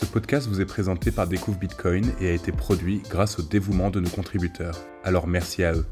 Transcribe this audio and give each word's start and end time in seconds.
Ce 0.00 0.06
podcast 0.06 0.48
vous 0.48 0.62
est 0.62 0.66
présenté 0.66 1.10
par 1.10 1.26
Découvre 1.26 1.58
Bitcoin 1.58 2.10
et 2.22 2.30
a 2.30 2.32
été 2.32 2.52
produit 2.52 3.02
grâce 3.10 3.38
au 3.38 3.42
dévouement 3.42 3.90
de 3.90 4.00
nos 4.00 4.08
contributeurs. 4.08 4.78
Alors 5.04 5.26
merci 5.26 5.62
à 5.62 5.74
eux. 5.74 5.84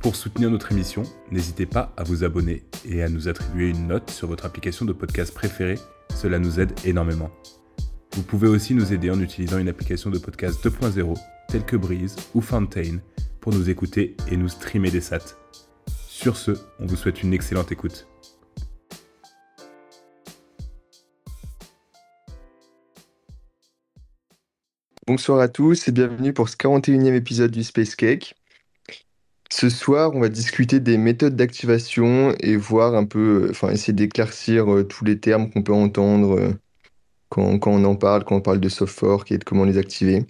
Pour 0.00 0.16
soutenir 0.16 0.50
notre 0.50 0.72
émission, 0.72 1.02
n'hésitez 1.30 1.66
pas 1.66 1.92
à 1.98 2.04
vous 2.04 2.24
abonner 2.24 2.64
et 2.86 3.02
à 3.02 3.10
nous 3.10 3.28
attribuer 3.28 3.68
une 3.68 3.86
note 3.86 4.10
sur 4.10 4.28
votre 4.28 4.46
application 4.46 4.86
de 4.86 4.94
podcast 4.94 5.34
préférée. 5.34 5.78
Cela 6.14 6.38
nous 6.38 6.58
aide 6.58 6.72
énormément. 6.86 7.30
Vous 8.14 8.22
pouvez 8.22 8.48
aussi 8.48 8.72
nous 8.72 8.94
aider 8.94 9.10
en 9.10 9.20
utilisant 9.20 9.58
une 9.58 9.68
application 9.68 10.08
de 10.08 10.18
podcast 10.18 10.64
2.0 10.64 11.14
telle 11.48 11.66
que 11.66 11.76
Breeze 11.76 12.16
ou 12.32 12.40
Fountain 12.40 12.96
pour 13.42 13.52
nous 13.52 13.68
écouter 13.68 14.16
et 14.30 14.38
nous 14.38 14.48
streamer 14.48 14.90
des 14.90 15.02
sats. 15.02 15.36
Sur 16.06 16.38
ce, 16.38 16.52
on 16.80 16.86
vous 16.86 16.96
souhaite 16.96 17.22
une 17.22 17.34
excellente 17.34 17.72
écoute. 17.72 18.08
Bonsoir 25.08 25.40
à 25.40 25.48
tous 25.48 25.88
et 25.88 25.92
bienvenue 25.92 26.34
pour 26.34 26.50
ce 26.50 26.56
41e 26.58 27.14
épisode 27.14 27.50
du 27.50 27.64
Space 27.64 27.96
Cake. 27.96 28.34
Ce 29.50 29.70
soir, 29.70 30.14
on 30.14 30.20
va 30.20 30.28
discuter 30.28 30.80
des 30.80 30.98
méthodes 30.98 31.34
d'activation 31.34 32.34
et 32.40 32.56
voir 32.56 32.94
un 32.94 33.06
peu, 33.06 33.44
euh, 33.46 33.50
enfin 33.50 33.70
essayer 33.70 33.94
d'éclaircir 33.94 34.70
euh, 34.70 34.84
tous 34.84 35.06
les 35.06 35.18
termes 35.18 35.48
qu'on 35.48 35.62
peut 35.62 35.72
entendre 35.72 36.38
euh, 36.38 36.52
quand, 37.30 37.58
on 37.68 37.84
en 37.86 37.96
parle, 37.96 38.24
quand 38.24 38.36
on 38.36 38.42
parle 38.42 38.60
de 38.60 38.68
soft 38.68 38.94
fork 38.94 39.32
et 39.32 39.38
de 39.38 39.44
comment 39.44 39.64
les 39.64 39.78
activer. 39.78 40.26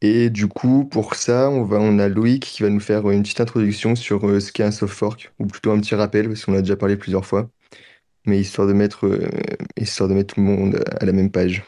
Et 0.00 0.30
du 0.30 0.48
coup, 0.48 0.86
pour 0.86 1.14
ça, 1.14 1.50
on 1.50 1.64
va, 1.64 1.76
on 1.80 1.98
a 1.98 2.08
Loïc 2.08 2.44
qui 2.44 2.62
va 2.62 2.70
nous 2.70 2.80
faire 2.80 3.10
une 3.10 3.24
petite 3.24 3.42
introduction 3.42 3.94
sur 3.94 4.22
ce 4.40 4.52
qu'est 4.52 4.64
un 4.64 4.70
soft 4.70 4.94
fork, 4.94 5.34
ou 5.38 5.46
plutôt 5.46 5.70
un 5.72 5.80
petit 5.80 5.94
rappel, 5.94 6.28
parce 6.28 6.46
qu'on 6.46 6.54
a 6.54 6.62
déjà 6.62 6.76
parlé 6.76 6.96
plusieurs 6.96 7.26
fois, 7.26 7.50
mais 8.24 8.40
histoire 8.40 8.66
de 8.66 8.72
mettre, 8.72 9.06
histoire 9.76 10.08
de 10.08 10.14
mettre 10.14 10.34
tout 10.34 10.40
le 10.40 10.46
monde 10.46 10.82
à 10.98 11.04
la 11.04 11.12
même 11.12 11.30
page. 11.30 11.62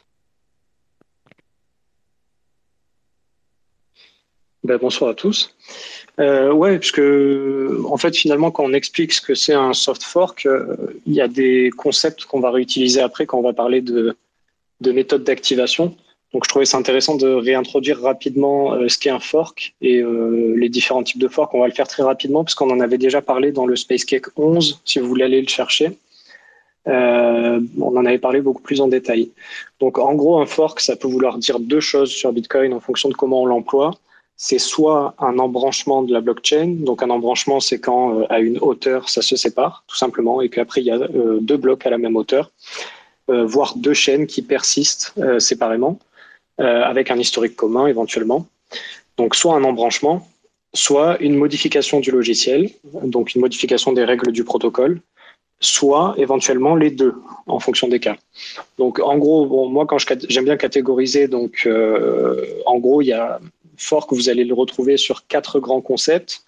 Ben, 4.67 4.79
bonsoir 4.79 5.11
à 5.11 5.15
tous. 5.15 5.55
Euh, 6.19 6.53
ouais, 6.53 6.81
puisque 6.81 7.01
en 7.89 7.97
fait, 7.97 8.17
finalement, 8.17 8.51
quand 8.51 8.65
on 8.65 8.73
explique 8.73 9.13
ce 9.13 9.21
que 9.21 9.37
c'est 9.37 9.55
un 9.55 9.73
soft 9.73 10.03
fork, 10.03 10.45
euh, 10.45 10.75
il 11.07 11.15
y 11.15 11.21
a 11.21 11.29
des 11.29 11.71
concepts 11.77 12.25
qu'on 12.25 12.41
va 12.41 12.51
réutiliser 12.51 13.01
après 13.01 13.27
quand 13.27 13.39
on 13.39 13.43
va 13.43 13.53
parler 13.53 13.81
de, 13.81 14.17
de 14.81 14.91
méthodes 14.91 15.23
d'activation. 15.23 15.95
Donc, 16.33 16.45
je 16.47 16.49
trouvais 16.49 16.65
ça 16.65 16.79
intéressant 16.79 17.15
de 17.17 17.29
réintroduire 17.29 18.01
rapidement 18.01 18.73
euh, 18.73 18.89
ce 18.89 18.99
qu'est 18.99 19.11
un 19.11 19.21
fork 19.21 19.77
et 19.81 20.01
euh, 20.01 20.55
les 20.57 20.69
différents 20.69 21.05
types 21.05 21.21
de 21.21 21.29
forks. 21.29 21.55
On 21.55 21.61
va 21.61 21.69
le 21.69 21.73
faire 21.73 21.87
très 21.87 22.03
rapidement 22.03 22.43
puisqu'on 22.43 22.71
en 22.71 22.81
avait 22.81 22.99
déjà 22.99 23.23
parlé 23.23 23.53
dans 23.53 23.67
le 23.67 23.77
Space 23.77 24.05
Cake 24.05 24.27
11, 24.35 24.81
si 24.85 24.99
vous 24.99 25.07
voulez 25.07 25.25
aller 25.25 25.41
le 25.41 25.49
chercher. 25.49 25.97
On 26.87 27.97
en 27.97 28.05
avait 28.05 28.19
parlé 28.19 28.41
beaucoup 28.41 28.63
plus 28.63 28.81
en 28.81 28.89
détail. 28.89 29.31
Donc, 29.79 29.99
en 29.99 30.15
gros, 30.15 30.41
un 30.41 30.47
fork, 30.47 30.81
ça 30.81 30.97
peut 30.97 31.09
vouloir 31.09 31.39
dire 31.39 31.61
deux 31.61 31.81
choses 31.81 32.11
sur 32.11 32.33
Bitcoin 32.33 32.73
en 32.75 32.81
fonction 32.81 33.09
de 33.09 33.15
comment 33.15 33.43
on 33.43 33.47
l'emploie 33.47 33.93
c'est 34.37 34.59
soit 34.59 35.15
un 35.19 35.39
embranchement 35.39 36.03
de 36.03 36.13
la 36.13 36.21
blockchain. 36.21 36.77
Donc 36.79 37.03
un 37.03 37.11
embranchement, 37.11 37.61
c'est 37.61 37.81
quand 37.81 38.21
euh, 38.21 38.27
à 38.29 38.41
une 38.41 38.59
hauteur, 38.59 39.09
ça 39.09 39.23
se 39.23 39.35
sépare, 39.37 39.85
tout 39.87 39.97
simplement, 39.97 40.43
et 40.43 40.49
qu'après, 40.51 40.83
il 40.83 40.87
y 40.87 40.91
a 40.91 40.97
euh, 40.97 41.39
deux 41.41 41.57
blocs 41.57 41.87
à 41.87 41.91
la 41.91 41.99
même 41.99 42.17
hauteur, 42.17 42.51
euh, 43.31 43.45
voire 43.45 43.75
deux 43.77 43.95
chaînes 43.95 44.27
qui 44.27 44.43
persistent 44.43 45.15
séparément, 45.39 45.99
avec 46.59 47.11
un 47.11 47.19
historique 47.19 47.55
commun 47.55 47.87
éventuellement. 47.87 48.47
Donc 49.19 49.35
soit 49.35 49.55
un 49.55 49.65
embranchement, 49.65 50.27
soit 50.73 51.19
une 51.21 51.37
modification 51.37 52.01
du 52.01 52.11
logiciel, 52.11 52.71
donc 53.03 53.35
une 53.35 53.43
modification 53.43 53.93
des 53.93 54.05
règles 54.05 54.33
du 54.33 54.43
protocole, 54.43 55.03
soit 55.61 56.15
éventuellement 56.19 56.77
les 56.77 56.91
deux 56.91 57.15
en 57.47 57.61
fonction 57.61 57.89
des 57.89 58.01
cas. 58.01 58.17
Donc 58.79 58.99
en 58.99 59.17
gros, 59.19 59.47
bon, 59.47 59.69
moi 59.69 59.87
quand 59.87 59.99
j'aime 60.29 60.45
bien 60.45 60.57
catégoriser, 60.57 61.29
donc 61.29 61.69
en 62.67 62.79
gros 62.79 63.01
il 63.03 63.07
y 63.07 63.13
a 63.13 63.41
fork, 63.77 64.13
vous 64.13 64.29
allez 64.29 64.45
le 64.45 64.55
retrouver 64.55 64.97
sur 64.97 65.27
quatre 65.27 65.61
grands 65.61 65.81
concepts. 65.81 66.43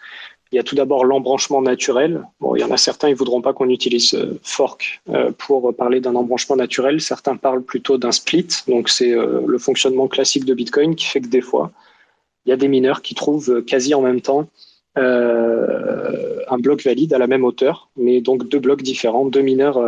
Il 0.51 0.57
y 0.57 0.59
a 0.59 0.63
tout 0.63 0.75
d'abord 0.75 1.05
l'embranchement 1.05 1.61
naturel. 1.61 2.25
Bon, 2.41 2.57
il 2.57 2.61
y 2.61 2.65
en 2.65 2.71
a 2.71 2.79
certains, 2.79 3.11
ils 3.11 3.15
voudront 3.15 3.43
pas 3.43 3.53
qu'on 3.53 3.69
utilise 3.69 4.15
euh, 4.15 4.41
fork 4.43 5.03
euh, 5.11 5.31
pour 5.37 5.75
parler 5.77 6.01
d'un 6.01 6.15
embranchement 6.15 6.57
naturel. 6.57 7.03
Certains 7.03 7.37
parlent 7.37 7.63
plutôt 7.63 7.99
d'un 7.99 8.13
split. 8.13 8.49
Donc, 8.67 8.89
c'est 8.89 9.13
euh, 9.13 9.43
le 9.47 9.59
fonctionnement 9.59 10.09
classique 10.09 10.47
de 10.47 10.55
Bitcoin 10.55 10.97
qui 10.97 11.05
fait 11.05 11.21
que 11.21 11.29
des 11.29 11.43
fois, 11.43 11.71
il 12.47 12.51
y 12.51 12.53
a 12.53 12.57
des 12.57 12.69
mineurs 12.69 13.03
qui 13.03 13.15
trouvent 13.15 13.63
quasi 13.65 13.95
en 13.95 14.01
même 14.01 14.23
temps 14.23 14.49
un 14.99 16.59
bloc 16.59 16.83
valide 16.83 17.13
à 17.15 17.19
la 17.19 17.27
même 17.27 17.45
hauteur, 17.45 17.89
mais 17.97 18.21
donc 18.21 18.49
deux 18.49 18.59
blocs 18.59 18.83
différents, 18.83 19.27
deux 19.27 19.43
mineurs 19.43 19.79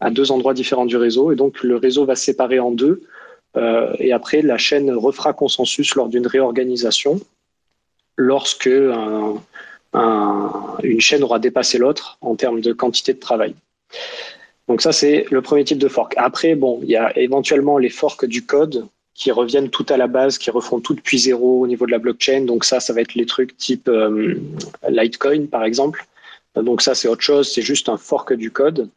à 0.00 0.10
deux 0.10 0.32
endroits 0.32 0.54
différents 0.54 0.86
du 0.86 0.96
réseau. 0.96 1.32
Et 1.32 1.36
donc, 1.36 1.62
le 1.62 1.76
réseau 1.76 2.04
va 2.04 2.16
se 2.16 2.24
séparer 2.24 2.58
en 2.58 2.72
deux 2.72 3.02
euh, 3.56 3.94
et 3.98 4.12
après, 4.12 4.42
la 4.42 4.58
chaîne 4.58 4.90
refera 4.92 5.32
consensus 5.32 5.94
lors 5.94 6.08
d'une 6.08 6.26
réorganisation 6.26 7.20
lorsque 8.16 8.66
une 8.66 9.40
chaîne 11.00 11.22
aura 11.22 11.38
dépassé 11.38 11.78
l'autre 11.78 12.18
en 12.20 12.34
termes 12.34 12.60
de 12.60 12.72
quantité 12.72 13.14
de 13.14 13.20
travail. 13.20 13.54
Donc 14.68 14.80
ça, 14.80 14.92
c'est 14.92 15.26
le 15.30 15.42
premier 15.42 15.64
type 15.64 15.78
de 15.78 15.88
fork. 15.88 16.14
Après, 16.16 16.54
bon, 16.54 16.80
il 16.82 16.90
y 16.90 16.96
a 16.96 17.16
éventuellement 17.18 17.78
les 17.78 17.90
forks 17.90 18.24
du 18.24 18.44
code 18.46 18.86
qui 19.14 19.30
reviennent 19.30 19.70
tout 19.70 19.86
à 19.88 19.96
la 19.96 20.06
base, 20.06 20.38
qui 20.38 20.50
refont 20.50 20.80
tout 20.80 20.94
depuis 20.94 21.18
zéro 21.18 21.60
au 21.60 21.66
niveau 21.66 21.86
de 21.86 21.90
la 21.90 21.98
blockchain. 21.98 22.42
Donc 22.42 22.64
ça, 22.64 22.80
ça 22.80 22.92
va 22.92 23.00
être 23.00 23.14
les 23.14 23.26
trucs 23.26 23.56
type 23.56 23.88
euh, 23.88 24.36
Litecoin, 24.88 25.46
par 25.46 25.64
exemple. 25.64 26.06
Donc 26.56 26.82
ça, 26.82 26.94
c'est 26.94 27.08
autre 27.08 27.22
chose, 27.22 27.50
c'est 27.50 27.62
juste 27.62 27.88
un 27.88 27.96
fork 27.96 28.32
du 28.32 28.50
code. 28.50 28.88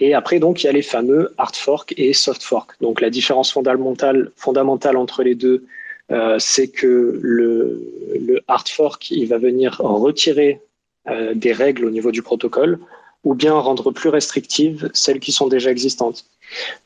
Et 0.00 0.14
après, 0.14 0.38
donc, 0.38 0.62
il 0.62 0.66
y 0.66 0.70
a 0.70 0.72
les 0.72 0.82
fameux 0.82 1.34
hard 1.36 1.54
fork 1.54 1.94
et 1.96 2.14
soft 2.14 2.42
fork. 2.42 2.72
Donc, 2.80 3.02
la 3.02 3.10
différence 3.10 3.52
fondamentale, 3.52 4.32
fondamentale 4.34 4.96
entre 4.96 5.22
les 5.22 5.34
deux, 5.34 5.64
euh, 6.10 6.36
c'est 6.38 6.68
que 6.68 7.18
le, 7.22 8.42
hard 8.48 8.68
fork, 8.68 9.10
il 9.10 9.26
va 9.28 9.36
venir 9.36 9.76
retirer 9.78 10.60
euh, 11.08 11.34
des 11.34 11.52
règles 11.52 11.84
au 11.84 11.90
niveau 11.90 12.10
du 12.10 12.22
protocole 12.22 12.78
ou 13.24 13.34
bien 13.34 13.54
rendre 13.54 13.90
plus 13.90 14.08
restrictives 14.08 14.90
celles 14.94 15.20
qui 15.20 15.32
sont 15.32 15.48
déjà 15.48 15.70
existantes. 15.70 16.24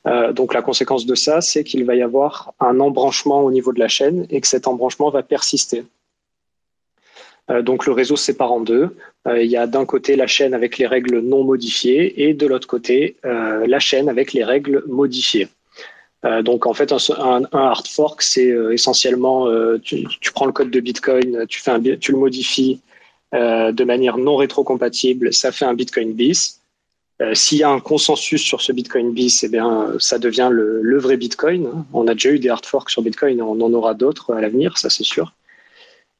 Euh, 0.06 0.32
donc, 0.32 0.54
la 0.54 0.62
conséquence 0.62 1.06
de 1.06 1.14
ça, 1.14 1.40
c'est 1.40 1.64
qu'il 1.64 1.84
va 1.84 1.94
y 1.94 2.02
avoir 2.02 2.52
un 2.60 2.80
embranchement 2.80 3.42
au 3.42 3.50
niveau 3.50 3.72
de 3.72 3.78
la 3.78 3.88
chaîne 3.88 4.26
et 4.30 4.40
que 4.40 4.48
cet 4.48 4.66
embranchement 4.66 5.10
va 5.10 5.22
persister. 5.22 5.84
Euh, 7.50 7.60
donc 7.60 7.84
le 7.84 7.92
réseau 7.92 8.16
se 8.16 8.24
sépare 8.24 8.52
en 8.52 8.60
deux. 8.60 8.96
Euh, 9.26 9.42
il 9.42 9.50
y 9.50 9.56
a 9.56 9.66
d'un 9.66 9.84
côté 9.84 10.16
la 10.16 10.26
chaîne 10.26 10.54
avec 10.54 10.78
les 10.78 10.86
règles 10.86 11.20
non 11.20 11.44
modifiées 11.44 12.26
et 12.26 12.32
de 12.32 12.46
l'autre 12.46 12.66
côté 12.66 13.16
la 13.22 13.78
chaîne 13.78 14.08
avec 14.08 14.32
les 14.32 14.44
règles 14.44 14.82
modifiées. 14.86 15.48
donc 16.42 16.64
en 16.66 16.72
fait, 16.72 16.90
un, 16.92 17.42
hard 17.52 17.86
fork, 17.86 18.22
c'est 18.22 18.48
essentiellement, 18.72 19.46
tu, 19.82 20.06
prends 20.34 20.46
le 20.46 20.52
code 20.52 20.70
de 20.70 20.80
Bitcoin, 20.80 21.46
tu 21.46 21.62
le 22.12 22.18
modifies 22.18 22.80
de 23.34 23.84
manière 23.84 24.16
non 24.16 24.36
rétrocompatible, 24.36 25.32
ça 25.32 25.52
fait 25.52 25.64
un 25.64 25.74
Bitcoin 25.74 26.12
bis. 26.12 26.60
S'il 27.32 27.58
y 27.58 27.62
a 27.62 27.70
un 27.70 27.80
consensus 27.80 28.42
sur 28.42 28.60
ce 28.60 28.72
Bitcoin 28.72 29.12
bis, 29.12 29.44
eh 29.44 29.48
bien, 29.48 29.92
ça 29.98 30.18
devient 30.18 30.48
le, 30.50 30.98
vrai 30.98 31.16
Bitcoin. 31.16 31.84
On 31.92 32.06
a 32.06 32.14
déjà 32.14 32.30
eu 32.30 32.38
des 32.38 32.48
hard 32.48 32.64
forks 32.64 32.90
sur 32.90 33.02
Bitcoin, 33.02 33.42
on 33.42 33.60
en 33.60 33.72
aura 33.72 33.94
d'autres 33.94 34.34
à 34.34 34.40
l'avenir, 34.40 34.78
ça 34.78 34.90
c'est 34.90 35.04
sûr. 35.04 35.32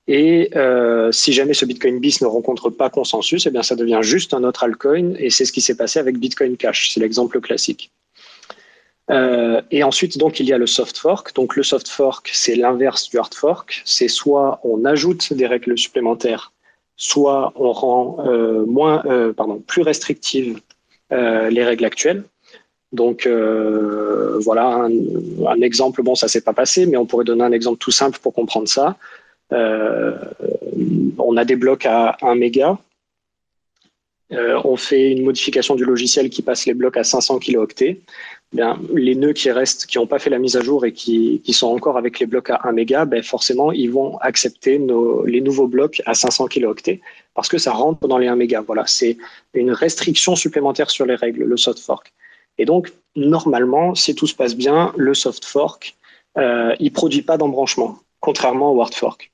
Et 0.07 0.51
euh, 0.55 1.11
si 1.13 1.33
jamais 1.33 1.55
ce 1.55 1.65
Bitcoin 1.65 1.99
bis 1.99 2.21
ne 2.21 2.27
rencontre 2.27 2.69
pas 2.71 2.91
consensus, 2.91 3.47
eh 3.47 3.51
bien 3.51 3.63
ça 3.63 3.75
devient 3.75 4.01
juste 4.03 4.35
un 4.35 4.45
autre 4.45 4.65
altcoin. 4.65 5.15
Et 5.19 5.31
c'est 5.31 5.45
ce 5.45 5.53
qui 5.53 5.61
s'est 5.61 5.77
passé 5.77 5.99
avec 5.99 6.19
Bitcoin 6.19 6.57
Cash. 6.57 6.91
C'est 6.91 7.01
l'exemple 7.01 7.41
classique. 7.41 7.91
Euh, 9.11 9.61
et 9.71 9.83
ensuite, 9.83 10.19
donc, 10.19 10.41
il 10.41 10.47
y 10.47 10.53
a 10.53 10.59
le 10.59 10.67
soft 10.67 10.97
fork. 10.99 11.35
Donc, 11.35 11.57
le 11.57 11.63
soft 11.63 11.89
fork, 11.89 12.31
c'est 12.33 12.57
l'inverse 12.57 13.09
du 13.09 13.19
hard 13.19 13.35
fork. 13.35 13.83
C'est 13.85 14.09
soit 14.09 14.61
on 14.65 14.85
ajoute 14.85 15.33
des 15.33 15.47
règles 15.47 15.77
supplémentaires, 15.79 16.53
soit 16.97 17.53
on 17.57 17.73
rend 17.73 18.19
euh, 18.27 18.65
moins, 18.67 19.03
euh, 19.07 19.33
plus 19.67 19.83
restrictives 19.83 20.61
euh, 21.13 21.51
les 21.51 21.65
règles 21.65 21.85
actuelles. 21.85 22.25
Donc 22.93 23.27
voilà 23.27 24.87
un, 25.49 25.61
exemple. 25.61 26.03
Bon, 26.05 26.15
ça 26.15 26.29
s'est 26.29 26.43
pas 26.43 26.53
passé, 26.53 26.87
mais 26.87 26.97
on 26.97 27.07
pourrait 27.07 27.25
donner 27.25 27.43
un 27.43 27.51
exemple 27.51 27.79
tout 27.79 27.91
simple 27.91 28.21
pour 28.21 28.33
comprendre 28.33 28.69
ça. 28.69 28.97
On 29.51 31.37
a 31.37 31.45
des 31.45 31.57
blocs 31.57 31.87
à 31.87 32.17
1 32.23 32.37
méga. 32.37 32.79
On 34.31 34.77
fait 34.77 35.11
une 35.11 35.25
modification 35.25 35.75
du 35.75 35.85
logiciel 35.85 36.31
qui 36.31 36.43
passe 36.43 36.67
les 36.67 36.75
blocs 36.75 36.97
à 36.97 37.03
500 37.03 37.41
kilooctets. 37.41 38.01
Les 38.93 39.15
nœuds 39.15 39.33
qui 39.33 39.51
restent, 39.51 39.87
qui 39.87 39.99
n'ont 39.99 40.07
pas 40.07 40.19
fait 40.19 40.31
la 40.31 40.39
mise 40.39 40.57
à 40.57 40.61
jour 40.61 40.85
et 40.85 40.93
qui, 40.93 41.41
sont 41.53 41.69
encore 41.69 41.97
avec 41.97 42.21
les 42.21 42.27
blocs 42.27 42.51
à 42.51 42.61
1 42.65 42.73
méga, 42.73 43.05
ben 43.05 43.23
forcément, 43.23 43.73
ils 43.73 43.91
vont 43.91 44.17
accepter 44.19 44.81
les 45.27 45.41
nouveaux 45.41 45.67
blocs 45.67 46.03
à 46.07 46.15
500 46.15 46.47
kilooctets 46.47 47.01
parce 47.35 47.49
que 47.49 47.59
ça 47.59 47.73
rentre 47.73 48.07
dans 48.07 48.19
les 48.19 48.29
1 48.29 48.37
méga. 48.37 48.61
Voilà, 48.61 48.85
c'est 48.87 49.17
une 49.55 49.73
restriction 49.73 50.37
supplémentaire 50.37 50.91
sur 50.91 51.05
les 51.07 51.17
règles, 51.17 51.45
le 51.45 51.57
soft 51.57 51.81
fork. 51.81 52.13
Et 52.59 52.65
donc, 52.65 52.93
normalement, 53.17 53.95
si 53.95 54.15
tout 54.15 54.29
se 54.29 54.35
passe 54.35 54.55
bien, 54.55 54.93
le 54.97 55.15
soft 55.15 55.45
fork, 55.45 55.97
euh, 56.39 56.75
il 56.79 56.93
produit 56.93 57.23
pas 57.23 57.37
d'embranchement, 57.37 57.99
contrairement 58.21 58.73
au 58.73 58.81
hard 58.81 58.95
fork 58.95 59.33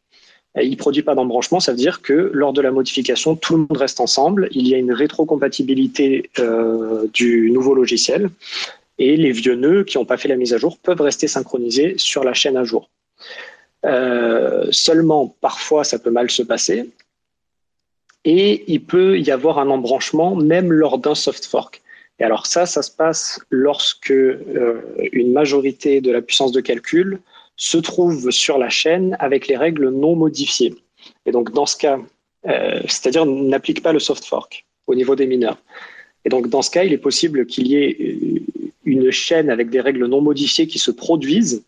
il 0.56 0.70
ne 0.70 0.76
produit 0.76 1.02
pas 1.02 1.14
d'embranchement, 1.14 1.60
ça 1.60 1.72
veut 1.72 1.78
dire 1.78 2.02
que 2.02 2.30
lors 2.34 2.52
de 2.52 2.60
la 2.60 2.72
modification, 2.72 3.36
tout 3.36 3.54
le 3.54 3.58
monde 3.60 3.76
reste 3.76 4.00
ensemble, 4.00 4.48
il 4.50 4.66
y 4.66 4.74
a 4.74 4.78
une 4.78 4.92
rétrocompatibilité 4.92 6.30
euh, 6.38 7.06
du 7.12 7.50
nouveau 7.52 7.74
logiciel, 7.74 8.30
et 9.00 9.16
les 9.16 9.32
vieux 9.32 9.54
nœuds 9.54 9.82
qui 9.82 9.96
n'ont 9.96 10.04
pas 10.04 10.18
fait 10.18 10.28
la 10.28 10.36
mise 10.36 10.52
à 10.52 10.58
jour 10.58 10.78
peuvent 10.78 11.00
rester 11.00 11.26
synchronisés 11.26 11.94
sur 11.96 12.22
la 12.22 12.34
chaîne 12.34 12.58
à 12.58 12.64
jour. 12.64 12.90
Euh, 13.86 14.66
seulement, 14.70 15.34
parfois, 15.40 15.84
ça 15.84 15.98
peut 15.98 16.10
mal 16.10 16.30
se 16.30 16.42
passer 16.42 16.90
et 18.26 18.62
il 18.70 18.84
peut 18.84 19.18
y 19.18 19.30
avoir 19.30 19.58
un 19.58 19.70
embranchement 19.70 20.36
même 20.36 20.70
lors 20.70 20.98
d'un 20.98 21.14
soft 21.14 21.46
fork. 21.46 21.80
Et 22.18 22.24
alors 22.24 22.44
ça, 22.46 22.66
ça 22.66 22.82
se 22.82 22.90
passe 22.90 23.40
lorsque 23.48 24.10
euh, 24.10 24.82
une 25.12 25.32
majorité 25.32 26.02
de 26.02 26.12
la 26.12 26.20
puissance 26.20 26.52
de 26.52 26.60
calcul 26.60 27.20
se 27.56 27.78
trouve 27.78 28.30
sur 28.30 28.58
la 28.58 28.68
chaîne 28.68 29.16
avec 29.18 29.48
les 29.48 29.56
règles 29.56 29.88
non 29.88 30.14
modifiées. 30.14 30.74
Et 31.24 31.32
donc 31.32 31.52
dans 31.52 31.64
ce 31.64 31.78
cas, 31.78 31.98
euh, 32.46 32.80
c'est-à-dire 32.82 33.24
n'applique 33.24 33.82
pas 33.82 33.94
le 33.94 33.98
soft 33.98 34.26
fork 34.26 34.66
au 34.86 34.94
niveau 34.94 35.16
des 35.16 35.26
mineurs. 35.26 35.56
Et 36.24 36.28
donc 36.28 36.48
dans 36.48 36.62
ce 36.62 36.70
cas, 36.70 36.84
il 36.84 36.92
est 36.92 36.98
possible 36.98 37.46
qu'il 37.46 37.66
y 37.68 37.76
ait 37.76 37.96
euh, 38.00 38.40
une 38.84 39.10
chaîne 39.10 39.50
avec 39.50 39.70
des 39.70 39.80
règles 39.80 40.06
non 40.06 40.20
modifiées 40.20 40.66
qui 40.66 40.78
se 40.78 40.90
produisent 40.90 41.62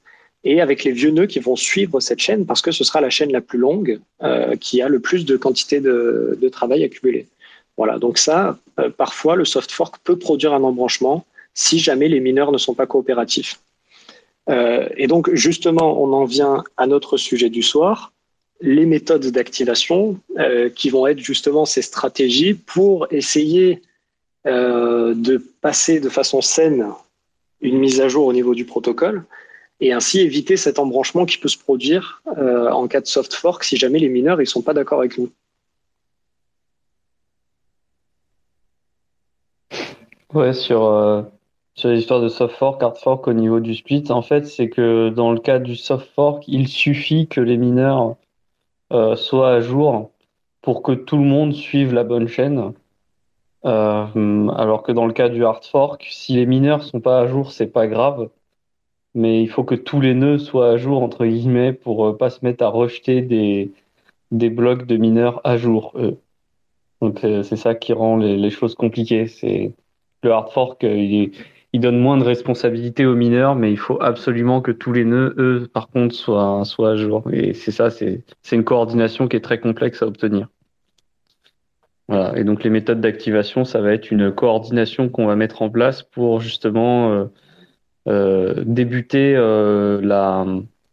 et 0.45 0.61
avec 0.61 0.85
les 0.85 0.93
vieux 0.93 1.11
nœuds 1.11 1.27
qui 1.27 1.39
vont 1.39 1.57
suivre 1.57 2.01
cette 2.01 2.19
chaîne 2.19 2.47
parce 2.47 2.63
que 2.63 2.73
ce 2.73 2.85
sera 2.85 3.01
la 3.01 3.11
chaîne 3.11 3.33
la 3.33 3.41
plus 3.41 3.59
longue 3.59 4.01
euh, 4.23 4.57
qui 4.57 4.83
a 4.83 4.89
le 4.89 5.01
plus 5.01 5.25
de 5.25 5.37
quantité 5.37 5.81
de, 5.81 6.49
travail 6.51 6.85
accumulé. 6.85 7.27
Voilà, 7.77 7.99
donc 7.99 8.19
ça, 8.19 8.59
euh, 8.79 8.91
parfois, 8.91 9.37
le 9.37 9.45
soft 9.45 9.71
fork 9.71 9.97
peut 10.05 10.17
produire 10.19 10.53
un 10.53 10.63
embranchement 10.63 11.25
si 11.55 11.79
jamais 11.79 12.09
les 12.09 12.21
mineurs 12.21 12.53
ne 12.53 12.59
sont 12.59 12.75
pas 12.75 12.87
coopératifs. 12.87 13.61
Et 14.97 15.07
donc, 15.07 15.33
justement, 15.35 16.03
on 16.03 16.13
en 16.13 16.25
vient 16.25 16.65
à 16.77 16.89
notre 16.89 17.17
sujet 17.17 17.49
du 17.49 17.63
soir, 17.63 18.13
les 18.61 18.87
méthodes 18.87 19.27
d'activation, 19.27 20.19
qui 20.75 20.91
vont 20.91 21.07
être 21.07 21.21
justement 21.21 21.65
ces 21.67 21.83
stratégies 21.83 22.55
pour 22.55 23.07
essayer 23.13 23.81
euh, 24.45 25.15
de 25.15 25.37
passer 25.61 26.01
de 26.01 26.09
façon 26.09 26.41
saine 26.41 26.89
une 27.61 27.79
mise 27.79 28.01
à 28.01 28.09
jour 28.09 28.27
au 28.27 28.33
niveau 28.33 28.57
du 28.57 28.65
protocole 28.65 29.25
et 29.79 29.93
ainsi 29.93 30.19
éviter 30.19 30.57
cet 30.57 30.81
embranchement 30.81 31.27
qui 31.27 31.39
peut 31.39 31.49
se 31.49 31.59
produire 31.59 32.23
euh, 32.39 32.69
en 32.71 32.89
cas 32.89 33.01
de 33.01 33.07
soft 33.07 33.35
fork 33.35 33.63
si 33.63 33.77
jamais 33.77 34.01
les 34.01 34.09
mineurs 34.09 34.39
ne 34.39 34.45
sont 34.45 34.63
pas 34.63 34.75
d'accord 34.75 34.99
avec 34.99 35.17
nous. 35.17 35.31
Ouais, 40.35 40.55
sur, 40.55 40.87
euh, 40.87 41.23
sur 41.75 41.91
l'histoire 41.91 42.21
de 42.21 42.29
soft 42.29 42.57
fork, 42.57 42.83
hard 42.83 42.97
fork 42.97 43.29
au 43.29 43.35
niveau 43.35 43.61
du 43.61 43.77
split, 43.77 44.07
en 44.09 44.23
fait, 44.23 44.47
c'est 44.49 44.71
que 44.71 45.11
dans 45.11 45.31
le 45.31 45.39
cas 45.39 45.61
du 45.61 45.77
soft 45.77 46.09
fork, 46.17 46.43
il 46.49 46.67
suffit 46.67 47.29
que 47.29 47.41
les 47.41 47.59
mineurs 47.59 48.17
soient 49.15 49.53
à 49.53 49.61
jour 49.61 50.11
pour 50.63 50.83
que 50.83 50.93
tout 50.93 51.17
le 51.17 51.25
monde 51.25 51.55
suive 51.55 51.95
la 51.95 52.05
bonne 52.05 52.29
chaîne. 52.29 52.73
Euh, 53.65 54.49
alors 54.49 54.83
que 54.83 54.93
dans 54.93 55.07
le 55.07 55.13
cas 55.13 55.29
du 55.29 55.45
hard 55.45 55.65
fork, 55.65 56.07
si 56.11 56.35
les 56.35 56.47
mineurs 56.47 56.83
sont 56.83 57.01
pas 57.01 57.21
à 57.21 57.27
jour, 57.29 57.53
c'est 57.53 57.69
pas 57.69 57.87
grave, 57.87 58.29
mais 59.15 59.43
il 59.43 59.49
faut 59.49 59.65
que 59.65 59.75
tous 59.75 60.01
les 60.01 60.15
nœuds 60.15 60.39
soient 60.39 60.71
à 60.71 60.77
jour 60.77 61.03
entre 61.03 61.27
guillemets 61.27 61.73
pour 61.73 62.07
euh, 62.07 62.17
pas 62.17 62.31
se 62.31 62.45
mettre 62.45 62.65
à 62.65 62.69
rejeter 62.69 63.23
des 63.23 63.73
des 64.33 64.51
blocs 64.51 64.87
de 64.87 64.97
mineurs 64.97 65.41
à 65.45 65.57
jour. 65.57 65.93
Eux. 65.97 66.19
Donc 67.03 67.25
euh, 67.25 67.43
c'est 67.43 67.57
ça 67.57 67.75
qui 67.75 67.93
rend 67.93 68.17
les, 68.17 68.37
les 68.37 68.51
choses 68.51 68.75
compliquées. 68.75 69.27
C'est 69.29 69.73
le 70.23 70.33
hard 70.33 70.51
fork, 70.53 70.85
euh, 70.85 70.97
il, 70.97 71.33
il, 71.73 71.81
donne 71.81 71.99
moins 71.99 72.17
de 72.17 72.25
responsabilités 72.25 73.07
aux 73.07 73.15
mineurs, 73.17 73.57
mais 73.57 73.73
il 73.73 73.79
faut 73.79 74.01
absolument 74.03 74.61
que 74.61 74.71
tous 74.71 74.93
les 74.93 75.05
nœuds, 75.05 75.35
eux, 75.39 75.69
par 75.73 75.89
contre, 75.89 76.15
soient, 76.15 76.65
soient 76.65 76.93
à 76.93 76.97
jour. 76.97 77.25
Et 77.33 77.55
c'est 77.55 77.73
ça, 77.73 77.91
c'est 77.91 78.23
une 78.53 78.65
coordination 78.65 79.29
qui 79.29 79.37
est 79.37 79.41
très 79.41 79.61
complexe 79.61 80.03
à 80.03 80.07
obtenir. 80.07 80.49
Voilà. 82.09 82.39
Et 82.39 82.45
donc 82.45 82.65
les 82.65 82.71
méthodes 82.71 83.01
d'activation, 83.01 83.65
ça 83.65 83.81
va 83.81 83.93
être 83.93 84.11
une 84.11 84.33
coordination 84.33 85.09
qu'on 85.09 85.27
va 85.27 85.37
mettre 85.37 85.63
en 85.63 85.71
place 85.71 86.03
pour 86.03 86.41
justement 86.41 87.13
euh, 87.13 87.25
euh, 88.09 88.65
débuter 88.67 89.35
euh, 89.37 90.01
la 90.03 90.47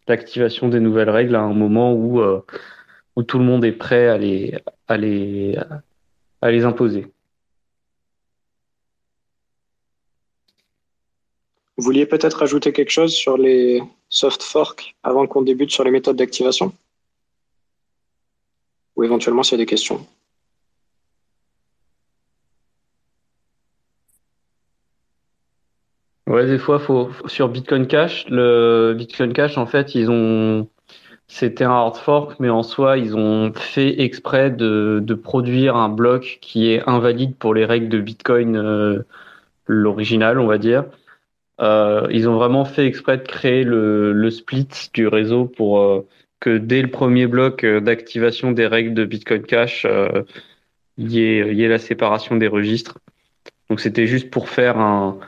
l'activation 0.08 0.70
des 0.70 0.80
nouvelles 0.80 1.10
règles 1.10 1.36
à 1.36 1.42
un 1.42 1.54
moment 1.54 1.94
où 1.94 2.22
où 3.16 3.24
tout 3.24 3.38
le 3.38 3.46
monde 3.46 3.64
est 3.66 3.72
prêt 3.74 4.08
à 4.08 4.18
les 4.18 4.58
à 4.88 4.98
les 4.98 5.58
à 6.42 6.52
les 6.52 6.66
imposer. 6.66 7.08
Vous 11.78 11.84
vouliez 11.86 12.06
peut-être 12.06 12.44
ajouter 12.44 12.74
quelque 12.74 12.90
chose 12.90 13.14
sur 13.14 13.38
les 13.38 13.82
soft 14.10 14.44
forks 14.44 14.96
avant 15.04 15.28
qu'on 15.28 15.44
débute 15.44 15.72
sur 15.72 15.84
les 15.84 15.92
méthodes 15.92 16.18
d'activation? 16.18 16.74
Ou 18.96 19.04
éventuellement 19.04 19.44
s'il 19.44 19.58
y 19.58 19.62
a 19.62 19.64
des 19.64 19.70
questions? 19.70 20.06
Ouais, 26.30 26.46
des 26.46 26.60
fois, 26.60 26.78
faut 26.78 27.10
sur 27.26 27.50
Bitcoin 27.50 27.88
Cash, 27.88 28.26
le 28.30 28.94
Bitcoin 28.96 29.34
Cash, 29.34 29.58
en 29.58 29.66
fait, 29.66 29.96
ils 29.96 30.12
ont 30.12 30.70
c'était 31.28 31.64
un 31.64 31.72
hard 31.72 31.98
fork, 31.98 32.40
mais 32.40 32.50
en 32.50 32.64
soi, 32.64 32.98
ils 33.00 33.16
ont 33.16 33.52
fait 33.54 34.02
exprès 34.02 34.52
de, 34.52 35.00
de 35.04 35.14
produire 35.16 35.76
un 35.76 35.90
bloc 35.90 36.40
qui 36.42 36.72
est 36.72 36.88
invalide 36.88 37.36
pour 37.38 37.54
les 37.56 37.66
règles 37.66 37.90
de 37.90 38.00
Bitcoin, 38.00 38.58
euh, 38.58 39.04
l'original, 39.68 40.40
on 40.40 40.48
va 40.48 40.60
dire. 40.60 40.86
Euh, 41.62 42.08
ils 42.12 42.30
ont 42.30 42.36
vraiment 42.36 42.66
fait 42.66 42.86
exprès 42.86 43.18
de 43.18 43.24
créer 43.24 43.64
le, 43.64 44.14
le 44.14 44.32
split 44.32 44.68
du 44.94 45.08
réseau 45.08 45.46
pour 45.46 45.80
euh, 45.80 46.08
que 46.40 46.58
dès 46.58 46.82
le 46.84 46.90
premier 46.92 47.28
bloc 47.28 47.64
euh, 47.64 47.82
d'activation 47.82 48.52
des 48.52 48.68
règles 48.68 48.94
de 48.94 49.06
Bitcoin 49.06 49.44
Cash, 49.44 49.86
il 50.98 51.12
y 51.12 51.22
ait, 51.22 51.56
y 51.56 51.64
ait 51.64 51.68
la 51.68 51.80
séparation 51.80 52.36
des 52.38 52.48
registres. 52.48 53.00
Donc 53.70 53.80
c'était 53.80 54.08
juste 54.08 54.30
pour 54.32 54.50
faire 54.50 54.78
un 54.78 55.20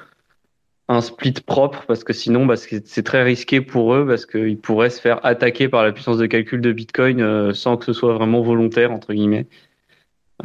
un 0.91 0.99
split 0.99 1.35
propre 1.45 1.85
parce 1.87 2.03
que 2.03 2.11
sinon 2.11 2.45
bah, 2.45 2.55
c'est 2.57 3.03
très 3.03 3.23
risqué 3.23 3.61
pour 3.61 3.93
eux 3.93 4.05
parce 4.05 4.25
qu'ils 4.25 4.57
pourraient 4.57 4.89
se 4.89 4.99
faire 4.99 5.25
attaquer 5.25 5.69
par 5.69 5.83
la 5.83 5.93
puissance 5.93 6.17
de 6.17 6.25
calcul 6.25 6.59
de 6.59 6.73
Bitcoin 6.73 7.21
euh, 7.21 7.53
sans 7.53 7.77
que 7.77 7.85
ce 7.85 7.93
soit 7.93 8.13
vraiment 8.13 8.41
volontaire 8.41 8.91
entre 8.91 9.13
guillemets. 9.13 9.47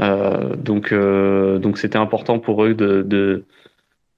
Euh, 0.00 0.54
donc 0.54 0.93
euh, 0.93 1.58
donc 1.58 1.78
c'était 1.78 1.98
important 1.98 2.38
pour 2.38 2.64
eux 2.64 2.75
de 2.75 3.02
de, 3.02 3.44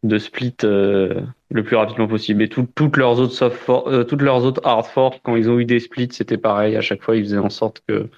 de 0.02 0.18
split 0.18 0.54
le 0.62 1.62
plus 1.64 1.76
rapidement 1.76 2.08
possible. 2.08 2.42
Et 2.42 2.48
tout, 2.48 2.68
toutes 2.74 2.98
leurs 2.98 3.18
autres 3.20 3.32
soft 3.32 3.70
toutes 4.06 4.22
leurs 4.22 4.44
autres 4.44 4.60
hard 4.64 4.86
forks 4.86 5.20
quand 5.22 5.34
ils 5.34 5.48
ont 5.48 5.58
eu 5.58 5.64
des 5.64 5.80
splits 5.80 6.10
c'était 6.12 6.36
pareil. 6.36 6.76
À 6.76 6.82
chaque 6.82 7.02
fois 7.02 7.16
ils 7.16 7.24
faisaient 7.24 7.38
en 7.38 7.50
sorte 7.50 7.82
que 7.88 8.10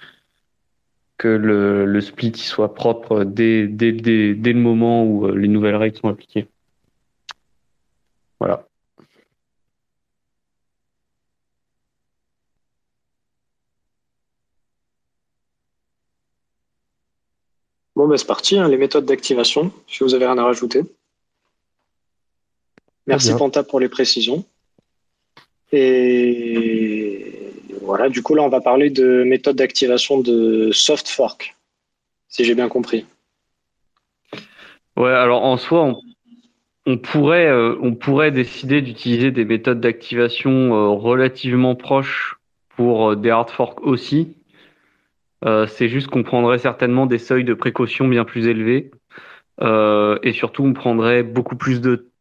que 1.17 1.29
le, 1.29 1.85
le 1.85 2.01
split 2.01 2.35
soit 2.35 2.73
propre 2.73 3.23
dès, 3.23 3.67
dès, 3.67 3.91
dès, 3.91 4.33
dès 4.33 4.53
le 4.53 4.59
moment 4.59 5.05
où 5.05 5.31
les 5.31 5.47
nouvelles 5.47 5.75
règles 5.75 5.97
sont 5.97 6.09
appliquées. 6.09 6.47
Voilà. 8.41 8.67
Bon, 17.95 18.07
ben 18.07 18.17
c'est 18.17 18.25
parti, 18.25 18.57
hein, 18.57 18.67
les 18.67 18.77
méthodes 18.77 19.05
d'activation, 19.05 19.71
si 19.87 20.03
vous 20.03 20.15
avez 20.15 20.25
rien 20.25 20.39
à 20.39 20.43
rajouter. 20.43 20.81
Merci 23.05 23.31
Panta 23.35 23.61
pour 23.63 23.79
les 23.79 23.89
précisions. 23.89 24.43
Et 25.71 27.53
voilà, 27.83 28.09
du 28.09 28.23
coup 28.23 28.33
là, 28.33 28.41
on 28.41 28.49
va 28.49 28.59
parler 28.59 28.89
de 28.89 29.23
méthode 29.23 29.57
d'activation 29.57 30.19
de 30.19 30.71
soft 30.71 31.09
fork, 31.09 31.55
si 32.27 32.43
j'ai 32.43 32.55
bien 32.55 32.69
compris. 32.69 33.05
Ouais, 34.97 35.11
alors 35.11 35.43
en 35.43 35.57
soi, 35.57 35.83
on 35.83 36.01
on 36.91 36.97
pourrait, 36.97 37.47
euh, 37.47 37.75
on 37.81 37.95
pourrait 37.95 38.31
décider 38.31 38.81
d'utiliser 38.81 39.31
des 39.31 39.45
méthodes 39.45 39.79
d'activation 39.79 40.51
euh, 40.51 40.89
relativement 40.89 41.75
proches 41.75 42.37
pour 42.75 43.11
euh, 43.11 43.15
des 43.15 43.29
hard 43.29 43.49
forks 43.49 43.81
aussi. 43.81 44.35
C'est 45.43 45.89
juste 45.89 46.07
qu'on 46.07 46.21
prendrait 46.21 46.59
certainement 46.59 47.07
des 47.07 47.17
seuils 47.17 47.43
de 47.43 47.55
précaution 47.55 48.07
bien 48.07 48.25
plus 48.25 48.45
élevés. 48.45 48.91
Et 49.59 50.33
surtout, 50.33 50.63
on 50.63 50.73
prendrait 50.73 51.23
beaucoup 51.23 51.55
plus 51.55 51.81
de, 51.81 52.11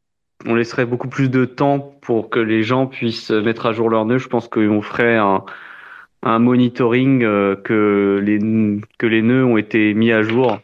on 0.46 0.54
laisserait 0.54 0.86
beaucoup 0.86 1.08
plus 1.08 1.28
de 1.28 1.44
temps 1.44 1.98
pour 2.00 2.30
que 2.30 2.40
les 2.40 2.62
gens 2.62 2.86
puissent 2.86 3.30
mettre 3.30 3.66
à 3.66 3.74
jour 3.74 3.90
leurs 3.90 4.06
nœuds. 4.06 4.16
Je 4.16 4.28
pense 4.28 4.48
qu'on 4.48 4.80
ferait 4.80 5.18
un, 5.18 5.44
un 6.22 6.38
monitoring 6.38 7.20
que 7.20 8.22
les, 8.24 8.38
que 8.96 9.06
les 9.06 9.20
nœuds 9.20 9.44
ont 9.44 9.58
été 9.58 9.92
mis 9.92 10.12
à 10.12 10.22
jour 10.22 10.58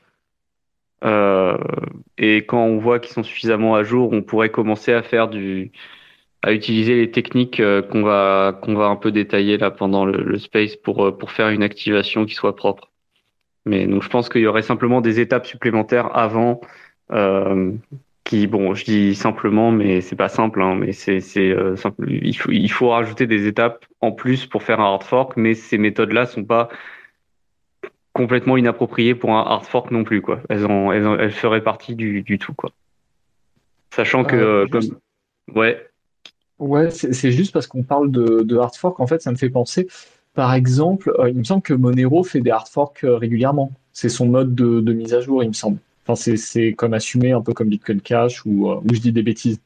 euh, 1.04 1.58
et 2.18 2.46
quand 2.46 2.64
on 2.64 2.78
voit 2.78 2.98
qu'ils 3.00 3.12
sont 3.12 3.22
suffisamment 3.22 3.74
à 3.74 3.82
jour, 3.82 4.12
on 4.12 4.22
pourrait 4.22 4.50
commencer 4.50 4.92
à 4.92 5.02
faire 5.02 5.28
du, 5.28 5.72
à 6.42 6.52
utiliser 6.52 6.96
les 6.96 7.10
techniques 7.10 7.60
euh, 7.60 7.82
qu'on 7.82 8.02
va 8.02 8.58
qu'on 8.62 8.74
va 8.74 8.86
un 8.86 8.96
peu 8.96 9.12
détailler 9.12 9.58
là 9.58 9.70
pendant 9.70 10.04
le, 10.06 10.38
space 10.38 10.76
pour 10.76 11.06
euh, 11.06 11.12
pour 11.16 11.32
faire 11.32 11.48
une 11.50 11.62
activation 11.62 12.24
qui 12.26 12.34
soit 12.34 12.56
propre. 12.56 12.90
Mais 13.66 13.86
donc 13.86 14.02
je 14.02 14.08
pense 14.08 14.28
qu'il 14.28 14.42
y 14.42 14.46
aurait 14.46 14.62
simplement 14.62 15.00
des 15.00 15.20
étapes 15.20 15.46
supplémentaires 15.46 16.16
avant. 16.16 16.60
Euh, 17.12 17.72
qui 18.26 18.48
bon 18.48 18.74
je 18.74 18.84
dis 18.84 19.14
simplement 19.14 19.70
mais 19.70 20.00
c'est 20.00 20.16
pas 20.16 20.28
simple 20.28 20.60
hein, 20.60 20.74
mais 20.74 20.92
c'est 20.92 21.20
c'est 21.20 21.50
euh, 21.50 21.76
il 22.08 22.36
faut 22.36 22.50
il 22.50 22.68
faut 22.68 22.90
rajouter 22.90 23.26
des 23.28 23.46
étapes 23.46 23.86
en 24.00 24.10
plus 24.12 24.46
pour 24.46 24.64
faire 24.64 24.80
un 24.80 24.86
hard 24.86 25.04
fork 25.04 25.34
mais 25.36 25.54
ces 25.54 25.78
méthodes 25.78 26.12
là 26.12 26.26
sont 26.26 26.44
pas 26.44 26.68
complètement 28.16 28.56
inappropriées 28.56 29.14
pour 29.14 29.30
un 29.32 29.42
hard 29.42 29.64
fork 29.66 29.90
non 29.90 30.02
plus 30.02 30.22
quoi. 30.22 30.40
Elles 30.48 30.64
en, 30.66 30.90
elles, 30.90 31.06
elles 31.20 31.30
feraient 31.30 31.62
partie 31.62 31.94
du, 31.94 32.22
du 32.22 32.38
tout 32.38 32.54
quoi. 32.54 32.70
Sachant 33.90 34.24
que 34.24 34.36
euh, 34.36 34.66
comme 34.66 34.82
Ouais. 35.54 35.86
Ouais, 36.58 36.90
c'est 36.90 37.32
juste 37.32 37.52
parce 37.52 37.66
qu'on 37.66 37.82
parle 37.82 38.10
de, 38.10 38.42
de 38.42 38.56
hard 38.56 38.74
fork, 38.74 38.98
en 38.98 39.06
fait, 39.06 39.20
ça 39.20 39.30
me 39.30 39.36
fait 39.36 39.50
penser. 39.50 39.88
Par 40.34 40.54
exemple, 40.54 41.14
euh, 41.18 41.28
il 41.28 41.36
me 41.36 41.44
semble 41.44 41.62
que 41.62 41.74
Monero 41.74 42.24
fait 42.24 42.40
des 42.40 42.50
hard 42.50 42.68
forks 42.68 43.04
euh, 43.04 43.16
régulièrement. 43.16 43.72
C'est 43.92 44.08
son 44.08 44.26
mode 44.26 44.54
de, 44.54 44.80
de, 44.80 44.92
mise 44.92 45.12
à 45.14 45.20
jour, 45.20 45.42
il 45.42 45.48
me 45.48 45.52
semble. 45.54 45.78
Enfin, 46.06 46.36
c'est 46.36 46.72
comme 46.72 46.94
assumé, 46.94 47.32
un 47.32 47.42
peu 47.42 47.52
comme 47.52 47.68
Bitcoin 47.68 48.00
Cash, 48.00 48.44
ou, 48.46 48.70
euh, 48.70 48.80
je 48.90 49.00
dis 49.00 49.12
des 49.12 49.22
bêtises. 49.22 49.60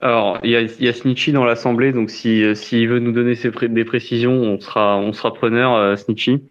Alors, 0.00 0.38
il 0.42 0.50
y 0.50 0.56
a, 0.56 0.62
y 0.62 0.88
a 0.88 0.92
Snitchy 0.92 1.30
dans 1.30 1.44
l'assemblée, 1.44 1.92
donc 1.92 2.10
si 2.10 2.56
s'il 2.56 2.88
veut 2.88 3.00
nous 3.00 3.12
donner 3.12 3.34
ses 3.34 3.50
des 3.50 3.84
précisions, 3.84 4.32
on 4.32 4.58
sera 4.58 4.96
on 4.96 5.12
sera 5.12 5.34
preneur, 5.34 5.74
euh, 5.74 5.94
Snitchy. 5.96 6.42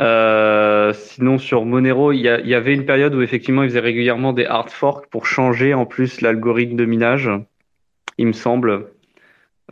Euh, 0.00 0.92
sinon, 0.92 1.38
sur 1.38 1.64
Monero, 1.64 2.12
il 2.12 2.18
y, 2.18 2.48
y, 2.48 2.54
avait 2.54 2.74
une 2.74 2.84
période 2.84 3.14
où 3.14 3.22
effectivement, 3.22 3.62
il 3.62 3.70
faisait 3.70 3.80
régulièrement 3.80 4.32
des 4.32 4.44
hard 4.44 4.68
forks 4.68 5.06
pour 5.06 5.26
changer 5.26 5.72
en 5.72 5.86
plus 5.86 6.20
l'algorithme 6.20 6.76
de 6.76 6.84
minage, 6.84 7.30
il 8.18 8.26
me 8.26 8.32
semble, 8.32 8.88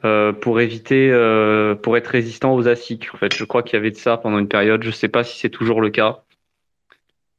euh, 0.04 0.32
pour 0.32 0.60
éviter, 0.60 1.10
euh, 1.10 1.74
pour 1.74 1.96
être 1.96 2.08
résistant 2.08 2.54
aux 2.54 2.68
ASIC. 2.68 3.14
En 3.14 3.18
fait, 3.18 3.34
je 3.34 3.44
crois 3.44 3.62
qu'il 3.62 3.74
y 3.74 3.80
avait 3.80 3.90
de 3.90 3.96
ça 3.96 4.16
pendant 4.16 4.38
une 4.38 4.48
période. 4.48 4.82
Je 4.82 4.90
sais 4.90 5.08
pas 5.08 5.24
si 5.24 5.38
c'est 5.38 5.50
toujours 5.50 5.82
le 5.82 5.90
cas. 5.90 6.22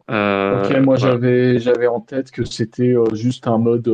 Ok, 0.08 0.78
moi 0.84 0.98
j'avais 0.98 1.58
j'avais 1.58 1.88
en 1.88 2.00
tête 2.00 2.30
que 2.30 2.46
c'était 2.46 2.94
juste 3.14 3.48
un 3.48 3.58
mode 3.58 3.92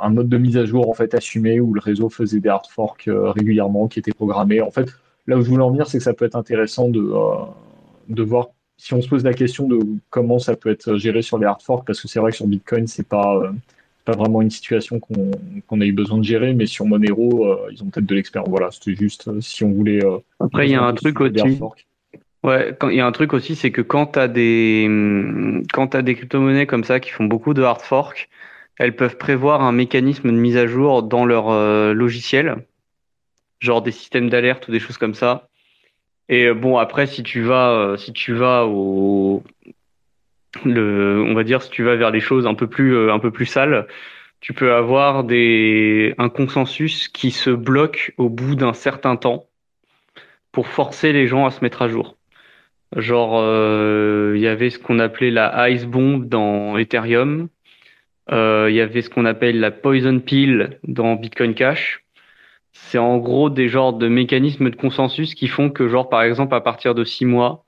un 0.00 0.10
mode 0.10 0.28
de 0.28 0.38
mise 0.38 0.56
à 0.56 0.64
jour 0.64 0.88
en 0.88 0.92
fait 0.94 1.14
assumé 1.14 1.58
où 1.58 1.74
le 1.74 1.80
réseau 1.80 2.08
faisait 2.08 2.38
des 2.38 2.48
hard 2.48 2.68
forks 2.68 3.10
régulièrement 3.10 3.88
qui 3.88 3.98
étaient 3.98 4.12
programmés. 4.12 4.60
En 4.60 4.70
fait, 4.70 4.88
là 5.26 5.36
où 5.36 5.42
je 5.42 5.48
voulais 5.48 5.64
en 5.64 5.70
venir, 5.70 5.88
c'est 5.88 5.98
que 5.98 6.04
ça 6.04 6.14
peut 6.14 6.26
être 6.26 6.36
intéressant 6.36 6.88
de 6.88 7.00
de 8.08 8.22
voir 8.22 8.48
si 8.76 8.94
on 8.94 9.00
se 9.00 9.08
pose 9.08 9.22
la 9.22 9.34
question 9.34 9.68
de 9.68 9.78
comment 10.10 10.38
ça 10.38 10.56
peut 10.56 10.70
être 10.70 10.96
géré 10.96 11.22
sur 11.22 11.38
les 11.38 11.46
hard 11.46 11.62
forks, 11.62 11.86
parce 11.86 12.00
que 12.00 12.08
c'est 12.08 12.18
vrai 12.18 12.32
que 12.32 12.36
sur 12.36 12.46
Bitcoin, 12.46 12.86
c'est 12.86 13.06
pas, 13.06 13.40
pas 14.04 14.12
vraiment 14.12 14.42
une 14.42 14.50
situation 14.50 14.98
qu'on 14.98 15.80
a 15.80 15.84
eu 15.84 15.92
besoin 15.92 16.18
de 16.18 16.24
gérer, 16.24 16.52
mais 16.52 16.66
sur 16.66 16.84
Monero, 16.84 17.56
ils 17.70 17.82
ont 17.82 17.86
peut-être 17.86 18.06
de 18.06 18.14
l'expérience. 18.14 18.50
Voilà, 18.50 18.70
c'était 18.72 18.96
juste 18.96 19.40
si 19.40 19.62
on 19.62 19.70
voulait. 19.70 20.00
Après, 20.40 20.66
il 20.66 20.72
y 20.72 20.74
a 20.74 20.82
un 20.82 20.94
truc 20.94 21.20
aussi. 21.20 21.60
Ouais, 22.42 22.76
il 22.90 22.96
y 22.96 23.00
a 23.00 23.06
un 23.06 23.12
truc 23.12 23.34
aussi, 23.34 23.54
c'est 23.54 23.70
que 23.70 23.82
quand 23.82 24.06
tu 24.06 24.18
as 24.18 24.26
des, 24.26 24.90
quand 25.72 25.94
as 25.94 26.02
des 26.02 26.16
crypto-monnaies 26.16 26.66
comme 26.66 26.82
ça 26.82 26.98
qui 26.98 27.10
font 27.10 27.26
beaucoup 27.26 27.54
de 27.54 27.62
hard 27.62 27.82
fork, 27.82 28.28
elles 28.78 28.96
peuvent 28.96 29.16
prévoir 29.16 29.62
un 29.62 29.70
mécanisme 29.70 30.28
de 30.28 30.36
mise 30.36 30.56
à 30.56 30.66
jour 30.66 31.04
dans 31.04 31.24
leur 31.24 31.94
logiciel, 31.94 32.56
genre 33.60 33.80
des 33.80 33.92
systèmes 33.92 34.28
d'alerte 34.28 34.66
ou 34.66 34.72
des 34.72 34.80
choses 34.80 34.98
comme 34.98 35.14
ça 35.14 35.48
et 36.32 36.46
euh, 36.46 36.54
bon, 36.54 36.78
après, 36.78 37.06
si 37.06 37.22
tu 37.22 37.42
vas, 37.42 37.72
euh, 37.72 37.96
si 37.98 38.14
tu 38.14 38.32
vas 38.32 38.64
au, 38.64 39.42
on 40.64 41.34
va 41.34 41.44
dire, 41.44 41.60
si 41.62 41.68
tu 41.70 41.82
vas 41.82 41.94
vers 41.94 42.10
les 42.10 42.20
choses 42.20 42.46
un 42.46 42.54
peu 42.54 42.66
plus, 42.68 42.94
euh, 42.96 43.12
un 43.12 43.18
peu 43.18 43.30
plus 43.30 43.44
sales, 43.44 43.86
tu 44.40 44.54
peux 44.54 44.72
avoir 44.72 45.24
des, 45.24 46.14
un 46.16 46.30
consensus 46.30 47.08
qui 47.08 47.32
se 47.32 47.50
bloque 47.50 48.14
au 48.16 48.30
bout 48.30 48.54
d'un 48.54 48.72
certain 48.72 49.16
temps 49.16 49.44
pour 50.52 50.68
forcer 50.68 51.12
les 51.12 51.26
gens 51.26 51.44
à 51.44 51.50
se 51.50 51.60
mettre 51.62 51.82
à 51.82 51.88
jour. 51.88 52.16
Genre, 52.96 53.38
il 54.34 54.40
y 54.40 54.46
avait 54.46 54.70
ce 54.70 54.78
qu'on 54.78 54.98
appelait 54.98 55.30
la 55.30 55.70
ice 55.70 55.86
bomb 55.86 56.18
dans 56.18 56.78
Ethereum. 56.78 57.48
Il 58.30 58.74
y 58.74 58.80
avait 58.80 59.02
ce 59.02 59.10
qu'on 59.10 59.24
appelle 59.26 59.60
la 59.60 59.70
poison 59.70 60.18
pill 60.20 60.78
dans 60.84 61.14
Bitcoin 61.14 61.54
Cash 61.54 62.01
c'est 62.72 62.98
en 62.98 63.18
gros 63.18 63.50
des 63.50 63.68
genres 63.68 63.92
de 63.92 64.08
mécanismes 64.08 64.70
de 64.70 64.76
consensus 64.76 65.34
qui 65.34 65.48
font 65.48 65.70
que, 65.70 65.88
genre, 65.88 66.08
par 66.08 66.22
exemple, 66.22 66.54
à 66.54 66.60
partir 66.60 66.94
de 66.94 67.04
six 67.04 67.24
mois, 67.24 67.64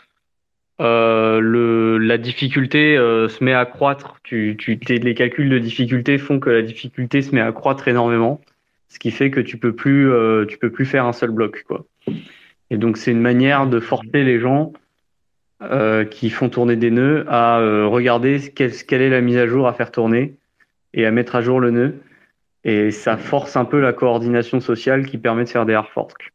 euh, 0.81 1.41
le, 1.41 1.99
la 1.99 2.19
difficulté 2.19 2.97
euh, 2.97 3.29
se 3.29 3.45
met 3.45 3.53
à 3.53 3.65
croître. 3.67 4.17
Tu, 4.25 4.57
tu, 4.59 4.75
les 4.75 5.15
calculs 5.15 5.51
de 5.51 5.59
difficulté 5.59 6.19
font 6.19 6.41
que 6.41 6.51
la 6.51 6.63
difficulté 6.63 7.23
se 7.23 7.35
met 7.35 7.41
à 7.41 7.53
croître 7.53 7.87
énormément, 7.87 8.41
ce 8.89 8.99
qui 8.99 9.11
fait 9.11 9.31
que 9.31 9.41
tu 9.41 9.59
peux 9.59 9.75
plus, 9.75 10.11
euh, 10.11 10.47
tu 10.47 10.59
peux 10.59 10.71
plus 10.71 10.87
faire 10.87 11.07
un 11.07 11.13
seul 11.13 11.31
bloc, 11.31 11.65
quoi. 11.67 11.85
Et 12.71 12.77
donc 12.77 12.97
c'est 12.97 13.13
une 13.13 13.21
manière 13.21 13.67
de 13.67 13.79
forcer 13.79 14.25
les 14.25 14.41
gens 14.41 14.73
euh, 15.63 16.05
qui 16.05 16.31
font 16.31 16.49
tourner 16.49 16.77
des 16.77 16.91
nœuds 16.91 17.25
à 17.29 17.61
euh, 17.61 17.87
regarder 17.87 18.41
quelle, 18.55 18.73
quelle 18.73 19.03
est 19.03 19.11
la 19.11 19.21
mise 19.21 19.37
à 19.37 19.47
jour 19.47 19.69
à 19.69 19.73
faire 19.73 19.93
tourner 19.93 20.35
et 20.93 21.07
à 21.07 21.11
mettre 21.11 21.37
à 21.37 21.41
jour 21.41 21.61
le 21.61 21.71
nœud 21.71 21.95
et 22.65 22.91
ça 22.91 23.17
force 23.17 23.57
un 23.57 23.65
peu 23.65 23.81
la 23.81 23.93
coordination 23.93 24.61
sociale 24.61 25.07
qui 25.07 25.19
permet 25.19 25.45
de 25.45 25.49
faire 25.51 25.67
des 25.67 25.75
hard 25.75 25.89
forks. 25.89 26.33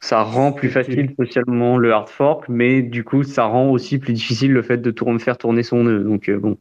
Ça 0.00 0.22
rend 0.22 0.52
plus 0.52 0.68
facile 0.68 1.14
socialement 1.18 1.78
le 1.78 1.92
hard 1.92 2.08
fork, 2.08 2.48
mais 2.48 2.82
du 2.82 3.04
coup, 3.04 3.22
ça 3.22 3.44
rend 3.44 3.70
aussi 3.70 3.98
plus 3.98 4.12
difficile 4.12 4.52
le 4.52 4.62
fait 4.62 4.78
de 4.78 4.90
tourner, 4.90 5.18
faire 5.18 5.38
tourner 5.38 5.62
son 5.62 5.84
nœud. 5.84 6.02
Donc 6.02 6.28
euh, 6.28 6.38
bon. 6.38 6.58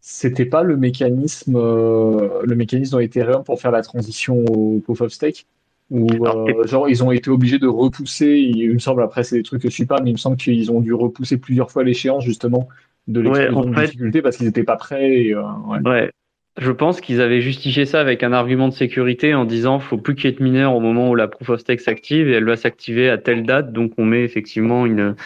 C'était 0.00 0.44
pas 0.44 0.62
le 0.62 0.76
mécanisme, 0.76 1.56
euh, 1.56 2.42
le 2.44 2.54
mécanisme 2.54 2.92
dans 2.92 2.98
Ethereum 2.98 3.44
pour 3.44 3.58
faire 3.58 3.70
la 3.70 3.80
transition 3.80 4.44
au 4.44 4.80
proof 4.80 5.00
of 5.00 5.12
stake? 5.12 5.46
Ou 5.90 6.08
euh, 6.26 6.66
genre 6.66 6.88
ils 6.88 7.04
ont 7.04 7.12
été 7.12 7.30
obligés 7.30 7.58
de 7.58 7.68
repousser. 7.68 8.32
Il 8.32 8.74
me 8.74 8.78
semble 8.78 9.02
après 9.02 9.22
c'est 9.22 9.36
des 9.36 9.42
trucs 9.42 9.62
que 9.62 9.70
je 9.70 9.74
suis 9.74 9.86
pas, 9.86 10.00
mais 10.02 10.10
il 10.10 10.14
me 10.14 10.18
semble 10.18 10.36
qu'ils 10.36 10.70
ont 10.70 10.80
dû 10.80 10.92
repousser 10.92 11.38
plusieurs 11.38 11.70
fois 11.70 11.84
l'échéance 11.84 12.24
justement 12.24 12.68
de 13.06 13.20
l'explosion 13.20 13.64
de 13.64 13.74
difficulté 13.74 14.20
parce 14.20 14.36
qu'ils 14.36 14.46
n'étaient 14.46 14.64
pas 14.64 14.76
prêts. 14.76 15.12
Et, 15.12 15.34
ouais. 15.34 15.80
ouais. 15.84 16.10
Je 16.56 16.70
pense 16.70 17.00
qu'ils 17.00 17.20
avaient 17.20 17.40
justifié 17.40 17.84
ça 17.84 18.00
avec 18.00 18.22
un 18.22 18.32
argument 18.32 18.68
de 18.68 18.74
sécurité 18.74 19.34
en 19.34 19.44
disant 19.44 19.80
faut 19.80 19.98
plus 19.98 20.14
qu'il 20.14 20.30
y 20.30 20.32
ait 20.32 20.36
de 20.36 20.42
mineurs 20.42 20.74
au 20.74 20.80
moment 20.80 21.10
où 21.10 21.16
la 21.16 21.26
proof 21.26 21.50
of 21.50 21.60
stake 21.60 21.80
s'active 21.80 22.28
et 22.28 22.32
elle 22.32 22.44
va 22.44 22.56
s'activer 22.56 23.10
à 23.10 23.18
telle 23.18 23.44
date. 23.44 23.72
Donc 23.72 23.92
on 23.98 24.04
met 24.04 24.22
effectivement 24.22 24.86
une, 24.86 25.16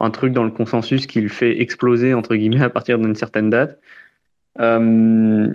un 0.00 0.10
truc 0.10 0.34
dans 0.34 0.44
le 0.44 0.50
consensus 0.50 1.06
qui 1.06 1.22
le 1.22 1.28
fait 1.28 1.60
exploser 1.62 2.12
entre 2.12 2.36
guillemets 2.36 2.62
à 2.62 2.68
partir 2.68 2.98
d'une 2.98 3.14
certaine 3.14 3.48
date. 3.48 3.78
Euh, 4.60 5.48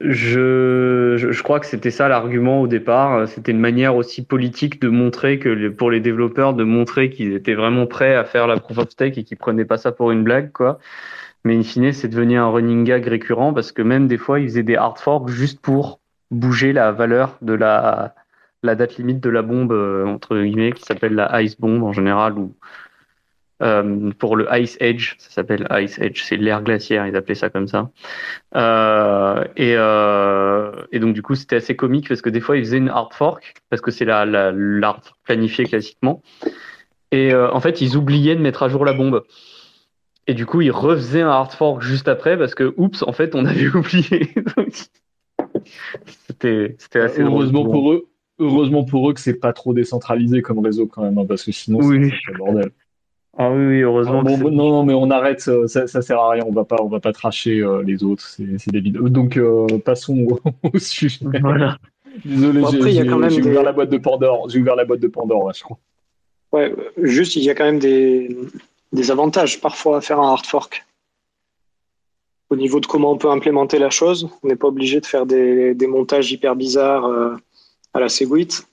je, 0.00 1.14
je, 1.16 1.42
crois 1.42 1.58
que 1.58 1.64
c'était 1.64 1.90
ça 1.90 2.06
l'argument 2.06 2.60
au 2.60 2.66
départ. 2.66 3.26
C'était 3.26 3.52
une 3.52 3.58
manière 3.58 3.96
aussi 3.96 4.22
politique 4.22 4.80
de 4.82 4.88
montrer 4.88 5.38
que 5.38 5.68
pour 5.70 5.90
les 5.90 6.00
développeurs 6.00 6.52
de 6.52 6.64
montrer 6.64 7.08
qu'ils 7.08 7.32
étaient 7.32 7.54
vraiment 7.54 7.86
prêts 7.86 8.14
à 8.14 8.24
faire 8.24 8.46
la 8.46 8.58
proof 8.58 8.76
of 8.76 8.90
stake 8.90 9.16
et 9.16 9.24
qu'ils 9.24 9.38
prenaient 9.38 9.64
pas 9.64 9.78
ça 9.78 9.92
pour 9.92 10.10
une 10.10 10.22
blague 10.22 10.52
quoi. 10.52 10.78
Mais 11.46 11.56
in 11.56 11.62
fine, 11.62 11.92
c'est 11.92 12.08
devenu 12.08 12.38
un 12.38 12.48
running 12.48 12.82
gag 12.82 13.06
récurrent 13.06 13.54
parce 13.54 13.70
que 13.70 13.80
même 13.80 14.08
des 14.08 14.18
fois, 14.18 14.40
ils 14.40 14.48
faisaient 14.48 14.64
des 14.64 14.74
hard 14.74 14.98
forks 14.98 15.28
juste 15.28 15.60
pour 15.60 16.00
bouger 16.32 16.72
la 16.72 16.90
valeur 16.90 17.38
de 17.40 17.52
la, 17.52 18.16
la 18.64 18.74
date 18.74 18.96
limite 18.96 19.20
de 19.20 19.30
la 19.30 19.42
bombe, 19.42 19.70
euh, 19.70 20.04
entre 20.06 20.36
guillemets, 20.36 20.72
qui 20.72 20.82
s'appelle 20.82 21.14
la 21.14 21.40
Ice 21.42 21.56
Bomb 21.56 21.84
en 21.84 21.92
général, 21.92 22.36
ou 22.36 22.56
euh, 23.62 24.10
pour 24.18 24.34
le 24.34 24.48
Ice 24.58 24.76
Edge, 24.80 25.14
ça 25.18 25.30
s'appelle 25.30 25.68
Ice 25.70 26.00
Edge, 26.00 26.20
c'est 26.24 26.36
l'air 26.36 26.64
glaciaire, 26.64 27.06
ils 27.06 27.14
appelaient 27.14 27.36
ça 27.36 27.48
comme 27.48 27.68
ça. 27.68 27.90
Euh, 28.56 29.44
et, 29.56 29.74
euh, 29.76 30.72
et 30.90 30.98
donc 30.98 31.14
du 31.14 31.22
coup, 31.22 31.36
c'était 31.36 31.56
assez 31.56 31.76
comique 31.76 32.08
parce 32.08 32.22
que 32.22 32.28
des 32.30 32.40
fois, 32.40 32.56
ils 32.56 32.64
faisaient 32.64 32.78
une 32.78 32.88
hard 32.88 33.14
fork, 33.14 33.54
parce 33.70 33.80
que 33.80 33.92
c'est 33.92 34.04
la, 34.04 34.26
la, 34.26 34.50
l'hard 34.50 35.16
planifié 35.22 35.64
classiquement. 35.64 36.24
Et 37.12 37.32
euh, 37.32 37.52
en 37.52 37.60
fait, 37.60 37.80
ils 37.80 37.96
oubliaient 37.96 38.34
de 38.34 38.42
mettre 38.42 38.64
à 38.64 38.68
jour 38.68 38.84
la 38.84 38.94
bombe. 38.94 39.22
Et 40.26 40.34
du 40.34 40.46
coup, 40.46 40.60
ils 40.60 40.70
refaisaient 40.70 41.22
un 41.22 41.28
hard 41.28 41.52
fork 41.52 41.82
juste 41.82 42.08
après 42.08 42.36
parce 42.36 42.54
que, 42.54 42.74
oups, 42.76 43.02
en 43.02 43.12
fait, 43.12 43.34
on 43.34 43.44
avait 43.44 43.68
oublié. 43.74 44.34
c'était, 46.26 46.76
c'était 46.78 47.00
assez 47.00 47.22
heureusement 47.22 47.64
pour 47.64 47.92
eux. 47.92 48.08
Heureusement 48.38 48.84
pour 48.84 49.08
eux 49.08 49.14
que 49.14 49.20
c'est 49.20 49.40
pas 49.40 49.54
trop 49.54 49.72
décentralisé 49.72 50.42
comme 50.42 50.58
réseau 50.58 50.86
quand 50.86 51.02
même, 51.02 51.16
hein, 51.16 51.24
parce 51.26 51.42
que 51.42 51.52
sinon 51.52 51.78
oui. 51.78 52.10
c'est 52.10 52.34
un 52.34 52.38
bordel. 52.38 52.70
Ah 53.38 53.50
oui, 53.50 53.66
oui 53.66 53.80
heureusement. 53.80 54.22
Ah, 54.26 54.36
bon, 54.36 54.50
non, 54.50 54.70
non, 54.70 54.84
mais 54.84 54.92
on 54.92 55.10
arrête, 55.10 55.40
ça, 55.40 55.86
ça 55.86 56.02
sert 56.02 56.18
à 56.18 56.32
rien. 56.32 56.44
On 56.46 56.52
va 56.52 56.64
pas, 56.64 56.76
on 56.82 56.88
va 56.88 57.00
pas 57.00 57.12
tracher 57.12 57.60
euh, 57.60 57.82
les 57.82 58.04
autres. 58.04 58.22
C'est, 58.22 58.58
c'est 58.58 58.70
des 58.70 58.80
vidéos. 58.80 59.08
Donc 59.08 59.38
euh, 59.38 59.66
passons 59.84 60.26
au, 60.62 60.78
sujet. 60.78 61.24
Voilà. 61.40 61.78
Désolé, 62.24 62.60
bon, 62.60 62.70
j'ai, 62.70 62.82
j'ai, 62.82 63.30
j'ai 63.30 63.42
ouvert 63.48 63.62
la 63.62 63.72
boîte 63.72 63.90
de 63.90 63.98
Pandore. 63.98 64.50
J'ai 64.50 64.60
ouvert 64.60 64.76
la 64.76 64.84
boîte 64.84 65.00
de 65.00 65.08
Pandore, 65.08 65.46
là, 65.46 65.52
je 65.56 65.62
crois. 65.62 65.78
Ouais, 66.52 66.74
juste, 67.02 67.36
il 67.36 67.42
y 67.42 67.50
a 67.50 67.54
quand 67.54 67.64
même 67.64 67.78
des, 67.78 68.36
des 68.96 69.10
avantages 69.10 69.60
parfois 69.60 69.98
à 69.98 70.00
faire 70.00 70.18
un 70.18 70.32
hard 70.32 70.46
fork. 70.46 70.84
Au 72.50 72.56
niveau 72.56 72.80
de 72.80 72.86
comment 72.86 73.12
on 73.12 73.18
peut 73.18 73.30
implémenter 73.30 73.78
la 73.78 73.90
chose, 73.90 74.28
on 74.42 74.48
n'est 74.48 74.56
pas 74.56 74.68
obligé 74.68 75.00
de 75.00 75.06
faire 75.06 75.26
des, 75.26 75.74
des, 75.74 75.86
montages 75.86 76.30
hyper 76.32 76.56
bizarres 76.56 77.04
euh, 77.04 77.36
à 77.92 78.00
la 78.00 78.08
Segwit. 78.08 78.66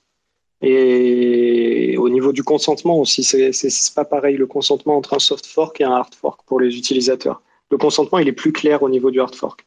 Et 0.62 1.96
au 1.98 2.08
niveau 2.08 2.32
du 2.32 2.42
consentement 2.42 2.98
aussi, 2.98 3.22
c'est 3.22 3.94
pas 3.94 4.04
pareil 4.04 4.36
le 4.36 4.46
consentement 4.46 4.96
entre 4.96 5.14
un 5.14 5.18
soft 5.18 5.46
fork 5.46 5.80
et 5.80 5.84
un 5.84 5.92
hard 5.92 6.14
fork 6.14 6.40
pour 6.46 6.58
les 6.58 6.76
utilisateurs. 6.78 7.42
Le 7.70 7.76
consentement, 7.76 8.18
il 8.18 8.28
est 8.28 8.32
plus 8.32 8.52
clair 8.52 8.82
au 8.82 8.88
niveau 8.88 9.10
du 9.10 9.20
hard 9.20 9.34
fork. 9.34 9.66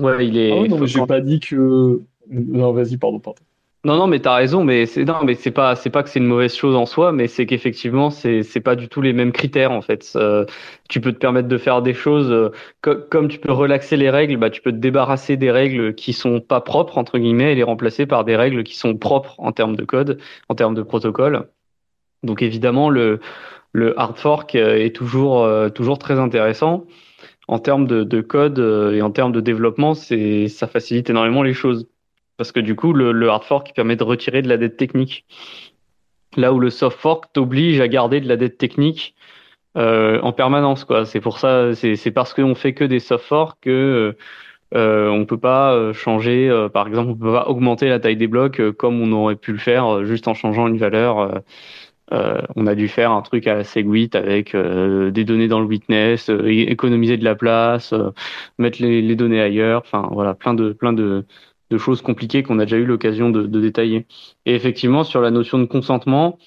Ouais, 0.00 0.26
il 0.26 0.36
est. 0.38 0.52
Ah 0.52 0.66
non, 0.68 0.86
j'ai 0.86 1.06
pas 1.06 1.20
dit 1.20 1.40
que. 1.40 2.00
Non, 2.28 2.72
vas-y, 2.72 2.96
pardon, 2.96 3.20
pardon. 3.20 3.42
Non, 3.88 3.96
non, 3.96 4.06
mais 4.06 4.20
t'as 4.20 4.34
raison, 4.34 4.64
mais 4.64 4.84
c'est 4.84 5.06
non, 5.06 5.24
mais 5.24 5.34
c'est 5.34 5.50
pas, 5.50 5.74
c'est 5.74 5.88
pas 5.88 6.02
que 6.02 6.10
c'est 6.10 6.18
une 6.18 6.26
mauvaise 6.26 6.54
chose 6.54 6.76
en 6.76 6.84
soi, 6.84 7.10
mais 7.10 7.26
c'est 7.26 7.46
qu'effectivement, 7.46 8.10
c'est, 8.10 8.42
c'est 8.42 8.60
pas 8.60 8.76
du 8.76 8.86
tout 8.90 9.00
les 9.00 9.14
mêmes 9.14 9.32
critères 9.32 9.72
en 9.72 9.80
fait. 9.80 10.12
Euh, 10.14 10.44
tu 10.90 11.00
peux 11.00 11.10
te 11.10 11.16
permettre 11.16 11.48
de 11.48 11.56
faire 11.56 11.80
des 11.80 11.94
choses 11.94 12.30
euh, 12.30 12.50
comme 12.82 13.28
tu 13.28 13.38
peux 13.38 13.50
relaxer 13.50 13.96
les 13.96 14.10
règles, 14.10 14.36
bah 14.36 14.50
tu 14.50 14.60
peux 14.60 14.72
te 14.72 14.76
débarrasser 14.76 15.38
des 15.38 15.50
règles 15.50 15.94
qui 15.94 16.12
sont 16.12 16.40
pas 16.40 16.60
propres 16.60 16.98
entre 16.98 17.18
guillemets 17.18 17.52
et 17.52 17.54
les 17.54 17.62
remplacer 17.62 18.04
par 18.04 18.24
des 18.26 18.36
règles 18.36 18.62
qui 18.62 18.76
sont 18.76 18.94
propres 18.98 19.34
en 19.38 19.52
termes 19.52 19.74
de 19.74 19.84
code, 19.86 20.20
en 20.50 20.54
termes 20.54 20.74
de 20.74 20.82
protocole. 20.82 21.48
Donc 22.22 22.42
évidemment, 22.42 22.90
le 22.90 23.20
le 23.72 23.98
hard 24.00 24.18
fork 24.18 24.54
euh, 24.54 24.76
est 24.76 24.94
toujours 24.94 25.48
toujours 25.74 25.98
très 25.98 26.18
intéressant. 26.18 26.86
en 27.48 27.58
termes 27.58 27.86
de, 27.86 28.20
code 28.22 28.58
et 28.94 29.02
en 29.02 29.10
termes 29.12 29.32
de 29.32 29.40
développement, 29.40 29.94
c'est 29.94 30.48
ça 30.48 30.66
facilite 30.68 31.10
énormément 31.10 31.42
les 31.42 31.54
choses. 31.54 31.88
Parce 32.38 32.52
que 32.52 32.60
du 32.60 32.74
coup, 32.74 32.92
le, 32.94 33.28
hard 33.28 33.44
fork 33.44 33.74
permet 33.74 33.96
de 33.96 34.04
retirer 34.04 34.40
de 34.42 34.48
la 34.48 34.56
dette 34.56 34.76
technique. 34.76 35.26
Là 36.36 36.52
où 36.52 36.60
le 36.60 36.70
soft 36.70 36.98
fork 36.98 37.32
t'oblige 37.32 37.80
à 37.80 37.88
garder 37.88 38.20
de 38.20 38.28
la 38.28 38.36
dette 38.36 38.58
technique 38.58 39.14
euh, 39.76 40.20
en 40.22 40.32
permanence. 40.32 40.84
quoi. 40.84 41.04
C'est 41.04 41.20
pour 41.20 41.38
ça, 41.38 41.74
c'est 41.74 42.10
parce 42.12 42.32
qu'on 42.34 42.54
fait 42.54 42.74
que 42.74 42.84
des 42.84 43.00
soft 43.00 43.24
forks 43.24 43.58
que 43.60 44.16
euh, 44.74 45.08
on 45.08 45.24
peut 45.24 45.38
pas 45.38 45.72
euh, 45.74 45.92
changer. 45.92 46.48
Euh, 46.48 46.68
par 46.68 46.86
exemple, 46.88 47.10
on 47.10 47.16
peut 47.16 47.32
pas 47.32 47.48
augmenter 47.48 47.88
la 47.88 48.00
taille 48.00 48.16
des 48.16 48.26
blocs 48.26 48.60
euh, 48.60 48.72
comme 48.72 49.00
on 49.00 49.12
aurait 49.12 49.36
pu 49.36 49.52
le 49.52 49.58
faire 49.58 50.04
juste 50.04 50.28
en 50.28 50.34
changeant 50.34 50.66
une 50.68 50.78
valeur. 50.78 51.42
on 52.10 52.66
a 52.66 52.74
dû 52.74 52.88
faire 52.88 53.12
un 53.12 53.22
truc 53.22 53.46
à 53.46 53.54
la 53.54 53.64
Segwit 53.64 54.14
avec 54.14 54.56
des 54.56 55.24
données 55.24 55.48
dans 55.48 55.60
le 55.60 55.66
witness, 55.66 56.30
économiser 56.30 57.16
de 57.16 57.24
la 57.24 57.34
place, 57.34 57.94
mettre 58.58 58.82
les, 58.82 59.02
les, 59.02 59.16
données 59.16 59.40
ailleurs. 59.40 59.82
Enfin 59.84 60.08
voilà, 60.12 60.34
plein 60.34 60.54
de 60.54 60.72
plein 60.72 60.92
de 60.92 61.24
de 61.70 61.78
choses 61.78 62.02
compliquées 62.02 62.42
qu'on 62.42 62.58
a 62.58 62.64
déjà 62.64 62.76
eu 62.76 62.84
l'occasion 62.84 63.30
de, 63.30 63.42
de, 63.46 63.60
détailler. 63.60 64.06
Et 64.46 64.54
effectivement, 64.54 65.04
sur 65.04 65.20
la 65.20 65.30
notion 65.30 65.58
de 65.58 65.64
consentement, 65.64 66.38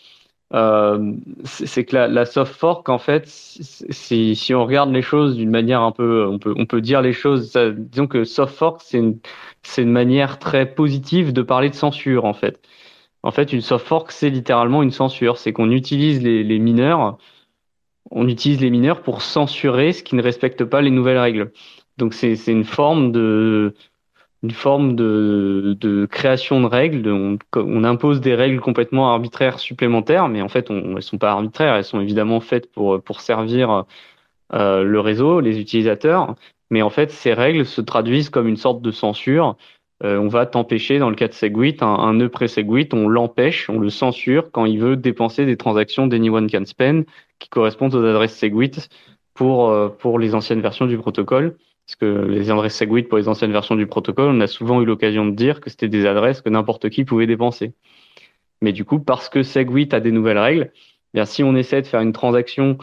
euh, 0.53 1.13
c'est 1.45 1.85
que 1.85 1.95
la, 1.95 2.07
la, 2.07 2.25
soft 2.25 2.53
fork, 2.53 2.89
en 2.89 2.97
fait, 2.97 3.23
si, 3.27 4.35
si 4.35 4.53
on 4.53 4.65
regarde 4.65 4.91
les 4.91 5.01
choses 5.01 5.37
d'une 5.37 5.49
manière 5.49 5.81
un 5.81 5.91
peu, 5.91 6.27
on 6.27 6.39
peut, 6.39 6.53
on 6.57 6.65
peut 6.65 6.81
dire 6.81 7.01
les 7.01 7.13
choses, 7.13 7.51
ça, 7.51 7.69
disons 7.71 8.07
que 8.07 8.23
soft 8.25 8.55
fork, 8.55 8.81
c'est 8.83 8.97
une, 8.97 9.19
c'est 9.63 9.83
une 9.83 9.91
manière 9.91 10.39
très 10.39 10.65
positive 10.73 11.33
de 11.33 11.41
parler 11.41 11.69
de 11.69 11.75
censure, 11.75 12.25
en 12.25 12.33
fait. 12.33 12.59
En 13.23 13.31
fait, 13.31 13.53
une 13.53 13.61
soft 13.61 13.85
fork, 13.87 14.11
c'est 14.11 14.29
littéralement 14.29 14.83
une 14.83 14.91
censure. 14.91 15.37
C'est 15.37 15.53
qu'on 15.53 15.71
utilise 15.71 16.21
les, 16.21 16.43
les 16.43 16.59
mineurs, 16.59 17.17
on 18.11 18.27
utilise 18.27 18.61
les 18.61 18.69
mineurs 18.69 19.01
pour 19.03 19.21
censurer 19.21 19.93
ce 19.93 20.03
qui 20.03 20.15
ne 20.15 20.23
respecte 20.23 20.63
pas 20.65 20.81
les 20.81 20.91
nouvelles 20.91 21.17
règles. 21.19 21.51
Donc 21.97 22.13
c'est, 22.13 22.35
c'est 22.35 22.51
une 22.51 22.63
forme 22.65 23.11
de, 23.11 23.73
une 24.43 24.51
forme 24.51 24.95
de, 24.95 25.77
de 25.79 26.05
création 26.05 26.61
de 26.61 26.67
règles. 26.67 27.07
on, 27.09 27.37
on, 27.55 27.83
impose 27.83 28.21
des 28.21 28.35
règles 28.35 28.59
complètement 28.59 29.11
arbitraires 29.11 29.59
supplémentaires, 29.59 30.27
mais 30.29 30.41
en 30.41 30.49
fait, 30.49 30.71
on, 30.71 30.97
elles 30.97 31.03
sont 31.03 31.17
pas 31.17 31.31
arbitraires. 31.31 31.75
Elles 31.75 31.83
sont 31.83 32.01
évidemment 32.01 32.39
faites 32.39 32.71
pour 32.71 33.01
pour 33.03 33.21
servir 33.21 33.85
euh, 34.53 34.83
le 34.83 34.99
réseau, 34.99 35.39
les 35.39 35.59
utilisateurs. 35.59 36.35
Mais 36.69 36.81
en 36.81 36.89
fait, 36.89 37.11
ces 37.11 37.33
règles 37.33 37.65
se 37.65 37.81
traduisent 37.81 38.29
comme 38.29 38.47
une 38.47 38.57
sorte 38.57 38.81
de 38.81 38.91
censure. 38.91 39.57
Euh, 40.03 40.17
on 40.17 40.27
va 40.27 40.45
t'empêcher, 40.45 40.99
dans 40.99 41.09
le 41.09 41.15
cas 41.15 41.27
de 41.27 41.33
Segwit, 41.33 41.83
un, 41.83 41.87
un 41.87 42.13
nœud 42.13 42.29
pré-Segwit, 42.29 42.93
on 42.93 43.07
l'empêche, 43.07 43.69
on 43.69 43.79
le 43.79 43.89
censure 43.89 44.51
quand 44.51 44.65
il 44.65 44.79
veut 44.79 44.95
dépenser 44.95 45.45
des 45.45 45.57
transactions 45.57 46.07
d'Anyone 46.07 46.49
Can 46.49 46.65
Spend 46.65 47.03
qui 47.39 47.49
correspondent 47.49 47.93
aux 47.95 48.03
adresses 48.05 48.37
Segwit 48.37 48.89
pour, 49.33 49.69
euh, 49.69 49.89
pour 49.89 50.17
les 50.19 50.33
anciennes 50.33 50.61
versions 50.61 50.87
du 50.87 50.97
protocole. 50.97 51.57
Parce 51.87 51.95
que 51.95 52.25
les 52.27 52.49
adresses 52.49 52.75
Segwit 52.75 53.07
pour 53.09 53.17
les 53.17 53.27
anciennes 53.27 53.51
versions 53.51 53.75
du 53.75 53.87
protocole, 53.87 54.29
on 54.29 54.39
a 54.39 54.47
souvent 54.47 54.81
eu 54.81 54.85
l'occasion 54.85 55.25
de 55.25 55.31
dire 55.35 55.59
que 55.61 55.69
c'était 55.69 55.89
des 55.89 56.05
adresses 56.05 56.41
que 56.41 56.49
n'importe 56.49 56.89
qui 56.89 57.03
pouvait 57.03 57.27
dépenser. 57.27 57.73
Mais 58.61 58.71
du 58.73 58.85
coup, 58.85 58.99
parce 58.99 59.29
que 59.29 59.43
Segwit 59.43 59.93
a 59.93 59.99
des 59.99 60.11
nouvelles 60.11 60.37
règles, 60.37 60.71
eh 60.73 61.17
bien, 61.17 61.25
si 61.25 61.43
on 61.43 61.55
essaie 61.55 61.81
de 61.81 61.87
faire 61.87 62.01
une 62.01 62.13
transaction 62.13 62.77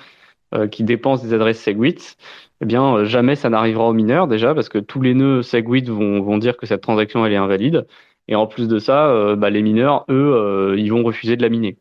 euh, 0.54 0.66
qui 0.66 0.84
dépense 0.84 1.22
des 1.22 1.32
adresses 1.34 1.62
Segwit, 1.62 2.16
eh 2.60 2.66
bien, 2.66 2.96
euh, 2.96 3.04
jamais 3.04 3.36
ça 3.36 3.50
n'arrivera 3.50 3.88
aux 3.88 3.92
mineurs 3.92 4.28
déjà, 4.28 4.54
parce 4.54 4.68
que 4.68 4.78
tous 4.78 5.00
les 5.00 5.14
nœuds 5.14 5.42
Segwit 5.42 5.88
vont, 5.88 6.20
vont 6.20 6.38
dire 6.38 6.56
que 6.56 6.66
cette 6.66 6.80
transaction 6.82 7.24
elle 7.24 7.32
est 7.32 7.36
invalide. 7.36 7.86
Et 8.28 8.34
en 8.34 8.46
plus 8.46 8.68
de 8.68 8.78
ça, 8.78 9.08
euh, 9.08 9.36
bah, 9.36 9.50
les 9.50 9.62
mineurs, 9.62 10.04
eux, 10.10 10.74
ils 10.78 10.90
vont 10.90 11.02
refuser 11.02 11.36
de 11.36 11.42
la 11.42 11.48
miner. 11.48 11.78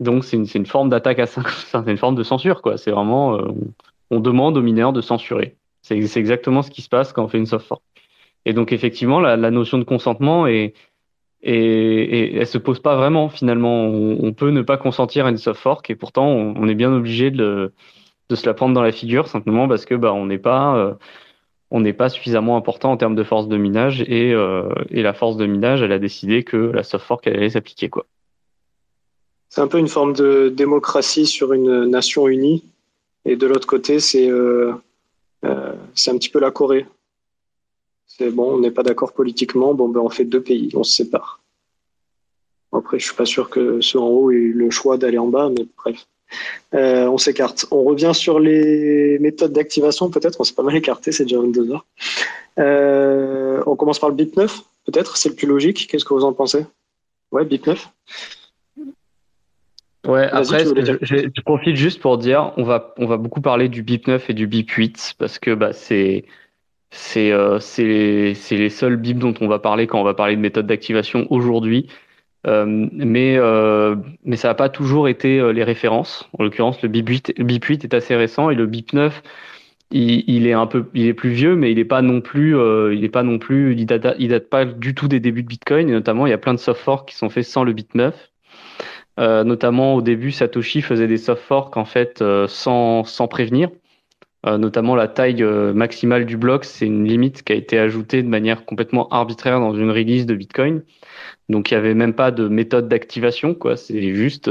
Donc 0.00 0.24
c'est 0.24 0.36
une, 0.36 0.46
une, 0.54 0.66
forme 0.66 0.88
d'attaque 0.88 1.18
à 1.18 1.26
c'est 1.26 1.76
une 1.86 1.98
forme 1.98 2.16
de 2.16 2.22
censure, 2.22 2.62
quoi. 2.62 2.78
C'est 2.78 2.90
vraiment, 2.90 3.38
on 4.10 4.20
demande 4.20 4.56
aux 4.56 4.62
mineurs 4.62 4.92
de 4.92 5.00
censurer. 5.00 5.56
C'est 5.82 5.98
exactement 6.16 6.62
ce 6.62 6.70
qui 6.70 6.82
se 6.82 6.88
passe 6.88 7.12
quand 7.12 7.24
on 7.24 7.28
fait 7.28 7.38
une 7.38 7.46
soft 7.46 7.66
fork. 7.66 7.82
Et 8.44 8.52
donc 8.52 8.72
effectivement, 8.72 9.20
la, 9.20 9.36
notion 9.50 9.78
de 9.78 9.84
consentement 9.84 10.46
est, 10.46 10.74
et, 11.42 12.36
elle 12.36 12.46
se 12.46 12.58
pose 12.58 12.80
pas 12.80 12.96
vraiment 12.96 13.28
finalement. 13.28 13.86
On, 13.86 14.32
peut 14.32 14.50
ne 14.50 14.62
pas 14.62 14.76
consentir 14.76 15.26
à 15.26 15.30
une 15.30 15.38
soft 15.38 15.60
fork 15.60 15.90
et 15.90 15.96
pourtant 15.96 16.26
on, 16.26 16.68
est 16.68 16.74
bien 16.74 16.92
obligé 16.92 17.30
de, 17.30 17.72
de, 18.28 18.34
se 18.34 18.46
la 18.46 18.54
prendre 18.54 18.74
dans 18.74 18.82
la 18.82 18.92
figure 18.92 19.28
simplement 19.28 19.68
parce 19.68 19.84
que 19.84 19.94
bah 19.94 20.12
on 20.12 20.26
n'est 20.26 20.38
pas 20.38 20.76
euh, 20.76 20.94
on 21.70 21.80
n'est 21.80 21.92
pas 21.92 22.08
suffisamment 22.08 22.56
important 22.56 22.92
en 22.92 22.96
termes 22.96 23.14
de 23.14 23.24
force 23.24 23.48
de 23.48 23.56
minage 23.56 24.02
et, 24.02 24.32
euh, 24.32 24.68
et 24.90 25.02
la 25.02 25.14
force 25.14 25.36
de 25.36 25.46
minage 25.46 25.82
elle 25.82 25.92
a 25.92 25.98
décidé 25.98 26.42
que 26.44 26.56
la 26.56 26.82
soft 26.82 27.04
fork 27.04 27.26
elle 27.26 27.36
allait 27.36 27.50
s'appliquer. 27.50 27.90
C'est 29.48 29.60
un 29.60 29.68
peu 29.68 29.78
une 29.78 29.88
forme 29.88 30.14
de 30.14 30.48
démocratie 30.48 31.26
sur 31.26 31.52
une 31.52 31.86
nation 31.86 32.26
unie 32.28 32.64
et 33.24 33.36
de 33.36 33.46
l'autre 33.46 33.66
côté 33.66 34.00
c'est 34.00 34.28
euh, 34.30 34.72
c'est 35.94 36.10
un 36.10 36.16
petit 36.18 36.28
peu 36.28 36.40
la 36.40 36.50
Corée. 36.50 36.86
C'est 38.06 38.30
bon, 38.30 38.54
on 38.54 38.58
n'est 38.60 38.70
pas 38.70 38.82
d'accord 38.82 39.12
politiquement, 39.12 39.74
bon, 39.74 39.88
ben 39.88 40.00
on 40.00 40.10
fait 40.10 40.24
deux 40.24 40.42
pays, 40.42 40.70
on 40.74 40.84
se 40.84 40.92
sépare. 40.92 41.40
Après, 42.72 42.98
je 42.98 43.04
suis 43.06 43.14
pas 43.14 43.26
sûr 43.26 43.50
que 43.50 43.80
ceux 43.80 43.98
en 43.98 44.08
haut 44.08 44.30
aient 44.30 44.36
eu 44.36 44.52
le 44.52 44.70
choix 44.70 44.96
d'aller 44.96 45.18
en 45.18 45.28
bas, 45.28 45.50
mais 45.50 45.66
bref. 45.76 46.06
Euh, 46.74 47.06
on 47.08 47.18
s'écarte. 47.18 47.66
On 47.70 47.82
revient 47.84 48.12
sur 48.14 48.40
les 48.40 49.18
méthodes 49.18 49.52
d'activation, 49.52 50.10
peut-être. 50.10 50.40
On 50.40 50.44
s'est 50.44 50.54
pas 50.54 50.62
mal 50.62 50.76
écarté, 50.76 51.12
c'est 51.12 51.24
déjà 51.24 51.38
22 51.38 51.72
heures. 51.72 51.86
Euh, 52.58 53.62
on 53.66 53.76
commence 53.76 53.98
par 53.98 54.08
le 54.08 54.14
BIP 54.14 54.36
9, 54.36 54.60
peut-être. 54.86 55.18
C'est 55.18 55.28
le 55.28 55.34
plus 55.34 55.46
logique. 55.46 55.86
Qu'est-ce 55.88 56.04
que 56.04 56.14
vous 56.14 56.24
en 56.24 56.32
pensez? 56.32 56.64
Ouais, 57.30 57.44
BIP 57.44 57.66
9. 57.66 57.88
Ouais, 60.06 60.28
après, 60.32 60.64
je, 60.64 61.40
profite 61.42 61.76
juste 61.76 62.00
pour 62.00 62.18
dire, 62.18 62.52
on 62.56 62.64
va, 62.64 62.92
on 62.98 63.06
va 63.06 63.16
beaucoup 63.16 63.40
parler 63.40 63.68
du 63.68 63.82
BIP 63.82 64.08
9 64.08 64.30
et 64.30 64.34
du 64.34 64.46
BIP 64.46 64.70
8 64.70 65.14
parce 65.18 65.38
que 65.38 65.54
bah, 65.54 65.72
c'est 65.72 66.24
c'est 66.90 67.32
euh, 67.32 67.58
c'est 67.60 67.84
les 67.84 68.68
seuls 68.68 68.96
BIP 68.96 69.18
dont 69.18 69.34
on 69.40 69.48
va 69.48 69.58
parler 69.58 69.86
quand 69.86 70.00
on 70.00 70.04
va 70.04 70.14
parler 70.14 70.36
de 70.36 70.40
méthode 70.40 70.66
d'activation 70.66 71.26
aujourd'hui. 71.30 71.88
Euh, 72.46 72.88
mais 72.92 73.36
euh, 73.38 73.94
mais 74.24 74.36
ça 74.36 74.48
n'a 74.48 74.54
pas 74.54 74.68
toujours 74.68 75.08
été 75.08 75.38
euh, 75.38 75.52
les 75.52 75.62
références. 75.62 76.28
En 76.38 76.42
l'occurrence, 76.42 76.82
le 76.82 76.88
BIP 76.88 77.08
8, 77.08 77.34
le 77.38 77.44
BIP 77.44 77.64
8 77.64 77.84
est 77.84 77.94
assez 77.94 78.16
récent 78.16 78.50
et 78.50 78.56
le 78.56 78.66
BIP 78.66 78.92
9 78.94 79.22
il, 79.92 80.24
il, 80.28 80.46
est 80.46 80.52
un 80.52 80.66
peu 80.66 80.86
il 80.94 81.06
est 81.06 81.14
plus 81.14 81.30
vieux 81.30 81.54
mais 81.54 81.70
il 81.70 81.78
est 81.78 81.84
pas 81.84 82.02
non 82.02 82.20
plus 82.20 82.56
euh, 82.56 82.94
il 82.94 83.04
est 83.04 83.08
pas 83.08 83.22
non 83.22 83.38
plus 83.38 83.74
il 83.76 83.86
date, 83.86 84.16
il 84.18 84.28
date 84.30 84.48
pas 84.48 84.64
du 84.64 84.94
tout 84.94 85.06
des 85.08 85.20
débuts 85.20 85.42
de 85.42 85.48
Bitcoin 85.48 85.88
et 85.88 85.92
notamment 85.92 86.26
il 86.26 86.30
y 86.30 86.32
a 86.32 86.38
plein 86.38 86.54
de 86.54 86.58
soft 86.58 86.80
forks 86.80 87.08
qui 87.08 87.14
sont 87.16 87.28
faits 87.28 87.44
sans 87.44 87.64
le 87.64 87.72
BIP 87.72 87.94
9 87.94 88.31
euh, 89.20 89.44
notamment 89.44 89.94
au 89.94 90.02
début, 90.02 90.30
Satoshi 90.32 90.82
faisait 90.82 91.06
des 91.06 91.18
soft 91.18 91.42
forks 91.42 91.76
en 91.76 91.84
fait 91.84 92.22
euh, 92.22 92.46
sans, 92.48 93.04
sans 93.04 93.28
prévenir. 93.28 93.70
Euh, 94.44 94.58
notamment 94.58 94.96
la 94.96 95.06
taille 95.06 95.44
maximale 95.44 96.26
du 96.26 96.36
bloc, 96.36 96.64
c'est 96.64 96.86
une 96.86 97.04
limite 97.04 97.44
qui 97.44 97.52
a 97.52 97.56
été 97.56 97.78
ajoutée 97.78 98.24
de 98.24 98.28
manière 98.28 98.64
complètement 98.64 99.08
arbitraire 99.10 99.60
dans 99.60 99.72
une 99.74 99.90
release 99.90 100.26
de 100.26 100.34
Bitcoin. 100.34 100.82
Donc 101.48 101.70
il 101.70 101.74
n'y 101.74 101.78
avait 101.78 101.94
même 101.94 102.14
pas 102.14 102.32
de 102.32 102.48
méthode 102.48 102.88
d'activation, 102.88 103.54
quoi. 103.54 103.76
C'est 103.76 104.14
juste 104.14 104.50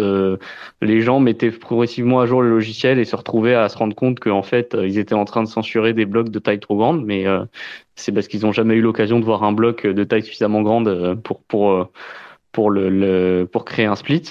les 0.82 1.02
gens 1.02 1.20
mettaient 1.20 1.52
progressivement 1.52 2.22
à 2.22 2.26
jour 2.26 2.42
le 2.42 2.50
logiciel 2.50 3.00
et 3.00 3.06
se 3.06 3.18
retrouvaient 3.18 3.56
à 3.56 3.68
se 3.68 3.78
rendre 3.78 3.96
compte 3.96 4.22
qu'en 4.22 4.44
fait 4.44 4.78
ils 4.82 4.98
étaient 4.98 5.16
en 5.16 5.26
train 5.26 5.44
de 5.44 5.50
censurer 5.50 5.94
des 5.94 6.06
blocs 6.06 6.30
de 6.30 6.40
taille 6.40 6.60
trop 6.62 6.78
grande, 6.78 7.04
mais 7.06 7.26
c'est 7.96 8.14
parce 8.14 8.30
qu'ils 8.30 8.44
n'ont 8.44 8.54
jamais 8.54 8.76
eu 8.76 8.82
l'occasion 8.82 9.20
de 9.20 9.26
voir 9.26 9.44
un 9.44 9.52
bloc 9.52 9.86
de 9.86 10.04
taille 10.06 10.24
suffisamment 10.24 10.62
grande 10.62 11.20
pour 11.24 11.42
pour 11.44 11.92
pour 12.54 12.70
le, 12.72 12.90
le 12.90 13.46
pour 13.52 13.66
créer 13.66 13.86
un 13.86 13.96
split. 13.96 14.24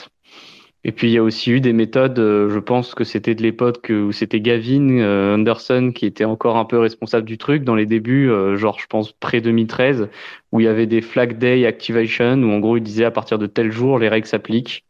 Et 0.82 0.92
puis 0.92 1.08
il 1.08 1.12
y 1.12 1.18
a 1.18 1.22
aussi 1.22 1.50
eu 1.52 1.60
des 1.60 1.74
méthodes, 1.74 2.18
euh, 2.18 2.48
je 2.48 2.58
pense 2.58 2.94
que 2.94 3.04
c'était 3.04 3.34
de 3.34 3.42
l'époque 3.42 3.90
où 3.90 4.12
c'était 4.12 4.40
Gavin 4.40 4.98
euh, 5.00 5.34
Anderson 5.34 5.92
qui 5.94 6.06
était 6.06 6.24
encore 6.24 6.56
un 6.56 6.64
peu 6.64 6.78
responsable 6.78 7.26
du 7.26 7.36
truc 7.36 7.64
dans 7.64 7.74
les 7.74 7.84
débuts, 7.84 8.30
euh, 8.30 8.56
genre 8.56 8.78
je 8.80 8.86
pense 8.86 9.12
près 9.12 9.42
2013, 9.42 10.08
où 10.52 10.60
il 10.60 10.64
y 10.64 10.68
avait 10.68 10.86
des 10.86 11.02
flag 11.02 11.36
day 11.36 11.66
activation 11.66 12.42
où 12.42 12.50
en 12.50 12.60
gros 12.60 12.78
il 12.78 12.82
disait 12.82 13.04
à 13.04 13.10
partir 13.10 13.38
de 13.38 13.46
tel 13.46 13.70
jour 13.70 13.98
les 13.98 14.08
règles 14.08 14.26
s'appliquent 14.26 14.86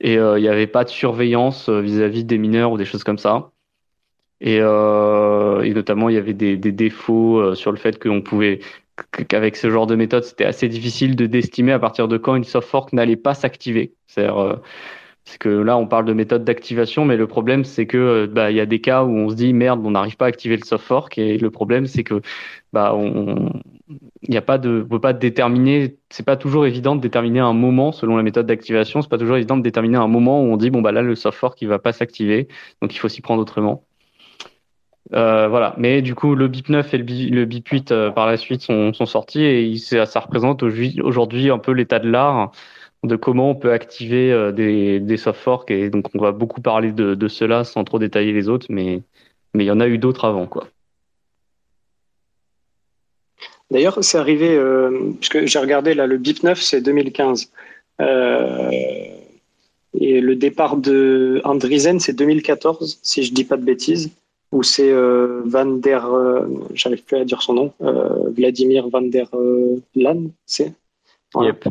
et 0.00 0.14
il 0.14 0.40
n'y 0.40 0.48
avait 0.48 0.66
pas 0.66 0.82
de 0.82 0.88
surveillance 0.88 1.68
vis-à-vis 1.68 2.24
des 2.24 2.36
mineurs 2.36 2.72
ou 2.72 2.78
des 2.78 2.84
choses 2.84 3.04
comme 3.04 3.18
ça. 3.18 3.52
Et, 4.40 4.58
notamment 4.60 6.08
il 6.08 6.16
y 6.16 6.18
avait 6.18 6.34
des, 6.34 6.56
des 6.56 6.72
défauts 6.72 7.54
sur 7.54 7.70
le 7.70 7.76
fait 7.76 8.02
qu'on 8.02 8.20
pouvait 8.20 8.58
qu'avec 9.28 9.56
ce 9.56 9.70
genre 9.70 9.86
de 9.86 9.94
méthode, 9.94 10.24
c'était 10.24 10.44
assez 10.44 10.68
difficile 10.68 11.14
de 11.14 11.26
d'estimer 11.26 11.70
à 11.70 11.78
partir 11.78 12.08
de 12.08 12.18
quand 12.18 12.34
une 12.34 12.42
soft 12.42 12.68
fork 12.68 12.92
n'allait 12.92 13.14
pas 13.16 13.34
s'activer. 13.34 13.94
C'est-à-dire, 14.08 14.60
c'est 15.24 15.38
que 15.38 15.48
là, 15.48 15.76
on 15.76 15.86
parle 15.86 16.04
de 16.04 16.12
méthode 16.12 16.44
d'activation, 16.44 17.04
mais 17.04 17.16
le 17.16 17.26
problème, 17.26 17.64
c'est 17.64 17.86
que 17.86 17.96
euh, 17.96 18.26
bah, 18.26 18.50
y 18.50 18.60
a 18.60 18.66
des 18.66 18.80
cas 18.80 19.04
où 19.04 19.10
on 19.10 19.30
se 19.30 19.34
dit 19.34 19.52
merde, 19.52 19.80
on 19.84 19.92
n'arrive 19.92 20.16
pas 20.16 20.26
à 20.26 20.28
activer 20.28 20.56
le 20.56 20.64
soft 20.64 20.84
fork, 20.84 21.18
et 21.18 21.38
le 21.38 21.50
problème, 21.50 21.86
c'est 21.86 22.04
que 22.04 22.20
bah, 22.72 22.94
on, 22.94 23.50
il 24.22 24.30
n'y 24.30 24.36
a 24.36 24.42
pas 24.42 24.58
de, 24.58 24.82
on 24.84 24.88
peut 24.88 25.00
pas 25.00 25.12
déterminer, 25.12 25.96
c'est 26.10 26.24
pas 26.24 26.36
toujours 26.36 26.66
évident 26.66 26.96
de 26.96 27.00
déterminer 27.00 27.40
un 27.40 27.52
moment 27.52 27.92
selon 27.92 28.16
la 28.16 28.22
méthode 28.22 28.46
d'activation. 28.46 29.02
C'est 29.02 29.10
pas 29.10 29.18
toujours 29.18 29.36
évident 29.36 29.56
de 29.56 29.62
déterminer 29.62 29.98
un 29.98 30.08
moment 30.08 30.42
où 30.42 30.46
on 30.52 30.56
dit 30.56 30.70
bon 30.70 30.82
bah 30.82 30.92
là 30.92 31.02
le 31.02 31.14
soft 31.14 31.38
fork 31.38 31.60
il 31.62 31.68
va 31.68 31.78
pas 31.78 31.92
s'activer, 31.92 32.48
donc 32.80 32.94
il 32.94 32.98
faut 32.98 33.08
s'y 33.08 33.20
prendre 33.20 33.42
autrement. 33.42 33.84
Euh, 35.14 35.48
voilà, 35.48 35.74
mais 35.78 36.00
du 36.00 36.14
coup 36.14 36.34
le 36.34 36.48
BIP 36.48 36.68
9 36.70 36.94
et 36.94 36.98
le 36.98 37.04
BIP, 37.04 37.34
le 37.34 37.44
BIP 37.44 37.68
8 37.68 37.92
euh, 37.92 38.10
par 38.10 38.26
la 38.26 38.36
suite 38.36 38.62
sont, 38.62 38.92
sortis 39.04 39.44
et 39.44 39.76
ça 39.76 40.20
représente 40.20 40.62
aujourd'hui 40.62 41.50
un 41.50 41.58
peu 41.58 41.72
l'état 41.72 41.98
de 41.98 42.08
l'art 42.08 42.52
de 43.02 43.16
comment 43.16 43.50
on 43.50 43.54
peut 43.54 43.72
activer 43.72 44.32
euh, 44.32 44.52
des, 44.52 45.16
soft 45.16 45.40
forks. 45.40 45.70
Et 45.70 45.90
donc, 45.90 46.06
on 46.14 46.20
va 46.20 46.32
beaucoup 46.32 46.60
parler 46.60 46.92
de, 46.92 47.28
cela 47.28 47.64
sans 47.64 47.84
trop 47.84 47.98
détailler 47.98 48.32
les 48.32 48.48
autres, 48.48 48.66
mais 48.68 49.02
mais 49.54 49.64
il 49.64 49.66
y 49.66 49.70
en 49.70 49.80
a 49.80 49.86
eu 49.86 49.98
d'autres 49.98 50.24
avant, 50.24 50.46
quoi. 50.46 50.68
D'ailleurs, 53.70 53.98
c'est 54.02 54.16
arrivé, 54.16 54.58
puisque 55.18 55.44
j'ai 55.44 55.58
regardé 55.58 55.92
là, 55.92 56.06
le 56.06 56.16
BIP 56.16 56.42
9, 56.42 56.60
c'est 56.60 56.80
2015. 56.80 57.50
et 58.00 58.04
le 59.94 60.34
départ 60.36 60.78
de 60.78 61.42
c'est 61.98 62.16
2014, 62.16 62.98
si 63.02 63.22
je 63.22 63.32
dis 63.34 63.44
pas 63.44 63.58
de 63.58 63.64
bêtises 63.64 64.10
où 64.52 64.62
c'est 64.62 64.92
Van 65.44 65.66
der, 65.66 66.08
j'arrive 66.74 67.02
plus 67.04 67.16
à 67.16 67.24
dire 67.24 67.42
son 67.42 67.54
nom, 67.54 67.72
Vladimir 68.34 68.88
Van 68.88 69.02
der 69.02 69.28
Lan, 69.94 70.24
c'est 70.46 70.72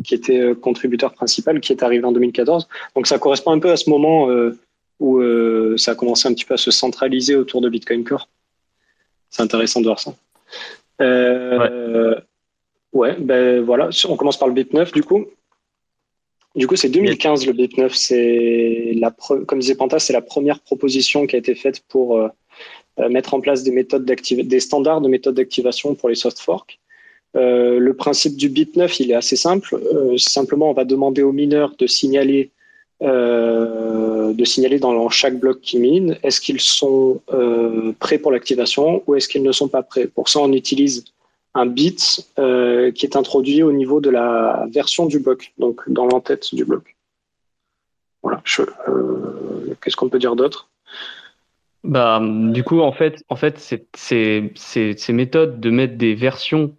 qui 0.04 0.14
était 0.14 0.40
euh, 0.40 0.54
contributeur 0.54 1.12
principal, 1.12 1.60
qui 1.60 1.72
est 1.72 1.82
arrivé 1.82 2.04
en 2.04 2.12
2014. 2.12 2.68
Donc 2.96 3.06
ça 3.06 3.18
correspond 3.18 3.52
un 3.52 3.58
peu 3.58 3.70
à 3.70 3.76
ce 3.76 3.88
moment 3.88 4.28
euh, 4.28 4.58
où 5.00 5.18
euh, 5.18 5.76
ça 5.76 5.92
a 5.92 5.94
commencé 5.94 6.28
un 6.28 6.34
petit 6.34 6.44
peu 6.44 6.54
à 6.54 6.58
se 6.58 6.70
centraliser 6.70 7.36
autour 7.36 7.60
de 7.60 7.68
Bitcoin 7.68 8.04
Core. 8.04 8.28
C'est 9.30 9.42
intéressant 9.42 9.80
de 9.80 9.86
voir 9.86 10.00
ça. 10.00 10.14
ouais. 12.92 13.16
ben 13.18 13.62
voilà, 13.62 13.88
on 14.08 14.16
commence 14.16 14.38
par 14.38 14.48
le 14.48 14.54
BIP9 14.54 14.92
du 14.92 15.02
coup. 15.02 15.26
Du 16.54 16.66
coup, 16.66 16.76
c'est 16.76 16.90
2015 16.90 17.46
le 17.46 17.54
BIP9. 17.54 17.94
C'est 17.94 18.92
la 18.98 19.10
comme 19.46 19.58
disait 19.58 19.74
Panta, 19.74 19.98
c'est 19.98 20.12
la 20.12 20.20
première 20.20 20.60
proposition 20.60 21.26
qui 21.26 21.36
a 21.36 21.38
été 21.38 21.54
faite 21.54 21.82
pour 21.88 22.30
mettre 23.08 23.32
en 23.32 23.40
place 23.40 23.62
des 23.62 23.70
méthodes 23.70 24.04
des 24.04 24.60
standards 24.60 25.00
de 25.00 25.08
méthodes 25.08 25.36
d'activation 25.36 25.94
pour 25.94 26.10
les 26.10 26.14
soft 26.14 26.38
forks. 26.40 26.78
Euh, 27.34 27.78
le 27.78 27.94
principe 27.94 28.36
du 28.36 28.48
bit 28.48 28.76
9, 28.76 29.00
il 29.00 29.10
est 29.10 29.14
assez 29.14 29.36
simple. 29.36 29.74
Euh, 29.74 30.16
simplement, 30.18 30.70
on 30.70 30.74
va 30.74 30.84
demander 30.84 31.22
aux 31.22 31.32
mineurs 31.32 31.74
de 31.78 31.86
signaler, 31.86 32.50
euh, 33.02 34.32
de 34.34 34.44
signaler 34.44 34.78
dans 34.78 35.08
chaque 35.08 35.38
bloc 35.38 35.60
qui 35.60 35.78
mine, 35.78 36.18
est-ce 36.22 36.40
qu'ils 36.40 36.60
sont 36.60 37.20
prêts 37.98 38.18
pour 38.18 38.32
l'activation 38.32 39.02
ou 39.06 39.14
est-ce 39.14 39.28
qu'ils 39.28 39.42
ne 39.42 39.52
sont 39.52 39.68
pas 39.68 39.82
prêts. 39.82 40.06
Pour 40.06 40.28
ça, 40.28 40.40
on 40.40 40.52
utilise 40.52 41.04
un 41.54 41.66
bit 41.66 42.26
qui 42.36 43.06
est 43.06 43.16
introduit 43.16 43.62
au 43.62 43.72
niveau 43.72 44.00
de 44.00 44.10
la 44.10 44.66
version 44.70 45.06
du 45.06 45.18
bloc, 45.18 45.52
donc 45.58 45.82
dans 45.88 46.06
l'entête 46.06 46.54
du 46.54 46.64
bloc. 46.64 46.96
Voilà. 48.22 48.42
Qu'est-ce 49.82 49.96
qu'on 49.96 50.08
peut 50.08 50.18
dire 50.18 50.36
d'autre? 50.36 50.68
Bah, 51.84 52.20
du 52.22 52.62
coup, 52.62 52.80
en 52.80 52.92
fait, 52.92 53.24
en 53.28 53.36
fait, 53.36 53.58
ces 53.58 55.12
méthodes 55.12 55.60
de 55.60 55.70
mettre 55.70 55.96
des 55.96 56.14
versions 56.14 56.74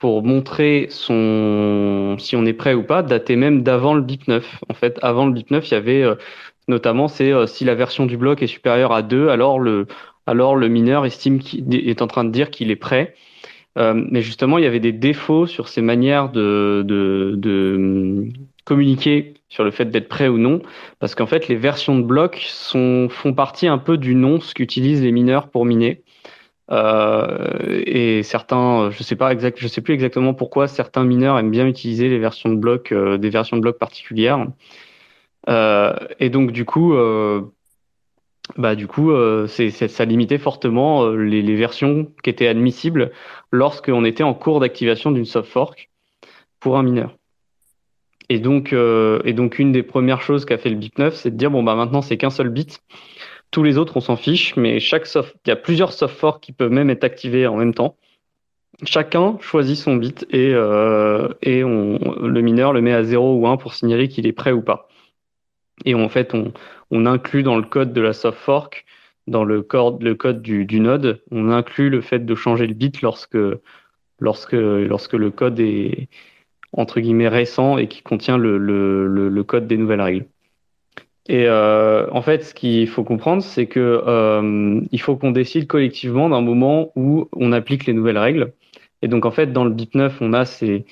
pour 0.00 0.24
montrer 0.24 0.88
son 0.90 2.16
si 2.18 2.34
on 2.34 2.44
est 2.46 2.54
prêt 2.54 2.74
ou 2.74 2.82
pas, 2.82 3.02
daté 3.02 3.36
même 3.36 3.62
d'avant 3.62 3.94
le 3.94 4.00
BIP 4.00 4.26
9. 4.26 4.60
En 4.68 4.74
fait, 4.74 4.98
avant 5.02 5.26
le 5.26 5.32
BIP 5.32 5.50
9, 5.52 5.68
il 5.68 5.74
y 5.74 5.76
avait 5.76 6.02
euh, 6.02 6.16
notamment 6.66 7.06
c'est 7.06 7.32
euh, 7.32 7.46
si 7.46 7.64
la 7.64 7.74
version 7.76 8.06
du 8.06 8.16
bloc 8.16 8.42
est 8.42 8.48
supérieure 8.48 8.92
à 8.92 9.02
2, 9.02 9.28
alors 9.28 9.60
le 9.60 9.86
alors 10.26 10.56
le 10.56 10.68
mineur 10.68 11.06
estime 11.06 11.38
qu'il 11.38 11.74
est 11.76 12.02
en 12.02 12.06
train 12.06 12.24
de 12.24 12.30
dire 12.30 12.50
qu'il 12.50 12.70
est 12.70 12.76
prêt. 12.76 13.14
Euh, 13.78 13.94
mais 14.10 14.22
justement, 14.22 14.58
il 14.58 14.64
y 14.64 14.66
avait 14.66 14.80
des 14.80 14.92
défauts 14.92 15.46
sur 15.46 15.68
ces 15.68 15.80
manières 15.82 16.30
de, 16.30 16.82
de, 16.86 17.34
de 17.36 17.74
hum, 17.76 18.32
communiquer 18.64 19.34
sur 19.48 19.64
le 19.64 19.70
fait 19.70 19.86
d'être 19.86 20.08
prêt 20.08 20.28
ou 20.28 20.38
non, 20.38 20.62
parce 20.98 21.14
qu'en 21.14 21.26
fait, 21.26 21.48
les 21.48 21.56
versions 21.56 21.98
de 21.98 22.04
bloc 22.04 22.44
sont, 22.48 23.08
font 23.10 23.32
partie 23.34 23.66
un 23.66 23.78
peu 23.78 23.96
du 23.96 24.14
nonce 24.14 24.54
qu'utilisent 24.54 25.02
les 25.02 25.12
mineurs 25.12 25.48
pour 25.48 25.64
miner. 25.64 26.02
Euh, 26.72 27.82
et 27.86 28.22
certains, 28.22 28.90
je 28.90 29.02
sais 29.02 29.16
pas 29.16 29.32
exact, 29.32 29.58
je 29.58 29.66
sais 29.66 29.80
plus 29.80 29.94
exactement 29.94 30.34
pourquoi 30.34 30.68
certains 30.68 31.04
mineurs 31.04 31.38
aiment 31.38 31.50
bien 31.50 31.66
utiliser 31.66 32.08
les 32.08 32.18
versions 32.18 32.48
de 32.50 32.56
bloc, 32.56 32.92
euh, 32.92 33.18
des 33.18 33.30
versions 33.30 33.56
de 33.56 33.62
bloc 33.62 33.78
particulières. 33.78 34.46
Euh, 35.48 35.94
et 36.20 36.30
donc 36.30 36.52
du 36.52 36.64
coup, 36.64 36.94
bah 38.56 38.74
du 38.74 38.86
coup, 38.86 39.12
ça 39.46 40.04
limitait 40.04 40.38
fortement 40.38 41.08
les, 41.10 41.56
versions 41.56 42.12
qui 42.22 42.30
étaient 42.30 42.48
admissibles 42.48 43.12
lorsqu'on 43.52 44.04
était 44.04 44.22
en 44.22 44.34
cours 44.34 44.60
d'activation 44.60 45.10
d'une 45.10 45.24
soft 45.24 45.50
fork 45.50 45.90
pour 46.60 46.78
un 46.78 46.82
mineur. 46.82 47.16
Et 48.28 48.38
donc, 48.38 48.72
et 48.72 49.32
donc 49.32 49.58
une 49.58 49.72
des 49.72 49.82
premières 49.82 50.22
choses 50.22 50.44
qu'a 50.44 50.58
fait 50.58 50.70
le 50.70 50.76
bit 50.76 50.98
9, 50.98 51.14
c'est 51.14 51.30
de 51.30 51.36
dire 51.36 51.50
bon 51.50 51.62
bah 51.64 51.74
maintenant 51.74 52.02
c'est 52.02 52.16
qu'un 52.16 52.30
seul 52.30 52.48
bit. 52.50 52.80
Tous 53.50 53.62
les 53.62 53.78
autres, 53.78 53.96
on 53.96 54.00
s'en 54.00 54.16
fiche, 54.16 54.56
mais 54.56 54.78
chaque 54.78 55.06
soft, 55.06 55.34
il 55.44 55.48
y 55.48 55.52
a 55.52 55.56
plusieurs 55.56 55.92
soft 55.92 56.16
forks 56.16 56.42
qui 56.42 56.52
peuvent 56.52 56.70
même 56.70 56.90
être 56.90 57.04
activés 57.04 57.46
en 57.46 57.56
même 57.56 57.74
temps. 57.74 57.96
Chacun 58.84 59.38
choisit 59.40 59.76
son 59.76 59.96
bit 59.96 60.26
et, 60.30 60.52
euh, 60.54 61.28
et 61.42 61.60
le 61.60 62.40
mineur 62.40 62.72
le 62.72 62.80
met 62.80 62.92
à 62.92 63.02
0 63.02 63.34
ou 63.34 63.46
1 63.46 63.56
pour 63.56 63.74
signaler 63.74 64.08
qu'il 64.08 64.26
est 64.26 64.32
prêt 64.32 64.52
ou 64.52 64.62
pas. 64.62 64.88
Et 65.84 65.94
en 65.94 66.08
fait, 66.08 66.34
on, 66.34 66.52
on, 66.90 67.06
inclut 67.06 67.42
dans 67.42 67.56
le 67.56 67.62
code 67.62 67.92
de 67.92 68.00
la 68.00 68.12
soft 68.12 68.38
fork, 68.38 68.84
dans 69.26 69.44
le, 69.44 69.62
code, 69.62 70.02
le 70.02 70.14
code 70.14 70.42
du, 70.42 70.64
du, 70.64 70.80
node, 70.80 71.22
on 71.30 71.50
inclut 71.50 71.90
le 71.90 72.00
fait 72.00 72.24
de 72.24 72.34
changer 72.34 72.66
le 72.66 72.74
bit 72.74 73.02
lorsque, 73.02 73.38
lorsque, 74.18 74.52
lorsque 74.52 75.14
le 75.14 75.30
code 75.30 75.60
est 75.60 76.08
entre 76.72 77.00
guillemets 77.00 77.28
récent 77.28 77.78
et 77.78 77.88
qui 77.88 78.02
contient 78.02 78.38
le, 78.38 78.58
le, 78.58 79.28
le 79.28 79.44
code 79.44 79.66
des 79.66 79.76
nouvelles 79.76 80.00
règles. 80.00 80.26
Et 81.28 81.46
euh, 81.46 82.08
en 82.12 82.22
fait, 82.22 82.44
ce 82.44 82.54
qu'il 82.54 82.88
faut 82.88 83.04
comprendre, 83.04 83.42
c'est 83.42 83.66
que 83.66 84.02
euh, 84.06 84.80
il 84.90 85.00
faut 85.00 85.16
qu'on 85.16 85.30
décide 85.30 85.66
collectivement 85.66 86.28
d'un 86.28 86.40
moment 86.40 86.92
où 86.96 87.28
on 87.36 87.52
applique 87.52 87.86
les 87.86 87.92
nouvelles 87.92 88.18
règles. 88.18 88.52
Et 89.02 89.08
donc, 89.08 89.26
en 89.26 89.30
fait, 89.30 89.52
dans 89.52 89.64
le 89.64 89.70
BIP 89.70 89.94
9, 89.94 90.18
on 90.22 90.32
a 90.32 90.44
ces, 90.44 90.86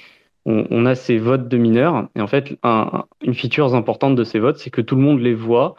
on, 0.44 0.86
a 0.86 0.94
ces 0.94 1.18
votes 1.18 1.48
de 1.48 1.56
mineurs. 1.58 2.08
Et 2.14 2.20
en 2.20 2.26
fait, 2.26 2.56
une 2.62 3.34
feature 3.34 3.74
importante 3.74 4.16
de 4.16 4.24
ces 4.24 4.38
votes, 4.38 4.58
c'est 4.58 4.70
que 4.70 4.80
tout 4.80 4.96
le 4.96 5.02
monde 5.02 5.20
les 5.20 5.34
voit. 5.34 5.76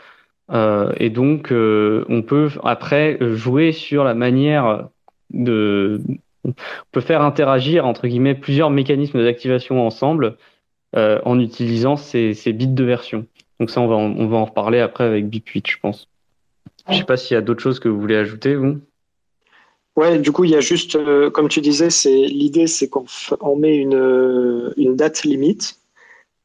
Euh, 0.51 0.93
et 0.97 1.09
donc, 1.09 1.51
on 1.51 2.21
peut 2.23 2.49
après 2.63 3.17
jouer 3.35 3.71
sur 3.71 4.03
la 4.03 4.13
manière 4.13 4.89
de. 5.31 6.01
On 6.45 6.53
peut 6.91 7.01
faire 7.01 7.21
interagir, 7.21 7.85
entre 7.85 8.07
guillemets, 8.07 8.35
plusieurs 8.35 8.69
mécanismes 8.71 9.23
d'activation 9.23 9.85
ensemble 9.85 10.37
en 10.95 11.39
utilisant 11.39 11.95
ces, 11.95 12.33
ces 12.33 12.53
bits 12.53 12.67
de 12.67 12.83
version. 12.83 13.25
Donc 13.59 13.69
ça, 13.69 13.81
on 13.81 13.87
va, 13.87 13.95
en, 13.95 14.15
on 14.15 14.27
va 14.27 14.37
en 14.37 14.45
reparler 14.45 14.79
après 14.79 15.03
avec 15.03 15.25
BIP8, 15.25 15.69
je 15.69 15.77
pense. 15.81 16.07
Je 16.89 16.97
sais 16.97 17.03
pas 17.03 17.17
s'il 17.17 17.35
y 17.35 17.37
a 17.37 17.41
d'autres 17.41 17.61
choses 17.61 17.79
que 17.79 17.89
vous 17.89 17.99
voulez 17.99 18.15
ajouter, 18.15 18.55
vous. 18.55 18.79
Ouais, 19.95 20.17
du 20.17 20.31
coup, 20.31 20.45
il 20.45 20.51
y 20.51 20.55
a 20.55 20.61
juste, 20.61 20.95
euh, 20.95 21.29
comme 21.29 21.49
tu 21.49 21.61
disais, 21.61 21.89
c'est 21.89 22.09
l'idée, 22.09 22.67
c'est 22.67 22.87
qu'on 22.87 23.05
on 23.41 23.55
met 23.57 23.75
une, 23.75 24.71
une, 24.77 24.95
date 24.95 25.23
limite 25.23 25.77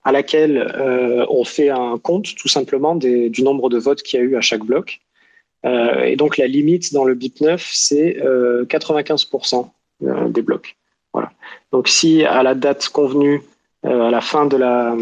à 0.03 0.11
laquelle 0.11 0.59
euh, 0.59 1.24
on 1.29 1.44
fait 1.44 1.70
un 1.70 1.96
compte 1.98 2.35
tout 2.35 2.48
simplement 2.48 2.96
des, 2.96 3.31
du 3.31 3.42
nombre 3.42 3.68
de 3.68 3.79
votes 3.79 4.03
qu'il 4.03 4.18
y 4.18 4.22
a 4.22 4.27
eu 4.27 4.37
à 4.37 4.40
chaque 4.40 4.64
bloc. 4.64 5.00
Euh, 5.64 6.03
et 6.03 6.16
donc 6.16 6.37
la 6.37 6.46
limite 6.46 6.92
dans 6.92 7.05
le 7.05 7.14
BIP 7.14 7.40
9, 7.40 7.70
c'est 7.72 8.18
95% 8.68 9.70
des 10.31 10.42
blocs. 10.42 10.77
Voilà. 11.12 11.31
Donc 11.70 11.88
si 11.88 12.24
à 12.24 12.42
la 12.42 12.55
date 12.55 12.88
convenue, 12.88 13.40
à 13.85 14.11
la 14.11 14.20
fin 14.20 14.46
de 14.46 14.57
la, 14.57 14.96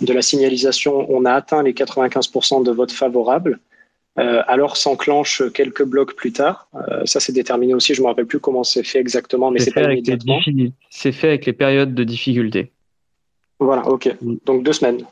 de 0.00 0.12
la 0.12 0.22
signalisation, 0.22 1.06
on 1.10 1.24
a 1.24 1.32
atteint 1.32 1.62
les 1.62 1.72
95% 1.72 2.64
de 2.64 2.70
votes 2.70 2.92
favorables. 2.92 3.58
Euh, 4.18 4.42
alors 4.46 4.76
s'enclenche 4.76 5.42
quelques 5.54 5.84
blocs 5.84 6.14
plus 6.14 6.32
tard. 6.32 6.68
Euh, 6.74 7.06
ça, 7.06 7.18
c'est 7.18 7.32
déterminé 7.32 7.72
aussi. 7.72 7.94
Je 7.94 8.00
ne 8.00 8.04
me 8.04 8.08
rappelle 8.08 8.26
plus 8.26 8.40
comment 8.40 8.62
c'est 8.62 8.82
fait 8.82 8.98
exactement, 8.98 9.50
mais 9.50 9.58
c'est 9.58 9.72
pas 9.72 9.84
immédiatement. 9.84 10.38
C'est 10.90 11.12
fait 11.12 11.28
avec 11.28 11.46
les 11.46 11.54
périodes 11.54 11.94
de 11.94 12.04
difficulté. 12.04 12.70
Voilà, 13.58 13.88
ok. 13.88 14.14
Mm. 14.20 14.34
Donc 14.44 14.64
deux 14.64 14.74
semaines. 14.74 15.04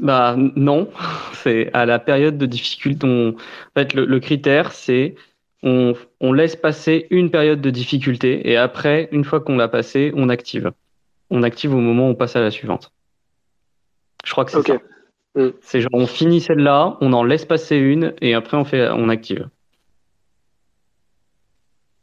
Bah 0.00 0.36
non, 0.36 0.88
c'est 1.44 1.70
à 1.74 1.86
la 1.86 1.98
période 2.00 2.38
de 2.38 2.46
difficulté. 2.46 3.06
En 3.06 3.34
fait, 3.74 3.94
le, 3.94 4.18
critère, 4.18 4.72
c'est 4.72 5.14
on, 5.62 5.94
on 6.20 6.32
laisse 6.32 6.56
passer 6.56 7.06
une 7.10 7.30
période 7.30 7.60
de 7.60 7.70
difficulté 7.70 8.50
et 8.50 8.56
après, 8.56 9.08
une 9.12 9.24
fois 9.24 9.40
qu'on 9.40 9.56
l'a 9.56 9.68
passé, 9.68 10.12
on 10.16 10.28
active. 10.28 10.72
On 11.30 11.42
active 11.44 11.72
au 11.72 11.80
moment 11.80 12.08
où 12.08 12.10
on 12.10 12.14
passe 12.14 12.34
à 12.34 12.40
la 12.40 12.50
suivante. 12.50 12.92
Je 14.26 14.32
crois 14.32 14.44
que 14.44 14.50
c'est 14.50 14.66
ça. 14.66 14.78
Mm. 15.36 15.50
C'est 15.62 15.80
genre 15.80 15.90
on 15.94 16.06
finit 16.06 16.40
celle-là, 16.40 16.98
on 17.00 17.12
en 17.12 17.22
laisse 17.22 17.44
passer 17.44 17.76
une 17.76 18.14
et 18.20 18.34
après 18.34 18.56
on 18.56 18.64
fait, 18.64 18.88
on 18.90 19.08
active. 19.08 19.48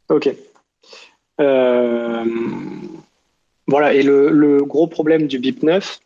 Ok. 0.08 0.34
Euh, 1.40 2.24
voilà, 3.66 3.94
et 3.94 4.02
le, 4.02 4.62
gros 4.64 4.86
problème 4.86 5.26
du 5.26 5.38
BIP 5.38 5.62
9, 5.62 6.00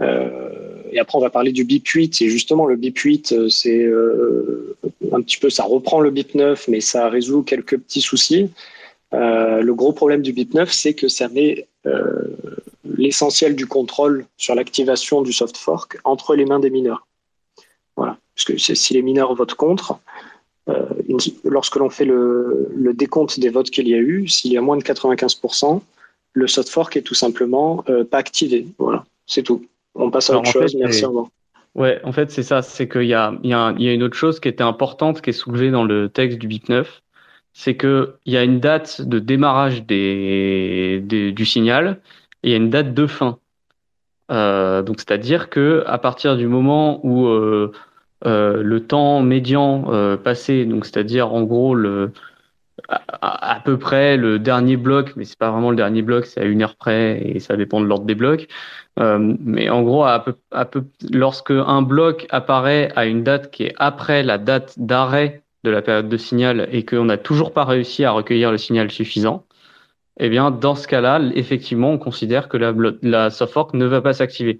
euh, 0.00 0.50
et 0.90 0.98
après 0.98 1.16
on 1.16 1.20
va 1.20 1.30
parler 1.30 1.52
du 1.52 1.64
BIP 1.64 1.86
8, 1.86 2.22
et 2.22 2.28
justement 2.28 2.66
le 2.66 2.76
BIP 2.76 2.98
8, 2.98 3.32
euh, 3.32 3.48
c'est 3.48 3.86
un 5.12 5.22
petit 5.22 5.38
peu, 5.38 5.48
ça 5.50 5.64
reprend 5.64 6.00
le 6.00 6.10
BIP 6.10 6.34
9, 6.34 6.68
mais 6.68 6.80
ça 6.80 7.08
résout 7.08 7.42
quelques 7.42 7.78
petits 7.78 8.00
soucis. 8.00 8.50
Le 9.12 9.72
gros 9.72 9.92
problème 9.92 10.22
du 10.22 10.32
BIP 10.32 10.54
9, 10.54 10.70
c'est 10.72 10.94
que 10.94 11.08
ça 11.08 11.28
met 11.28 11.66
l'essentiel 12.84 13.56
du 13.56 13.66
contrôle 13.66 14.26
sur 14.36 14.54
l'activation 14.54 15.22
du 15.22 15.32
soft 15.32 15.56
fork 15.56 15.98
entre 16.04 16.34
les 16.34 16.44
mains 16.44 16.60
des 16.60 16.70
mineurs. 16.70 17.06
Voilà. 17.96 18.16
Parce 18.34 18.44
que 18.44 18.56
si 18.56 18.94
les 18.94 19.02
mineurs 19.02 19.34
votent 19.34 19.54
contre, 19.54 19.98
euh, 20.68 20.86
lorsque 21.44 21.76
l'on 21.76 21.90
fait 21.90 22.04
le, 22.04 22.70
décompte 22.94 23.40
des 23.40 23.48
votes 23.48 23.70
qu'il 23.70 23.88
y 23.88 23.94
a 23.94 23.98
eu, 23.98 24.28
s'il 24.28 24.52
y 24.52 24.56
a 24.56 24.60
moins 24.60 24.76
de 24.76 24.82
95%, 24.82 25.80
le 26.34 26.46
soft 26.46 26.68
fork 26.68 26.96
est 26.96 27.02
tout 27.02 27.14
simplement 27.14 27.84
euh, 27.88 28.04
pas 28.04 28.18
activé. 28.18 28.66
Voilà, 28.78 29.04
c'est 29.26 29.42
tout. 29.42 29.66
On 29.94 30.10
passe 30.10 30.30
à 30.30 30.38
autre 30.38 30.50
chose. 30.50 30.74
Merci, 30.74 31.04
au 31.04 31.28
Ouais, 31.74 32.00
en 32.04 32.12
fait, 32.12 32.30
c'est 32.30 32.42
ça. 32.42 32.60
C'est 32.60 32.86
qu'il 32.86 33.06
y 33.06 33.14
a, 33.14 33.34
y, 33.42 33.52
a, 33.54 33.74
y 33.78 33.88
a 33.88 33.92
une 33.92 34.02
autre 34.02 34.16
chose 34.16 34.40
qui 34.40 34.48
était 34.48 34.62
importante, 34.62 35.22
qui 35.22 35.30
est 35.30 35.34
soulevée 35.34 35.70
dans 35.70 35.84
le 35.84 36.10
texte 36.10 36.38
du 36.38 36.46
BIP 36.46 36.68
9. 36.68 37.02
C'est 37.54 37.76
qu'il 37.76 38.08
y 38.26 38.36
a 38.36 38.42
une 38.44 38.60
date 38.60 39.02
de 39.02 39.18
démarrage 39.18 39.84
du 39.86 41.44
signal 41.44 42.00
et 42.42 42.56
une 42.56 42.70
date 42.70 42.94
de 42.94 43.06
fin. 43.06 43.38
Euh, 44.30 44.82
donc, 44.82 45.00
c'est-à-dire 45.00 45.50
que 45.50 45.84
à 45.86 45.98
partir 45.98 46.36
du 46.36 46.46
moment 46.46 47.04
où 47.04 47.26
euh, 47.26 47.72
euh, 48.26 48.62
le 48.62 48.86
temps 48.86 49.22
médian 49.22 50.16
passé, 50.18 50.64
donc 50.64 50.86
c'est-à-dire 50.86 51.32
en 51.34 51.42
gros 51.42 51.74
le, 51.74 52.12
à, 52.88 53.60
peu 53.64 53.78
près 53.78 54.16
le 54.16 54.38
dernier 54.38 54.76
bloc, 54.76 55.12
mais 55.16 55.24
c'est 55.24 55.38
pas 55.38 55.50
vraiment 55.50 55.70
le 55.70 55.76
dernier 55.76 56.02
bloc, 56.02 56.26
c'est 56.26 56.40
à 56.40 56.44
une 56.44 56.62
heure 56.62 56.76
près 56.76 57.20
et 57.22 57.40
ça 57.40 57.56
dépend 57.56 57.80
de 57.80 57.86
l'ordre 57.86 58.06
des 58.06 58.14
blocs. 58.14 58.48
mais 58.98 59.68
en 59.70 59.82
gros, 59.82 60.04
à 60.04 60.24
lorsque 61.10 61.50
un 61.50 61.82
bloc 61.82 62.26
apparaît 62.30 62.90
à 62.96 63.06
une 63.06 63.22
date 63.24 63.50
qui 63.50 63.64
est 63.64 63.74
après 63.78 64.22
la 64.22 64.38
date 64.38 64.74
d'arrêt 64.78 65.42
de 65.64 65.70
la 65.70 65.82
période 65.82 66.08
de 66.08 66.16
signal 66.16 66.68
et 66.72 66.84
qu'on 66.84 67.04
n'a 67.04 67.18
toujours 67.18 67.52
pas 67.52 67.64
réussi 67.64 68.04
à 68.04 68.12
recueillir 68.12 68.50
le 68.50 68.58
signal 68.58 68.90
suffisant, 68.90 69.44
eh 70.18 70.28
bien, 70.28 70.50
dans 70.50 70.74
ce 70.74 70.86
cas-là, 70.88 71.20
effectivement, 71.34 71.90
on 71.92 71.98
considère 71.98 72.48
que 72.48 72.56
la, 72.56 72.74
la 73.02 73.30
soft 73.30 73.52
fork 73.52 73.74
ne 73.74 73.86
va 73.86 74.00
pas 74.02 74.12
s'activer. 74.12 74.58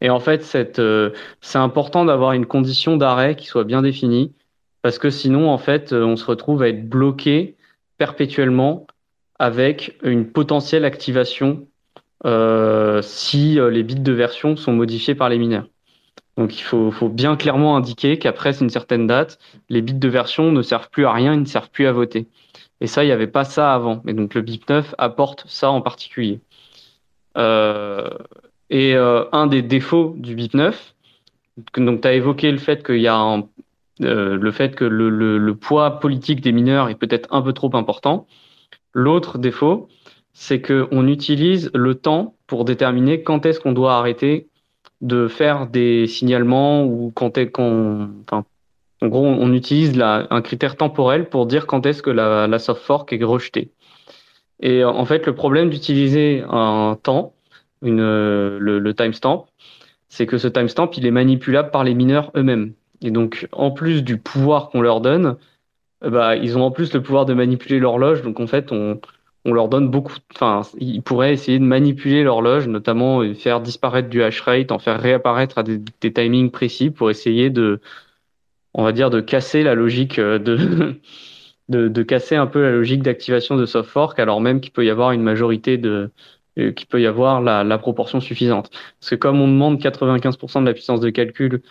Et 0.00 0.10
en 0.10 0.20
fait, 0.20 0.78
euh, 0.78 1.10
c'est 1.40 1.58
important 1.58 2.04
d'avoir 2.04 2.32
une 2.32 2.46
condition 2.46 2.96
d'arrêt 2.96 3.36
qui 3.36 3.46
soit 3.46 3.64
bien 3.64 3.82
définie, 3.82 4.34
parce 4.82 4.98
que 4.98 5.10
sinon, 5.10 5.48
en 5.48 5.58
fait, 5.58 5.92
euh, 5.92 6.04
on 6.04 6.16
se 6.16 6.24
retrouve 6.24 6.62
à 6.62 6.68
être 6.68 6.88
bloqué 6.88 7.56
perpétuellement 7.98 8.86
avec 9.38 9.98
une 10.02 10.30
potentielle 10.30 10.84
activation 10.84 11.68
euh, 12.26 13.00
si 13.02 13.58
les 13.70 13.82
bits 13.82 13.94
de 13.96 14.12
version 14.12 14.56
sont 14.56 14.72
modifiés 14.72 15.14
par 15.14 15.28
les 15.28 15.38
mineurs. 15.38 15.68
Donc 16.36 16.58
il 16.58 16.62
faut, 16.62 16.90
bien 17.08 17.36
clairement 17.36 17.76
indiquer 17.76 18.18
qu'après 18.18 18.58
une 18.60 18.70
certaine 18.70 19.06
date, 19.06 19.38
les 19.68 19.82
bits 19.82 19.94
de 19.94 20.08
version 20.08 20.50
ne 20.50 20.62
servent 20.62 20.88
plus 20.88 21.04
à 21.04 21.12
rien, 21.12 21.34
ils 21.34 21.40
ne 21.40 21.46
servent 21.46 21.70
plus 21.70 21.86
à 21.86 21.92
voter. 21.92 22.26
Et 22.80 22.86
ça, 22.86 23.04
il 23.04 23.08
n'y 23.08 23.12
avait 23.12 23.26
pas 23.26 23.44
ça 23.44 23.74
avant. 23.74 24.02
Et 24.06 24.14
donc 24.14 24.34
le 24.34 24.40
BIP 24.40 24.68
9 24.68 24.94
apporte 24.98 25.44
ça 25.46 25.70
en 25.70 25.82
particulier. 25.82 26.40
Euh, 27.36 28.08
et 28.70 28.94
euh, 28.94 29.24
un 29.32 29.46
des 29.46 29.62
défauts 29.62 30.14
du 30.16 30.34
BIP 30.34 30.54
9, 30.54 30.94
donc 31.76 32.00
tu 32.00 32.08
as 32.08 32.14
évoqué 32.14 32.50
le 32.50 32.58
fait 32.58 32.84
qu'il 32.84 33.00
y 33.00 33.08
a 33.08 33.42
euh, 34.00 34.36
le 34.36 34.50
fait 34.52 34.74
que 34.74 34.84
le, 34.84 35.10
le, 35.10 35.54
poids 35.54 36.00
politique 36.00 36.40
des 36.40 36.52
mineurs 36.52 36.88
est 36.88 36.94
peut-être 36.94 37.28
un 37.30 37.42
peu 37.42 37.52
trop 37.52 37.74
important. 37.76 38.26
L'autre 38.94 39.38
défaut, 39.38 39.88
c'est 40.32 40.62
qu'on 40.62 41.06
utilise 41.06 41.70
le 41.74 41.94
temps 41.94 42.36
pour 42.46 42.64
déterminer 42.64 43.22
quand 43.22 43.44
est-ce 43.44 43.60
qu'on 43.60 43.72
doit 43.72 43.96
arrêter 43.96 44.48
de 45.02 45.28
faire 45.28 45.66
des 45.66 46.06
signalements 46.06 46.84
ou 46.84 47.12
quand 47.14 47.36
est 47.36 47.50
qu'on, 47.50 48.08
enfin, 48.22 48.44
en 49.02 49.08
gros, 49.08 49.26
on 49.26 49.52
utilise 49.52 50.00
un 50.00 50.42
critère 50.42 50.76
temporel 50.76 51.28
pour 51.28 51.46
dire 51.46 51.66
quand 51.66 51.84
est-ce 51.86 52.02
que 52.02 52.10
la, 52.10 52.58
soft 52.58 52.82
fork 52.82 53.12
est 53.12 53.22
rejetée. 53.22 53.72
Et 54.60 54.84
en 54.84 55.04
fait, 55.04 55.26
le 55.26 55.34
problème 55.34 55.70
d'utiliser 55.70 56.44
un 56.48 56.96
temps, 57.02 57.34
une, 57.82 57.98
le, 57.98 58.78
le 58.78 58.94
timestamp, 58.94 59.46
c'est 60.08 60.26
que 60.26 60.38
ce 60.38 60.46
timestamp, 60.46 60.90
il 60.96 61.04
est 61.04 61.10
manipulable 61.10 61.72
par 61.72 61.82
les 61.82 61.94
mineurs 61.94 62.30
eux-mêmes. 62.36 62.74
Et 63.02 63.10
donc, 63.10 63.48
en 63.50 63.72
plus 63.72 64.04
du 64.04 64.18
pouvoir 64.18 64.70
qu'on 64.70 64.80
leur 64.80 65.00
donne, 65.00 65.36
bah, 66.00 66.36
ils 66.36 66.56
ont 66.56 66.62
en 66.62 66.70
plus 66.70 66.92
le 66.94 67.02
pouvoir 67.02 67.26
de 67.26 67.34
manipuler 67.34 67.80
l'horloge. 67.80 68.22
Donc, 68.22 68.38
en 68.38 68.46
fait, 68.46 68.70
on, 68.70 69.00
on 69.44 69.52
leur 69.52 69.68
donne 69.68 69.90
beaucoup. 69.90 70.14
Enfin, 70.34 70.62
ils 70.78 71.02
pourraient 71.02 71.32
essayer 71.32 71.58
de 71.58 71.64
manipuler 71.64 72.22
l'horloge, 72.22 72.68
notamment 72.68 73.22
faire 73.34 73.60
disparaître 73.60 74.08
du 74.08 74.22
hash 74.22 74.40
rate, 74.42 74.72
en 74.72 74.78
faire 74.78 75.00
réapparaître 75.00 75.58
à 75.58 75.62
des, 75.62 75.80
timings 76.12 76.50
précis 76.50 76.90
pour 76.90 77.10
essayer 77.10 77.50
de, 77.50 77.80
on 78.74 78.84
va 78.84 78.92
dire, 78.92 79.10
de 79.10 79.20
casser 79.20 79.62
la 79.62 79.74
logique 79.74 80.18
euh, 80.18 80.38
de, 80.38 81.00
de, 81.68 81.88
de 81.88 82.02
casser 82.02 82.36
un 82.36 82.46
peu 82.46 82.62
la 82.62 82.72
logique 82.72 83.02
d'activation 83.02 83.56
de 83.56 83.66
soft 83.66 83.90
fork, 83.90 84.18
alors 84.18 84.40
même 84.40 84.60
qu'il 84.60 84.72
peut 84.72 84.84
y 84.84 84.90
avoir 84.90 85.12
une 85.12 85.22
majorité 85.22 85.78
de, 85.78 86.10
euh, 86.58 86.72
qu'il 86.72 86.86
peut 86.86 87.00
y 87.00 87.06
avoir 87.06 87.40
la, 87.40 87.64
la, 87.64 87.78
proportion 87.78 88.20
suffisante. 88.20 88.70
Parce 89.00 89.10
que 89.10 89.14
comme 89.16 89.40
on 89.40 89.48
demande 89.48 89.80
95% 89.80 90.60
de 90.60 90.66
la 90.66 90.74
puissance 90.74 91.00
de 91.00 91.10
calcul 91.10 91.62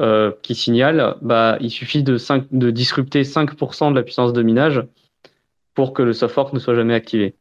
euh, 0.00 0.32
qui 0.42 0.54
signale, 0.54 1.16
bah, 1.22 1.58
il 1.60 1.70
suffit 1.70 2.04
de, 2.04 2.16
5, 2.18 2.44
de 2.52 2.70
disrupter 2.70 3.22
5% 3.22 3.90
de 3.90 3.96
la 3.96 4.04
puissance 4.04 4.32
de 4.32 4.42
minage 4.42 4.84
pour 5.78 5.92
que 5.92 6.02
le 6.02 6.12
soft 6.12 6.34
fork 6.34 6.52
ne 6.54 6.58
soit 6.58 6.74
jamais 6.74 6.94
activé. 6.94 7.36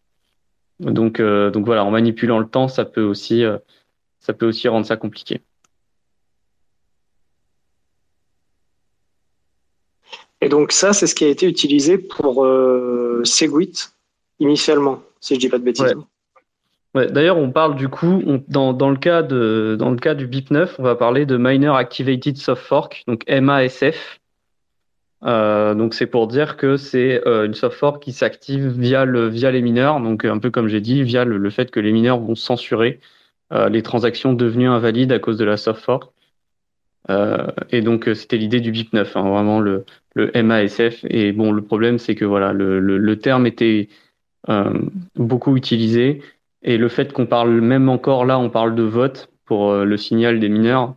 Donc, 0.80 1.20
euh, 1.20 1.50
donc 1.50 1.66
voilà, 1.66 1.84
en 1.84 1.90
manipulant 1.90 2.38
le 2.38 2.48
temps, 2.48 2.68
ça 2.68 2.86
peut 2.86 3.02
aussi, 3.02 3.44
euh, 3.44 3.58
ça 4.20 4.32
peut 4.32 4.46
aussi 4.46 4.68
rendre 4.68 4.86
ça 4.86 4.96
compliqué. 4.96 5.42
Et 10.40 10.50
donc 10.50 10.72
ça, 10.72 10.94
c'est 10.94 11.08
ce 11.08 11.16
qui 11.16 11.26
a 11.26 11.30
été 11.30 11.48
utilisé 11.48 11.98
pour 11.98 12.46
euh, 12.46 13.24
Segwit 13.24 13.92
initialement, 14.40 15.02
si 15.20 15.34
je 15.34 15.40
dis 15.40 15.50
pas 15.50 15.58
de 15.58 15.64
bêtises. 15.64 15.96
Ouais. 16.94 17.08
D'ailleurs, 17.08 17.38
on 17.38 17.50
parle 17.50 17.76
du 17.76 17.90
coup, 17.90 18.22
dans, 18.48 18.72
dans, 18.72 18.92
le 18.92 18.98
cas 18.98 19.24
de, 19.24 19.76
dans 19.80 19.90
le 19.90 19.98
cas 19.98 20.14
du 20.14 20.28
BIP9, 20.28 20.76
on 20.78 20.84
va 20.84 20.96
parler 20.96 21.26
de 21.26 21.38
Miner 21.38 21.76
Activated 21.76 22.38
Soft 22.38 22.62
Fork, 22.62 23.04
donc 23.08 23.24
MASF. 23.28 24.20
Euh, 25.24 25.74
donc 25.74 25.94
c'est 25.94 26.06
pour 26.06 26.28
dire 26.28 26.58
que 26.58 26.78
c'est 26.78 27.28
euh, 27.28 27.46
une 27.46 27.56
soft 27.56 27.78
fork 27.78 28.04
qui 28.04 28.14
s'active 28.14 28.68
via 28.68 29.06
le 29.06 29.28
via 29.28 29.52
les 29.52 29.62
mineurs, 29.62 30.00
donc 30.00 30.26
un 30.26 30.38
peu 30.38 30.52
comme 30.52 30.68
j'ai 30.68 30.82
dit, 30.82 31.04
via 31.04 31.26
le, 31.26 31.50
fait 31.50 31.72
que 31.72 31.80
les 31.80 31.92
mineurs 31.92 32.20
vont 32.20 32.36
censurer 32.36 33.00
euh, 33.52 33.70
les 33.70 33.82
transactions 33.82 34.34
devenues 34.34 34.68
invalides 34.68 35.12
à 35.12 35.20
cause 35.20 35.38
de 35.38 35.46
la 35.46 35.58
soft 35.58 35.84
fork. 35.84 36.12
et 37.72 37.82
donc 37.82 38.10
c'était 38.14 38.38
l'idée 38.38 38.60
du 38.60 38.72
BIP9, 38.72 39.08
hein, 39.16 39.30
vraiment 39.30 39.60
le, 39.60 39.86
le 40.14 40.32
MASF. 40.44 41.06
Et 41.10 41.32
bon, 41.32 41.52
le 41.52 41.62
problème 41.64 41.98
c'est 42.00 42.16
que 42.16 42.26
voilà, 42.26 42.54
le 42.54 43.16
terme 43.20 43.48
était 43.48 43.90
beaucoup 45.16 45.58
utilisé 45.58 46.22
et 46.64 46.78
le 46.78 46.90
fait 46.90 47.14
qu'on 47.14 47.26
parle 47.26 47.62
même 47.62 47.90
encore 47.90 48.26
là, 48.26 48.38
on 48.40 48.50
parle 48.50 48.76
de 48.76 48.84
vote 48.84 49.30
pour 49.46 49.74
le 49.74 49.98
signal 49.98 50.40
des 50.40 50.50
mineurs. 50.50 50.96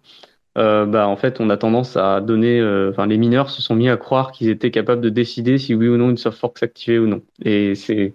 Euh, 0.58 0.84
bah, 0.86 1.06
en 1.08 1.16
fait, 1.16 1.40
on 1.40 1.50
a 1.50 1.56
tendance 1.56 1.96
à 1.96 2.20
donner. 2.20 2.58
Euh, 2.60 2.90
enfin, 2.90 3.06
les 3.06 3.18
mineurs 3.18 3.50
se 3.50 3.62
sont 3.62 3.74
mis 3.74 3.88
à 3.88 3.96
croire 3.96 4.32
qu'ils 4.32 4.48
étaient 4.48 4.70
capables 4.70 5.00
de 5.00 5.08
décider 5.08 5.58
si 5.58 5.74
oui 5.74 5.88
ou 5.88 5.96
non 5.96 6.10
une 6.10 6.16
soft 6.16 6.38
fork 6.38 6.58
s'activait 6.58 6.98
ou 6.98 7.06
non. 7.06 7.22
Et 7.44 7.74
c'est 7.74 8.14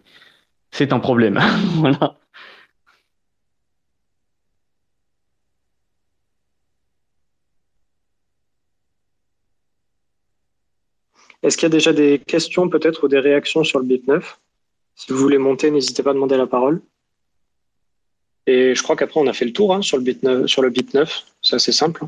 c'est 0.72 0.94
un 0.94 1.00
problème. 1.00 1.40
Est-ce 11.44 11.58
qu'il 11.58 11.66
y 11.66 11.68
a 11.68 11.70
déjà 11.70 11.94
des 11.94 12.20
questions 12.20 12.70
peut-être 12.70 13.06
ou 13.06 13.08
des 13.08 13.20
réactions 13.20 13.64
sur 13.64 13.80
le 13.80 13.86
BIP 13.86 14.08
9 14.08 14.40
Si 14.96 15.12
vous 15.12 15.18
voulez 15.20 15.38
monter, 15.38 15.70
n'hésitez 15.72 16.02
pas 16.04 16.10
à 16.12 16.14
demander 16.14 16.38
la 16.38 16.48
parole. 16.48 16.82
Et 18.48 18.76
je 18.76 18.84
crois 18.84 18.96
qu'après, 18.96 19.20
on 19.20 19.28
a 19.28 19.34
fait 19.34 19.46
le 19.46 19.54
tour 19.54 19.74
hein, 19.74 19.82
sur, 19.82 19.98
le 19.98 20.04
BIP 20.04 20.24
9, 20.24 20.48
sur 20.48 20.62
le 20.64 20.70
BIP 20.72 20.94
9. 20.94 21.26
C'est 21.42 21.56
assez 21.56 21.72
simple. 21.72 22.06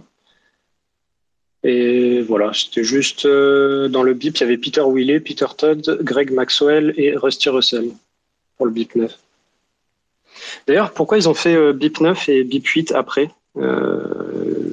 Et 1.67 2.21
voilà, 2.21 2.53
c'était 2.53 2.85
juste 2.85 3.25
euh, 3.25 3.89
dans 3.89 4.01
le 4.01 4.13
BIP, 4.13 4.37
il 4.37 4.39
y 4.39 4.43
avait 4.43 4.57
Peter 4.57 4.83
Willey, 4.87 5.19
Peter 5.19 5.47
Todd, 5.57 5.99
Greg 6.01 6.31
Maxwell 6.31 6.93
et 6.95 7.13
Rusty 7.17 7.49
Russell 7.49 7.91
pour 8.55 8.67
le 8.67 8.71
BIP 8.71 8.95
9. 8.95 9.19
D'ailleurs, 10.65 10.93
pourquoi 10.93 11.17
ils 11.17 11.27
ont 11.27 11.33
fait 11.33 11.55
euh, 11.55 11.73
BIP 11.73 11.99
9 11.99 12.29
et 12.29 12.45
BIP 12.45 12.65
8 12.65 12.93
après 12.93 13.29
euh, 13.57 14.71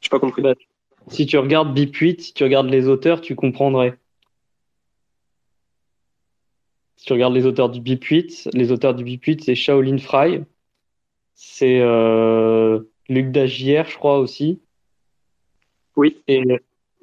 Je 0.00 0.06
n'ai 0.06 0.10
pas 0.12 0.20
compris. 0.20 0.40
Bah, 0.40 0.54
si 1.08 1.26
tu 1.26 1.36
regardes 1.38 1.74
BIP 1.74 1.96
8, 1.96 2.20
si 2.22 2.32
tu 2.34 2.44
regardes 2.44 2.70
les 2.70 2.86
auteurs, 2.86 3.20
tu 3.20 3.34
comprendrais. 3.34 3.98
Si 6.98 7.06
tu 7.06 7.14
regardes 7.14 7.34
les 7.34 7.46
auteurs 7.46 7.68
du 7.68 7.80
BIP 7.80 8.04
8, 8.04 8.50
les 8.52 8.70
auteurs 8.70 8.94
du 8.94 9.02
BIP 9.02 9.24
8, 9.24 9.42
c'est 9.42 9.56
Shaolin 9.56 9.98
Fry, 9.98 10.44
c'est 11.34 11.80
Luc 13.08 13.32
Dagier, 13.32 13.82
je 13.88 13.96
crois 13.96 14.20
aussi. 14.20 14.60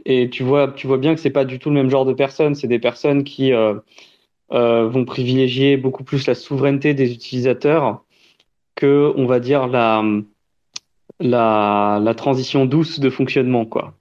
Et, 0.06 0.30
tu, 0.30 0.44
vois, 0.44 0.72
tu 0.72 0.88
vois 0.88 0.98
bien 0.98 1.16
que 1.16 1.22
c'est 1.22 1.30
pas 1.30 1.46
du 1.46 1.60
tout 1.60 1.70
le 1.70 1.76
même 1.76 1.90
genre 1.90 2.06
de 2.06 2.14
personnes. 2.14 2.56
C'est 2.56 2.68
des 2.68 2.80
personnes 2.80 3.24
qui 3.24 3.54
euh, 3.54 3.76
euh, 4.52 4.88
vont 4.88 5.06
privilégier 5.06 5.78
beaucoup 5.78 6.04
plus 6.04 6.28
la 6.28 6.36
souveraineté 6.36 6.94
des 6.94 7.12
utilisateurs 7.12 8.04
que, 8.76 9.14
on 9.16 9.26
va 9.26 9.40
dire, 9.40 9.68
la, 9.68 10.04
la, 11.20 12.14
transition 12.16 12.66
douce 12.66 13.00
de 13.00 13.10
fonctionnement. 13.10 13.66
Quoi. 13.66 13.94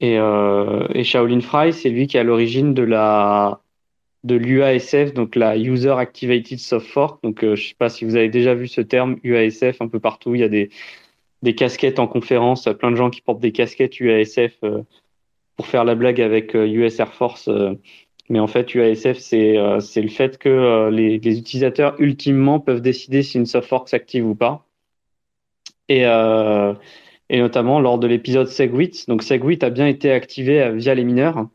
Et, 0.00 0.18
euh, 0.18 0.86
et 0.94 1.04
Shaolin 1.04 1.40
Fry, 1.40 1.72
c'est 1.72 1.90
lui 1.90 2.06
qui 2.06 2.16
est 2.16 2.20
à 2.20 2.24
l'origine 2.24 2.74
de 2.74 2.82
la 2.82 3.60
de 4.22 4.34
l'UASF, 4.34 5.14
donc 5.14 5.34
la 5.34 5.56
User 5.56 5.92
Activated 5.92 6.58
Soft 6.58 6.86
Fork. 6.88 7.22
Donc, 7.22 7.40
je 7.42 7.68
sais 7.68 7.74
pas 7.78 7.88
si 7.88 8.04
vous 8.04 8.16
avez 8.16 8.28
déjà 8.28 8.54
vu 8.54 8.68
ce 8.68 8.82
terme 8.82 9.16
UASF 9.22 9.80
un 9.80 9.88
peu 9.88 9.98
partout. 9.98 10.34
Il 10.34 10.42
y 10.42 10.44
a 10.44 10.48
des, 10.50 10.68
des 11.42 11.54
casquettes 11.54 11.98
en 11.98 12.06
conférence, 12.06 12.68
plein 12.78 12.90
de 12.90 12.96
gens 12.96 13.10
qui 13.10 13.22
portent 13.22 13.40
des 13.40 13.52
casquettes 13.52 13.98
UASF 14.00 14.58
euh, 14.62 14.82
pour 15.56 15.66
faire 15.66 15.84
la 15.84 15.94
blague 15.94 16.20
avec 16.20 16.54
US 16.54 17.00
euh, 17.00 17.02
Air 17.02 17.14
Force. 17.14 17.48
Euh, 17.48 17.74
mais 18.28 18.38
en 18.38 18.46
fait, 18.46 18.74
UASF, 18.74 19.18
c'est 19.18 19.56
le 19.56 20.08
fait 20.08 20.38
que 20.38 20.88
les, 20.90 21.16
utilisateurs 21.16 21.96
ultimement 21.98 22.60
peuvent 22.60 22.80
décider 22.80 23.24
si 23.24 23.38
une 23.38 23.46
soft 23.46 23.88
s'active 23.88 24.24
ou 24.24 24.36
pas. 24.36 24.64
Et, 25.88 26.02
et 26.02 27.38
notamment 27.40 27.80
lors 27.80 27.98
de 27.98 28.06
l'épisode 28.06 28.46
Segwit. 28.46 29.08
Donc 29.08 29.24
Segwit 29.24 29.64
a 29.64 29.70
bien 29.70 29.88
été 29.88 30.12
activé 30.12 30.70
via 30.76 30.94
les 30.94 31.02
mineurs. 31.02 31.48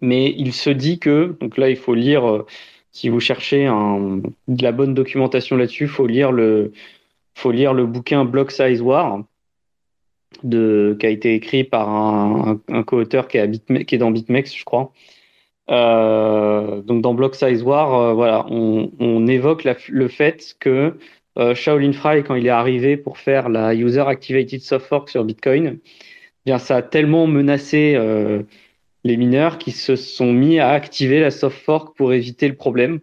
Mais 0.00 0.32
il 0.38 0.52
se 0.52 0.70
dit 0.70 1.00
que, 1.00 1.36
donc 1.40 1.58
là, 1.58 1.68
il 1.68 1.76
faut 1.76 1.96
lire, 1.96 2.44
si 2.92 3.08
vous 3.08 3.18
cherchez 3.18 3.64
de 3.64 4.62
la 4.62 4.70
bonne 4.70 4.94
documentation 4.94 5.56
là-dessus, 5.56 5.84
il 5.84 5.90
faut 5.90 6.06
lire 6.06 6.30
le, 6.30 6.70
faut 7.34 7.50
lire 7.50 7.74
le 7.74 7.86
bouquin 7.86 8.24
Block 8.24 8.50
Size 8.50 8.80
War, 8.80 9.24
de, 10.42 10.96
qui 10.98 11.06
a 11.06 11.10
été 11.10 11.34
écrit 11.34 11.64
par 11.64 11.88
un, 11.88 12.60
un, 12.68 12.82
co-auteur 12.82 13.28
qui, 13.28 13.38
qui, 13.84 13.94
est 13.94 13.98
dans 13.98 14.10
BitMEX, 14.10 14.54
je 14.54 14.64
crois. 14.64 14.92
Euh, 15.70 16.82
donc 16.82 17.02
dans 17.02 17.14
Block 17.14 17.34
Size 17.34 17.62
War, 17.62 17.94
euh, 17.94 18.12
voilà, 18.12 18.46
on, 18.50 18.90
on 18.98 19.26
évoque 19.26 19.64
le 19.88 20.08
fait 20.08 20.56
que 20.60 20.98
euh, 21.38 21.54
Shaolin 21.54 21.92
Fry, 21.92 22.22
quand 22.22 22.34
il 22.34 22.46
est 22.46 22.50
arrivé 22.50 22.96
pour 22.96 23.18
faire 23.18 23.48
la 23.48 23.74
User 23.74 24.00
Activated 24.00 24.60
Soft 24.60 24.86
Fork 24.86 25.08
sur 25.08 25.24
Bitcoin, 25.24 25.78
eh 26.46 26.50
bien 26.50 26.58
ça 26.58 26.76
a 26.76 26.82
tellement 26.82 27.26
menacé 27.26 27.94
euh, 27.96 28.42
les 29.04 29.16
mineurs 29.16 29.58
qui 29.58 29.72
se 29.72 29.96
sont 29.96 30.32
mis 30.32 30.58
à 30.58 30.70
activer 30.70 31.20
la 31.20 31.30
soft 31.30 31.58
fork 31.58 31.96
pour 31.96 32.12
éviter 32.12 32.48
le 32.48 32.54
problème. 32.54 33.00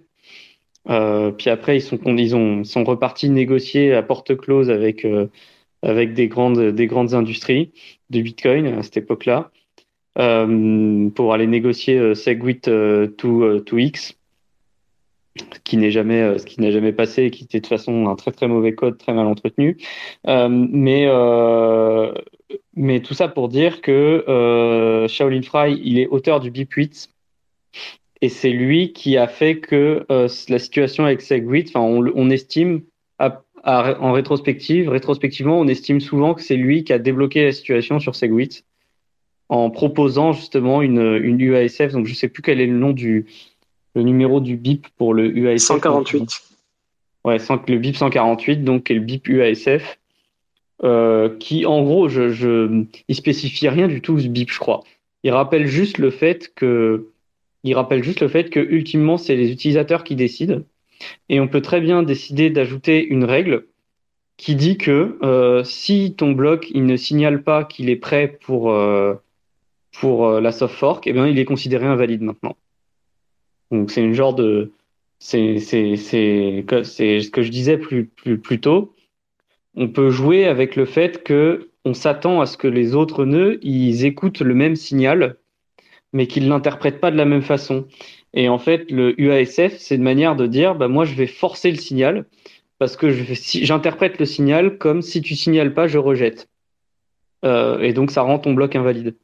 Euh, 0.89 1.31
puis 1.31 1.49
après, 1.49 1.77
ils 1.77 1.81
sont, 1.81 1.99
ils, 2.05 2.35
ont, 2.35 2.63
sont 2.63 2.83
repartis 2.83 3.29
négocier 3.29 3.93
à 3.93 4.03
porte 4.03 4.35
close 4.35 4.69
avec, 4.69 5.05
euh, 5.05 5.27
avec 5.83 6.13
des, 6.13 6.27
grandes, 6.27 6.69
des 6.69 6.87
grandes 6.87 7.13
industries 7.13 7.71
de 8.09 8.21
Bitcoin 8.21 8.67
à 8.67 8.83
cette 8.83 8.97
époque-là 8.97 9.51
euh, 10.17 11.09
pour 11.09 11.33
aller 11.33 11.47
négocier 11.47 12.15
Segwit 12.15 12.67
2x, 12.67 14.15
ce 15.37 15.59
qui 15.63 15.77
n'est 15.77 15.91
jamais, 15.91 16.37
ce 16.39 16.71
jamais 16.71 16.91
passé 16.91 17.23
et 17.25 17.31
qui 17.31 17.43
était 17.45 17.59
de 17.59 17.63
toute 17.63 17.69
façon 17.69 18.07
un 18.07 18.15
très 18.15 18.31
très 18.31 18.47
mauvais 18.47 18.73
code, 18.73 18.97
très 18.97 19.13
mal 19.13 19.27
entretenu. 19.27 19.77
mais 20.25 21.07
mais 22.75 23.01
tout 23.01 23.13
ça 23.13 23.27
pour 23.27 23.47
dire 23.47 23.81
que 23.81 25.05
Shaolin 25.07 25.41
Fry, 25.41 25.79
il 25.83 25.99
est 25.99 26.07
auteur 26.07 26.41
du 26.41 26.51
BIP 26.51 26.73
8 26.73 27.10
et 28.21 28.29
c'est 28.29 28.51
lui 28.51 28.93
qui 28.93 29.17
a 29.17 29.27
fait 29.27 29.57
que 29.57 30.05
euh, 30.11 30.27
la 30.49 30.59
situation 30.59 31.05
avec 31.05 31.21
Segwit, 31.21 31.69
enfin, 31.69 31.81
on, 31.81 32.05
on, 32.15 32.29
estime 32.29 32.81
en 33.63 34.11
rétrospective, 34.11 34.89
rétrospectivement, 34.89 35.59
on 35.59 35.67
estime 35.67 36.01
souvent 36.01 36.33
que 36.33 36.41
c'est 36.41 36.55
lui 36.55 36.83
qui 36.83 36.93
a 36.93 36.99
débloqué 36.99 37.43
la 37.43 37.51
situation 37.51 37.99
sur 37.99 38.15
Segwit 38.15 38.63
en 39.49 39.69
proposant 39.69 40.31
justement 40.33 40.81
une, 40.81 41.19
une 41.21 41.39
UASF. 41.39 41.91
Donc 41.91 42.07
je 42.07 42.13
sais 42.13 42.27
plus 42.27 42.41
quel 42.41 42.59
est 42.61 42.67
le 42.67 42.77
nom 42.77 42.91
du 42.91 43.25
le 43.93 44.03
numéro 44.03 44.39
du 44.39 44.55
BIP 44.55 44.87
pour 44.97 45.13
le 45.13 45.27
UASF. 45.27 45.65
148. 45.65 46.41
Ouais, 47.25 47.37
le 47.67 47.77
BIP 47.77 47.97
148, 47.97 48.63
donc 48.63 48.85
qui 48.85 48.93
est 48.93 48.95
le 48.95 49.01
BIP 49.01 49.27
UASF. 49.27 49.99
Euh, 50.83 51.37
qui, 51.37 51.67
en 51.67 51.83
gros, 51.83 52.09
je, 52.09 52.29
je, 52.29 52.85
il 53.07 53.15
spécifie 53.15 53.69
rien 53.69 53.87
du 53.87 54.01
tout 54.01 54.19
ce 54.19 54.27
BIP, 54.27 54.51
je 54.51 54.57
crois. 54.57 54.83
Il 55.23 55.31
rappelle 55.31 55.67
juste 55.67 55.99
le 55.99 56.09
fait 56.09 56.51
que, 56.55 57.10
il 57.63 57.73
rappelle 57.75 58.03
juste 58.03 58.21
le 58.21 58.27
fait 58.27 58.49
que, 58.49 58.59
ultimement, 58.59 59.17
c'est 59.17 59.35
les 59.35 59.51
utilisateurs 59.51 60.03
qui 60.03 60.15
décident. 60.15 60.61
Et 61.29 61.39
on 61.39 61.47
peut 61.47 61.61
très 61.61 61.81
bien 61.81 62.03
décider 62.03 62.49
d'ajouter 62.49 63.05
une 63.05 63.23
règle 63.23 63.65
qui 64.37 64.55
dit 64.55 64.77
que 64.77 65.17
euh, 65.23 65.63
si 65.63 66.15
ton 66.15 66.31
bloc 66.31 66.69
il 66.73 66.85
ne 66.85 66.95
signale 66.95 67.43
pas 67.43 67.63
qu'il 67.63 67.89
est 67.89 67.95
prêt 67.95 68.39
pour 68.43 68.71
euh, 68.71 69.15
euh, 70.03 70.41
la 70.41 70.51
soft 70.51 70.75
fork, 70.75 71.07
eh 71.07 71.13
bien 71.13 71.27
il 71.27 71.37
est 71.39 71.45
considéré 71.45 71.85
invalide 71.85 72.21
maintenant. 72.21 72.55
Donc 73.71 73.91
c'est 73.91 74.03
une 74.03 74.13
genre 74.13 74.33
de 74.33 74.71
c'est 75.19 75.59
ce 75.59 77.29
que 77.29 77.41
je 77.43 77.49
disais 77.49 77.77
plus 77.77 78.05
plus 78.05 78.39
plus 78.39 78.59
tôt 78.59 78.93
on 79.75 79.87
peut 79.87 80.09
jouer 80.09 80.45
avec 80.45 80.75
le 80.75 80.85
fait 80.85 81.23
que 81.23 81.69
on 81.85 81.93
s'attend 81.93 82.41
à 82.41 82.45
ce 82.45 82.57
que 82.57 82.67
les 82.67 82.95
autres 82.95 83.25
nœuds 83.25 83.59
ils 83.61 84.05
écoutent 84.05 84.41
le 84.41 84.53
même 84.53 84.75
signal, 84.75 85.37
mais 86.13 86.27
qu'ils 86.27 86.47
l'interprètent 86.47 86.99
pas 86.99 87.11
de 87.11 87.17
la 87.17 87.25
même 87.25 87.41
façon. 87.41 87.85
Et 88.33 88.49
en 88.49 88.59
fait, 88.59 88.89
le 88.91 89.19
UASF, 89.19 89.77
c'est 89.77 89.95
une 89.95 90.03
manière 90.03 90.35
de 90.35 90.47
dire, 90.47 90.75
bah 90.75 90.87
moi 90.87 91.05
je 91.05 91.15
vais 91.15 91.27
forcer 91.27 91.71
le 91.71 91.77
signal 91.77 92.25
parce 92.79 92.97
que 92.97 93.11
j'interprète 93.11 94.19
le 94.19 94.25
signal 94.25 94.77
comme 94.77 95.01
si 95.01 95.21
tu 95.21 95.35
signales 95.35 95.73
pas, 95.73 95.87
je 95.87 95.97
rejette. 95.97 96.49
Euh, 97.45 97.79
et 97.79 97.93
donc 97.93 98.11
ça 98.11 98.21
rend 98.21 98.39
ton 98.39 98.53
bloc 98.53 98.75
invalide. 98.75 99.15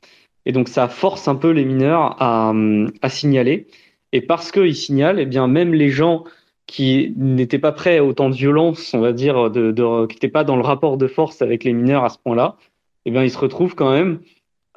Et 0.46 0.52
donc 0.52 0.68
ça 0.70 0.88
force 0.88 1.28
un 1.28 1.36
peu 1.36 1.52
les 1.52 1.66
mineurs 1.66 2.22
à, 2.22 2.54
à 3.02 3.10
signaler. 3.10 3.68
Et 4.14 4.22
parce 4.22 4.52
qu'ils 4.52 4.76
signalent, 4.76 5.20
eh 5.20 5.26
bien 5.26 5.48
même 5.48 5.74
les 5.74 5.90
gens 5.90 6.24
qui 6.68 7.14
n'étaient 7.18 7.60
pas 7.60 7.72
prêts 7.72 7.98
à 7.98 8.06
autant 8.06 8.30
de 8.30 8.36
violence, 8.36 8.94
on 8.94 9.00
va 9.00 9.14
dire, 9.14 9.50
de, 9.50 9.72
de 9.72 10.06
qui 10.06 10.16
n'étaient 10.16 10.28
pas 10.28 10.44
dans 10.44 10.58
le 10.58 10.62
rapport 10.62 10.98
de 10.98 11.08
force 11.08 11.42
avec 11.42 11.64
les 11.64 11.74
mineurs 11.74 12.04
à 12.04 12.10
ce 12.10 12.18
point-là, 12.20 12.58
eh 13.06 13.12
bien, 13.12 13.24
ils 13.24 13.32
se 13.32 13.38
retrouvent 13.38 13.74
quand 13.74 13.92
même 13.92 14.20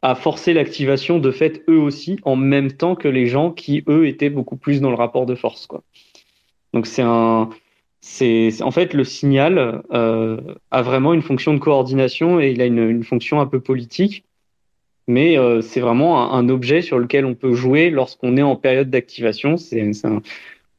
à 0.03 0.15
forcer 0.15 0.53
l'activation 0.53 1.19
de 1.19 1.31
fait 1.31 1.63
eux 1.69 1.79
aussi 1.79 2.19
en 2.25 2.37
même 2.37 2.73
temps 2.73 2.95
que 2.95 3.09
les 3.09 3.27
gens 3.27 3.51
qui 3.51 3.85
eux 3.89 4.07
étaient 4.07 4.31
beaucoup 4.31 4.57
plus 4.57 4.81
dans 4.81 4.91
le 4.91 4.97
rapport 4.97 5.27
de 5.27 5.35
force, 5.35 5.67
quoi. 5.67 5.83
Donc 6.73 6.87
c'est 6.87 7.03
un, 7.03 7.51
c'est 8.01 8.63
en 8.63 8.71
fait 8.71 8.95
le 8.95 9.05
signal 9.05 9.83
euh, 9.93 10.41
a 10.71 10.83
vraiment 10.83 11.13
une 11.13 11.23
fonction 11.23 11.53
de 11.53 11.59
coordination 11.59 12.41
et 12.41 12.51
il 12.51 12.63
a 12.63 12.67
une, 12.67 12.89
une 12.89 13.05
fonction 13.05 13.41
un 13.41 13.47
peu 13.47 13.61
politique, 13.61 14.25
mais 15.07 15.37
euh, 15.37 15.61
c'est 15.61 15.81
vraiment 15.81 16.33
un, 16.33 16.39
un, 16.39 16.49
objet 16.49 16.81
sur 16.81 16.99
lequel 16.99 17.27
on 17.27 17.35
peut 17.35 17.55
jouer 17.55 17.91
lorsqu'on 17.91 18.37
est 18.37 18.43
en 18.43 18.57
période 18.57 18.89
d'activation. 18.89 19.57
C'est 19.57 19.91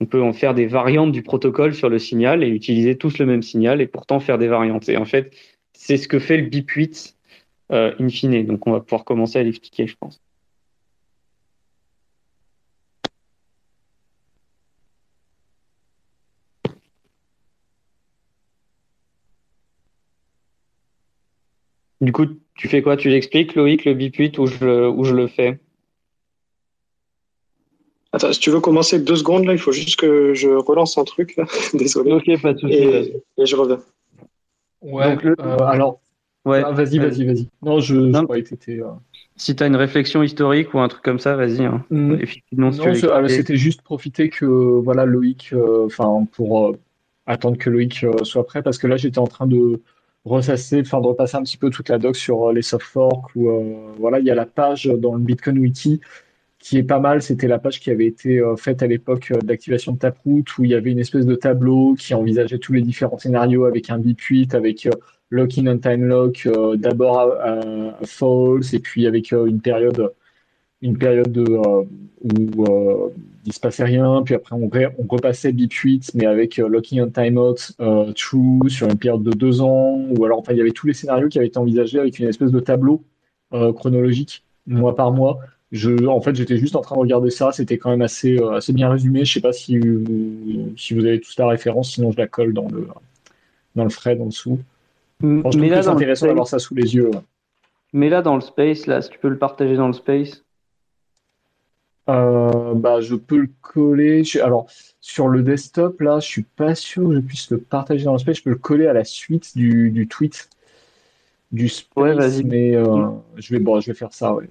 on 0.01 0.05
peut 0.05 0.21
en 0.23 0.33
faire 0.33 0.55
des 0.55 0.65
variantes 0.65 1.11
du 1.11 1.21
protocole 1.21 1.75
sur 1.75 1.87
le 1.87 1.99
signal 1.99 2.43
et 2.43 2.47
utiliser 2.47 2.97
tous 2.97 3.19
le 3.19 3.27
même 3.27 3.43
signal 3.43 3.81
et 3.81 3.87
pourtant 3.87 4.19
faire 4.19 4.39
des 4.39 4.47
variantes. 4.47 4.89
Et 4.89 4.97
en 4.97 5.05
fait, 5.05 5.31
c'est 5.73 5.97
ce 5.97 6.07
que 6.07 6.17
fait 6.17 6.37
le 6.37 6.47
BIP 6.47 6.71
8 6.71 7.15
euh, 7.71 7.93
in 7.99 8.09
fine. 8.09 8.45
Donc 8.45 8.67
on 8.67 8.71
va 8.71 8.79
pouvoir 8.81 9.05
commencer 9.05 9.39
à 9.39 9.43
l'expliquer, 9.43 9.87
je 9.87 9.95
pense. 9.97 10.21
Du 22.01 22.11
coup, 22.11 22.25
tu 22.55 22.67
fais 22.67 22.81
quoi? 22.81 22.97
Tu 22.97 23.09
l'expliques, 23.09 23.53
Loïc, 23.53 23.85
le 23.85 23.93
BIP 23.93 24.15
8, 24.15 24.37
où 24.39 24.47
je, 24.47 24.89
où 24.89 25.03
je 25.03 25.13
le 25.13 25.27
fais? 25.27 25.59
Attends, 28.11 28.33
si 28.33 28.39
tu 28.39 28.49
veux 28.49 28.59
commencer 28.59 28.99
deux 28.99 29.15
secondes, 29.15 29.45
là, 29.45 29.53
il 29.53 29.59
faut 29.59 29.71
juste 29.71 29.97
que 29.97 30.33
je 30.33 30.49
relance 30.49 30.97
un 30.97 31.05
truc. 31.05 31.39
Désolé. 31.73 32.11
Ok, 32.11 32.41
pas 32.41 32.53
de 32.53 32.59
souci. 32.59 32.73
Et, 32.73 33.23
et, 33.37 33.45
je 33.45 33.55
reviens. 33.55 33.79
Ouais, 34.81 35.15
euh, 35.25 35.57
alors. 35.59 36.01
Ouais. 36.45 36.63
Ah, 36.65 36.71
vas-y, 36.71 36.97
vas-y, 36.97 37.25
vas-y. 37.25 37.47
Non, 37.61 37.79
je, 37.79 37.95
non. 37.95 38.19
je 38.19 38.23
croyais 38.23 38.43
que 38.43 38.49
c'était. 38.49 38.79
Euh... 38.79 38.87
Si 39.35 39.55
tu 39.55 39.63
as 39.63 39.67
une 39.67 39.75
réflexion 39.75 40.23
historique 40.23 40.73
ou 40.73 40.79
un 40.79 40.87
truc 40.87 41.03
comme 41.03 41.19
ça, 41.19 41.35
vas-y. 41.35 41.65
Hein. 41.65 41.83
Mmh. 41.89 42.15
non, 42.53 42.71
c'était 42.71 43.57
juste 43.57 43.81
profiter 43.81 44.29
que 44.29 44.45
voilà 44.45 45.05
Loïc, 45.05 45.51
euh, 45.53 45.85
enfin 45.85 46.27
pour 46.31 46.67
euh, 46.67 46.77
attendre 47.25 47.57
que 47.57 47.69
Loïc 47.69 48.05
soit 48.23 48.45
prêt, 48.45 48.61
parce 48.61 48.77
que 48.77 48.87
là 48.87 48.97
j'étais 48.97 49.19
en 49.19 49.27
train 49.27 49.47
de 49.47 49.81
ressasser, 50.25 50.81
enfin 50.81 51.01
de 51.01 51.07
repasser 51.07 51.37
un 51.37 51.43
petit 51.43 51.57
peu 51.57 51.69
toute 51.69 51.89
la 51.89 51.97
doc 51.97 52.15
sur 52.15 52.51
les 52.51 52.61
soft 52.61 52.85
forks 52.85 53.35
où 53.35 53.49
voilà 53.97 54.19
il 54.19 54.25
y 54.25 54.31
a 54.31 54.35
la 54.35 54.45
page 54.45 54.85
dans 54.85 55.15
le 55.15 55.21
Bitcoin 55.21 55.57
Wiki 55.57 56.01
qui 56.61 56.77
est 56.77 56.83
pas 56.83 56.99
mal. 56.99 57.21
C'était 57.21 57.47
la 57.47 57.59
page 57.59 57.79
qui 57.79 57.91
avait 57.91 58.05
été 58.05 58.39
euh, 58.39 58.55
faite 58.55 58.81
à 58.83 58.87
l'époque 58.87 59.31
euh, 59.31 59.41
d'activation 59.41 59.93
de 59.93 59.97
Taproot, 59.97 60.43
où 60.57 60.63
il 60.63 60.69
y 60.69 60.75
avait 60.75 60.91
une 60.91 60.99
espèce 60.99 61.25
de 61.25 61.35
tableau 61.35 61.95
qui 61.95 62.13
envisageait 62.13 62.59
tous 62.59 62.73
les 62.73 62.81
différents 62.81 63.17
scénarios 63.17 63.65
avec 63.65 63.89
un 63.89 63.97
bip 63.97 64.21
8, 64.21 64.55
avec 64.55 64.85
euh, 64.85 64.91
lock-in 65.31 65.67
and 65.67 65.79
time 65.79 66.05
lock, 66.05 66.47
d'abord 66.75 67.19
à, 67.19 67.95
false, 68.03 68.73
et 68.73 68.79
puis 68.79 69.07
avec 69.07 69.31
une 69.31 69.61
période, 69.61 70.13
une 70.81 70.97
période 70.97 71.31
de, 71.31 71.45
où 71.45 73.11
il 73.45 73.53
se 73.53 73.59
passait 73.59 73.83
rien, 73.83 74.21
puis 74.23 74.35
après 74.35 74.55
on, 74.55 74.69
on 74.99 75.07
repassait 75.07 75.51
bip 75.51 75.73
8, 75.73 76.11
mais 76.13 76.25
avec 76.27 76.57
locking 76.57 77.01
and 77.01 77.09
timeout 77.09 77.55
true 78.15 78.69
sur 78.69 78.87
une 78.87 78.97
période 78.97 79.23
de 79.23 79.31
deux 79.31 79.61
ans, 79.61 79.99
ou 80.09 80.23
alors 80.25 80.39
enfin 80.39 80.53
il 80.53 80.57
y 80.57 80.61
avait 80.61 80.71
tous 80.71 80.87
les 80.87 80.93
scénarios 80.93 81.29
qui 81.29 81.39
avaient 81.39 81.47
été 81.47 81.57
envisagés 81.57 81.99
avec 81.99 82.19
une 82.19 82.27
espèce 82.27 82.51
de 82.51 82.59
tableau 82.59 83.01
chronologique 83.51 84.43
mois 84.67 84.95
par 84.95 85.11
mois 85.11 85.39
je, 85.71 86.05
en 86.05 86.19
fait, 86.21 86.35
j'étais 86.35 86.57
juste 86.57 86.75
en 86.75 86.81
train 86.81 86.95
de 86.95 87.01
regarder 87.01 87.29
ça. 87.29 87.51
C'était 87.51 87.77
quand 87.77 87.89
même 87.89 88.01
assez, 88.01 88.37
euh, 88.37 88.55
assez 88.55 88.73
bien 88.73 88.89
résumé. 88.89 89.23
Je 89.23 89.33
sais 89.33 89.41
pas 89.41 89.53
si 89.53 89.77
vous, 89.79 90.73
si 90.77 90.93
vous 90.93 91.05
avez 91.05 91.19
tous 91.19 91.37
la 91.37 91.47
référence, 91.47 91.93
sinon 91.93 92.11
je 92.11 92.17
la 92.17 92.27
colle 92.27 92.53
dans 92.53 92.67
le, 92.67 92.87
dans 93.75 93.83
le 93.83 93.89
frais 93.89 94.17
en 94.19 94.27
dessous. 94.27 94.59
Mm, 95.21 95.43
mais 95.57 95.69
là, 95.69 95.83
c'est 95.83 95.89
intéressant 95.89 96.27
d'avoir 96.27 96.47
ça 96.47 96.59
sous 96.59 96.75
les 96.75 96.95
yeux. 96.95 97.11
Mais 97.93 98.09
là, 98.09 98.21
dans 98.21 98.35
le 98.35 98.41
space, 98.41 98.87
là, 98.87 99.01
si 99.01 99.09
tu 99.09 99.19
peux 99.19 99.29
le 99.29 99.37
partager 99.37 99.75
dans 99.75 99.87
le 99.87 99.93
space. 99.93 100.43
Euh, 102.09 102.73
bah, 102.73 102.99
je 103.01 103.15
peux 103.15 103.37
le 103.37 103.49
coller. 103.61 104.23
Alors, 104.41 104.67
sur 104.99 105.27
le 105.27 105.43
desktop, 105.43 106.01
là, 106.01 106.19
je 106.19 106.27
suis 106.27 106.43
pas 106.43 106.75
sûr 106.75 107.09
que 107.09 107.15
je 107.15 107.19
puisse 107.19 107.49
le 107.51 107.57
partager 107.59 108.05
dans 108.05 108.13
le 108.13 108.19
space. 108.19 108.37
Je 108.37 108.43
peux 108.43 108.49
le 108.49 108.55
coller 108.55 108.87
à 108.87 108.93
la 108.93 109.03
suite 109.03 109.55
du, 109.55 109.91
du 109.91 110.07
tweet 110.07 110.49
du 111.51 111.69
space. 111.69 111.91
Ouais, 111.95 112.13
vas-y. 112.13 112.43
Mais 112.43 112.75
euh, 112.75 113.09
je, 113.37 113.53
vais, 113.53 113.59
bon, 113.59 113.79
je 113.79 113.91
vais 113.91 113.97
faire 113.97 114.13
ça, 114.13 114.33
ouais. 114.33 114.49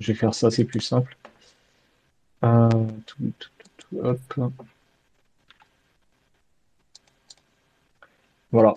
Je 0.00 0.12
vais 0.12 0.18
faire 0.18 0.34
ça, 0.34 0.50
c'est 0.50 0.64
plus 0.64 0.80
simple. 0.80 1.16
Euh, 2.44 2.68
tout, 3.06 3.16
tout, 3.38 3.50
tout, 3.76 3.98
hop. 4.02 4.20
Voilà. 8.50 8.74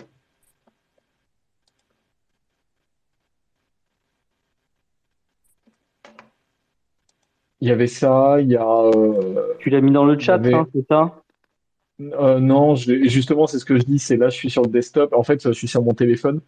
Il 7.62 7.70
y 7.70 7.72
avait 7.72 7.88
ça, 7.88 8.38
il 8.42 8.50
y 8.50 8.56
a. 8.56 8.92
tu 9.60 9.70
l'as 9.70 9.82
mis 9.82 9.92
dans 9.92 10.06
le 10.06 10.20
chat, 10.20 10.42
hein, 10.46 10.68
c'est 10.74 10.88
ça? 10.88 11.22
Non, 12.00 12.76
justement, 12.76 13.48
c'est 13.48 13.60
ce 13.60 13.66
que 13.66 13.78
je 13.78 13.84
dis, 13.84 14.00
c'est 14.00 14.18
là, 14.18 14.30
je 14.30 14.36
suis 14.36 14.50
sur 14.50 14.64
le 14.64 14.70
desktop. 14.70 15.14
En 15.14 15.24
fait, 15.24 15.42
je 15.42 15.52
suis 15.52 15.68
sur 15.68 15.82
mon 15.82 15.94
téléphone. 15.94 16.42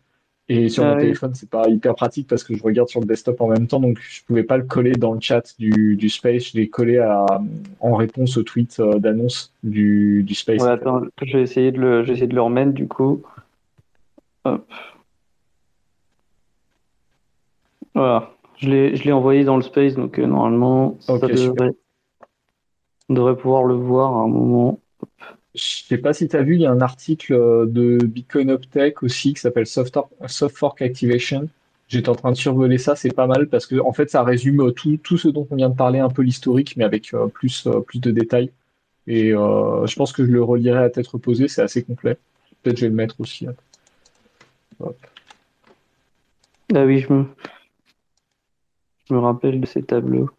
Et 0.49 0.69
sur 0.69 0.85
mon 0.85 0.93
ah 0.93 0.97
téléphone, 0.97 1.33
c'est 1.33 1.49
pas 1.49 1.67
hyper 1.67 1.93
pratique 1.93 2.27
parce 2.27 2.45
que 2.45 2.55
je 2.55 2.63
regarde 2.63 2.87
sur 2.87 3.01
le 3.01 3.05
desktop 3.05 3.41
en 3.41 3.47
même 3.47 3.67
temps, 3.67 3.81
donc 3.81 3.99
je 3.99 4.23
pouvais 4.23 4.43
pas 4.43 4.55
le 4.55 4.63
coller 4.63 4.93
dans 4.93 5.11
le 5.11 5.19
chat 5.19 5.53
du, 5.59 5.97
du 5.97 6.07
Space. 6.09 6.51
Je 6.51 6.57
l'ai 6.57 6.69
collé 6.69 6.99
à, 6.99 7.25
en 7.81 7.95
réponse 7.95 8.37
au 8.37 8.43
tweet 8.43 8.79
euh, 8.79 8.97
d'annonce 8.97 9.53
du, 9.63 10.23
du 10.23 10.33
Space. 10.35 10.63
attends, 10.63 11.01
je 11.21 11.37
vais 11.37 11.43
essayer 11.43 11.73
de 11.73 11.81
le, 11.81 12.05
de 12.05 12.33
le 12.33 12.41
remettre 12.41 12.71
du 12.71 12.87
coup. 12.87 13.23
Voilà, 17.93 18.31
je 18.59 18.69
l'ai 18.69 19.11
envoyé 19.11 19.43
dans 19.43 19.55
le 19.55 19.63
Space, 19.63 19.95
donc 19.95 20.19
euh, 20.19 20.25
normalement, 20.25 20.97
ça 20.99 21.17
devrait, 21.17 21.71
on 23.09 23.13
devrait 23.13 23.35
pouvoir 23.35 23.63
le 23.63 23.75
voir 23.75 24.13
à 24.13 24.21
un 24.21 24.27
moment. 24.27 24.79
Je 25.55 25.83
sais 25.87 25.97
pas 25.97 26.13
si 26.13 26.27
tu 26.27 26.35
as 26.35 26.43
vu, 26.43 26.55
il 26.55 26.61
y 26.61 26.65
a 26.65 26.71
un 26.71 26.81
article 26.81 27.33
euh, 27.33 27.65
de 27.67 27.97
Bitcoin 28.03 28.51
Uptech 28.51 29.01
aussi 29.03 29.33
qui 29.33 29.41
s'appelle 29.41 29.65
Soft, 29.65 29.97
Fork 30.53 30.81
Activation. 30.81 31.47
J'étais 31.87 32.09
en 32.09 32.15
train 32.15 32.31
de 32.31 32.37
survoler 32.37 32.77
ça, 32.77 32.95
c'est 32.95 33.13
pas 33.13 33.27
mal 33.27 33.47
parce 33.47 33.65
que 33.65 33.79
en 33.79 33.93
fait 33.93 34.09
ça 34.09 34.23
résume 34.23 34.73
tout, 34.73 34.97
tout 34.97 35.17
ce 35.17 35.29
dont 35.29 35.47
on 35.49 35.55
vient 35.55 35.69
de 35.69 35.75
parler, 35.75 35.99
un 35.99 36.09
peu 36.09 36.21
l'historique, 36.21 36.75
mais 36.75 36.83
avec 36.83 37.13
euh, 37.13 37.27
plus, 37.27 37.65
euh, 37.65 37.79
plus 37.79 37.99
de 37.99 38.11
détails. 38.11 38.51
Et 39.09 39.29
je 39.29 39.95
pense 39.95 40.11
que 40.11 40.25
je 40.25 40.29
le 40.29 40.43
relirai 40.43 40.79
à 40.79 40.89
tête 40.89 41.07
reposée, 41.07 41.47
c'est 41.47 41.61
assez 41.61 41.81
complet. 41.81 42.17
Peut-être 42.61 42.75
je 42.75 42.81
vais 42.81 42.89
le 42.89 42.95
mettre 42.95 43.21
aussi. 43.21 43.47
Ah 44.81 46.83
oui, 46.83 46.99
je 46.99 47.13
me... 47.13 47.25
je 49.07 49.13
me 49.13 49.19
rappelle 49.19 49.61
de 49.61 49.65
ces 49.65 49.83
tableaux. 49.83 50.29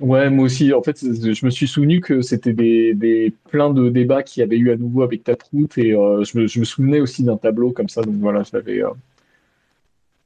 Ouais, 0.00 0.30
moi 0.30 0.44
aussi. 0.44 0.72
En 0.72 0.82
fait, 0.82 0.98
je 1.00 1.44
me 1.44 1.50
suis 1.50 1.66
souvenu 1.66 2.00
que 2.00 2.22
c'était 2.22 2.52
des, 2.52 2.94
des 2.94 3.34
plein 3.50 3.70
de 3.70 3.88
débats 3.88 4.22
qu'il 4.22 4.40
y 4.40 4.44
avait 4.44 4.56
eu 4.56 4.70
à 4.70 4.76
nouveau 4.76 5.02
avec 5.02 5.24
Taproot 5.24 5.68
et 5.76 5.92
euh, 5.94 6.24
je, 6.24 6.38
me, 6.38 6.46
je, 6.46 6.60
me, 6.60 6.64
souvenais 6.64 7.00
aussi 7.00 7.24
d'un 7.24 7.36
tableau 7.36 7.72
comme 7.72 7.88
ça. 7.88 8.02
Donc 8.02 8.14
voilà, 8.14 8.42
je 8.42 8.50
l'avais, 8.52 8.82
euh, 8.82 8.90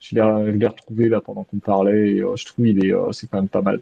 je 0.00 0.14
l'ai 0.16 0.66
retrouvé 0.66 1.08
là 1.08 1.20
pendant 1.20 1.44
qu'on 1.44 1.58
parlait 1.58 2.12
et 2.12 2.20
euh, 2.20 2.36
je 2.36 2.44
trouve 2.44 2.66
il 2.68 2.84
est, 2.84 2.94
c'est 3.12 3.28
quand 3.28 3.38
même 3.38 3.48
pas 3.48 3.62
mal. 3.62 3.80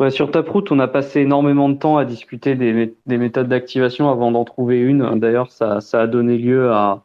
Ouais, 0.00 0.10
sur 0.10 0.30
Taproot, 0.30 0.64
on 0.70 0.78
a 0.78 0.88
passé 0.88 1.20
énormément 1.20 1.68
de 1.68 1.76
temps 1.78 1.96
à 1.96 2.04
discuter 2.04 2.54
des, 2.54 2.94
des 3.06 3.18
méthodes 3.18 3.48
d'activation 3.48 4.10
avant 4.10 4.32
d'en 4.32 4.44
trouver 4.44 4.80
une. 4.80 5.18
D'ailleurs, 5.18 5.50
ça, 5.50 5.80
ça, 5.80 6.02
a 6.02 6.06
donné 6.06 6.38
lieu 6.38 6.70
à, 6.70 7.04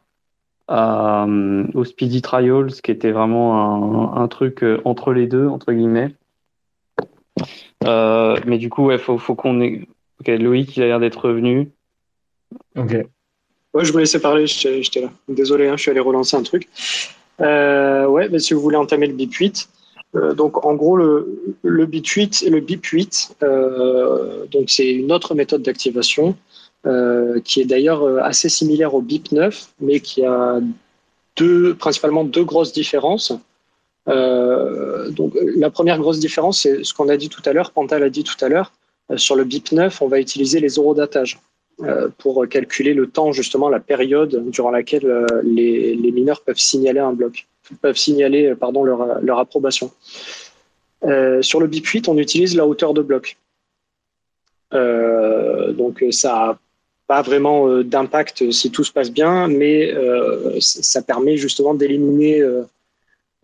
au 0.68 1.84
Speedy 1.84 2.22
Trials, 2.22 2.72
qui 2.82 2.90
était 2.90 3.12
vraiment 3.12 4.16
un, 4.16 4.22
un 4.22 4.28
truc 4.28 4.64
entre 4.84 5.12
les 5.12 5.26
deux, 5.26 5.46
entre 5.46 5.72
guillemets. 5.72 6.14
Euh, 7.84 8.36
mais 8.46 8.58
du 8.58 8.70
coup, 8.70 8.86
ouais, 8.86 8.98
faut, 8.98 9.18
faut 9.18 9.34
qu'on 9.34 9.60
ait. 9.60 9.86
Ok, 10.20 10.28
Loïc, 10.28 10.76
il 10.76 10.82
a 10.82 10.86
l'air 10.86 11.00
d'être 11.00 11.26
revenu. 11.26 11.70
Ok. 12.76 12.96
Ouais, 13.74 13.84
je 13.84 13.92
me 13.92 13.98
laissais 13.98 14.20
parler, 14.20 14.46
j'étais 14.46 15.00
là. 15.00 15.10
Désolé, 15.28 15.68
hein, 15.68 15.76
je 15.76 15.82
suis 15.82 15.90
allé 15.90 16.00
relancer 16.00 16.36
un 16.36 16.42
truc. 16.42 16.68
Euh, 17.40 18.06
ouais, 18.06 18.28
mais 18.28 18.40
si 18.40 18.54
vous 18.54 18.60
voulez 18.60 18.76
entamer 18.76 19.06
le 19.06 19.12
BIP 19.12 19.34
8, 19.34 19.68
euh, 20.16 20.34
donc 20.34 20.64
en 20.64 20.74
gros 20.74 20.96
le, 20.96 21.56
le 21.62 21.86
BIP 21.86 22.06
8, 22.06 22.46
le 22.50 22.60
BIP 22.60 22.84
8, 22.84 23.36
donc 24.50 24.70
c'est 24.70 24.90
une 24.90 25.12
autre 25.12 25.34
méthode 25.34 25.62
d'activation 25.62 26.36
qui 27.44 27.60
est 27.60 27.66
d'ailleurs 27.66 28.22
assez 28.24 28.48
similaire 28.48 28.94
au 28.94 29.02
BIP 29.02 29.32
9, 29.32 29.74
mais 29.80 30.00
qui 30.00 30.24
a 30.24 30.60
deux, 31.36 31.74
principalement 31.74 32.24
deux 32.24 32.44
grosses 32.44 32.72
différences. 32.72 33.32
Euh, 34.08 35.10
donc, 35.10 35.34
la 35.56 35.70
première 35.70 35.98
grosse 35.98 36.18
différence, 36.18 36.62
c'est 36.62 36.84
ce 36.84 36.94
qu'on 36.94 37.08
a 37.08 37.16
dit 37.16 37.28
tout 37.28 37.42
à 37.44 37.52
l'heure, 37.52 37.70
Panta 37.70 37.98
l'a 37.98 38.10
dit 38.10 38.24
tout 38.24 38.42
à 38.44 38.48
l'heure, 38.48 38.72
euh, 39.10 39.16
sur 39.16 39.36
le 39.36 39.44
BIP 39.44 39.72
9, 39.72 40.02
on 40.02 40.08
va 40.08 40.18
utiliser 40.18 40.60
les 40.60 40.74
eurodatages 40.74 41.38
euh, 41.82 42.08
pour 42.18 42.46
calculer 42.48 42.94
le 42.94 43.06
temps, 43.06 43.32
justement, 43.32 43.68
la 43.68 43.80
période 43.80 44.50
durant 44.50 44.70
laquelle 44.70 45.26
les, 45.44 45.96
mineurs 46.12 46.40
peuvent 46.40 46.58
signaler 46.58 47.00
un 47.00 47.12
bloc, 47.12 47.46
peuvent 47.80 47.96
signaler 47.96 48.54
pardon, 48.54 48.82
leur, 48.82 49.20
leur 49.22 49.38
approbation. 49.38 49.92
sur 51.40 51.60
le 51.60 51.66
BIP 51.66 51.86
8, 51.86 52.08
on 52.08 52.18
utilise 52.18 52.56
la 52.56 52.66
hauteur 52.66 52.94
de 52.94 53.02
bloc. 53.02 53.36
donc 54.72 56.04
ça 56.10 56.28
n'a 56.28 56.58
pas 57.08 57.22
vraiment 57.22 57.82
d'impact 57.82 58.52
si 58.52 58.70
tout 58.70 58.84
se 58.84 58.92
passe 58.92 59.10
bien, 59.10 59.48
mais 59.48 59.92
ça 60.60 61.02
permet 61.02 61.36
justement 61.36 61.74
d'éliminer 61.74 62.44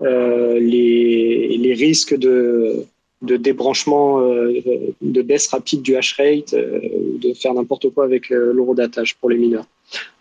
euh, 0.03 0.59
les, 0.59 1.75
risques 1.75 2.15
de, 2.17 2.87
débranchement, 3.21 4.21
euh, 4.21 4.61
de 5.01 5.23
baisse 5.23 5.49
rapide 5.49 5.83
du 5.83 5.97
hash 5.97 6.17
rate, 6.19 6.55
euh, 6.55 6.81
de 7.19 7.33
faire 7.35 7.55
n'importe 7.55 7.91
quoi 7.91 8.05
avec 8.05 8.29
l'eurodatage 8.29 9.17
pour 9.17 9.31
les 9.31 9.39
mineurs. 9.39 9.67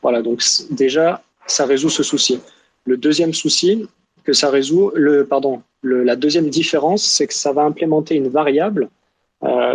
Voilà, 0.02 0.22
donc 0.22 0.42
déjà, 0.72 1.24
ça 1.46 1.66
résout 1.66 1.90
ce 1.90 2.02
souci. 2.02 2.40
Le 2.86 2.98
deuxième 2.98 3.34
souci 3.34 3.86
que 4.24 4.34
ça 4.34 4.50
résout, 4.50 4.92
le, 4.96 5.26
pardon, 5.26 5.62
la 5.84 6.16
deuxième 6.16 6.50
différence, 6.50 7.04
c'est 7.04 7.28
que 7.28 7.34
ça 7.34 7.52
va 7.52 7.64
implémenter 7.64 8.16
une 8.16 8.30
variable. 8.30 8.90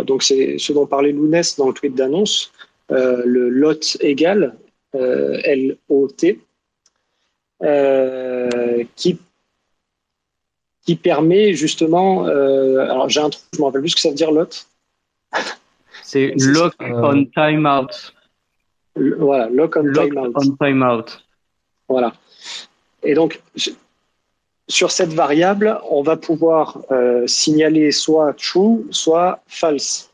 donc 0.05 0.23
c'est 0.23 0.57
ce 0.57 0.73
dont 0.73 0.87
parlait 0.87 1.11
Lounès 1.11 1.55
dans 1.55 1.67
le 1.67 1.73
tweet 1.73 1.93
d'annonce, 1.93 2.51
le 2.89 3.49
lot 3.49 3.97
égal 4.01 4.55
LOT, 4.93 6.17
qui 8.95 9.19
qui 10.89 10.95
permet 10.95 11.53
justement. 11.53 12.27
Euh, 12.27 12.79
alors 12.79 13.09
j'ai 13.09 13.19
un 13.19 13.29
truc, 13.29 13.43
je 13.53 13.59
me 13.59 13.65
rappelle 13.65 13.81
plus 13.81 13.91
ce 13.91 13.95
que 13.95 14.01
ça 14.01 14.09
veut 14.09 14.15
dire 14.15 14.31
lot. 14.31 14.65
C'est 16.03 16.33
lock 16.37 16.73
on 16.79 17.25
timeout. 17.25 18.13
Voilà, 18.95 19.49
lock 19.49 19.75
on 19.75 19.83
timeout. 19.93 20.33
on 20.33 20.65
timeout. 20.65 21.05
Voilà. 21.87 22.13
Et 23.03 23.13
donc 23.13 23.39
sur 24.67 24.89
cette 24.89 25.13
variable, 25.13 25.79
on 25.91 26.01
va 26.01 26.17
pouvoir 26.17 26.79
euh, 26.89 27.27
signaler 27.27 27.91
soit 27.91 28.33
true, 28.33 28.87
soit 28.89 29.43
false. 29.45 30.08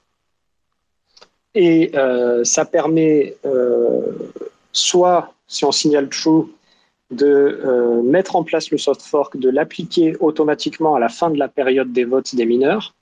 Et 1.56 1.92
euh, 1.96 2.44
ça 2.44 2.66
permet 2.66 3.36
soit, 4.72 5.34
si 5.48 5.66
on 5.66 5.72
signale 5.72 6.10
true, 6.10 6.46
de 7.12 7.26
euh, 7.28 8.02
mettre 8.02 8.36
en 8.36 8.44
place 8.44 8.72
le 8.72 8.78
soft 8.78 9.02
fork, 9.02 9.38
de 9.38 9.50
l'appliquer 9.50 10.16
automatiquement 10.20 10.96
à 10.96 11.00
la 11.00 11.10
fin 11.10 11.30
de 11.30 11.38
la 11.38 11.48
période 11.48 11.92
des 11.94 12.04
votes 12.04 12.36
des 12.36 12.46
mineurs. 12.46 12.94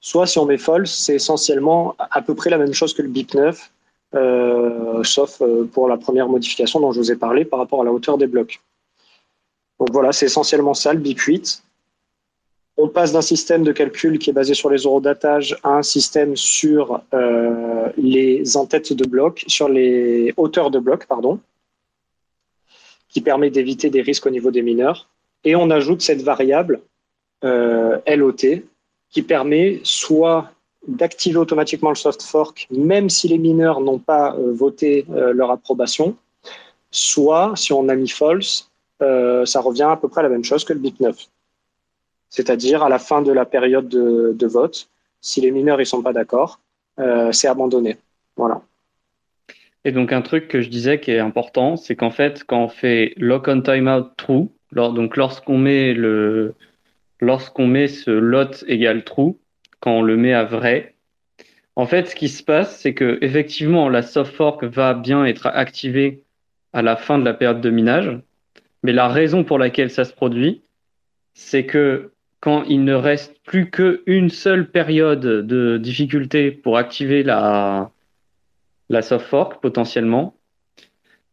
Soit 0.00 0.26
si 0.26 0.38
on 0.38 0.46
met 0.46 0.58
false, 0.58 0.92
c'est 0.92 1.14
essentiellement 1.14 1.94
à 1.98 2.22
peu 2.22 2.34
près 2.34 2.50
la 2.50 2.58
même 2.58 2.72
chose 2.72 2.94
que 2.94 3.02
le 3.02 3.08
BIP 3.08 3.34
9, 3.34 3.70
euh, 4.14 5.02
sauf 5.04 5.40
euh, 5.42 5.64
pour 5.64 5.88
la 5.88 5.96
première 5.96 6.28
modification 6.28 6.80
dont 6.80 6.92
je 6.92 7.00
vous 7.00 7.12
ai 7.12 7.16
parlé 7.16 7.44
par 7.44 7.58
rapport 7.58 7.82
à 7.82 7.84
la 7.84 7.92
hauteur 7.92 8.18
des 8.18 8.26
blocs. 8.26 8.60
Donc 9.78 9.90
voilà, 9.92 10.12
c'est 10.12 10.26
essentiellement 10.26 10.74
ça 10.74 10.92
le 10.92 11.00
BIP 11.00 11.20
8. 11.20 11.62
On 12.76 12.88
passe 12.88 13.12
d'un 13.12 13.22
système 13.22 13.64
de 13.64 13.72
calcul 13.72 14.18
qui 14.18 14.30
est 14.30 14.34
basé 14.34 14.54
sur 14.54 14.68
les 14.68 14.82
eurodatages 14.82 15.56
à 15.62 15.70
un 15.70 15.82
système 15.82 16.36
sur 16.36 17.00
les 17.96 18.56
entêtes 18.56 18.92
de 18.92 19.08
blocs, 19.08 19.44
sur 19.46 19.68
les 19.68 20.34
hauteurs 20.36 20.70
de 20.70 20.78
blocs, 20.78 21.06
pardon 21.06 21.40
qui 23.16 23.22
permet 23.22 23.48
d'éviter 23.48 23.88
des 23.88 24.02
risques 24.02 24.26
au 24.26 24.30
niveau 24.30 24.50
des 24.50 24.60
mineurs. 24.60 25.08
Et 25.42 25.56
on 25.56 25.70
ajoute 25.70 26.02
cette 26.02 26.20
variable 26.20 26.82
euh, 27.44 27.98
LOT 28.06 28.60
qui 29.08 29.22
permet 29.22 29.80
soit 29.84 30.50
d'activer 30.86 31.38
automatiquement 31.38 31.88
le 31.88 31.96
soft 31.96 32.22
fork, 32.22 32.68
même 32.70 33.08
si 33.08 33.26
les 33.28 33.38
mineurs 33.38 33.80
n'ont 33.80 33.98
pas 33.98 34.34
euh, 34.34 34.52
voté 34.52 35.06
euh, 35.10 35.32
leur 35.32 35.50
approbation, 35.50 36.14
soit 36.90 37.54
si 37.56 37.72
on 37.72 37.88
a 37.88 37.94
mis 37.94 38.10
false, 38.10 38.70
ça 39.00 39.60
revient 39.60 39.88
à 39.90 39.96
peu 39.96 40.08
près 40.08 40.20
à 40.20 40.24
la 40.24 40.28
même 40.28 40.44
chose 40.44 40.64
que 40.64 40.74
le 40.74 40.78
BIP 40.78 41.00
9. 41.00 41.16
C'est-à-dire 42.28 42.82
à 42.82 42.88
la 42.88 42.98
fin 42.98 43.22
de 43.22 43.32
la 43.32 43.44
période 43.44 43.88
de, 43.88 44.46
vote, 44.46 44.88
si 45.20 45.40
les 45.40 45.50
mineurs 45.50 45.78
ne 45.78 45.84
sont 45.84 46.02
pas 46.02 46.12
d'accord, 46.12 46.60
c'est 47.32 47.48
abandonné. 47.48 47.96
Voilà. 48.36 48.62
Et 49.84 49.92
donc 49.92 50.12
un 50.12 50.20
truc 50.20 50.48
que 50.48 50.60
je 50.60 50.68
disais 50.68 50.98
qui 50.98 51.12
est 51.12 51.20
important, 51.20 51.76
c'est 51.76 51.94
qu'en 51.94 52.10
fait, 52.10 52.42
quand 52.44 52.64
on 52.64 52.68
fait 52.68 53.14
lock 53.18 53.46
on 53.46 53.60
timeout 53.62 54.10
true, 54.16 54.48
donc 54.72 55.16
lorsqu'on 55.16 55.58
met 55.58 55.94
met 55.94 57.86
ce 57.88 58.10
lot 58.10 58.64
égale 58.66 59.04
true, 59.04 59.36
quand 59.78 59.92
on 59.92 60.02
le 60.02 60.16
met 60.16 60.32
à 60.32 60.42
vrai, 60.42 60.96
en 61.76 61.86
fait, 61.86 62.08
ce 62.08 62.16
qui 62.16 62.28
se 62.28 62.42
passe, 62.42 62.80
c'est 62.80 62.94
que 62.94 63.18
effectivement 63.20 63.88
la 63.88 64.02
soft 64.02 64.34
fork 64.34 64.64
va 64.64 64.94
bien 64.94 65.24
être 65.24 65.46
activée 65.46 66.24
à 66.72 66.82
la 66.82 66.96
fin 66.96 67.18
de 67.18 67.24
la 67.24 67.34
période 67.34 67.60
de 67.60 67.70
minage, 67.70 68.18
mais 68.82 68.92
la 68.92 69.06
raison 69.08 69.44
pour 69.44 69.58
laquelle 69.58 69.90
ça 69.90 70.04
se 70.04 70.12
produit, 70.12 70.62
c'est 71.34 71.64
que 71.64 72.10
quand 72.46 72.62
il 72.62 72.84
ne 72.84 72.94
reste 72.94 73.34
plus 73.42 73.72
qu'une 73.72 74.30
seule 74.30 74.70
période 74.70 75.18
de 75.18 75.78
difficulté 75.78 76.52
pour 76.52 76.78
activer 76.78 77.24
la, 77.24 77.90
soft 79.00 79.26
fork 79.26 79.60
potentiellement, 79.60 80.36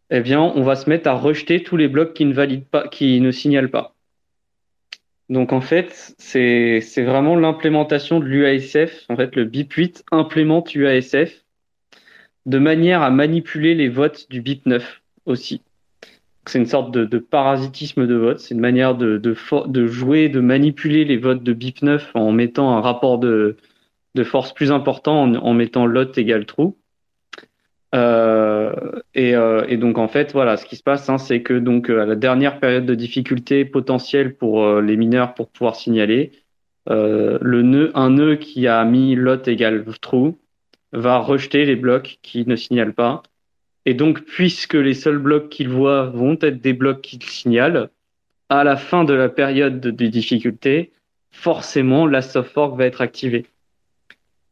eh 0.09 0.21
bien, 0.21 0.41
on 0.41 0.63
va 0.63 0.75
se 0.75 0.89
mettre 0.89 1.07
à 1.07 1.13
rejeter 1.13 1.61
tous 1.61 1.77
les 1.77 1.87
blocs 1.87 2.15
qui 2.15 2.25
ne 2.25 2.33
valident 2.33 2.65
pas, 2.65 2.87
qui 2.87 3.21
ne 3.21 3.29
signalent 3.29 3.69
pas. 3.69 3.93
Donc 5.29 5.53
en 5.53 5.61
fait, 5.61 6.15
c'est 6.17 6.81
vraiment 7.03 7.35
l'implémentation 7.35 8.19
de 8.19 8.25
l'UASF. 8.25 9.05
En 9.07 9.15
fait, 9.15 9.35
le 9.35 9.45
BIP 9.45 9.71
8 9.73 10.05
implémente 10.11 10.73
l'UASF 10.73 11.45
de 12.47 12.57
manière 12.57 13.03
à 13.03 13.11
manipuler 13.11 13.75
les 13.75 13.87
votes 13.87 14.25
du 14.31 14.41
BIP 14.41 14.65
9 14.65 15.03
aussi. 15.27 15.61
C'est 16.45 16.59
une 16.59 16.65
sorte 16.65 16.91
de, 16.91 17.17
parasitisme 17.19 18.05
de 18.05 18.15
vote. 18.15 18.39
C'est 18.39 18.53
une 18.53 18.59
manière 18.59 18.95
de, 18.95 19.17
de, 19.17 19.87
jouer, 19.87 20.29
de 20.29 20.41
manipuler 20.41 21.05
les 21.05 21.17
votes 21.17 21.41
de 21.41 21.53
BIP 21.53 21.81
9 21.81 22.11
en 22.15 22.31
mettant 22.31 22.75
un 22.75 22.81
rapport 22.81 23.17
de, 23.17 23.57
force 24.23 24.53
plus 24.53 24.71
important, 24.71 25.23
en, 25.23 25.53
mettant 25.53 25.85
lot 25.85 26.17
égale 26.17 26.45
true. 26.45 26.73
Euh, 27.95 28.73
euh, 29.15 29.65
et, 29.67 29.77
donc 29.77 29.97
en 29.97 30.07
fait, 30.07 30.33
voilà, 30.33 30.57
ce 30.57 30.65
qui 30.65 30.75
se 30.75 30.83
passe, 30.83 31.09
hein, 31.09 31.17
c'est 31.17 31.41
que 31.43 31.53
donc 31.53 31.89
à 31.89 32.05
la 32.05 32.15
dernière 32.15 32.59
période 32.59 32.85
de 32.85 32.95
difficulté 32.95 33.65
potentielle 33.65 34.35
pour 34.35 34.63
euh, 34.63 34.81
les 34.81 34.97
mineurs 34.97 35.35
pour 35.35 35.49
pouvoir 35.49 35.75
signaler, 35.75 36.31
le 36.89 37.61
nœud, 37.61 37.91
un 37.95 38.09
nœud 38.09 38.35
qui 38.35 38.67
a 38.67 38.83
mis 38.83 39.15
lot 39.15 39.47
égale 39.47 39.85
true 40.01 40.33
va 40.91 41.19
rejeter 41.19 41.63
les 41.63 41.77
blocs 41.77 42.19
qui 42.21 42.45
ne 42.45 42.57
signalent 42.57 42.93
pas 42.93 43.23
et 43.85 43.93
donc, 43.93 44.21
puisque 44.21 44.75
les 44.75 44.93
seuls 44.93 45.17
blocs 45.17 45.49
qu'il 45.49 45.69
voit 45.69 46.05
vont 46.05 46.37
être 46.41 46.61
des 46.61 46.73
blocs 46.73 47.01
qu'il 47.01 47.21
signale, 47.23 47.89
à 48.49 48.63
la 48.63 48.77
fin 48.77 49.03
de 49.03 49.13
la 49.13 49.29
période 49.29 49.79
de, 49.81 50.07
difficulté, 50.07 50.91
forcément, 51.31 52.07
la 52.07 52.21
soft 52.21 52.51
fork 52.51 52.77
va 52.77 52.85
être 52.85 53.01
activée. 53.01 53.45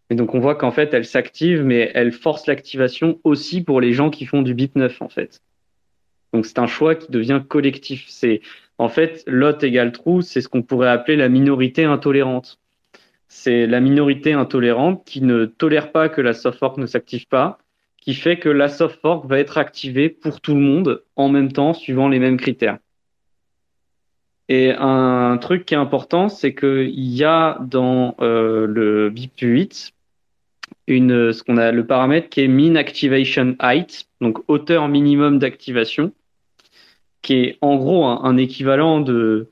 Et 0.10 0.16
donc, 0.16 0.36
on 0.36 0.40
voit 0.40 0.56
qu'en 0.56 0.72
fait, 0.72 0.94
elle 0.94 1.06
s'active, 1.06 1.64
mais 1.64 1.92
elle 1.94 2.12
force 2.12 2.48
l'activation 2.48 3.20
aussi 3.24 3.64
pour 3.64 3.80
les 3.80 3.94
gens 3.94 4.10
qui 4.10 4.26
font 4.26 4.42
du 4.42 4.54
bit 4.54 4.76
9, 4.76 5.02
en 5.02 5.08
fait. 5.08 5.42
Donc, 6.34 6.46
c'est 6.46 6.60
un 6.60 6.68
choix 6.68 6.96
qui 6.96 7.10
devient 7.10 7.42
collectif. 7.48 8.06
C'est, 8.10 8.42
en 8.78 8.90
fait, 8.90 9.24
lot 9.28 9.64
égale 9.64 9.94
true, 9.94 10.24
c'est 10.24 10.42
ce 10.42 10.50
qu'on 10.50 10.62
pourrait 10.62 10.90
appeler 10.90 11.16
la 11.16 11.30
minorité 11.30 11.86
intolérante. 11.86 12.60
C'est 13.30 13.66
la 13.66 13.80
minorité 13.80 14.34
intolérante 14.34 15.06
qui 15.06 15.22
ne 15.22 15.46
tolère 15.46 15.94
pas 15.94 16.10
que 16.10 16.20
la 16.20 16.34
soft 16.34 16.60
fork 16.60 16.78
ne 16.78 16.86
s'active 16.86 17.28
pas, 17.28 17.60
qui 18.02 18.14
fait 18.16 18.38
que 18.38 18.49
la 18.49 18.68
soft 18.68 18.99
fork 18.99 19.26
va 19.28 19.39
être 19.39 19.58
activée 19.58 20.10
pour 20.10 20.41
tout 20.41 20.56
le 20.56 20.60
monde 20.60 21.04
en 21.16 21.30
même 21.30 21.52
temps, 21.52 21.74
suivant 21.74 22.10
les 22.10 22.20
mêmes 22.20 22.38
critères. 22.38 22.80
Et 24.49 24.74
un 24.78 25.38
truc 25.38 25.66
qui 25.66 25.76
est 25.76 25.78
important, 25.78 26.28
c'est 26.28 26.54
qu'il 26.54 26.89
y 26.89 27.24
a 27.24 27.58
dans 27.62 28.16
euh, 28.20 28.68
le 28.68 29.10
BIP 29.10 29.39
8 29.39 29.93
une, 30.88 31.32
ce 31.32 31.43
qu'on 31.43 31.58
a 31.58 31.72
le 31.72 31.86
paramètre 31.86 32.30
qui 32.30 32.41
est 32.41 32.47
min 32.47 32.76
activation 32.76 33.56
height, 33.62 34.08
donc 34.20 34.39
hauteur 34.47 34.88
minimum 34.88 35.39
d'activation, 35.39 36.12
qui 37.22 37.36
est 37.36 37.58
en 37.62 37.78
gros 37.78 38.06
un, 38.06 38.38
équivalent 38.38 38.99
de, 38.99 39.49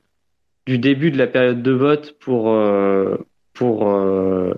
du 0.66 0.80
début 0.80 1.12
de 1.12 1.18
la 1.18 1.28
période 1.28 1.62
de 1.62 1.72
vote 1.72 2.18
pour, 2.20 2.50
euh, 2.50 3.18
pour 3.54 3.90
euh, 3.90 4.54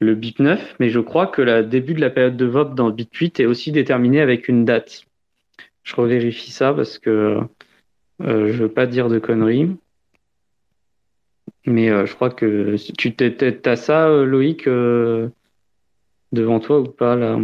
le 0.00 0.14
bit 0.14 0.38
9, 0.40 0.76
mais 0.78 0.90
je 0.90 1.00
crois 1.00 1.26
que 1.26 1.42
le 1.42 1.64
début 1.64 1.94
de 1.94 2.00
la 2.00 2.10
période 2.10 2.36
de 2.36 2.46
VOP 2.46 2.74
dans 2.74 2.88
le 2.88 2.92
bit 2.92 3.12
8 3.14 3.40
est 3.40 3.46
aussi 3.46 3.72
déterminé 3.72 4.20
avec 4.20 4.48
une 4.48 4.64
date. 4.64 5.04
Je 5.84 5.94
revérifie 5.96 6.50
ça 6.50 6.74
parce 6.74 6.98
que 6.98 7.40
euh, 8.22 8.52
je 8.52 8.62
veux 8.62 8.68
pas 8.68 8.86
dire 8.86 9.08
de 9.08 9.18
conneries. 9.18 9.70
Mais 11.66 11.90
euh, 11.90 12.06
je 12.06 12.14
crois 12.14 12.30
que 12.30 12.76
tu 12.76 13.14
as 13.64 13.76
ça, 13.76 14.08
euh, 14.08 14.24
Loïc, 14.24 14.68
euh, 14.68 15.28
devant 16.32 16.60
toi 16.60 16.80
ou 16.80 16.84
pas 16.84 17.16
là? 17.16 17.38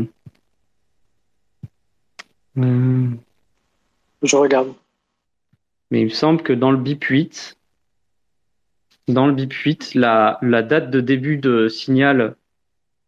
Je 2.57 4.37
regarde. 4.37 4.75
Mais 5.91 6.03
il 6.03 6.05
me 6.05 6.11
semble 6.11 6.43
que 6.43 6.53
dans 6.53 6.71
le 6.71 6.79
BIP 6.79 7.05
8, 7.05 7.57
dans 9.09 9.27
le 9.27 9.33
BIP 9.33 9.53
8, 9.53 9.95
la, 9.95 10.39
la 10.43 10.63
date 10.63 10.91
de 10.91 11.01
début 11.01 11.39
de 11.39 11.69
signal 11.69 12.37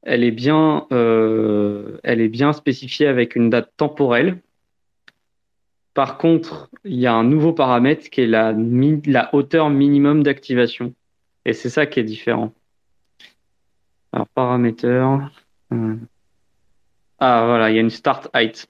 elle 0.04 0.22
est 0.22 0.30
bien, 0.30 0.86
euh, 0.92 1.98
elle 2.02 2.20
est 2.20 2.28
bien 2.28 2.52
spécifiée 2.52 3.06
avec 3.06 3.36
une 3.36 3.50
date 3.50 3.72
temporelle. 3.76 4.38
Par 5.94 6.18
contre, 6.18 6.70
il 6.84 6.96
y 6.96 7.06
a 7.06 7.14
un 7.14 7.24
nouveau 7.24 7.52
paramètre 7.52 8.10
qui 8.10 8.20
est 8.20 8.26
la, 8.26 8.54
hauteur 9.34 9.70
minimum 9.70 10.22
d'activation. 10.22 10.94
Et 11.46 11.52
c'est 11.52 11.70
ça 11.70 11.86
qui 11.86 12.00
est 12.00 12.04
différent. 12.04 12.52
Alors, 14.12 14.28
paramètre. 14.28 14.84
Euh, 14.84 15.96
ah, 17.18 17.44
voilà, 17.46 17.70
il 17.70 17.76
y 17.76 17.78
a 17.78 17.82
une 17.82 17.90
start 17.90 18.28
height. 18.34 18.68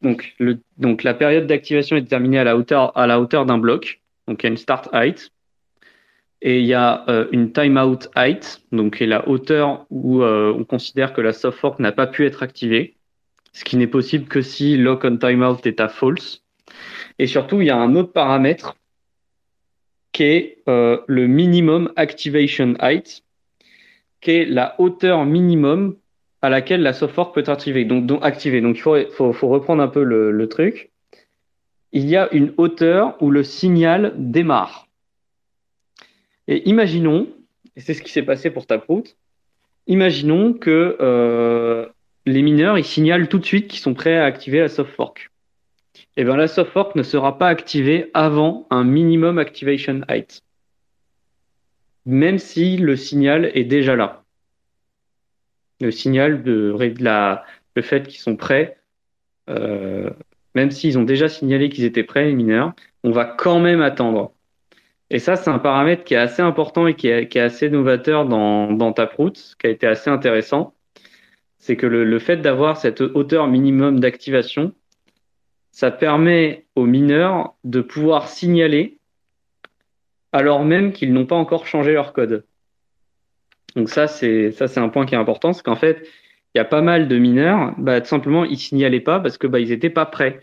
donc, 0.00 1.02
la 1.02 1.14
période 1.14 1.46
d'activation 1.46 1.96
est 1.96 2.02
déterminée 2.02 2.38
à 2.38 2.44
la 2.44 2.56
hauteur 2.56 3.46
d'un 3.46 3.58
bloc. 3.58 4.00
Donc, 4.26 4.42
il 4.42 4.46
y 4.46 4.48
a 4.48 4.50
une 4.50 4.56
start 4.56 4.88
height 4.94 5.32
et 6.40 6.60
il 6.60 6.66
y 6.66 6.74
a 6.74 7.04
euh, 7.08 7.26
une 7.32 7.52
timeout 7.52 8.08
height, 8.16 8.62
donc 8.70 8.96
qui 8.96 9.04
est 9.04 9.08
la 9.08 9.28
hauteur 9.28 9.86
où 9.90 10.22
euh, 10.22 10.54
on 10.56 10.64
considère 10.64 11.12
que 11.12 11.20
la 11.20 11.32
soft 11.32 11.58
fork 11.58 11.80
n'a 11.80 11.92
pas 11.92 12.06
pu 12.06 12.26
être 12.26 12.42
activée, 12.42 12.94
ce 13.52 13.64
qui 13.64 13.76
n'est 13.76 13.88
possible 13.88 14.26
que 14.26 14.40
si 14.40 14.76
lock 14.76 15.04
on 15.04 15.16
timeout 15.16 15.58
est 15.64 15.80
à 15.80 15.88
false. 15.88 16.44
Et 17.18 17.26
surtout, 17.26 17.60
il 17.60 17.66
y 17.66 17.70
a 17.70 17.76
un 17.76 17.96
autre 17.96 18.12
paramètre 18.12 18.76
qui 20.12 20.22
est 20.24 20.58
euh, 20.68 20.98
le 21.06 21.26
minimum 21.26 21.92
activation 21.96 22.74
height, 22.80 23.24
qui 24.20 24.30
est 24.32 24.44
la 24.44 24.74
hauteur 24.80 25.24
minimum 25.24 25.96
à 26.40 26.50
laquelle 26.50 26.82
la 26.82 26.92
soft 26.92 27.14
fork 27.14 27.34
peut 27.34 27.40
être 27.40 27.48
activée. 27.48 27.84
Donc, 27.84 28.06
donc 28.06 28.24
activée. 28.24 28.60
Donc 28.60 28.76
il 28.76 28.80
faut, 28.80 28.96
faut, 29.10 29.32
faut 29.32 29.48
reprendre 29.48 29.82
un 29.82 29.88
peu 29.88 30.04
le, 30.04 30.30
le 30.30 30.48
truc. 30.48 30.90
Il 31.92 32.08
y 32.08 32.16
a 32.16 32.32
une 32.32 32.52
hauteur 32.58 33.20
où 33.20 33.30
le 33.30 33.42
signal 33.42 34.12
démarre. 34.16 34.87
Et 36.48 36.66
imaginons, 36.66 37.28
et 37.76 37.80
c'est 37.80 37.92
ce 37.92 38.02
qui 38.02 38.10
s'est 38.10 38.22
passé 38.22 38.50
pour 38.50 38.66
Taproot, 38.66 39.04
imaginons 39.86 40.54
que 40.54 40.96
euh, 40.98 41.86
les 42.24 42.40
mineurs 42.40 42.78
ils 42.78 42.84
signalent 42.84 43.28
tout 43.28 43.38
de 43.38 43.44
suite 43.44 43.68
qu'ils 43.68 43.80
sont 43.80 43.92
prêts 43.92 44.16
à 44.16 44.24
activer 44.24 44.60
la 44.60 44.68
soft 44.68 44.94
fork. 44.94 45.30
Et 46.16 46.22
eh 46.22 46.24
bien 46.24 46.36
la 46.36 46.48
soft 46.48 46.72
fork 46.72 46.96
ne 46.96 47.02
sera 47.02 47.38
pas 47.38 47.48
activée 47.48 48.10
avant 48.14 48.66
un 48.70 48.82
minimum 48.82 49.38
activation 49.38 50.00
height, 50.08 50.42
même 52.06 52.38
si 52.38 52.78
le 52.78 52.96
signal 52.96 53.50
est 53.54 53.64
déjà 53.64 53.94
là. 53.94 54.24
Le 55.80 55.90
signal 55.90 56.42
de, 56.42 56.74
la, 56.98 57.44
le 57.76 57.82
fait 57.82 58.08
qu'ils 58.08 58.20
sont 58.20 58.36
prêts, 58.36 58.78
euh, 59.50 60.10
même 60.54 60.70
s'ils 60.70 60.98
ont 60.98 61.04
déjà 61.04 61.28
signalé 61.28 61.68
qu'ils 61.68 61.84
étaient 61.84 62.04
prêts, 62.04 62.24
les 62.24 62.34
mineurs, 62.34 62.72
on 63.04 63.10
va 63.10 63.26
quand 63.26 63.60
même 63.60 63.82
attendre 63.82 64.32
et 65.10 65.18
ça, 65.18 65.36
c'est 65.36 65.50
un 65.50 65.58
paramètre 65.58 66.04
qui 66.04 66.14
est 66.14 66.18
assez 66.18 66.42
important 66.42 66.86
et 66.86 66.94
qui 66.94 67.08
est, 67.08 67.36
assez 67.36 67.70
novateur 67.70 68.26
dans, 68.26 68.70
dans 68.72 68.92
Taproot, 68.92 69.32
qui 69.58 69.66
a 69.66 69.70
été 69.70 69.86
assez 69.86 70.10
intéressant. 70.10 70.74
C'est 71.58 71.76
que 71.76 71.86
le, 71.86 72.18
fait 72.18 72.36
d'avoir 72.36 72.76
cette 72.76 73.00
hauteur 73.00 73.46
minimum 73.46 74.00
d'activation, 74.00 74.72
ça 75.70 75.90
permet 75.90 76.66
aux 76.74 76.86
mineurs 76.86 77.54
de 77.64 77.80
pouvoir 77.80 78.28
signaler 78.28 78.98
alors 80.32 80.64
même 80.64 80.92
qu'ils 80.92 81.12
n'ont 81.12 81.24
pas 81.24 81.36
encore 81.36 81.66
changé 81.66 81.94
leur 81.94 82.12
code. 82.12 82.44
Donc 83.76 83.88
ça, 83.88 84.08
c'est 84.08 84.52
ça, 84.52 84.68
c'est 84.68 84.80
un 84.80 84.90
point 84.90 85.06
qui 85.06 85.14
est 85.14 85.18
important, 85.18 85.54
c'est 85.54 85.62
qu'en 85.62 85.76
fait, 85.76 86.06
il 86.54 86.58
y 86.58 86.60
a 86.60 86.64
pas 86.64 86.82
mal 86.82 87.08
de 87.08 87.18
mineurs, 87.18 87.74
bah, 87.78 88.00
tout 88.00 88.08
simplement, 88.08 88.44
ils 88.44 88.58
signalaient 88.58 89.00
pas 89.00 89.20
parce 89.20 89.38
que 89.38 89.46
bah, 89.46 89.58
ils 89.58 89.68
n'étaient 89.68 89.90
pas 89.90 90.04
prêts 90.04 90.40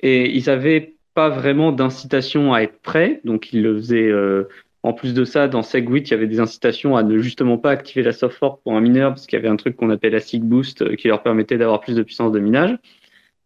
et 0.00 0.30
ils 0.34 0.48
avaient 0.48 0.94
pas 1.18 1.30
vraiment 1.30 1.72
d'incitation 1.72 2.54
à 2.54 2.60
être 2.60 2.80
prêt. 2.80 3.20
Donc, 3.24 3.52
il 3.52 3.64
le 3.64 3.74
faisait. 3.78 4.06
Euh, 4.08 4.44
en 4.84 4.92
plus 4.92 5.14
de 5.14 5.24
ça, 5.24 5.48
dans 5.48 5.64
SegWit, 5.64 6.02
il 6.02 6.10
y 6.12 6.14
avait 6.14 6.28
des 6.28 6.38
incitations 6.38 6.96
à 6.96 7.02
ne 7.02 7.18
justement 7.18 7.58
pas 7.58 7.72
activer 7.72 8.04
la 8.04 8.12
soft 8.12 8.38
fork 8.38 8.62
pour 8.62 8.76
un 8.76 8.80
mineur, 8.80 9.10
parce 9.10 9.26
qu'il 9.26 9.36
y 9.36 9.40
avait 9.40 9.48
un 9.48 9.56
truc 9.56 9.74
qu'on 9.74 9.90
appelle 9.90 10.12
la 10.12 10.20
SIG 10.20 10.44
Boost 10.44 10.82
euh, 10.82 10.94
qui 10.94 11.08
leur 11.08 11.24
permettait 11.24 11.58
d'avoir 11.58 11.80
plus 11.80 11.96
de 11.96 12.04
puissance 12.04 12.30
de 12.30 12.38
minage. 12.38 12.78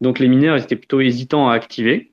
Donc, 0.02 0.18
les 0.18 0.28
mineurs, 0.28 0.58
étaient 0.58 0.76
plutôt 0.76 1.00
hésitants 1.00 1.48
à 1.48 1.54
activer. 1.54 2.12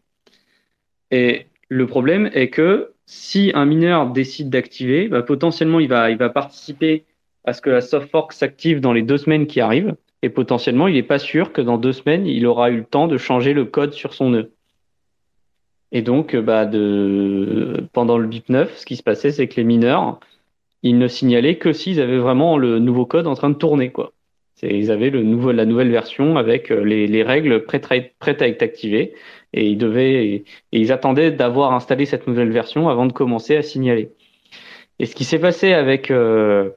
Et 1.12 1.48
le 1.68 1.86
problème 1.88 2.30
est 2.34 2.48
que 2.48 2.94
si 3.06 3.52
un 3.54 3.66
mineur 3.66 4.10
décide 4.12 4.50
d'activer, 4.50 5.10
bah, 5.10 5.24
potentiellement, 5.24 5.82
il 5.82 5.90
va, 5.90 6.10
il 6.10 6.18
va 6.18 6.30
participer 6.30 7.04
à 7.44 7.52
ce 7.52 7.62
que 7.62 7.70
la 7.70 7.82
soft 7.82 8.10
fork 8.10 8.32
s'active 8.32 8.80
dans 8.80 8.94
les 8.94 9.02
deux 9.02 9.18
semaines 9.18 9.46
qui 9.46 9.60
arrivent. 9.60 9.98
Et 10.22 10.30
potentiellement, 10.30 10.88
il 10.88 10.94
n'est 10.94 11.04
pas 11.04 11.20
sûr 11.20 11.52
que 11.52 11.60
dans 11.60 11.78
deux 11.78 11.92
semaines, 11.92 12.26
il 12.28 12.48
aura 12.48 12.70
eu 12.70 12.78
le 12.78 12.86
temps 12.86 13.10
de 13.10 13.18
changer 13.18 13.52
le 13.52 13.66
code 13.66 13.92
sur 13.92 14.14
son 14.14 14.30
nœud. 14.30 14.54
Et 15.92 16.02
donc, 16.02 16.36
euh, 16.36 16.42
bah, 16.42 16.66
pendant 17.94 18.18
le 18.18 18.28
BIP 18.28 18.50
9, 18.50 18.78
ce 18.78 18.86
qui 18.86 18.96
se 18.96 19.04
passait, 19.04 19.32
c'est 19.32 19.48
que 19.48 19.56
les 19.56 19.64
mineurs, 19.64 20.20
ils 20.84 20.98
ne 20.98 21.08
signalaient 21.08 21.58
que 21.58 21.74
s'ils 21.74 22.00
avaient 22.00 22.20
vraiment 22.20 22.58
le 22.58 22.80
nouveau 22.80 23.06
code 23.06 23.28
en 23.28 23.36
train 23.36 23.50
de 23.50 23.56
tourner. 23.56 23.92
Ils 24.62 24.92
avaient 24.92 25.10
la 25.10 25.66
nouvelle 25.66 25.90
version 25.90 26.38
avec 26.38 26.72
euh, 26.72 26.84
les, 26.84 27.08
les 27.08 27.24
règles 27.24 27.64
prêtes 27.64 27.92
à, 27.92 28.48
être 28.48 28.62
activées 28.62 29.14
et 29.54 30.44
ils 30.72 30.92
attendaient 30.92 31.32
d'avoir 31.32 31.74
installé 31.74 32.06
cette 32.06 32.28
nouvelle 32.28 32.52
version 32.52 32.88
avant 32.88 33.08
de 33.08 33.14
commencer 33.14 33.56
à 33.56 33.64
signaler. 33.64 34.12
Et 35.00 35.06
ce 35.06 35.16
qui 35.16 35.24
s'est 35.24 35.40
passé 35.40 35.74
avec, 35.74 36.12
euh, 36.12 36.70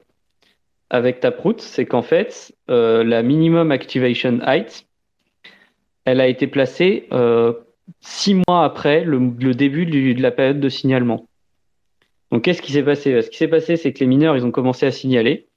Taproot, 0.89 1.59
c'est 1.59 1.85
qu'en 1.85 2.01
fait, 2.01 2.55
la 2.67 3.21
minimum 3.21 3.71
activation 3.71 4.39
height, 4.45 4.87
elle 6.05 6.19
a 6.19 6.27
été 6.27 6.47
placée 6.47 7.07
six 8.01 8.35
mois 8.35 8.63
après 8.63 9.03
le, 9.03 9.19
début 9.53 9.85
de 9.85 10.21
la 10.21 10.31
période 10.31 10.59
de 10.59 10.69
signalement. 10.69 11.27
Donc, 12.31 12.43
qu'est-ce 12.43 12.61
qui 12.61 12.71
s'est 12.71 12.83
passé? 12.83 13.21
Ce 13.21 13.29
qui 13.29 13.37
s'est 13.37 13.47
passé, 13.47 13.77
c'est 13.77 13.93
que 13.93 13.99
les 13.99 14.07
mineurs, 14.07 14.35
ils 14.35 14.45
ont 14.45 14.51
commencé 14.51 14.85
à 14.85 14.91
signaler. 14.91 15.47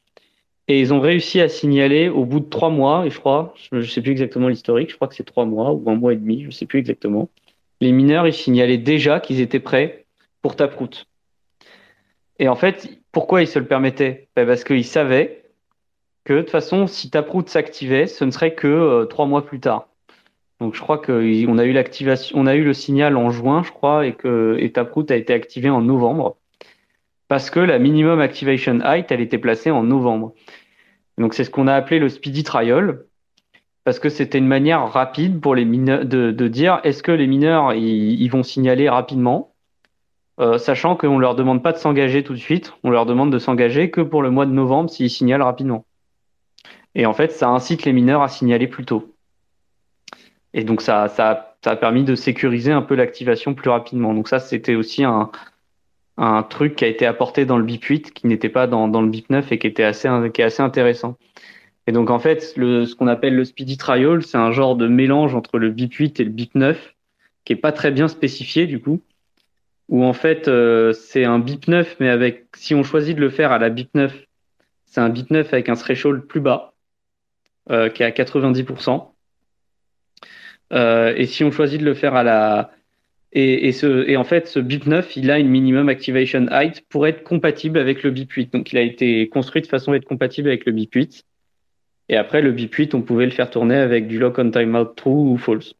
Et 0.68 0.80
ils 0.80 0.92
ont 0.92 1.00
réussi 1.00 1.40
à 1.40 1.48
signaler 1.48 2.08
au 2.08 2.24
bout 2.24 2.40
de 2.40 2.48
trois 2.48 2.70
mois, 2.70 3.08
je 3.08 3.18
crois, 3.18 3.54
je 3.70 3.76
ne 3.76 3.82
sais 3.82 4.02
plus 4.02 4.10
exactement 4.10 4.48
l'historique, 4.48 4.90
je 4.90 4.96
crois 4.96 5.06
que 5.06 5.14
c'est 5.14 5.24
trois 5.24 5.44
mois 5.44 5.72
ou 5.72 5.88
un 5.88 5.94
mois 5.94 6.12
et 6.12 6.16
demi, 6.16 6.42
je 6.42 6.46
ne 6.46 6.50
sais 6.50 6.66
plus 6.66 6.80
exactement. 6.80 7.28
Les 7.80 7.92
mineurs, 7.92 8.26
ils 8.26 8.34
signalaient 8.34 8.78
déjà 8.78 9.20
qu'ils 9.20 9.40
étaient 9.40 9.60
prêts 9.60 10.06
pour 10.42 10.56
Taproot. 10.56 11.06
Et 12.40 12.48
en 12.48 12.56
fait, 12.56 12.98
pourquoi 13.12 13.42
ils 13.42 13.46
se 13.46 13.58
le 13.60 13.66
permettaient? 13.66 14.28
Ben, 14.34 14.44
Parce 14.46 14.64
qu'ils 14.64 14.84
savaient 14.84 15.44
que 16.24 16.34
de 16.34 16.40
toute 16.40 16.50
façon, 16.50 16.88
si 16.88 17.10
Taproot 17.10 17.46
s'activait, 17.46 18.08
ce 18.08 18.24
ne 18.24 18.32
serait 18.32 18.54
que 18.54 18.66
euh, 18.66 19.04
trois 19.04 19.26
mois 19.26 19.46
plus 19.46 19.60
tard. 19.60 19.88
Donc 20.60 20.74
je 20.74 20.80
crois 20.80 20.98
qu'on 20.98 21.58
a 21.58 21.64
eu 21.64 21.72
l'activation, 21.72 22.38
on 22.38 22.46
a 22.46 22.54
eu 22.54 22.64
le 22.64 22.72
signal 22.72 23.16
en 23.16 23.30
juin, 23.30 23.62
je 23.62 23.70
crois, 23.70 24.06
et 24.06 24.14
que 24.14 24.66
Taproot 24.68 25.06
a 25.10 25.16
été 25.16 25.34
activé 25.34 25.68
en 25.68 25.82
novembre 25.82 26.36
parce 27.28 27.50
que 27.50 27.60
la 27.60 27.78
minimum 27.78 28.20
activation 28.20 28.80
height, 28.80 29.10
elle 29.10 29.20
était 29.20 29.38
placée 29.38 29.70
en 29.70 29.82
novembre. 29.82 30.34
Donc 31.18 31.34
c'est 31.34 31.44
ce 31.44 31.50
qu'on 31.50 31.66
a 31.66 31.74
appelé 31.74 31.98
le 31.98 32.08
speedy 32.08 32.44
trial, 32.44 33.04
parce 33.84 33.98
que 33.98 34.08
c'était 34.08 34.38
une 34.38 34.46
manière 34.46 34.86
rapide 34.92 35.40
pour 35.40 35.54
les 35.54 35.64
mineurs 35.64 36.04
de, 36.04 36.48
dire 36.48 36.80
est-ce 36.84 37.02
que 37.02 37.12
les 37.12 37.26
mineurs 37.26 37.72
ils, 37.74 38.28
vont 38.28 38.42
signaler 38.42 38.88
rapidement, 38.88 39.54
euh, 40.38 40.58
sachant 40.58 40.96
qu'on 40.96 41.16
ne 41.16 41.20
leur 41.20 41.34
demande 41.34 41.62
pas 41.62 41.72
de 41.72 41.78
s'engager 41.78 42.22
tout 42.22 42.34
de 42.34 42.38
suite, 42.38 42.74
on 42.82 42.90
leur 42.90 43.06
demande 43.06 43.32
de 43.32 43.38
s'engager 43.38 43.90
que 43.90 44.02
pour 44.02 44.22
le 44.22 44.30
mois 44.30 44.46
de 44.46 44.52
novembre 44.52 44.90
s'ils 44.90 45.10
signalent 45.10 45.42
rapidement. 45.42 45.86
Et 46.94 47.06
en 47.06 47.12
fait, 47.12 47.32
ça 47.32 47.48
incite 47.48 47.84
les 47.84 47.92
mineurs 47.92 48.22
à 48.22 48.28
signaler 48.28 48.66
plus 48.66 48.84
tôt. 48.84 49.15
Et 50.56 50.64
donc 50.64 50.80
ça, 50.80 51.08
ça, 51.08 51.54
ça 51.62 51.72
a 51.72 51.76
permis 51.76 52.02
de 52.02 52.14
sécuriser 52.14 52.72
un 52.72 52.82
peu 52.82 52.94
l'activation 52.96 53.54
plus 53.54 53.68
rapidement. 53.70 54.14
Donc 54.14 54.26
ça, 54.26 54.40
c'était 54.40 54.74
aussi 54.74 55.04
un, 55.04 55.30
un 56.16 56.42
truc 56.42 56.76
qui 56.76 56.84
a 56.84 56.88
été 56.88 57.04
apporté 57.06 57.44
dans 57.44 57.58
le 57.58 57.64
BIP 57.64 57.84
8 57.84 58.14
qui 58.14 58.26
n'était 58.26 58.48
pas 58.48 58.66
dans, 58.66 58.88
dans, 58.88 59.02
le 59.02 59.08
BIP 59.08 59.28
9 59.28 59.52
et 59.52 59.58
qui 59.58 59.66
était 59.66 59.84
assez 59.84 60.08
qui 60.32 60.40
est 60.40 60.44
assez 60.44 60.62
intéressant. 60.62 61.18
Et 61.86 61.92
donc 61.92 62.10
en 62.10 62.18
fait, 62.18 62.54
le, 62.56 62.86
ce 62.86 62.94
qu'on 62.94 63.06
appelle 63.06 63.36
le 63.36 63.44
speedy 63.44 63.76
trial, 63.76 64.22
c'est 64.22 64.38
un 64.38 64.50
genre 64.50 64.76
de 64.76 64.88
mélange 64.88 65.34
entre 65.34 65.58
le 65.58 65.70
BIP 65.70 65.92
8 65.94 66.20
et 66.20 66.24
le 66.24 66.30
BIP 66.30 66.54
9 66.54 66.94
qui 67.44 67.52
est 67.52 67.56
pas 67.56 67.72
très 67.72 67.90
bien 67.90 68.08
spécifié 68.08 68.66
du 68.66 68.80
coup. 68.80 69.02
Où 69.88 70.04
en 70.04 70.14
fait 70.14 70.48
euh, 70.48 70.92
c'est 70.94 71.24
un 71.26 71.38
BIP 71.38 71.68
9 71.68 71.96
mais 72.00 72.08
avec 72.08 72.46
si 72.56 72.74
on 72.74 72.82
choisit 72.82 73.14
de 73.14 73.20
le 73.20 73.30
faire 73.30 73.52
à 73.52 73.58
la 73.58 73.68
BIP 73.68 73.90
9, 73.94 74.26
c'est 74.86 75.00
un 75.00 75.10
BIP 75.10 75.30
9 75.30 75.52
avec 75.52 75.68
un 75.68 75.74
threshold 75.74 76.22
plus 76.22 76.40
bas 76.40 76.72
euh, 77.70 77.90
qui 77.90 78.02
est 78.02 78.06
à 78.06 78.10
90%. 78.10 79.15
Euh, 80.72 81.14
et 81.16 81.26
si 81.26 81.44
on 81.44 81.50
choisit 81.50 81.80
de 81.80 81.84
le 81.84 81.94
faire 81.94 82.14
à 82.14 82.22
la 82.22 82.70
et, 83.38 84.16
en 84.16 84.24
fait, 84.24 84.46
ce 84.46 84.58
BIP 84.58 84.86
9, 84.86 85.16
il 85.16 85.30
a 85.30 85.38
une 85.38 85.48
minimum 85.48 85.90
activation 85.90 86.46
height 86.50 86.82
pour 86.88 87.06
être 87.06 87.22
compatible 87.22 87.78
avec 87.78 88.02
le 88.02 88.10
BIP 88.10 88.32
8. 88.32 88.52
Donc, 88.54 88.72
il 88.72 88.78
a 88.78 88.80
été 88.80 89.28
construit 89.28 89.60
de 89.60 89.66
façon 89.66 89.92
à 89.92 89.96
être 89.96 90.06
compatible 90.06 90.48
avec 90.48 90.64
le 90.64 90.72
BIP 90.72 90.94
8. 90.94 91.24
Et 92.08 92.16
après, 92.16 92.40
le 92.40 92.52
BIP 92.52 92.74
8, 92.74 92.94
on 92.94 93.02
pouvait 93.02 93.26
le 93.26 93.32
faire 93.32 93.50
tourner 93.50 93.76
avec 93.76 94.06
du 94.06 94.18
lock 94.18 94.38
on 94.38 94.50
timeout 94.50 94.86
true 94.96 95.10
ou 95.10 95.36
false, 95.36 95.74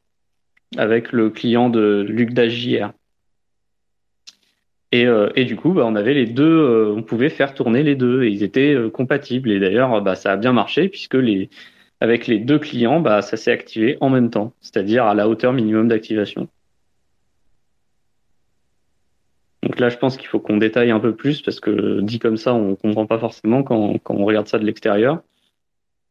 avec 0.77 1.13
le 1.13 1.31
client 1.31 1.71
de 1.71 2.05
LucDashJR. 2.07 2.93
Et, 4.93 5.07
euh, 5.07 5.31
et 5.35 5.47
du 5.47 5.57
coup, 5.57 5.73
bah, 5.73 5.85
on 5.87 5.95
avait 5.95 6.15
les 6.15 6.27
deux, 6.27 6.45
euh, 6.45 6.95
on 6.95 7.03
pouvait 7.03 7.31
faire 7.31 7.55
tourner 7.55 7.83
les 7.83 7.95
deux 7.95 8.25
et 8.25 8.29
ils 8.29 8.43
étaient 8.43 8.77
compatibles. 8.93 9.51
Et 9.51 9.61
d'ailleurs, 9.61 10.03
bah, 10.03 10.15
ça 10.15 10.33
a 10.33 10.37
bien 10.37 10.53
marché 10.53 10.91
puisque 10.91 11.15
les, 11.15 11.49
avec 12.01 12.27
les 12.27 12.39
deux 12.39 12.59
clients, 12.59 13.01
bah, 13.01 13.23
ça 13.23 13.37
s'est 13.37 13.53
activé 13.53 13.97
en 14.01 14.11
même 14.11 14.31
temps, 14.31 14.53
c'est-à-dire 14.61 15.05
à 15.05 15.15
la 15.15 15.29
hauteur 15.29 15.53
minimum 15.53 15.89
d'activation. 15.89 16.49
Donc 19.63 19.81
là, 19.81 19.89
je 19.89 19.97
pense 19.97 20.17
qu'il 20.17 20.29
faut 20.29 20.39
qu'on 20.39 20.59
détaille 20.59 20.91
un 20.91 21.01
peu 21.01 21.15
plus 21.15 21.43
parce 21.43 21.59
que 21.59 22.01
dit 22.01 22.19
comme 22.19 22.37
ça, 22.37 22.55
on 22.55 22.71
ne 22.71 22.75
comprend 22.75 23.07
pas 23.07 23.19
forcément 23.19 23.63
quand, 23.63 23.99
on 24.09 24.25
regarde 24.25 24.47
ça 24.47 24.59
de 24.59 24.65
l'extérieur. 24.65 25.23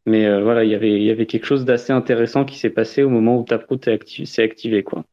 Mais 0.05 0.25
euh, 0.25 0.43
voilà, 0.43 0.63
il 0.63 0.69
y 0.69 0.75
avait, 0.75 1.01
y 1.01 1.09
avait 1.09 1.25
quelque 1.25 1.45
chose 1.45 1.65
d'assez 1.65 1.93
intéressant 1.93 2.45
qui 2.45 2.59
s'est 2.59 2.69
passé 2.69 3.01
au 3.01 3.09
moment 3.09 3.39
où 3.39 3.43
Taproot 3.43 3.79
s'est 4.25 4.43
activé, 4.43 4.83
quoi. 4.83 5.03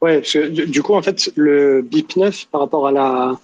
Ouais, 0.00 0.20
du, 0.50 0.82
coup, 0.82 0.94
en 0.94 1.02
fait, 1.02 1.30
le 1.36 1.80
BIP9 1.80 2.48
par 2.50 2.62
rapport 2.62 2.88
à 2.88 2.90
la, 2.90 3.38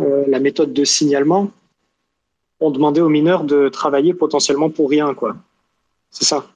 euh, 0.00 0.24
la 0.26 0.40
méthode 0.40 0.72
de 0.72 0.84
signalement, 0.84 1.52
on 2.60 2.70
demandait 2.70 3.00
aux 3.00 3.08
mineurs 3.08 3.44
de 3.44 3.68
travailler 3.68 4.14
potentiellement 4.14 4.70
pour 4.70 4.90
rien, 4.90 5.14
quoi. 5.14 5.36
C'est 6.10 6.24
ça 6.24 6.46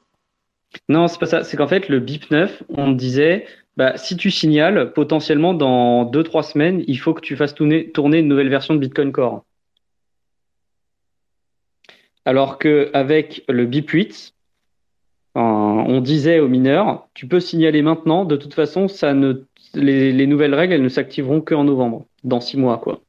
Non, 0.89 1.09
c'est 1.09 1.19
pas 1.19 1.27
ça. 1.27 1.45
C'est 1.45 1.57
qu'en 1.57 1.69
fait, 1.69 1.89
le 1.89 2.01
BIP9, 2.01 2.51
on 2.69 2.93
disait, 2.93 3.47
bah, 3.77 3.97
si 3.97 4.17
tu 4.17 4.31
signales, 4.31 4.93
potentiellement 4.93 5.55
dans 5.55 6.05
2-3 6.05 6.43
semaines, 6.43 6.85
il 6.87 6.99
faut 6.99 7.15
que 7.15 7.21
tu 7.21 7.37
fasses 7.37 7.55
tourner, 7.55 7.91
une 7.97 8.29
nouvelle 8.29 8.49
version 8.49 8.75
de 8.75 8.79
Bitcoin 8.79 9.13
Core. 9.13 9.45
Alors 12.25 12.59
qu'avec 12.59 13.45
le 13.49 13.67
BIP8, 13.67 14.33
on 15.35 16.01
disait 16.01 16.39
aux 16.39 16.49
mineurs, 16.49 17.09
tu 17.13 17.27
peux 17.27 17.41
signaler 17.41 17.83
maintenant, 17.83 18.25
de 18.25 18.37
toute 18.37 18.55
façon, 18.55 18.89
ça 18.89 19.13
ne, 19.15 19.45
les, 19.75 20.27
nouvelles 20.27 20.55
règles, 20.55 20.75
elles 20.75 20.83
ne 20.83 20.89
s'activeront 20.89 21.41
qu'en 21.41 21.65
novembre, 21.65 22.07
dans 22.23 22.41
6 22.41 22.57
mois. 22.57 22.79
Quoi. 22.79 23.01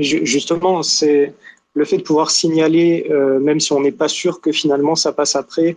Justement, 0.00 0.82
c'est 0.82 1.34
le 1.76 1.84
fait 1.84 1.98
de 1.98 2.02
pouvoir 2.02 2.30
signaler, 2.30 3.06
euh, 3.10 3.38
même 3.38 3.60
si 3.60 3.72
on 3.72 3.80
n'est 3.80 3.92
pas 3.92 4.08
sûr 4.08 4.40
que 4.40 4.50
finalement 4.50 4.94
ça 4.94 5.12
passe 5.12 5.36
après, 5.36 5.76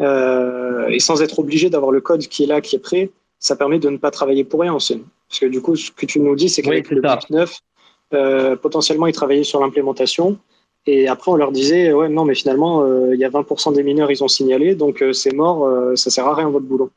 euh, 0.00 0.86
et 0.88 1.00
sans 1.00 1.20
être 1.22 1.40
obligé 1.40 1.68
d'avoir 1.68 1.90
le 1.90 2.00
code 2.00 2.20
qui 2.20 2.44
est 2.44 2.46
là, 2.46 2.60
qui 2.60 2.76
est 2.76 2.80
prêt, 2.80 3.10
ça 3.40 3.56
permet 3.56 3.80
de 3.80 3.90
ne 3.90 3.96
pas 3.96 4.12
travailler 4.12 4.44
pour 4.44 4.60
rien 4.60 4.72
aussi. 4.72 5.02
Parce 5.28 5.40
que 5.40 5.46
du 5.46 5.60
coup, 5.60 5.74
ce 5.74 5.90
que 5.90 6.06
tu 6.06 6.20
nous 6.20 6.36
dis, 6.36 6.48
c'est 6.48 6.62
qu'avec 6.62 6.88
le 6.90 7.00
BIP 7.00 7.30
9, 7.30 7.58
euh, 8.14 8.56
potentiellement, 8.56 9.06
ils 9.06 9.12
travaillaient 9.12 9.44
sur 9.44 9.60
l'implémentation. 9.60 10.38
Et 10.86 11.08
après, 11.08 11.30
on 11.32 11.36
leur 11.36 11.52
disait, 11.52 11.92
ouais, 11.92 12.08
non, 12.08 12.24
mais 12.24 12.34
finalement, 12.34 12.86
il 13.12 13.18
y 13.18 13.24
a 13.24 13.28
20% 13.28 13.74
des 13.74 13.82
mineurs, 13.82 14.10
ils 14.10 14.24
ont 14.24 14.28
signalé, 14.28 14.74
donc 14.74 15.04
c'est 15.12 15.34
mort, 15.34 15.68
ça 15.96 16.10
sert 16.10 16.26
à 16.26 16.34
rien 16.34 16.48
votre 16.48 16.64
boulot. 16.64 16.90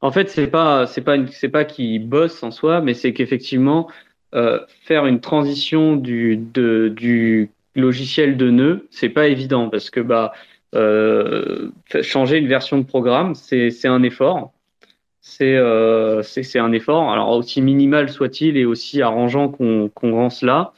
En 0.00 0.10
fait, 0.10 0.30
c'est 0.30 0.46
pas, 0.46 0.86
c'est 0.86 1.02
pas, 1.02 1.16
c'est 1.30 1.48
pas 1.48 1.64
qu'ils 1.64 2.08
bossent 2.08 2.42
en 2.42 2.50
soi, 2.50 2.80
mais 2.80 2.94
c'est 2.94 3.12
qu'effectivement, 3.12 3.88
faire 4.32 5.06
une 5.06 5.20
transition 5.20 5.96
du, 5.96 6.36
de, 6.36 6.88
du 6.88 7.50
logiciel 7.74 8.36
de 8.36 8.50
nœud, 8.50 8.86
c'est 8.90 9.08
pas 9.08 9.28
évident 9.28 9.70
parce 9.70 9.90
que 9.90 10.00
bah 10.00 10.32
euh, 10.74 11.70
changer 12.02 12.36
une 12.36 12.48
version 12.48 12.78
de 12.78 12.84
programme, 12.84 13.34
c'est 13.34 13.86
un 13.86 14.02
effort. 14.02 14.52
Euh, 15.42 16.22
c'est 16.22 16.58
un 16.58 16.72
effort, 16.72 17.12
alors 17.12 17.30
aussi 17.30 17.60
minimal 17.62 18.08
soit-il 18.08 18.56
et 18.56 18.64
aussi 18.64 19.02
arrangeant 19.02 19.48
qu'on 19.48 19.90
qu'on 19.94 20.12
rend 20.12 20.30
cela. 20.30 20.72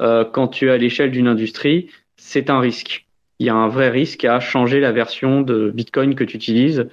Euh, 0.00 0.24
quand 0.24 0.48
tu 0.48 0.68
es 0.68 0.70
à 0.70 0.76
l'échelle 0.76 1.10
d'une 1.10 1.28
industrie, 1.28 1.90
c'est 2.16 2.50
un 2.50 2.60
risque. 2.60 3.06
Il 3.40 3.46
y 3.46 3.50
a 3.50 3.54
un 3.54 3.68
vrai 3.68 3.90
risque 3.90 4.24
à 4.24 4.40
changer 4.40 4.80
la 4.80 4.92
version 4.92 5.42
de 5.42 5.70
Bitcoin 5.70 6.14
que 6.14 6.24
tu 6.24 6.36
utilises 6.36 6.88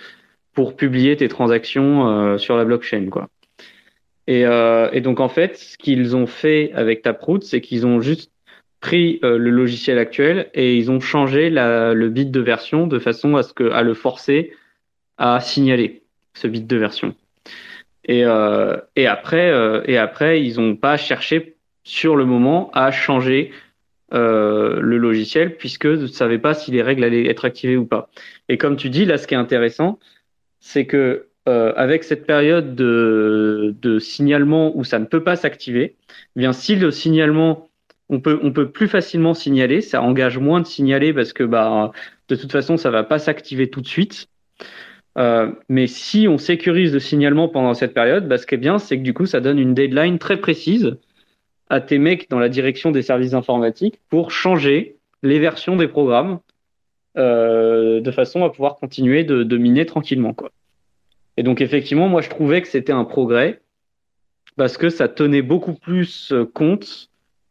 pour 0.54 0.76
publier 0.76 1.16
tes 1.18 1.28
transactions 1.28 2.08
euh, 2.08 2.38
sur 2.38 2.58
la 2.58 2.66
blockchain. 2.66 3.10
Quoi. 3.10 3.30
Et, 4.28 4.46
euh, 4.46 4.90
et, 4.92 5.02
donc 5.02 5.20
en 5.20 5.30
fait, 5.30 5.58
ce 5.58 5.78
qu'ils 5.78 6.16
ont 6.16 6.26
fait 6.26 6.72
avec 6.74 7.04
Taproot, 7.04 7.42
c'est 7.42 7.62
qu'ils 7.62 7.86
ont 7.86 8.02
juste 8.02 8.32
pris 8.86 9.20
euh, 9.24 9.40
le 9.40 9.50
logiciel 9.50 9.98
actuel 9.98 10.52
et 10.54 10.78
ils 10.78 10.92
ont 10.92 11.00
changé 11.00 11.50
le 11.50 12.08
bit 12.10 12.30
de 12.30 12.40
version 12.40 12.86
de 12.86 13.00
façon 13.00 13.36
à 13.36 13.42
ce 13.42 13.52
que 13.52 13.72
à 13.72 13.82
le 13.82 13.96
forcer 13.96 14.54
à 15.18 15.40
signaler 15.40 16.04
ce 16.36 16.46
bit 16.46 16.68
de 16.68 16.78
version. 16.78 17.16
Et, 18.04 18.24
euh, 18.26 18.78
et 18.96 19.08
après 19.08 19.50
euh, 19.50 19.82
et 19.86 19.98
après 19.98 20.44
ils 20.44 20.58
n'ont 20.60 20.76
pas 20.76 20.98
cherché 20.98 21.56
sur 21.84 22.16
le 22.16 22.26
moment 22.26 22.70
à 22.74 22.92
changer 22.92 23.52
le 24.12 24.98
logiciel 24.98 25.58
puisque 25.58 25.88
ne 25.88 26.06
savaient 26.06 26.38
pas 26.38 26.54
si 26.54 26.70
les 26.70 26.84
règles 26.84 27.04
allaient 27.04 27.28
être 27.28 27.44
activées 27.44 27.78
ou 27.78 27.86
pas. 27.86 28.10
Et 28.50 28.58
comme 28.58 28.78
tu 28.78 28.90
dis 28.90 29.04
là, 29.04 29.18
ce 29.18 29.26
qui 29.26 29.34
est 29.34 29.38
intéressant, 29.38 30.00
c'est 30.60 30.86
que 30.86 31.26
avec 31.48 32.04
cette 32.04 32.26
période 32.26 32.76
de, 32.76 34.00
signalement 34.00 34.76
où 34.76 34.84
ça 34.84 35.00
ne 35.00 35.06
peut 35.06 35.24
pas 35.24 35.36
s'activer, 35.36 35.96
eh 36.36 36.40
bien 36.40 36.54
si 36.54 36.76
le 36.76 36.92
signalement 36.92 37.70
on 38.10 38.20
peut, 38.20 38.70
plus 38.70 38.88
facilement 38.88 39.34
signaler. 39.34 39.82
Ça 39.82 40.02
engage 40.02 40.38
moins 40.38 40.62
de 40.62 40.68
signaler 40.68 41.14
parce 41.14 41.34
que 41.34 41.44
bah, 41.44 41.92
de 42.30 42.36
toute 42.36 42.52
façon, 42.52 42.78
ça 42.78 42.90
va 42.90 43.04
pas 43.04 43.20
s'activer 43.20 43.70
tout 43.70 43.82
de 43.82 43.88
suite. 43.88 44.28
Euh, 45.18 45.52
mais 45.70 45.88
si 45.88 46.28
on 46.28 46.38
sécurise 46.38 46.94
le 46.94 47.00
signalement 47.00 47.48
pendant 47.48 47.74
cette 47.74 47.94
période, 47.94 48.28
bah, 48.28 48.38
ce 48.38 48.46
qui 48.46 48.56
est 48.56 48.60
bien, 48.60 48.80
c'est 48.80 48.98
que 48.98 49.04
du 49.04 49.14
coup, 49.14 49.26
ça 49.26 49.40
donne 49.40 49.60
une 49.60 49.74
deadline 49.74 50.20
très 50.20 50.38
précise 50.38 50.98
à 51.70 51.82
tes 51.82 51.98
mecs 51.98 52.30
dans 52.30 52.40
la 52.40 52.50
direction 52.50 52.92
des 52.92 53.02
services 53.02 53.34
informatiques 53.34 54.00
pour 54.10 54.32
changer 54.32 54.98
les 55.24 55.40
versions 55.40 55.76
des 55.78 55.88
programmes 55.88 56.40
euh, 57.18 58.02
de 58.02 58.12
façon 58.12 58.44
à 58.44 58.50
pouvoir 58.50 58.76
continuer 58.76 59.24
de, 59.24 59.44
de, 59.44 59.58
miner 59.58 59.86
tranquillement. 59.86 60.34
Quoi. 60.34 60.52
Et 61.38 61.44
donc, 61.44 61.62
effectivement, 61.62 62.08
moi, 62.08 62.22
je 62.22 62.30
trouvais 62.30 62.62
que 62.62 62.68
c'était 62.68 62.94
un 62.94 63.04
progrès 63.04 63.62
parce 64.58 64.78
que 64.78 64.90
ça 64.90 65.08
tenait 65.08 65.42
beaucoup 65.42 65.74
plus 65.74 66.34
compte 66.54 67.10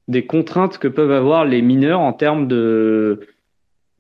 des 0.09 0.27
contraintes 0.27 0.79
que 0.79 0.89
peuvent 0.89 1.13
avoir 1.13 1.45
les 1.45 1.63
mineurs 1.63 2.01
en 2.01 2.13
termes 2.13 2.47
de 2.49 3.21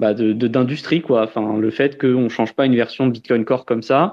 bah 0.00 0.12
d'industrie 0.12 1.00
quoi 1.00 1.22
enfin 1.22 1.56
le 1.56 1.70
fait 1.70 1.98
qu'on 1.98 2.28
change 2.28 2.52
pas 2.54 2.66
une 2.66 2.74
version 2.74 3.06
de 3.06 3.12
Bitcoin 3.12 3.44
Core 3.44 3.64
comme 3.64 3.82
ça 3.82 4.12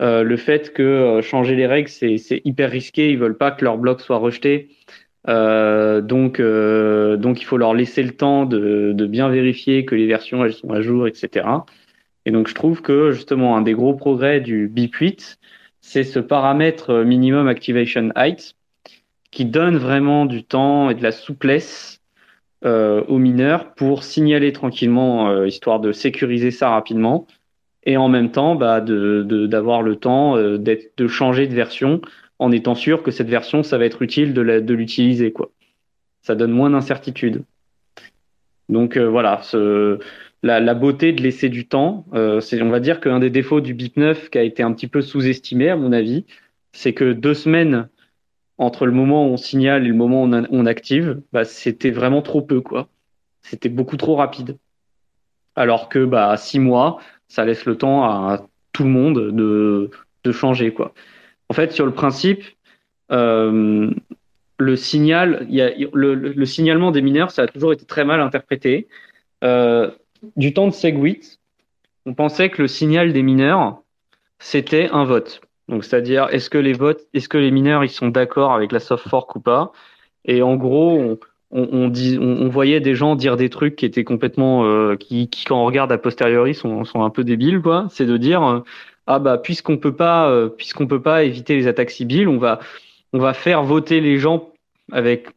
le 0.00 0.36
fait 0.36 0.72
que 0.72 1.20
changer 1.22 1.56
les 1.56 1.66
règles, 1.66 1.88
c'est 1.88 2.42
hyper 2.44 2.70
risqué. 2.70 3.10
Ils 3.10 3.18
veulent 3.18 3.36
pas 3.36 3.50
que 3.50 3.64
leur 3.64 3.78
bloc 3.78 4.00
soit 4.00 4.18
rejeté. 4.18 4.68
donc, 5.26 6.40
donc, 6.40 7.40
il 7.40 7.44
faut 7.44 7.56
leur 7.56 7.74
laisser 7.74 8.02
le 8.02 8.12
temps 8.12 8.44
de, 8.44 8.92
de, 8.94 9.06
bien 9.06 9.28
vérifier 9.28 9.84
que 9.84 9.94
les 9.94 10.06
versions 10.06 10.44
elles 10.44 10.52
sont 10.52 10.70
à 10.70 10.80
jour, 10.80 11.06
etc. 11.06 11.46
Et 12.26 12.32
donc, 12.32 12.48
je 12.48 12.54
trouve 12.54 12.82
que 12.82 13.12
justement, 13.12 13.56
un 13.56 13.62
des 13.62 13.72
gros 13.72 13.94
progrès 13.94 14.40
du 14.40 14.68
BIP 14.68 14.96
8, 14.96 15.38
c'est 15.80 16.04
ce 16.04 16.18
paramètre 16.18 17.04
minimum 17.04 17.46
activation 17.48 18.10
height 18.16 18.56
qui 19.30 19.44
donne 19.44 19.76
vraiment 19.76 20.26
du 20.26 20.42
temps 20.44 20.90
et 20.90 20.94
de 20.94 21.02
la 21.02 21.12
souplesse 21.12 22.00
euh, 22.64 23.04
aux 23.06 23.18
mineurs 23.18 23.74
pour 23.74 24.02
signaler 24.02 24.52
tranquillement, 24.52 25.28
euh, 25.28 25.46
histoire 25.46 25.78
de 25.78 25.92
sécuriser 25.92 26.50
ça 26.50 26.70
rapidement, 26.70 27.26
et 27.84 27.96
en 27.96 28.08
même 28.08 28.32
temps 28.32 28.56
bah, 28.56 28.80
d'avoir 28.80 29.82
le 29.82 29.96
temps 29.96 30.36
euh, 30.36 30.58
de 30.58 31.06
changer 31.06 31.46
de 31.46 31.54
version 31.54 32.00
en 32.38 32.50
étant 32.50 32.74
sûr 32.74 33.02
que 33.02 33.10
cette 33.10 33.28
version, 33.28 33.62
ça 33.62 33.78
va 33.78 33.84
être 33.84 34.02
utile 34.02 34.34
de 34.34 34.72
l'utiliser. 34.74 35.32
quoi. 35.32 35.50
Ça 36.22 36.34
donne 36.34 36.50
moins 36.50 36.70
d'incertitude. 36.70 37.44
Donc 38.68 38.98
voilà, 38.98 39.40
ce, 39.42 40.00
la, 40.42 40.74
beauté 40.74 41.12
de 41.12 41.22
laisser 41.22 41.48
du 41.48 41.66
temps, 41.66 42.06
c'est 42.40 42.62
on 42.62 42.70
va 42.70 42.80
dire 42.80 43.00
qu'un 43.00 43.18
des 43.18 43.30
défauts 43.30 43.60
du 43.60 43.74
BIP 43.74 43.96
9 43.96 44.30
qui 44.30 44.38
a 44.38 44.42
été 44.42 44.62
un 44.62 44.72
petit 44.72 44.86
peu 44.86 45.02
sous-estimé 45.02 45.70
à 45.70 45.76
mon 45.76 45.92
avis, 45.92 46.24
c'est 46.72 46.92
que 46.92 47.12
deux 47.12 47.34
semaines 47.34 47.88
entre 48.58 48.86
le 48.86 48.92
moment 48.92 49.26
où 49.26 49.32
on 49.32 49.36
signale 49.36 49.84
et 49.84 49.88
le 49.88 49.94
moment 49.94 50.24
où 50.24 50.32
on, 50.32 50.66
active, 50.66 51.20
bah, 51.32 51.44
c'était 51.44 51.90
vraiment 51.90 52.22
trop 52.22 52.42
peu, 52.42 52.60
quoi. 52.60 52.88
C'était 53.42 53.68
beaucoup 53.68 53.96
trop 53.96 54.16
rapide. 54.16 54.56
Alors 55.56 55.88
que 55.88 56.04
bah, 56.04 56.36
six 56.36 56.58
mois, 56.58 57.00
ça 57.28 57.44
laisse 57.44 57.64
le 57.66 57.76
temps 57.76 58.04
à 58.04 58.46
tout 58.72 58.84
le 58.84 58.90
monde 58.90 59.32
de, 59.32 59.90
changer, 60.32 60.72
quoi. 60.72 60.92
En 61.48 61.54
fait, 61.54 61.72
sur 61.72 61.86
le 61.86 61.92
principe, 61.92 62.42
euh, 63.12 63.90
le, 64.58 64.76
signalement 64.76 66.90
des 66.90 67.02
mineurs, 67.02 67.30
ça 67.30 67.42
a 67.42 67.46
toujours 67.46 67.72
été 67.72 67.84
très 67.84 68.04
mal 68.04 68.20
interprété. 68.20 68.88
Euh, 69.44 69.90
du 70.36 70.52
temps 70.52 70.66
de 70.66 70.72
Segwit, 70.72 71.38
on 72.06 72.14
pensait 72.14 72.50
que 72.50 72.62
le 72.62 72.68
signal 72.68 73.12
des 73.12 73.22
mineurs, 73.22 73.82
c'était 74.38 74.88
un 74.90 75.04
vote. 75.04 75.40
Donc, 75.68 75.84
c'est-à-dire, 75.84 76.28
est-ce 76.30 76.48
que 76.48 76.58
les 76.58 76.72
votes, 76.72 77.02
est-ce 77.12 77.28
que 77.28 77.38
les 77.38 77.50
mineurs, 77.50 77.84
ils 77.84 77.90
sont 77.90 78.08
d'accord 78.08 78.52
avec 78.52 78.72
la 78.72 78.78
soft 78.78 79.08
fork 79.08 79.34
ou 79.34 79.40
pas? 79.40 79.72
Et 80.24 80.42
en 80.42 80.56
gros, 80.56 81.18
on, 81.50 82.48
voyait 82.48 82.80
des 82.80 82.94
gens 82.94 83.16
dire 83.16 83.36
des 83.36 83.50
trucs 83.50 83.76
qui 83.76 83.86
étaient 83.86 84.04
complètement, 84.04 84.64
euh, 84.64 84.96
qui, 84.96 85.28
quand 85.46 85.60
on 85.60 85.64
regarde 85.64 85.90
a 85.90 85.98
posteriori, 85.98 86.54
sont, 86.54 86.84
un 86.94 87.10
peu 87.10 87.24
débiles, 87.24 87.60
quoi. 87.60 87.86
C'est 87.90 88.06
de 88.06 88.16
dire, 88.16 88.44
euh, 88.44 88.60
ah 89.06 89.18
bah, 89.18 89.38
puisqu'on 89.38 89.76
peut 89.76 89.94
pas, 89.94 90.30
euh, 90.30 90.48
puisqu'on 90.48 90.86
peut 90.86 91.02
pas 91.02 91.24
éviter 91.24 91.56
les 91.56 91.66
attaques 91.66 91.90
civiles, 91.90 92.28
on 92.28 92.38
va 92.38 93.34
faire 93.34 93.62
voter 93.62 94.00
les 94.00 94.18
gens 94.18 94.50
avec 94.92 95.28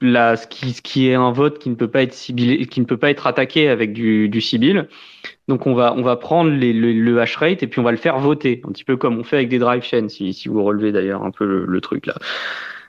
la, 0.00 0.36
ce 0.36 0.46
qui, 0.46 0.72
ce 0.72 0.82
qui 0.82 1.08
est 1.08 1.14
un 1.14 1.32
vote 1.32 1.58
qui 1.58 1.70
ne 1.70 1.74
peut 1.74 1.88
pas 1.88 2.02
être 2.02 2.12
ciblé, 2.12 2.66
qui 2.66 2.80
ne 2.80 2.86
peut 2.86 2.96
pas 2.96 3.10
être 3.10 3.26
attaqué 3.26 3.68
avec 3.68 3.92
du, 3.92 4.28
du 4.28 4.40
Sibyl. 4.40 4.88
Donc 5.48 5.66
on 5.66 5.74
va 5.74 5.94
on 5.94 6.02
va 6.02 6.16
prendre 6.16 6.50
les, 6.50 6.72
le, 6.72 6.92
le, 6.92 7.20
hash 7.20 7.36
rate 7.36 7.62
et 7.62 7.66
puis 7.66 7.80
on 7.80 7.82
va 7.82 7.90
le 7.90 7.96
faire 7.96 8.18
voter, 8.18 8.60
un 8.66 8.72
petit 8.72 8.84
peu 8.84 8.96
comme 8.96 9.18
on 9.18 9.24
fait 9.24 9.36
avec 9.36 9.48
des 9.48 9.58
drive 9.58 9.82
chains, 9.82 10.08
si, 10.08 10.32
si 10.32 10.48
vous 10.48 10.62
relevez 10.62 10.92
d'ailleurs 10.92 11.22
un 11.24 11.30
peu 11.30 11.44
le, 11.46 11.64
le 11.66 11.80
truc 11.80 12.06
là. 12.06 12.14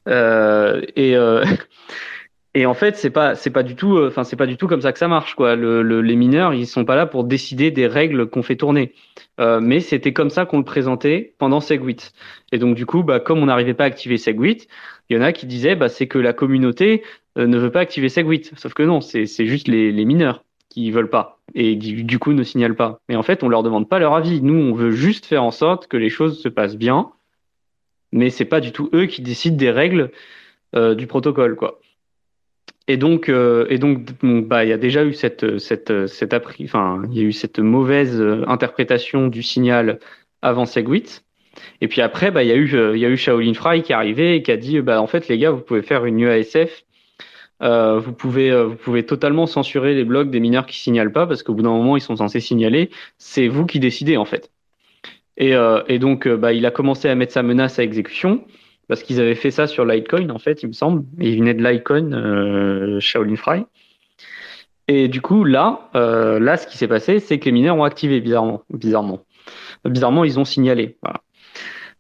Euh, 0.07 0.81
et 0.95 1.15
euh, 1.15 1.43
et 2.59 2.65
en 2.65 2.73
fait 2.73 2.97
c'est 2.97 3.09
pas 3.09 3.35
c'est 3.35 3.49
pas 3.49 3.63
du 3.63 3.75
tout 3.75 3.97
enfin 4.05 4.23
c'est 4.23 4.35
pas 4.35 4.45
du 4.45 4.57
tout 4.57 4.67
comme 4.67 4.81
ça 4.81 4.91
que 4.91 4.99
ça 4.99 5.07
marche 5.07 5.35
quoi. 5.35 5.55
Le, 5.55 5.81
les 6.01 6.15
mineurs 6.15 6.53
ils 6.53 6.67
sont 6.67 6.83
pas 6.83 6.95
là 6.95 7.05
pour 7.05 7.23
décider 7.23 7.71
des 7.71 7.87
règles 7.87 8.27
qu'on 8.27 8.43
fait 8.43 8.57
tourner. 8.57 8.93
Euh, 9.39 9.61
mais 9.61 9.79
c'était 9.79 10.11
comme 10.11 10.29
ça 10.29 10.45
qu'on 10.45 10.57
le 10.57 10.65
présentait 10.65 11.33
pendant 11.37 11.61
Segwit. 11.61 12.11
Et 12.51 12.57
donc 12.57 12.75
du 12.75 12.85
coup 12.85 13.03
bah 13.03 13.21
comme 13.21 13.39
on 13.39 13.45
n'arrivait 13.45 13.73
pas 13.73 13.85
à 13.85 13.87
activer 13.87 14.17
Segwit, 14.17 14.67
il 15.09 15.15
y 15.15 15.19
en 15.19 15.23
a 15.23 15.31
qui 15.31 15.45
disaient 15.45 15.75
bah 15.75 15.87
c'est 15.87 16.07
que 16.07 16.19
la 16.19 16.33
communauté 16.33 17.03
euh, 17.37 17.47
ne 17.47 17.57
veut 17.57 17.71
pas 17.71 17.79
activer 17.79 18.09
Segwit. 18.09 18.51
Sauf 18.57 18.73
que 18.73 18.83
non 18.83 18.99
c'est 18.99 19.25
c'est 19.25 19.45
juste 19.45 19.69
les, 19.69 19.91
les 19.93 20.05
mineurs 20.05 20.43
qui 20.69 20.91
veulent 20.91 21.09
pas 21.09 21.39
et 21.55 21.75
du 21.75 22.19
coup 22.19 22.33
ne 22.33 22.43
signalent 22.43 22.75
pas. 22.75 22.99
Mais 23.09 23.15
en 23.15 23.23
fait, 23.23 23.43
on 23.43 23.49
leur 23.49 23.63
demande 23.63 23.89
pas 23.89 23.99
leur 23.99 24.13
avis. 24.13 24.41
Nous, 24.41 24.53
on 24.53 24.73
veut 24.73 24.91
juste 24.91 25.25
faire 25.25 25.43
en 25.43 25.51
sorte 25.51 25.87
que 25.87 25.97
les 25.97 26.09
choses 26.09 26.41
se 26.41 26.49
passent 26.49 26.77
bien, 26.77 27.11
mais 28.11 28.29
c'est 28.29 28.45
pas 28.45 28.59
du 28.59 28.71
tout 28.71 28.89
eux 28.93 29.05
qui 29.05 29.21
décident 29.21 29.57
des 29.57 29.71
règles 29.71 30.11
euh, 30.75 30.95
du 30.95 31.07
protocole, 31.07 31.55
quoi. 31.55 31.79
Et 32.89 32.97
donc, 32.97 33.29
euh, 33.29 33.65
et 33.69 33.77
donc, 33.77 34.09
bah, 34.21 34.65
il 34.65 34.69
y 34.69 34.73
a 34.73 34.77
déjà 34.77 35.05
eu 35.05 35.13
cette, 35.13 35.59
cette, 35.59 36.07
cette 36.07 36.33
appris, 36.33 36.65
enfin, 36.65 37.01
il 37.09 37.17
y 37.17 37.21
a 37.21 37.23
eu 37.23 37.31
cette 37.31 37.59
mauvaise 37.59 38.19
euh, 38.19 38.43
interprétation 38.47 39.27
du 39.27 39.43
signal 39.43 39.99
avant 40.41 40.65
Segwit. 40.65 41.23
Et 41.79 41.87
puis 41.87 42.01
après, 42.01 42.31
bah, 42.31 42.43
il 42.43 42.49
y 42.49 42.51
a 42.51 42.55
eu, 42.55 42.67
il 42.95 42.99
y 42.99 43.05
a 43.05 43.09
eu 43.09 43.17
Shaolin 43.17 43.53
Fry 43.53 43.83
qui 43.83 43.93
est 43.93 43.95
arrivé 43.95 44.35
et 44.35 44.43
qui 44.43 44.51
a 44.51 44.57
dit, 44.57 44.81
bah, 44.81 45.01
en 45.01 45.07
fait, 45.07 45.29
les 45.29 45.37
gars, 45.37 45.51
vous 45.51 45.61
pouvez 45.61 45.81
faire 45.81 46.05
une 46.05 46.19
UASF 46.19 46.83
euh, 47.61 47.99
vous 47.99 48.13
pouvez 48.13 48.51
euh, 48.51 48.65
vous 48.65 48.75
pouvez 48.75 49.05
totalement 49.05 49.45
censurer 49.45 49.93
les 49.93 50.05
blogs 50.05 50.29
des 50.29 50.39
mineurs 50.39 50.65
qui 50.65 50.79
signalent 50.79 51.11
pas 51.11 51.27
parce 51.27 51.43
qu'au 51.43 51.53
bout 51.53 51.61
d'un 51.61 51.71
moment 51.71 51.97
ils 51.97 52.01
sont 52.01 52.15
censés 52.15 52.39
signaler. 52.39 52.89
C'est 53.17 53.47
vous 53.47 53.65
qui 53.65 53.79
décidez 53.79 54.17
en 54.17 54.25
fait. 54.25 54.51
Et, 55.37 55.55
euh, 55.55 55.83
et 55.87 55.99
donc 55.99 56.27
bah, 56.27 56.53
il 56.53 56.65
a 56.65 56.71
commencé 56.71 57.09
à 57.09 57.15
mettre 57.15 57.33
sa 57.33 57.43
menace 57.43 57.79
à 57.79 57.83
exécution 57.83 58.45
parce 58.89 59.03
qu'ils 59.03 59.21
avaient 59.21 59.35
fait 59.35 59.51
ça 59.51 59.67
sur 59.67 59.85
Litecoin 59.85 60.29
en 60.29 60.39
fait 60.39 60.61
il 60.63 60.67
me 60.67 60.73
semble. 60.73 61.05
Et 61.21 61.29
il 61.29 61.39
venait 61.39 61.53
de 61.53 61.63
Litecoin, 61.65 62.99
Shaolin 62.99 63.37
Fry. 63.37 63.63
Et 64.89 65.07
du 65.07 65.21
coup 65.21 65.45
là 65.45 65.89
là 65.93 66.57
ce 66.57 66.67
qui 66.67 66.77
s'est 66.77 66.89
passé 66.89 67.19
c'est 67.19 67.39
que 67.39 67.45
les 67.45 67.53
mineurs 67.53 67.77
ont 67.77 67.85
activé 67.85 68.19
bizarrement 68.19 68.63
bizarrement 68.69 69.21
bizarrement 69.85 70.25
ils 70.25 70.37
ont 70.37 70.45
signalé. 70.45 70.97
Voilà. 71.01 71.21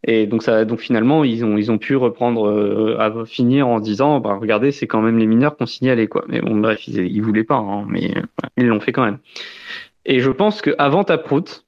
Et 0.05 0.27
donc, 0.27 0.43
ça, 0.43 0.63
donc 0.63 0.79
finalement, 0.79 1.23
ils 1.23 1.43
ont, 1.43 1.57
ils 1.57 1.71
ont 1.71 1.77
pu 1.77 1.95
reprendre, 1.95 2.47
euh, 2.47 2.97
à 2.99 3.25
finir 3.25 3.67
en 3.67 3.79
disant, 3.79 4.19
bah, 4.21 4.37
regardez, 4.39 4.71
c'est 4.71 4.87
quand 4.87 5.01
même 5.01 5.17
les 5.17 5.27
mineurs 5.27 5.57
qu'on 5.57 5.65
signalait, 5.65 6.07
quoi. 6.07 6.23
Mais 6.29 6.39
bon, 6.39 6.55
bref, 6.55 6.87
ils, 6.87 6.99
ils 6.99 7.21
voulaient 7.21 7.43
pas, 7.43 7.57
hein, 7.57 7.85
mais 7.87 8.13
ils 8.55 8.65
l'ont 8.65 8.79
fait 8.79 8.93
quand 8.93 9.03
même. 9.03 9.19
Et 10.05 10.21
je 10.21 10.31
pense 10.31 10.61
qu'avant 10.61 11.03
Taproot, 11.03 11.65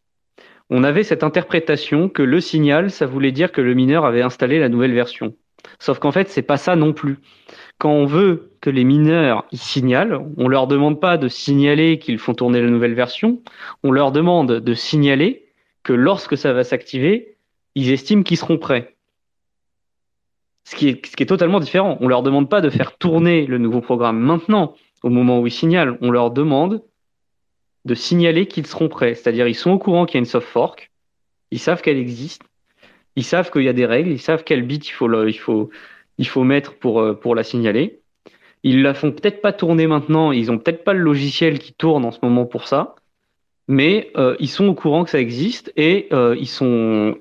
on 0.71 0.85
avait 0.85 1.03
cette 1.03 1.23
interprétation 1.23 2.07
que 2.07 2.23
le 2.23 2.39
signal, 2.39 2.91
ça 2.91 3.05
voulait 3.05 3.33
dire 3.33 3.51
que 3.51 3.59
le 3.59 3.73
mineur 3.73 4.05
avait 4.05 4.21
installé 4.21 4.57
la 4.57 4.69
nouvelle 4.69 4.93
version. 4.93 5.35
Sauf 5.79 5.99
qu'en 5.99 6.13
fait, 6.13 6.29
c'est 6.29 6.41
pas 6.41 6.57
ça 6.57 6.77
non 6.77 6.93
plus. 6.93 7.19
Quand 7.77 7.91
on 7.91 8.05
veut 8.05 8.53
que 8.61 8.69
les 8.69 8.85
mineurs 8.85 9.45
signalent, 9.51 10.25
on 10.37 10.47
leur 10.47 10.67
demande 10.67 11.01
pas 11.01 11.17
de 11.17 11.27
signaler 11.27 11.99
qu'ils 11.99 12.19
font 12.19 12.33
tourner 12.33 12.61
la 12.61 12.69
nouvelle 12.69 12.93
version, 12.93 13.41
on 13.83 13.91
leur 13.91 14.13
demande 14.13 14.59
de 14.61 14.73
signaler 14.73 15.45
que 15.83 15.91
lorsque 15.91 16.37
ça 16.37 16.53
va 16.53 16.63
s'activer, 16.63 17.35
ils 17.75 17.91
estiment 17.91 18.23
qu'ils 18.23 18.37
seront 18.37 18.57
prêts. 18.57 18.95
Ce 20.63 20.75
qui, 20.75 20.87
est, 20.87 21.05
ce 21.05 21.17
qui 21.17 21.23
est 21.23 21.27
totalement 21.27 21.59
différent. 21.59 21.97
On 21.99 22.07
leur 22.07 22.23
demande 22.23 22.49
pas 22.49 22.61
de 22.61 22.69
faire 22.69 22.97
tourner 22.97 23.45
le 23.45 23.57
nouveau 23.57 23.81
programme 23.81 24.19
maintenant, 24.19 24.75
au 25.03 25.09
moment 25.09 25.41
où 25.41 25.47
ils 25.47 25.51
signalent. 25.51 25.97
On 26.01 26.11
leur 26.11 26.31
demande 26.31 26.81
de 27.85 27.95
signaler 27.95 28.47
qu'ils 28.47 28.67
seront 28.67 28.89
prêts. 28.89 29.15
C'est-à-dire, 29.15 29.47
ils 29.47 29.55
sont 29.55 29.71
au 29.71 29.79
courant 29.79 30.05
qu'il 30.05 30.15
y 30.15 30.19
a 30.19 30.19
une 30.19 30.25
soft 30.25 30.47
fork, 30.47 30.91
ils 31.51 31.59
savent 31.59 31.81
qu'elle 31.81 31.97
existe, 31.97 32.43
ils 33.15 33.23
savent 33.23 33.51
qu'il 33.51 33.63
y 33.63 33.69
a 33.69 33.73
des 33.73 33.85
règles, 33.85 34.11
ils 34.11 34.21
savent 34.21 34.43
quel 34.43 34.63
bit 34.63 34.87
il 34.87 34.91
faut, 34.91 35.27
il 35.27 35.39
faut, 35.39 35.69
il 36.17 36.27
faut 36.27 36.43
mettre 36.43 36.75
pour, 36.75 37.01
euh, 37.01 37.13
pour 37.13 37.35
la 37.35 37.43
signaler. 37.43 37.99
Ils 38.63 38.83
la 38.83 38.93
font 38.93 39.11
peut-être 39.11 39.41
pas 39.41 39.53
tourner 39.53 39.87
maintenant, 39.87 40.31
ils 40.31 40.51
ont 40.51 40.59
peut-être 40.59 40.83
pas 40.83 40.93
le 40.93 40.99
logiciel 40.99 41.59
qui 41.59 41.73
tourne 41.73 42.05
en 42.05 42.11
ce 42.11 42.19
moment 42.21 42.45
pour 42.45 42.67
ça, 42.67 42.95
mais 43.67 44.11
euh, 44.17 44.35
ils 44.39 44.49
sont 44.49 44.67
au 44.67 44.75
courant 44.75 45.03
que 45.03 45.09
ça 45.09 45.19
existe 45.19 45.73
et 45.75 46.07
euh, 46.13 46.35
ils 46.39 46.47
sont, 46.47 47.17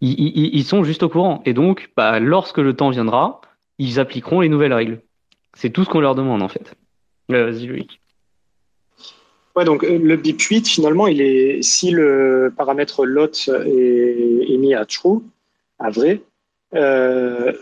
ils, 0.00 0.64
sont 0.64 0.82
juste 0.82 1.04
au 1.04 1.08
courant. 1.08 1.42
Et 1.46 1.52
donc, 1.52 1.90
bah, 1.96 2.18
lorsque 2.18 2.58
le 2.58 2.74
temps 2.74 2.90
viendra, 2.90 3.40
ils 3.78 4.00
appliqueront 4.00 4.40
les 4.40 4.48
nouvelles 4.48 4.72
règles. 4.72 5.00
C'est 5.54 5.70
tout 5.70 5.84
ce 5.84 5.90
qu'on 5.90 6.00
leur 6.00 6.16
demande, 6.16 6.42
en 6.42 6.48
fait. 6.48 6.74
Vas-y, 7.28 7.66
Loïc. 7.66 8.00
Ouais, 9.58 9.64
donc 9.64 9.82
euh, 9.82 9.98
le 9.98 10.16
BIP 10.16 10.40
8, 10.40 10.68
finalement, 10.68 11.08
il 11.08 11.20
est, 11.20 11.62
si 11.62 11.90
le 11.90 12.52
paramètre 12.56 13.04
lot 13.04 13.48
est, 13.48 14.56
mis 14.56 14.72
à 14.72 14.84
true, 14.84 15.18
à 15.80 15.90
vrai, 15.90 16.22
euh, 16.76 17.52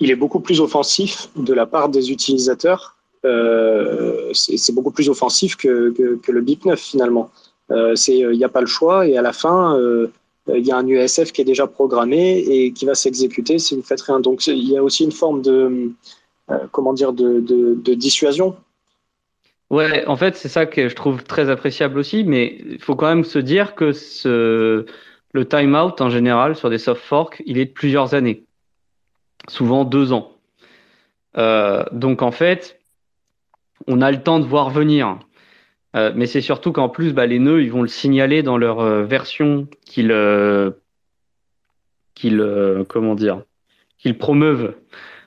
il 0.00 0.10
est 0.10 0.16
beaucoup 0.16 0.40
plus 0.40 0.60
offensif 0.60 1.28
de 1.36 1.52
la 1.52 1.66
part 1.66 1.90
des 1.90 2.10
utilisateurs. 2.10 2.96
c'est 4.32 4.72
beaucoup 4.72 4.90
plus 4.90 5.10
offensif 5.10 5.56
que, 5.56 5.92
le 6.26 6.40
BIP 6.40 6.64
9, 6.64 6.80
finalement. 6.80 7.30
Il 7.68 8.30
n'y 8.30 8.44
a 8.44 8.48
pas 8.48 8.62
le 8.62 8.66
choix 8.66 9.06
et 9.06 9.18
à 9.18 9.22
la 9.22 9.34
fin, 9.34 9.78
euh, 10.48 10.58
il 10.58 10.66
y 10.66 10.72
a 10.72 10.78
un 10.78 10.86
USF 10.86 11.30
qui 11.30 11.42
est 11.42 11.44
déjà 11.44 11.66
programmé 11.66 12.38
et 12.38 12.72
qui 12.72 12.86
va 12.86 12.94
s'exécuter 12.94 13.58
si 13.58 13.76
vous 13.76 13.82
faites 13.82 14.00
rien. 14.00 14.18
Donc 14.18 14.46
il 14.46 14.68
y 14.68 14.78
a 14.78 14.82
aussi 14.82 15.04
une 15.04 15.12
forme 15.12 15.42
de 15.42 15.90
euh, 16.50 16.58
comment 16.72 16.92
dire 16.92 17.12
de, 17.12 17.94
dissuasion. 17.94 18.56
Ouais, 19.74 20.06
en 20.06 20.14
fait 20.14 20.36
c'est 20.36 20.48
ça 20.48 20.66
que 20.66 20.88
je 20.88 20.94
trouve 20.94 21.24
très 21.24 21.50
appréciable 21.50 21.98
aussi, 21.98 22.22
mais 22.22 22.58
il 22.64 22.78
faut 22.78 22.94
quand 22.94 23.08
même 23.08 23.24
se 23.24 23.40
dire 23.40 23.74
que 23.74 23.92
le 25.32 25.48
timeout 25.48 26.00
en 26.00 26.10
général 26.10 26.54
sur 26.54 26.70
des 26.70 26.78
soft 26.78 27.02
forks, 27.02 27.42
il 27.44 27.58
est 27.58 27.64
de 27.64 27.72
plusieurs 27.72 28.14
années, 28.14 28.44
souvent 29.48 29.84
deux 29.84 30.12
ans. 30.12 30.38
Euh, 31.36 31.82
donc 31.90 32.22
en 32.22 32.30
fait, 32.30 32.78
on 33.88 34.00
a 34.00 34.12
le 34.12 34.22
temps 34.22 34.38
de 34.38 34.44
voir 34.44 34.70
venir. 34.70 35.18
Euh, 35.96 36.12
mais 36.14 36.26
c'est 36.26 36.40
surtout 36.40 36.70
qu'en 36.70 36.88
plus, 36.88 37.12
bah, 37.12 37.26
les 37.26 37.40
nœuds, 37.40 37.64
ils 37.64 37.72
vont 37.72 37.82
le 37.82 37.88
signaler 37.88 38.44
dans 38.44 38.58
leur 38.58 38.78
euh, 38.78 39.02
version 39.02 39.66
qu'ils 39.84 40.12
qu'ils 42.14 42.38
promeuvent. 44.18 44.76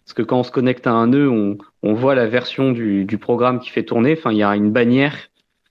Parce 0.06 0.14
que 0.14 0.22
quand 0.22 0.40
on 0.40 0.44
se 0.44 0.52
connecte 0.52 0.88
à 0.88 0.92
un 0.92 1.08
nœud, 1.08 1.30
on, 1.30 1.58
on 1.84 1.94
voit 1.94 2.16
la 2.16 2.28
version 2.28 2.72
du, 2.72 3.18
programme 3.20 3.60
qui 3.60 3.70
fait 3.70 3.84
tourner. 3.84 4.14
Enfin, 4.18 4.32
il 4.32 4.38
y 4.38 4.44
a 4.44 4.56
une 4.56 4.72
bannière 4.72 5.16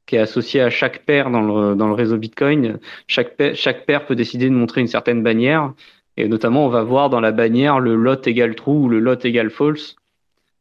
qui 0.07 0.17
est 0.17 0.21
associée 0.21 0.61
à 0.61 0.71
chaque 0.71 1.05
paire 1.05 1.31
dans 1.31 1.41
le, 1.43 1.93
réseau 1.93 2.17
Bitcoin. 2.17 2.79
Chaque 3.09 3.37
paire, 3.37 4.07
peut 4.07 4.15
décider 4.15 4.49
de 4.49 4.55
montrer 4.55 4.81
une 4.81 4.87
certaine 4.87 5.23
bannière. 5.23 5.73
Et 6.17 6.29
notamment, 6.29 6.65
on 6.65 6.69
va 6.69 6.83
voir 6.83 7.11
dans 7.11 7.21
la 7.21 7.33
bannière 7.33 7.81
le 7.81 7.95
lot 7.95 8.27
égale 8.27 8.55
true 8.55 8.73
ou 8.73 8.89
le 8.89 9.01
lot 9.01 9.23
égale 9.25 9.51
false 9.51 9.97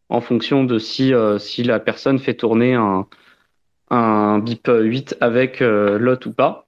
en 0.10 0.22
fonction 0.22 0.64
de 0.64 0.78
si, 0.78 1.14
euh, 1.14 1.40
si 1.40 1.64
la 1.64 1.80
personne 1.80 2.20
fait 2.20 2.36
tourner 2.36 2.74
un, 2.76 4.40
BIP 4.40 4.68
8 4.68 5.18
avec 5.22 5.62
euh, 5.62 5.98
lot 5.98 6.26
ou 6.26 6.34
pas. 6.34 6.68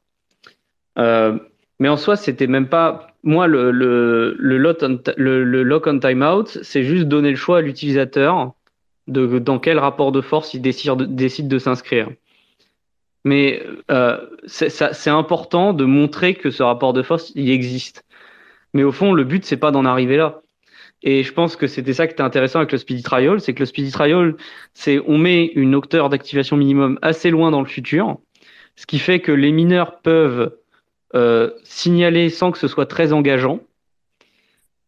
Euh, 0.98 1.38
mais 1.80 1.90
en 1.90 1.98
soi, 1.98 2.16
c'était 2.16 2.48
même 2.48 2.70
pas. 2.70 3.08
Moi, 3.24 3.48
le, 3.48 3.72
lot 3.72 4.84
le 5.18 5.64
lock 5.64 5.88
on 5.88 6.00
timeout, 6.00 6.48
c'est 6.62 6.84
juste 6.84 7.06
donner 7.06 7.32
le 7.32 7.36
choix 7.36 7.58
à 7.58 7.62
l'utilisateur 7.62 8.54
de 9.08 9.40
dans 9.40 9.60
quel 9.60 9.80
rapport 9.80 10.12
de 10.12 10.22
force 10.22 10.54
il 10.54 10.62
décide, 10.62 11.16
décide 11.16 11.48
de 11.48 11.60
s'inscrire. 11.60 12.10
Mais 13.26 13.62
euh, 13.92 14.18
c'est 14.46 15.10
important 15.10 15.74
de 15.74 15.86
montrer 15.86 16.36
que 16.36 16.50
ce 16.50 16.64
rapport 16.64 16.94
de 16.94 17.04
force 17.04 17.32
il 17.36 17.50
existe. 17.50 18.06
Mais 18.74 18.84
au 18.84 18.92
fond, 18.92 19.14
le 19.14 19.24
but 19.24 19.46
c'est 19.46 19.58
pas 19.58 19.72
d'en 19.72 19.86
arriver 19.86 20.18
là. 20.18 20.42
Et 21.04 21.24
je 21.24 21.32
pense 21.32 21.56
que 21.56 21.68
c'était 21.68 21.94
ça 21.94 22.08
qui 22.08 22.14
était 22.14 22.24
intéressant 22.24 22.60
avec 22.60 22.72
le 22.72 22.78
speedy 22.78 23.04
trial, 23.04 23.40
c'est 23.40 23.54
que 23.54 23.60
le 23.60 23.66
speedy 23.66 23.92
trial, 23.92 24.36
c'est 24.74 25.00
on 25.06 25.18
met 25.18 25.46
une 25.56 25.76
hauteur 25.76 26.10
d'activation 26.10 26.58
minimum 26.58 26.98
assez 27.02 27.30
loin 27.30 27.52
dans 27.52 27.62
le 27.62 27.68
futur, 27.68 28.18
ce 28.76 28.86
qui 28.86 28.98
fait 28.98 29.20
que 29.20 29.32
les 29.32 29.52
mineurs 29.52 30.00
peuvent 30.00 30.58
euh, 31.16 31.52
signaler 31.64 32.30
sans 32.30 32.52
que 32.52 32.58
ce 32.58 32.68
soit 32.68 32.88
très 32.88 33.14
engageant, 33.14 33.60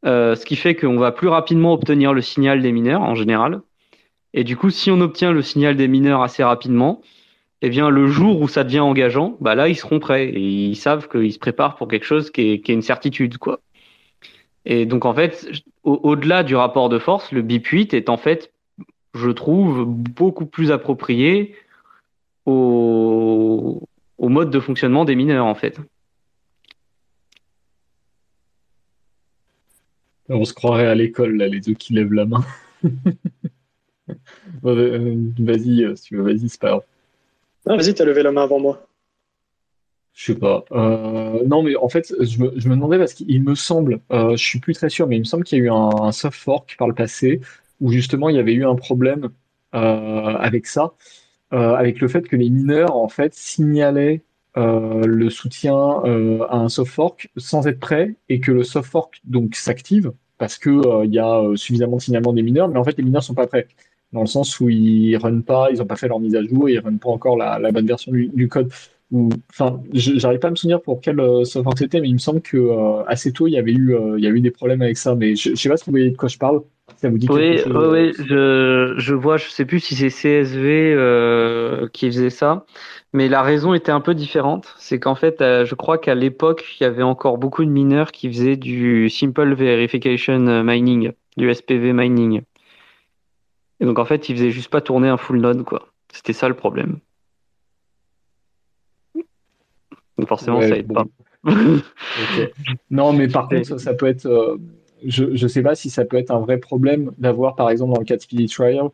euh, 0.05 0.35
ce 0.35 0.45
qui 0.45 0.55
fait 0.55 0.75
qu'on 0.75 0.97
va 0.97 1.11
plus 1.11 1.27
rapidement 1.27 1.73
obtenir 1.73 2.13
le 2.13 2.21
signal 2.21 2.61
des 2.61 2.71
mineurs 2.71 3.01
en 3.01 3.15
général. 3.15 3.61
Et 4.33 4.43
du 4.43 4.55
coup, 4.57 4.69
si 4.69 4.91
on 4.91 5.01
obtient 5.01 5.31
le 5.31 5.41
signal 5.41 5.75
des 5.75 5.87
mineurs 5.87 6.21
assez 6.21 6.43
rapidement, 6.43 7.01
eh 7.61 7.69
bien, 7.69 7.89
le 7.89 8.07
jour 8.07 8.41
où 8.41 8.47
ça 8.47 8.63
devient 8.63 8.79
engageant, 8.79 9.37
bah 9.41 9.55
là, 9.55 9.67
ils 9.67 9.75
seront 9.75 9.99
prêts 9.99 10.29
et 10.29 10.39
ils 10.39 10.75
savent 10.75 11.09
qu'ils 11.09 11.33
se 11.33 11.39
préparent 11.39 11.75
pour 11.75 11.87
quelque 11.87 12.05
chose 12.05 12.31
qui 12.31 12.41
est, 12.51 12.69
une 12.69 12.81
certitude, 12.81 13.37
quoi. 13.37 13.59
Et 14.65 14.85
donc, 14.85 15.05
en 15.05 15.13
fait, 15.13 15.49
au-delà 15.83 16.43
du 16.43 16.55
rapport 16.55 16.89
de 16.89 16.99
force, 16.99 17.31
le 17.31 17.41
BIP 17.41 17.67
8 17.67 17.93
est 17.93 18.09
en 18.09 18.17
fait, 18.17 18.53
je 19.13 19.29
trouve, 19.29 19.85
beaucoup 19.85 20.45
plus 20.45 20.71
approprié 20.71 21.55
au, 22.45 23.81
au 24.17 24.29
mode 24.29 24.51
de 24.51 24.59
fonctionnement 24.59 25.05
des 25.05 25.15
mineurs, 25.15 25.45
en 25.45 25.55
fait. 25.55 25.79
On 30.29 30.45
se 30.45 30.53
croirait 30.53 30.87
à 30.87 30.93
l'école, 30.93 31.37
là, 31.37 31.47
les 31.47 31.59
deux 31.59 31.73
qui 31.73 31.93
lèvent 31.93 32.13
la 32.13 32.25
main. 32.25 32.45
Euh, 34.65 35.15
vas-y, 35.39 35.83
euh, 35.83 35.95
si 35.95 36.03
tu 36.05 36.17
veux, 36.17 36.23
vas-y, 36.23 36.49
c'est 36.49 36.59
pas 36.59 36.69
grave. 36.69 36.83
Ah, 37.67 37.75
vas-y, 37.75 37.93
t'as 37.93 38.05
levé 38.05 38.23
la 38.23 38.31
main 38.31 38.43
avant 38.43 38.59
moi. 38.59 38.85
Je 40.13 40.33
sais 40.33 40.39
pas. 40.39 40.65
Euh, 40.71 41.45
non, 41.45 41.63
mais 41.63 41.75
en 41.75 41.87
fait, 41.87 42.13
je 42.19 42.39
me, 42.41 42.49
demandais 42.51 42.97
parce 42.97 43.13
qu'il 43.13 43.43
me 43.43 43.55
semble, 43.55 43.99
je 44.11 44.35
suis 44.35 44.59
plus 44.59 44.73
très 44.73 44.89
sûr, 44.89 45.07
mais 45.07 45.15
il 45.15 45.19
me 45.19 45.25
semble 45.25 45.43
qu'il 45.43 45.59
y 45.59 45.61
a 45.61 45.65
eu 45.65 45.69
un, 45.69 46.11
soft 46.11 46.37
fork 46.37 46.75
par 46.77 46.87
le 46.87 46.93
passé 46.93 47.39
où 47.79 47.91
justement 47.91 48.27
il 48.27 48.35
y 48.35 48.39
avait 48.39 48.53
eu 48.53 48.65
un 48.65 48.75
problème 48.75 49.29
avec 49.71 50.67
ça, 50.67 50.93
avec 51.51 52.01
le 52.01 52.09
fait 52.09 52.27
que 52.27 52.35
les 52.35 52.49
mineurs 52.49 52.97
en 52.97 53.07
fait 53.07 53.33
signalaient 53.33 54.21
le 54.55 55.29
soutien 55.29 55.75
à 56.49 56.57
un 56.57 56.67
soft 56.67 56.91
fork 56.91 57.29
sans 57.37 57.67
être 57.67 57.79
prêt 57.79 58.15
et 58.27 58.41
que 58.41 58.51
le 58.51 58.63
soft 58.63 58.91
fork 58.91 59.21
donc 59.23 59.55
s'active 59.55 60.11
parce 60.37 60.57
que 60.57 61.05
il 61.05 61.13
y 61.13 61.19
a 61.19 61.43
suffisamment 61.55 61.95
de 61.97 62.01
signalement 62.01 62.33
des 62.33 62.41
mineurs, 62.41 62.67
mais 62.67 62.79
en 62.79 62.83
fait 62.83 62.97
les 62.97 63.03
mineurs 63.03 63.23
sont 63.23 63.35
pas 63.35 63.47
prêts 63.47 63.67
dans 64.13 64.21
le 64.21 64.27
sens 64.27 64.59
où 64.59 64.69
ils 64.69 65.15
runnent 65.17 65.43
pas, 65.43 65.69
ils 65.71 65.79
n'ont 65.79 65.85
pas 65.85 65.95
fait 65.95 66.07
leur 66.07 66.19
mise 66.19 66.35
à 66.35 66.43
jour, 66.43 66.69
ils 66.69 66.79
runnent 66.79 66.99
pas 66.99 67.09
encore 67.09 67.37
la, 67.37 67.59
bonne 67.71 67.85
version 67.85 68.11
du, 68.11 68.47
code. 68.47 68.71
Enfin, 69.51 69.81
j'arrive 69.93 70.39
pas 70.39 70.49
à 70.49 70.51
me 70.51 70.55
souvenir 70.55 70.81
pour 70.81 71.01
quel 71.01 71.19
euh, 71.19 71.43
software 71.43 71.77
c'était, 71.77 71.99
mais 71.99 72.09
il 72.09 72.13
me 72.13 72.19
semble 72.19 72.41
que 72.41 72.57
euh, 72.57 73.03
assez 73.07 73.31
tôt 73.33 73.47
il 73.47 73.53
y 73.53 73.57
avait 73.57 73.71
eu, 73.71 73.95
euh, 73.95 74.19
il 74.19 74.23
y 74.23 74.27
a 74.27 74.29
eu 74.29 74.39
des 74.39 74.51
problèmes 74.51 74.81
avec 74.81 74.97
ça. 74.97 75.15
Mais 75.15 75.35
je, 75.35 75.49
je 75.51 75.55
sais 75.55 75.69
pas 75.69 75.77
si 75.77 75.85
vous 75.85 75.91
voyez 75.91 76.11
de 76.11 76.17
quoi 76.17 76.29
je 76.29 76.37
parle. 76.37 76.61
Ça 76.97 77.09
vous 77.09 77.17
dit 77.17 77.27
oui, 77.29 77.59
chose, 77.59 77.87
oui, 77.91 78.13
je, 78.17 78.95
je 78.97 79.13
vois, 79.13 79.37
je 79.37 79.47
sais 79.47 79.65
plus 79.65 79.79
si 79.79 79.95
c'est 79.95 80.09
CSV 80.09 81.89
qui 81.93 82.07
faisait 82.07 82.31
ça, 82.31 82.65
mais 83.13 83.29
la 83.29 83.43
raison 83.43 83.75
était 83.75 83.91
un 83.91 84.01
peu 84.01 84.15
différente. 84.15 84.73
C'est 84.79 84.99
qu'en 84.99 85.15
fait, 85.15 85.37
je 85.39 85.75
crois 85.75 85.99
qu'à 85.99 86.15
l'époque, 86.15 86.65
il 86.79 86.83
y 86.83 86.85
avait 86.87 87.03
encore 87.03 87.37
beaucoup 87.37 87.63
de 87.63 87.69
mineurs 87.69 88.11
qui 88.11 88.27
faisaient 88.27 88.57
du 88.57 89.07
simple 89.09 89.53
verification 89.53 90.63
mining, 90.63 91.11
du 91.37 91.53
SPV 91.53 91.93
mining. 91.93 92.41
Et 93.79 93.85
donc 93.85 93.99
en 93.99 94.05
fait, 94.05 94.29
il 94.29 94.35
faisait 94.35 94.51
juste 94.51 94.69
pas 94.69 94.81
tourner 94.81 95.07
un 95.07 95.17
full 95.17 95.39
node, 95.39 95.63
quoi. 95.63 95.87
C'était 96.11 96.33
ça 96.33 96.47
le 96.47 96.55
problème. 96.55 96.99
Donc 100.17 100.27
forcément, 100.27 100.61
ça 100.61 100.77
aide 100.77 100.91
pas. 100.91 101.05
Non, 102.91 103.13
mais 103.13 103.27
par 103.27 103.47
contre, 103.47 103.79
ça, 103.79 103.93
peut 103.93 104.07
être. 104.07 104.25
Euh, 104.25 104.57
je 105.05 105.25
ne 105.25 105.47
sais 105.47 105.61
pas 105.61 105.75
si 105.75 105.89
ça 105.89 106.03
peut 106.03 106.17
être 106.17 106.31
un 106.31 106.39
vrai 106.39 106.57
problème 106.57 107.11
d'avoir, 107.17 107.55
par 107.55 107.69
exemple, 107.69 107.93
dans 107.93 107.99
le 107.99 108.05
cas 108.05 108.17
de 108.17 108.21
Speedy 108.21 108.47
Trial, 108.47 108.89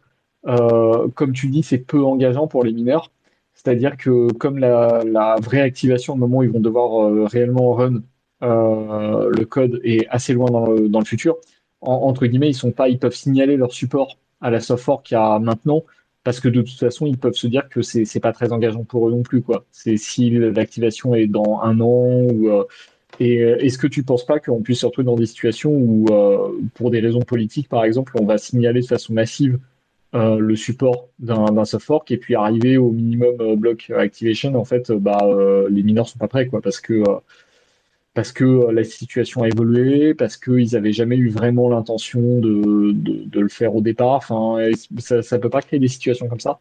euh, 0.48 1.08
comme 1.16 1.34
tu 1.34 1.48
dis, 1.48 1.64
c'est 1.64 1.80
peu 1.80 2.04
engageant 2.04 2.48
pour 2.48 2.64
les 2.64 2.72
mineurs. 2.72 3.12
C'est-à-dire 3.56 3.98
que 3.98 4.32
comme 4.34 4.60
la, 4.60 5.36
vraie 5.42 5.62
activation, 5.62 6.14
au 6.14 6.18
moment 6.18 6.40
où 6.40 6.44
ils 6.44 6.52
vont 6.52 6.60
devoir 6.60 7.10
euh, 7.10 7.26
réellement 7.26 7.74
run 7.74 8.04
le 8.42 9.44
code 9.46 9.80
est 9.84 10.08
assez 10.10 10.34
loin 10.34 10.52
dans 10.52 10.68
le, 10.68 10.88
dans 10.88 11.00
le 11.00 11.06
futur, 11.06 11.38
entre 11.82 12.28
guillemets, 12.28 12.50
ils 12.50 12.54
sont 12.54 12.72
pas, 12.72 12.90
ils 12.90 13.00
peuvent 13.00 13.16
signaler 13.16 13.58
leur 13.58 13.74
support 13.74 14.20
à 14.42 14.50
la 14.50 14.60
software 14.60 15.02
qu'il 15.04 15.16
y 15.16 15.18
a 15.18 15.40
maintenant, 15.40 15.84
parce 16.26 16.40
que 16.40 16.50
de 16.50 16.62
toute 16.62 16.80
façon, 16.80 17.06
ils 17.06 17.20
peuvent 17.20 17.36
se 17.36 17.48
dire 17.48 17.70
que 17.70 17.84
c'est 17.84 18.04
n'est 18.14 18.22
pas 18.22 18.34
très 18.34 18.52
engageant 18.52 18.84
pour 18.84 19.08
eux 19.08 19.12
non 19.12 19.22
plus. 19.22 19.42
quoi. 19.42 19.64
C'est 19.72 19.96
si 19.96 20.32
l'activation 20.32 21.16
est 21.16 21.28
dans 21.28 21.62
un 21.62 21.80
an 21.80 22.24
ou. 22.24 22.50
Euh, 22.50 22.64
et 23.20 23.44
euh, 23.44 23.58
est-ce 23.60 23.78
que 23.78 23.88
tu 23.88 24.02
ne 24.02 24.06
penses 24.06 24.26
pas 24.26 24.40
qu'on 24.40 24.62
puisse 24.62 24.80
se 24.80 24.86
retrouver 24.88 25.06
dans 25.06 25.16
des 25.16 25.28
situations 25.28 25.72
où, 25.72 26.08
euh, 26.10 26.50
pour 26.74 26.90
des 26.92 27.00
raisons 27.00 27.22
politiques, 27.22 27.70
par 27.70 27.86
exemple, 27.86 28.14
on 28.20 28.26
va 28.26 28.38
signaler 28.40 28.82
de 28.82 28.88
façon 28.88 29.14
massive 29.14 29.60
le 30.14 30.56
support 30.56 31.10
d'un 31.20 31.66
soft 31.66 31.86
fork 31.86 32.10
et 32.10 32.16
puis 32.16 32.36
arriver 32.36 32.78
au 32.78 32.90
minimum 32.90 33.56
block 33.56 33.92
activation, 33.94 34.56
en 34.56 34.64
fait, 34.64 34.90
bah, 34.94 35.20
les 35.70 35.84
mineurs 35.84 36.08
sont 36.08 36.18
pas 36.18 36.30
prêts, 36.30 36.48
quoi, 36.48 36.62
parce 36.62 36.80
que 36.80 37.04
parce 38.16 38.32
que 38.32 38.45
euh, 38.45 38.72
la 38.72 38.84
situation 38.84 39.43
a 39.43 39.47
évolué, 39.47 40.16
parce 40.16 40.38
qu'ils 40.38 40.72
n'avaient 40.72 40.93
jamais 40.93 41.18
eu 41.18 41.30
vraiment 41.30 41.70
l'intention 41.70 42.39
de, 42.39 42.93
de, 42.93 43.39
le 43.39 43.49
faire 43.49 43.76
au 43.76 43.82
départ. 43.82 44.13
Enfin, 44.13 44.57
ça 44.97 45.18
ne 45.18 45.41
peut 45.41 45.49
pas 45.49 45.61
créer 45.61 45.80
des 45.80 45.89
situations 45.89 46.28
comme 46.28 46.39
ça? 46.39 46.59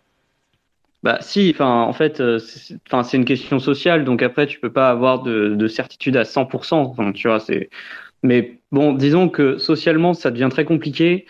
Bah 1.04 1.18
si, 1.20 1.54
en 1.60 1.92
fait, 1.92 2.20
euh, 2.20 2.38
c'est 2.38 3.16
une 3.16 3.24
question 3.24 3.58
sociale, 3.58 4.04
donc 4.04 4.22
après 4.22 4.46
tu 4.46 4.58
peux 4.58 4.72
pas 4.72 4.90
avoir 4.90 5.22
de, 5.22 5.50
de 5.54 5.68
certitude 5.68 6.16
à 6.16 6.24
100%. 6.24 6.74
Enfin, 6.76 7.12
tu 7.12 7.28
vois. 7.28 7.38
Mais 8.22 8.58
bon, 8.72 8.92
disons 8.94 9.28
que 9.28 9.58
socialement, 9.58 10.14
ça 10.14 10.30
devient 10.30 10.48
très 10.50 10.64
compliqué 10.64 11.26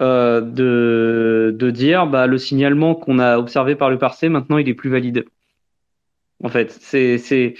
euh, 0.00 0.40
de, 0.40 1.54
de 1.56 1.70
dire, 1.70 2.06
bah 2.08 2.26
le 2.26 2.36
signalement 2.36 2.94
qu'on 2.94 3.18
a 3.20 3.38
observé 3.38 3.74
par 3.76 3.90
le 3.90 3.98
passé, 3.98 4.28
maintenant 4.28 4.58
il 4.58 4.68
est 4.68 4.74
plus 4.74 4.90
valide. 4.90 5.24
En 6.42 6.48
fait, 6.48 6.72
c'est 6.72 7.54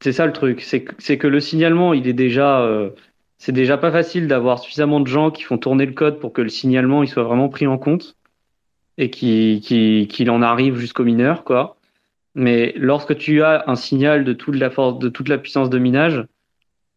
ça 0.00 0.26
le 0.26 0.32
truc, 0.32 0.60
c'est 0.62 1.18
que, 1.18 1.26
le 1.26 1.40
signalement, 1.40 1.92
il 1.92 2.06
est 2.06 2.12
déjà, 2.12 2.60
euh, 2.60 2.90
c'est 3.38 3.52
déjà 3.52 3.76
pas 3.76 3.90
facile 3.90 4.28
d'avoir 4.28 4.58
suffisamment 4.60 5.00
de 5.00 5.06
gens 5.06 5.30
qui 5.30 5.42
font 5.42 5.58
tourner 5.58 5.86
le 5.86 5.92
code 5.92 6.20
pour 6.20 6.32
que 6.32 6.42
le 6.42 6.48
signalement 6.48 7.02
il 7.02 7.08
soit 7.08 7.24
vraiment 7.24 7.48
pris 7.48 7.66
en 7.66 7.78
compte 7.78 8.16
et 8.96 9.10
qu'il 9.10 10.30
en 10.30 10.42
arrive 10.42 10.76
jusqu'au 10.76 11.04
mineur, 11.04 11.44
quoi. 11.44 11.76
Mais 12.34 12.74
lorsque 12.76 13.16
tu 13.16 13.42
as 13.42 13.64
un 13.66 13.74
signal 13.74 14.24
de 14.24 14.32
toute 14.32 14.56
la 14.56 14.70
force, 14.70 14.98
de 14.98 15.08
toute 15.08 15.28
la 15.28 15.38
puissance 15.38 15.70
de 15.70 15.78
minage, 15.78 16.24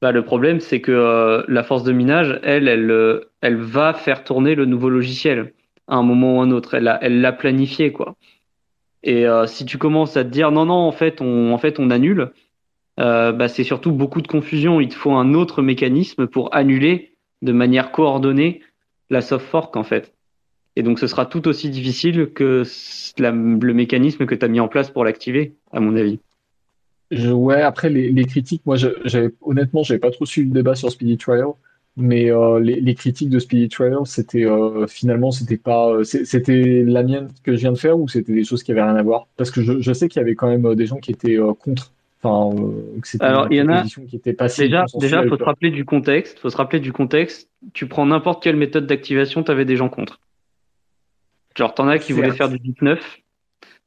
bah, 0.01 0.11
le 0.11 0.23
problème 0.23 0.59
c'est 0.59 0.81
que 0.81 0.91
euh, 0.91 1.43
la 1.47 1.63
force 1.63 1.83
de 1.83 1.91
minage, 1.91 2.39
elle, 2.43 2.67
elle, 2.67 2.89
euh, 2.91 3.31
elle 3.41 3.57
va 3.57 3.93
faire 3.93 4.23
tourner 4.23 4.55
le 4.55 4.65
nouveau 4.65 4.89
logiciel 4.89 5.53
à 5.87 5.95
un 5.95 6.03
moment 6.03 6.37
ou 6.37 6.41
un 6.41 6.51
autre. 6.51 6.75
Elle 6.75 6.83
l'a, 6.83 6.99
elle 7.01 7.21
l'a 7.21 7.33
planifié, 7.33 7.91
quoi. 7.91 8.15
Et 9.03 9.25
si 9.47 9.65
tu 9.65 9.79
commences 9.79 10.15
à 10.15 10.23
te 10.23 10.29
dire 10.29 10.51
non, 10.51 10.65
non, 10.65 10.75
en 10.75 10.91
fait, 10.91 11.21
on, 11.21 11.53
en 11.53 11.57
fait, 11.57 11.79
on 11.79 11.89
annule, 11.89 12.31
euh, 12.99 13.31
bah, 13.31 13.47
c'est 13.47 13.63
surtout 13.63 13.91
beaucoup 13.91 14.21
de 14.21 14.27
confusion. 14.27 14.79
Il 14.79 14.89
te 14.89 14.95
faut 14.95 15.11
un 15.11 15.33
autre 15.33 15.61
mécanisme 15.61 16.27
pour 16.27 16.53
annuler 16.55 17.15
de 17.41 17.51
manière 17.51 17.91
coordonnée 17.91 18.61
la 19.09 19.21
soft 19.21 19.45
fork 19.47 19.75
en 19.75 19.83
fait. 19.83 20.13
Et 20.75 20.83
donc 20.83 20.99
ce 20.99 21.07
sera 21.07 21.25
tout 21.25 21.47
aussi 21.47 21.69
difficile 21.69 22.31
que 22.33 22.63
le 23.17 23.73
mécanisme 23.73 24.25
que 24.25 24.35
tu 24.35 24.45
as 24.45 24.47
mis 24.47 24.59
en 24.59 24.67
place 24.67 24.89
pour 24.89 25.03
l'activer, 25.03 25.55
à 25.71 25.79
mon 25.79 25.95
avis. 25.97 26.19
ouais, 27.11 27.61
après 27.61 27.89
les, 27.89 28.25
critiques, 28.25 28.61
moi 28.65 28.77
j'avais 28.77 29.31
honnêtement, 29.41 29.83
j'avais 29.83 29.99
pas 29.99 30.11
trop 30.11 30.25
suivi 30.25 30.47
le 30.47 30.53
débat 30.53 30.75
sur 30.75 30.89
Speedy 30.89 31.17
Trial, 31.17 31.49
mais 31.97 32.31
euh, 32.31 32.59
les, 32.61 32.95
critiques 32.95 33.29
de 33.29 33.39
Speedy 33.39 33.67
Trial, 33.67 33.99
c'était 34.05 34.45
euh, 34.45 34.87
finalement 34.87 35.31
c'était 35.31 35.57
pas, 35.57 35.93
c'était 36.03 36.83
la 36.85 37.03
mienne 37.03 37.27
que 37.43 37.53
je 37.53 37.57
viens 37.57 37.73
de 37.73 37.77
faire 37.77 37.99
ou 37.99 38.07
c'était 38.07 38.33
des 38.33 38.45
choses 38.45 38.63
qui 38.63 38.71
avaient 38.71 38.83
rien 38.83 38.95
à 38.95 39.03
voir? 39.03 39.27
Parce 39.35 39.51
que 39.51 39.61
je, 39.61 39.81
je 39.81 39.91
sais 39.91 40.07
qu'il 40.07 40.21
y 40.21 40.23
avait 40.23 40.35
quand 40.35 40.47
même 40.47 40.73
des 40.75 40.85
gens 40.85 40.97
qui 40.99 41.11
étaient 41.11 41.37
contre 41.59 41.91
Enfin, 42.23 42.55
que 43.01 43.07
c'était 43.07 43.25
une 43.25 43.83
il 43.85 44.07
qui 44.07 44.15
était 44.15 44.33
pas 44.33 44.47
déjà, 44.47 44.85
déjà, 44.99 45.27
faut 45.27 45.37
se 45.37 45.43
rappeler 45.43 45.71
du 45.71 45.85
contexte. 45.85 46.39
Faut 46.39 46.49
se 46.49 46.57
rappeler 46.57 46.79
du 46.79 46.93
contexte. 46.93 47.49
Tu 47.73 47.87
prends 47.87 48.05
n'importe 48.05 48.43
quelle 48.43 48.55
méthode 48.55 48.85
d'activation, 48.85 49.43
tu 49.43 49.51
avais 49.51 49.65
des 49.65 49.75
gens 49.75 49.89
contre. 49.89 50.19
Genre, 51.57 51.73
t'en 51.73 51.87
as 51.87 51.97
qui 51.97 52.13
voulaient 52.13 52.31
faire 52.31 52.49
du 52.49 52.59
bit 52.59 52.81
9, 52.81 53.19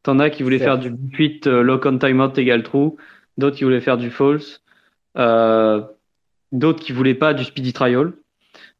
t'en 0.02 0.18
as 0.18 0.30
qui 0.30 0.42
voulaient 0.42 0.58
faire 0.58 0.78
du 0.78 0.90
bit 0.90 1.46
8 1.46 1.46
lock 1.46 1.86
on 1.86 1.98
timeout 1.98 2.36
égale 2.36 2.62
true, 2.62 2.90
d'autres 3.38 3.56
qui 3.56 3.64
voulaient 3.64 3.80
faire 3.80 3.96
du 3.96 4.10
false, 4.10 4.62
euh, 5.16 5.82
d'autres 6.52 6.82
qui 6.82 6.92
voulaient 6.92 7.14
pas 7.14 7.34
du 7.34 7.44
speedy 7.44 7.72
trial. 7.72 8.12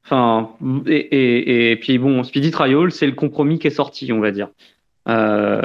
Enfin, 0.04 0.50
et, 0.86 0.96
et, 0.96 1.70
et 1.72 1.76
puis 1.76 1.98
bon, 1.98 2.24
speedy 2.24 2.50
trial, 2.50 2.90
c'est 2.90 3.06
le 3.06 3.12
compromis 3.12 3.58
qui 3.58 3.68
est 3.68 3.70
sorti, 3.70 4.12
on 4.12 4.20
va 4.20 4.32
dire. 4.32 4.48
Euh, 5.08 5.62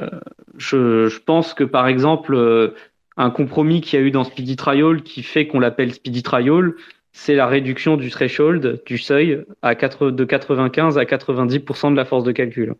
je, 0.57 1.07
je, 1.07 1.19
pense 1.19 1.53
que 1.53 1.63
par 1.63 1.87
exemple, 1.87 2.35
euh, 2.35 2.73
un 3.19 3.29
compromis 3.31 3.81
qu'il 3.81 3.99
y 3.99 4.01
a 4.01 4.05
eu 4.05 4.11
dans 4.11 4.23
Speedy 4.23 4.55
Trial 4.55 5.03
qui 5.03 5.23
fait 5.23 5.45
qu'on 5.45 5.59
l'appelle 5.59 5.93
Speedy 5.93 6.23
Trial, 6.23 6.73
c'est 7.11 7.35
la 7.35 7.47
réduction 7.47 7.97
du 7.97 8.09
threshold, 8.09 8.81
du 8.85 8.97
seuil, 8.97 9.43
à 9.61 9.75
4, 9.75 10.09
de 10.11 10.23
95 10.23 10.97
à 10.97 11.03
90% 11.03 11.91
de 11.91 11.97
la 11.97 12.05
force 12.05 12.23
de 12.23 12.31
calcul. 12.31 12.75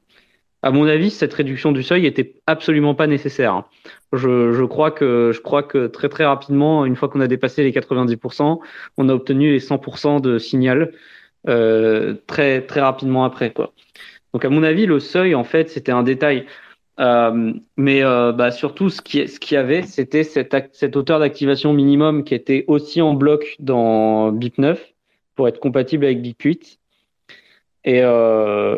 À 0.62 0.72
mon 0.72 0.88
avis, 0.88 1.10
cette 1.10 1.34
réduction 1.34 1.74
du 1.74 1.84
seuil 1.84 2.06
était 2.06 2.36
absolument 2.48 2.96
pas 2.96 3.06
nécessaire. 3.06 3.64
Je, 4.14 4.54
je 4.54 4.64
crois 4.64 4.92
que 4.92 5.32
je 5.34 5.42
crois 5.42 5.62
que 5.64 5.88
très 5.88 6.08
très 6.08 6.26
rapidement, 6.26 6.86
une 6.86 6.96
fois 6.96 7.10
qu'on 7.10 7.22
a 7.22 7.28
dépassé 7.28 7.64
les 7.64 7.72
90%, 7.74 8.60
on 8.98 9.10
a 9.10 9.14
obtenu 9.14 9.52
les 9.52 9.60
100% 9.60 10.22
de 10.22 10.38
signal 10.38 10.94
euh, 11.50 12.16
très 12.28 12.62
très 12.62 12.82
rapidement 12.82 13.26
après 13.26 13.52
quoi. 13.52 13.74
Donc 14.34 14.46
à 14.46 14.50
mon 14.50 14.64
avis, 14.64 14.86
le 14.86 15.00
seuil 15.00 15.36
en 15.36 15.44
fait 15.44 15.70
c'était 15.70 15.94
un 15.94 16.04
détail. 16.04 16.46
Euh, 17.00 17.54
mais 17.78 18.04
euh, 18.04 18.32
bah, 18.34 18.52
surtout, 18.52 18.90
ce 18.90 19.02
qui, 19.02 19.24
qu'il 19.26 19.56
y 19.56 19.58
avait, 19.58 19.84
c'était 19.84 20.24
cette, 20.24 20.56
cette 20.74 20.96
hauteur 20.96 21.20
d'activation 21.20 21.74
minimum 21.74 22.24
qui 22.24 22.36
était 22.36 22.66
aussi 22.68 23.02
en 23.02 23.14
bloc 23.14 23.56
dans 23.60 24.34
BIP9 24.34 24.78
pour 25.36 25.48
être 25.48 25.60
compatible 25.60 26.06
avec 26.06 26.22
BIP8. 26.22 26.78
Et, 27.86 28.02
euh, 28.04 28.78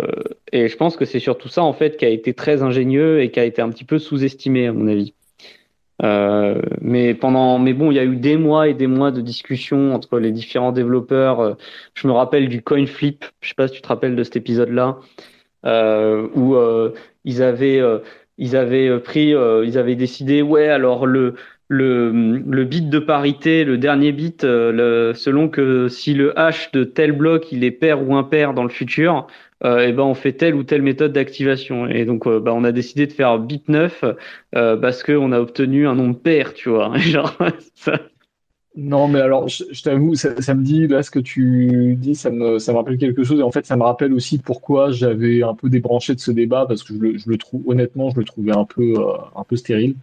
et 0.52 0.68
je 0.68 0.78
pense 0.78 0.96
que 0.96 1.06
c'est 1.06 1.20
surtout 1.20 1.48
ça 1.48 1.64
en 1.64 1.74
fait 1.74 1.98
qui 1.98 2.06
a 2.06 2.10
été 2.10 2.36
très 2.36 2.62
ingénieux 2.62 3.22
et 3.22 3.32
qui 3.32 3.40
a 3.40 3.46
été 3.46 3.62
un 3.62 3.70
petit 3.70 3.84
peu 3.84 3.98
sous-estimé 3.98 4.68
à 4.68 4.74
mon 4.74 4.88
avis. 4.88 5.14
Mais 6.82 7.14
pendant, 7.14 7.60
mais 7.60 7.74
bon, 7.74 7.92
il 7.92 7.96
y 7.96 8.00
a 8.00 8.04
eu 8.04 8.16
des 8.16 8.36
mois 8.36 8.68
et 8.68 8.74
des 8.74 8.88
mois 8.88 9.12
de 9.12 9.22
discussions 9.22 9.94
entre 9.94 10.18
les 10.20 10.32
différents 10.32 10.72
développeurs. 10.72 11.58
Je 11.94 12.08
me 12.08 12.14
rappelle 12.14 12.50
du 12.50 12.64
coin 12.64 12.88
flip. 12.88 13.24
Je 13.42 13.50
sais 13.50 13.56
pas 13.56 13.68
si 13.68 13.76
tu 13.76 13.82
te 13.82 13.88
rappelles 13.88 14.16
de 14.16 14.24
cet 14.24 14.36
épisode-là, 14.36 14.98
où 15.64 16.56
euh, 16.56 16.94
ils 17.24 17.44
avaient, 17.44 17.80
euh, 17.80 18.00
ils 18.38 18.56
avaient 18.56 19.00
pris, 19.00 19.30
ils 19.32 19.78
avaient 19.78 19.96
décidé, 19.96 20.42
ouais, 20.42 20.68
alors 20.68 21.06
le 21.06 21.36
le, 21.74 22.12
le 22.12 22.66
bit 22.66 22.90
de 22.90 23.00
parité, 23.00 23.64
le 23.64 23.78
dernier 23.78 24.12
bit, 24.12 24.44
le, 24.44 25.14
selon 25.16 25.48
que 25.48 25.88
si 25.88 26.14
le 26.14 26.38
hash 26.38 26.70
de 26.74 26.84
tel 26.84 27.14
bloc 27.14 27.50
il 27.54 27.64
est 27.64 27.72
pair 27.72 28.06
ou 28.06 28.16
impair 28.18 28.54
dans 28.54 28.64
le 28.64 28.70
futur, 28.70 29.26
euh, 29.64 29.88
et 29.88 29.94
ben 29.94 30.04
on 30.04 30.14
fait 30.16 30.34
telle 30.34 30.56
ou 30.56 30.64
telle 30.64 30.82
méthode 30.82 31.14
d'activation. 31.14 31.88
Et 31.88 32.06
donc 32.06 32.28
euh, 32.28 32.40
bah, 32.40 32.52
on 32.54 32.64
a 32.64 32.72
décidé 32.72 33.08
de 33.08 33.14
faire 33.14 33.38
bit 33.40 33.68
9 33.70 34.04
euh, 34.56 34.78
parce 34.78 35.04
qu'on 35.04 35.32
a 35.32 35.40
obtenu 35.40 35.88
un 35.88 35.96
nombre 35.96 36.20
pair, 36.20 36.54
tu 36.54 36.70
vois. 36.70 36.92
Genre, 36.98 37.36
ça... 37.76 38.00
Non, 38.76 39.10
mais 39.10 39.20
alors, 39.20 39.50
je, 39.50 39.84
t'avoue, 39.84 40.16
ça, 40.16 40.42
ça, 40.42 40.54
me 40.54 40.64
dit, 40.64 40.88
là, 40.88 41.04
ce 41.04 41.12
que 41.12 41.20
tu 41.20 41.96
dis, 41.98 42.16
ça 42.16 42.30
me, 42.30 42.58
ça 42.58 42.72
me 42.72 42.78
rappelle 42.78 42.98
quelque 42.98 43.24
chose. 43.24 43.40
Et 43.40 43.44
en 43.44 43.52
fait, 43.52 43.66
ça 43.66 43.76
me 43.76 43.84
rappelle 43.84 44.14
aussi 44.14 44.38
pourquoi 44.38 44.92
j'avais 44.92 45.44
un 45.44 45.54
peu 45.54 45.70
débranché 45.70 46.16
de 46.16 46.22
ce 46.22 46.32
débat, 46.32 46.66
parce 46.66 46.84
que 46.84 46.94
je 46.94 47.00
le, 47.00 47.18
je 47.18 47.30
le 47.30 47.38
trouve, 47.38 47.64
honnêtement, 47.68 48.10
je 48.12 48.18
le 48.18 48.24
trouvais 48.24 48.56
un 48.56 48.64
peu, 48.64 48.94
euh, 48.98 49.18
un 49.36 49.44
peu 49.44 49.58
stérile. 49.58 49.96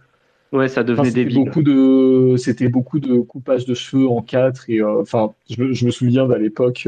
Ouais, 0.51 0.67
ça 0.67 0.83
devenait 0.83 1.11
débile. 1.11 1.45
Beaucoup 1.45 1.63
de, 1.63 2.35
c'était 2.37 2.69
beaucoup 2.69 2.99
de 2.99 3.19
coupage 3.19 3.65
de 3.65 3.73
cheveux 3.73 4.07
en 4.07 4.21
quatre. 4.21 4.69
Et 4.69 4.81
euh, 4.81 5.01
enfin, 5.01 5.33
je, 5.49 5.71
je, 5.71 5.85
me 5.85 5.91
souviens 5.91 6.27
d'à 6.27 6.37
l'époque, 6.37 6.87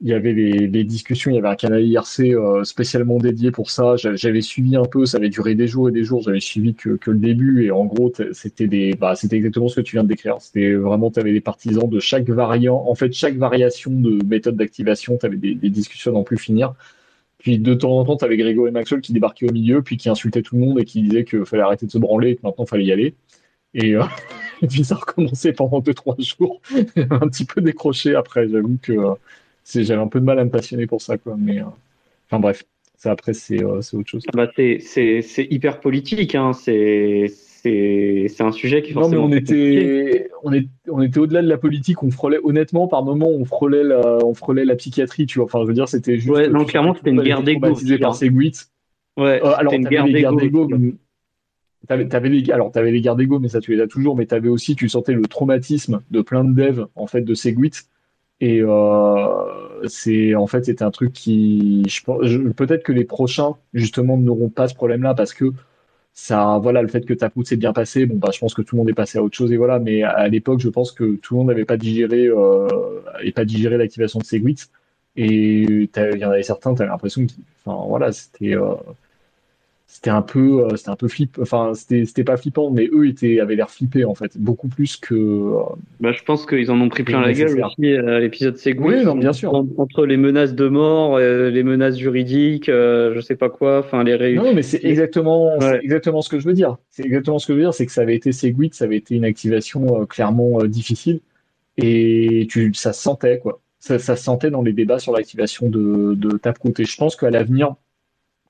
il 0.00 0.08
y 0.08 0.12
avait 0.12 0.34
les, 0.34 0.84
discussions, 0.84 1.30
il 1.30 1.36
y 1.36 1.38
avait 1.38 1.48
un 1.48 1.56
canal 1.56 1.82
IRC 1.82 2.20
euh, 2.20 2.64
spécialement 2.64 3.16
dédié 3.18 3.50
pour 3.50 3.70
ça. 3.70 3.96
J'avais 3.96 4.42
suivi 4.42 4.76
un 4.76 4.84
peu, 4.84 5.06
ça 5.06 5.16
avait 5.16 5.30
duré 5.30 5.54
des 5.54 5.66
jours 5.66 5.88
et 5.88 5.92
des 5.92 6.04
jours. 6.04 6.22
J'avais 6.22 6.40
suivi 6.40 6.74
que, 6.74 6.90
que, 6.96 7.10
le 7.10 7.16
début 7.18 7.64
et 7.64 7.70
en 7.70 7.86
gros, 7.86 8.12
c'était 8.32 8.66
des, 8.66 8.94
bah, 8.94 9.14
c'était 9.16 9.36
exactement 9.36 9.68
ce 9.68 9.76
que 9.76 9.80
tu 9.80 9.96
viens 9.96 10.02
de 10.04 10.08
décrire. 10.08 10.36
C'était 10.40 10.74
vraiment, 10.74 11.10
tu 11.10 11.18
avais 11.18 11.32
des 11.32 11.40
partisans 11.40 11.88
de 11.88 11.98
chaque 11.98 12.28
variant, 12.28 12.84
en 12.86 12.94
fait, 12.94 13.12
chaque 13.14 13.36
variation 13.36 13.90
de 13.90 14.22
méthode 14.26 14.56
d'activation, 14.56 15.16
tu 15.16 15.24
avais 15.26 15.36
des, 15.36 15.54
des, 15.54 15.70
discussions 15.70 16.12
d'en 16.12 16.24
plus 16.24 16.38
finir. 16.38 16.74
Puis 17.38 17.58
de 17.58 17.74
temps 17.74 17.98
en 17.98 18.04
temps, 18.04 18.16
tu 18.18 18.24
avais 18.26 18.36
Grégo 18.36 18.66
et 18.66 18.70
Maxwell 18.72 19.00
qui 19.00 19.14
débarquaient 19.14 19.48
au 19.48 19.52
milieu, 19.52 19.82
puis 19.82 19.96
qui 19.96 20.10
insultaient 20.10 20.42
tout 20.42 20.56
le 20.56 20.62
monde 20.62 20.80
et 20.80 20.84
qui 20.84 21.02
disaient 21.02 21.24
qu'il 21.24 21.46
fallait 21.46 21.62
arrêter 21.62 21.86
de 21.86 21.90
se 21.90 21.98
branler 21.98 22.30
et 22.30 22.36
que 22.36 22.42
maintenant, 22.42 22.64
il 22.64 22.68
fallait 22.68 22.84
y 22.84 22.92
aller. 22.92 23.14
Et, 23.74 23.94
euh, 23.96 24.04
et 24.62 24.66
puis 24.66 24.84
ça 24.84 24.96
recommençait 24.96 25.52
pendant 25.54 25.80
deux 25.80 25.94
trois 25.94 26.16
jours, 26.18 26.60
un 26.96 27.28
petit 27.28 27.46
peu 27.46 27.62
décroché 27.62 28.14
après. 28.14 28.48
J'avoue 28.48 28.78
que 28.82 29.16
j'avais 29.66 30.00
un 30.00 30.08
peu 30.08 30.20
de 30.20 30.24
mal 30.24 30.38
à 30.38 30.44
me 30.44 30.50
passionner 30.50 30.86
pour 30.86 31.02
ça, 31.02 31.18
quoi. 31.18 31.36
Mais 31.38 31.60
euh, 31.60 31.66
enfin 32.26 32.40
bref, 32.40 32.64
ça 32.96 33.10
après 33.10 33.34
c'est 33.34 33.62
euh, 33.62 33.80
autre 33.92 34.08
chose. 34.08 34.24
Bah, 34.34 34.50
c'est 34.56 35.48
hyper 35.50 35.80
politique, 35.80 36.34
hein. 36.34 36.52
C'est 36.52 37.26
c'est 38.28 38.42
un 38.42 38.52
sujet 38.52 38.82
qui 38.82 38.92
forcément. 38.92 39.22
Non, 39.22 39.28
mais 39.28 39.34
on 39.34 39.38
était, 39.38 40.30
on, 40.42 40.52
est, 40.52 40.68
on 40.88 41.02
était 41.02 41.18
au-delà 41.18 41.42
de 41.42 41.48
la 41.48 41.58
politique. 41.58 42.02
On 42.02 42.10
frôlait, 42.10 42.38
honnêtement, 42.42 42.86
par 42.88 43.02
moment, 43.02 43.28
on 43.28 43.44
frôlait 43.44 43.82
la, 43.82 44.18
on 44.24 44.34
frôlait 44.34 44.64
la 44.64 44.76
psychiatrie, 44.76 45.26
tu 45.26 45.38
vois. 45.38 45.46
Enfin, 45.46 45.60
je 45.62 45.66
veux 45.66 45.74
dire, 45.74 45.88
c'était 45.88 46.16
juste. 46.16 46.28
Ouais, 46.28 46.48
non, 46.48 46.64
clairement, 46.64 46.94
c'était 46.94 47.10
une 47.10 47.22
guerre 47.22 47.42
d'ego. 47.42 47.74
par 48.00 48.14
Segwit. 48.14 48.70
Ouais, 49.16 49.40
euh, 49.42 49.54
alors, 49.56 49.72
une 49.72 49.88
guerre. 49.88 50.06
T'avais, 51.88 52.12
avais 52.16 52.28
les, 52.28 52.50
alors, 52.50 52.72
t'avais 52.72 52.90
les 52.90 53.00
guerres 53.00 53.14
d'ego, 53.14 53.38
mais 53.38 53.48
ça, 53.48 53.60
tu 53.60 53.72
les 53.74 53.80
as 53.80 53.86
toujours. 53.86 54.16
Mais 54.16 54.26
t'avais 54.26 54.48
aussi, 54.48 54.74
tu 54.74 54.88
sentais 54.88 55.12
le 55.12 55.22
traumatisme 55.22 56.02
de 56.10 56.20
plein 56.20 56.44
de 56.44 56.52
devs, 56.52 56.86
en 56.96 57.06
fait, 57.06 57.20
de 57.20 57.34
Segwit 57.34 57.88
et 58.40 58.60
euh, 58.62 59.86
c'est 59.88 60.34
en 60.34 60.46
fait 60.46 60.64
c'était 60.66 60.84
un 60.84 60.90
truc 60.90 61.12
qui, 61.12 61.84
je 61.88 62.02
pense, 62.02 62.20
peut-être 62.56 62.82
que 62.82 62.92
les 62.92 63.04
prochains 63.04 63.56
justement 63.74 64.16
n'auront 64.18 64.50
pas 64.50 64.68
ce 64.68 64.74
problème-là 64.74 65.14
parce 65.14 65.32
que 65.34 65.52
ça, 66.16 66.58
voilà, 66.62 66.80
le 66.82 66.88
fait 66.88 67.02
que 67.04 67.12
ta 67.14 67.28
poutre 67.30 67.50
s'est 67.50 67.56
bien 67.56 67.74
passé, 67.74 68.06
bon 68.06 68.16
bah 68.16 68.30
je 68.32 68.38
pense 68.38 68.54
que 68.54 68.62
tout 68.62 68.74
le 68.76 68.78
monde 68.80 68.88
est 68.90 68.94
passé 68.94 69.18
à 69.18 69.22
autre 69.22 69.36
chose 69.36 69.52
et 69.52 69.58
voilà. 69.58 69.78
Mais 69.78 70.02
à 70.02 70.28
l'époque, 70.28 70.60
je 70.60 70.70
pense 70.70 70.90
que 70.92 71.16
tout 71.16 71.34
le 71.34 71.38
monde 71.38 71.48
n'avait 71.48 71.66
pas 71.66 71.76
digéré 71.76 72.26
euh, 72.26 72.68
et 73.22 73.32
pas 73.32 73.44
digéré 73.44 73.76
l'activation 73.76 74.18
de 74.20 74.24
Segwit. 74.24 74.70
Et 75.16 75.62
il 75.64 75.88
y 76.18 76.24
en 76.24 76.30
avait 76.30 76.42
certains, 76.42 76.74
tu 76.74 76.84
l'impression 76.84 77.26
que, 77.26 77.32
enfin 77.64 77.86
voilà, 77.88 78.12
c'était 78.12 78.54
euh, 78.56 78.74
c'était 79.96 80.10
un 80.10 80.20
peu 80.20 80.66
euh, 80.66 80.76
c'était 80.76 80.90
un 80.90 80.96
peu 80.96 81.08
flip 81.08 81.38
enfin 81.40 81.72
c'était 81.74 82.22
pas 82.22 82.36
flippant 82.36 82.70
mais 82.70 82.86
eux 82.92 83.08
étaient 83.08 83.40
avaient 83.40 83.56
l'air 83.56 83.70
flippés 83.70 84.04
en 84.04 84.14
fait 84.14 84.36
beaucoup 84.36 84.68
plus 84.68 84.98
que 84.98 85.14
euh, 85.14 85.62
bah, 86.00 86.12
je 86.12 86.22
pense 86.22 86.44
qu'ils 86.44 86.70
en 86.70 86.78
ont 86.82 86.90
pris 86.90 87.02
plein 87.02 87.22
la 87.22 87.32
gueule 87.32 87.64
aussi 87.64 87.92
à 87.94 88.20
l'épisode 88.20 88.58
Segwit 88.58 88.96
oui 88.98 89.04
non 89.04 89.14
bien 89.16 89.32
sûr. 89.32 89.54
entre 89.54 90.04
les 90.04 90.18
menaces 90.18 90.54
de 90.54 90.68
mort 90.68 91.16
euh, 91.16 91.48
les 91.48 91.62
menaces 91.62 91.96
juridiques 91.96 92.66
je 92.66 93.20
sais 93.22 93.36
pas 93.36 93.48
quoi 93.48 93.78
enfin 93.78 94.04
les 94.04 94.34
non 94.34 94.52
mais 94.52 94.62
c'est 94.62 94.84
exactement 94.84 95.58
exactement 95.82 96.20
ce 96.20 96.28
que 96.28 96.38
je 96.40 96.46
veux 96.46 96.54
dire. 96.54 96.76
C'est 96.90 97.04
exactement 97.04 97.38
ce 97.38 97.46
que 97.46 97.54
je 97.54 97.58
veux 97.58 97.64
dire 97.64 97.72
c'est 97.72 97.86
que 97.86 97.92
ça 97.92 98.02
avait 98.02 98.16
été 98.16 98.32
Segwit 98.32 98.74
ça 98.74 98.84
avait 98.84 98.98
été 98.98 99.14
une 99.14 99.24
activation 99.24 100.04
clairement 100.04 100.62
difficile. 100.64 101.20
Et 101.78 102.46
tu 102.50 102.72
ça 102.74 102.92
se 102.92 103.02
sentait 103.02 103.38
quoi. 103.38 103.60
Ça, 103.78 103.98
ça 103.98 104.16
se 104.16 104.24
sentait 104.24 104.50
dans 104.50 104.62
les 104.62 104.72
débats 104.72 104.98
sur 104.98 105.12
l'activation 105.12 105.68
de, 105.68 106.14
de 106.14 106.38
Taproot. 106.38 106.72
Et 106.80 106.84
je 106.84 106.96
pense 106.96 107.14
qu'à 107.14 107.30
l'avenir 107.30 107.76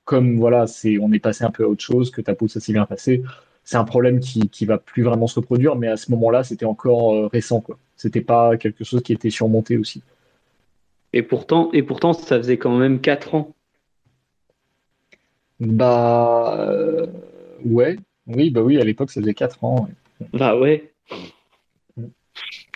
comme 0.07 0.37
voilà, 0.37 0.67
c'est 0.67 0.97
on 0.99 1.11
est 1.11 1.19
passé 1.19 1.43
un 1.43 1.51
peu 1.51 1.65
à 1.65 1.67
autre 1.67 1.83
chose, 1.83 2.11
que 2.11 2.21
ta 2.21 2.33
peau 2.33 2.47
ça 2.47 2.61
s'est 2.61 2.71
bien 2.71 2.85
passé, 2.85 3.23
c'est 3.65 3.75
un 3.75 3.83
problème 3.83 4.21
qui 4.21 4.47
qui 4.49 4.65
va 4.65 4.77
plus 4.77 5.03
vraiment 5.03 5.27
se 5.27 5.35
reproduire, 5.35 5.75
mais 5.75 5.89
à 5.89 5.97
ce 5.97 6.09
moment-là, 6.11 6.45
c'était 6.45 6.65
encore 6.65 7.13
euh, 7.13 7.27
récent 7.27 7.59
quoi. 7.59 7.77
C'était 7.97 8.21
pas 8.21 8.55
quelque 8.55 8.85
chose 8.85 9.03
qui 9.03 9.11
était 9.11 9.29
surmonté 9.29 9.75
aussi. 9.75 10.01
Et 11.11 11.23
pourtant, 11.23 11.69
et 11.73 11.83
pourtant, 11.83 12.13
ça 12.13 12.37
faisait 12.37 12.57
quand 12.57 12.77
même 12.77 13.01
4 13.01 13.35
ans. 13.35 13.53
Bah 15.59 16.55
euh, 16.57 17.07
ouais, 17.65 17.97
oui, 18.27 18.49
bah 18.49 18.61
oui, 18.61 18.79
à 18.79 18.85
l'époque 18.85 19.11
ça 19.11 19.19
faisait 19.19 19.33
4 19.33 19.65
ans. 19.65 19.89
Bah 20.31 20.57
ouais. 20.57 20.93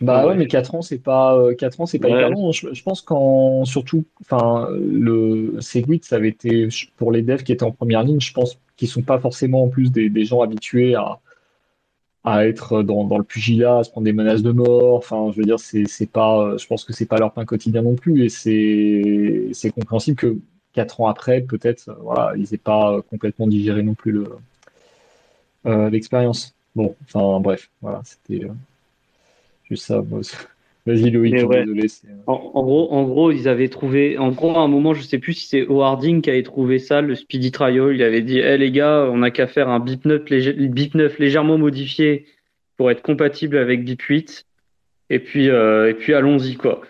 Bah 0.01 0.25
ouais, 0.25 0.35
mais 0.35 0.47
4 0.47 0.75
ans, 0.75 0.81
c'est 0.81 0.97
pas, 0.97 1.39
4 1.57 1.79
euh, 1.79 1.83
ans, 1.83 1.85
c'est 1.85 1.99
pas 1.99 2.09
hyper 2.09 2.29
long. 2.31 2.51
Je, 2.51 2.83
pense 2.83 3.01
qu'en, 3.01 3.65
surtout, 3.65 4.03
enfin, 4.21 4.67
le 4.71 5.57
Segwit, 5.59 6.03
ça 6.03 6.15
avait 6.15 6.29
été, 6.29 6.69
pour 6.97 7.11
les 7.11 7.21
devs 7.21 7.43
qui 7.43 7.51
étaient 7.51 7.63
en 7.63 7.71
première 7.71 8.03
ligne, 8.03 8.19
je 8.19 8.33
pense 8.33 8.59
qu'ils 8.77 8.87
sont 8.87 9.03
pas 9.03 9.19
forcément 9.19 9.63
en 9.63 9.67
plus 9.67 9.91
des, 9.91 10.09
des 10.09 10.25
gens 10.25 10.41
habitués 10.41 10.95
à, 10.95 11.19
à 12.23 12.47
être 12.47 12.81
dans, 12.81 13.03
dans, 13.05 13.19
le 13.19 13.23
pugilat, 13.23 13.79
à 13.79 13.83
se 13.83 13.91
prendre 13.91 14.05
des 14.05 14.13
menaces 14.13 14.41
de 14.41 14.51
mort. 14.51 14.95
Enfin, 14.95 15.31
je 15.31 15.37
veux 15.37 15.45
dire, 15.45 15.59
c'est, 15.59 15.85
c'est 15.87 16.09
pas, 16.09 16.57
je 16.57 16.65
pense 16.65 16.83
que 16.83 16.93
c'est 16.93 17.05
pas 17.05 17.17
leur 17.17 17.31
pain 17.31 17.45
quotidien 17.45 17.83
non 17.83 17.95
plus, 17.95 18.25
et 18.25 18.29
c'est, 18.29 19.49
c'est 19.53 19.69
compréhensible 19.69 20.17
que 20.17 20.37
4 20.73 21.01
ans 21.01 21.07
après, 21.07 21.41
peut-être, 21.41 21.95
voilà, 22.01 22.33
ils 22.37 22.53
aient 22.53 22.57
pas 22.57 23.01
complètement 23.09 23.45
digéré 23.45 23.83
non 23.83 23.93
plus 23.93 24.11
le, 24.11 24.29
euh, 25.67 25.89
l'expérience. 25.89 26.55
Bon, 26.75 26.95
enfin, 27.03 27.39
bref, 27.39 27.69
voilà, 27.81 28.01
c'était. 28.03 28.47
Euh, 29.71 29.75
ça. 29.75 30.03
Vas-y 30.87 31.11
Loïc, 31.11 31.35
désolé. 31.35 31.85
Euh, 32.05 32.13
en, 32.25 32.63
gros, 32.63 32.91
en 32.91 33.03
gros, 33.03 33.31
ils 33.31 33.47
avaient 33.47 33.69
trouvé, 33.69 34.17
en 34.17 34.29
gros, 34.31 34.57
à 34.57 34.61
un 34.61 34.67
moment, 34.67 34.93
je 34.93 35.01
sais 35.01 35.19
plus 35.19 35.33
si 35.33 35.47
c'est 35.47 35.61
Howarding 35.61 36.21
qui 36.21 36.31
avait 36.31 36.41
trouvé 36.43 36.79
ça, 36.79 37.01
le 37.01 37.13
Speedy 37.15 37.51
Trial. 37.51 37.93
Il 37.93 38.01
avait 38.01 38.21
dit, 38.21 38.39
hé 38.39 38.57
les 38.57 38.71
gars, 38.71 39.07
on 39.11 39.17
n'a 39.17 39.29
qu'à 39.29 39.47
faire 39.47 39.69
un 39.69 39.79
BIP 39.79 40.05
9, 40.05 41.19
légèrement 41.19 41.57
modifié 41.59 42.25
pour 42.77 42.89
être 42.89 43.03
compatible 43.03 43.57
avec 43.57 43.83
BIP 43.83 44.01
8. 44.01 44.45
Et 45.11 45.19
puis, 45.19 45.47
et 45.47 45.93
puis 45.99 46.13
allons-y, 46.13 46.55
quoi. 46.55 46.81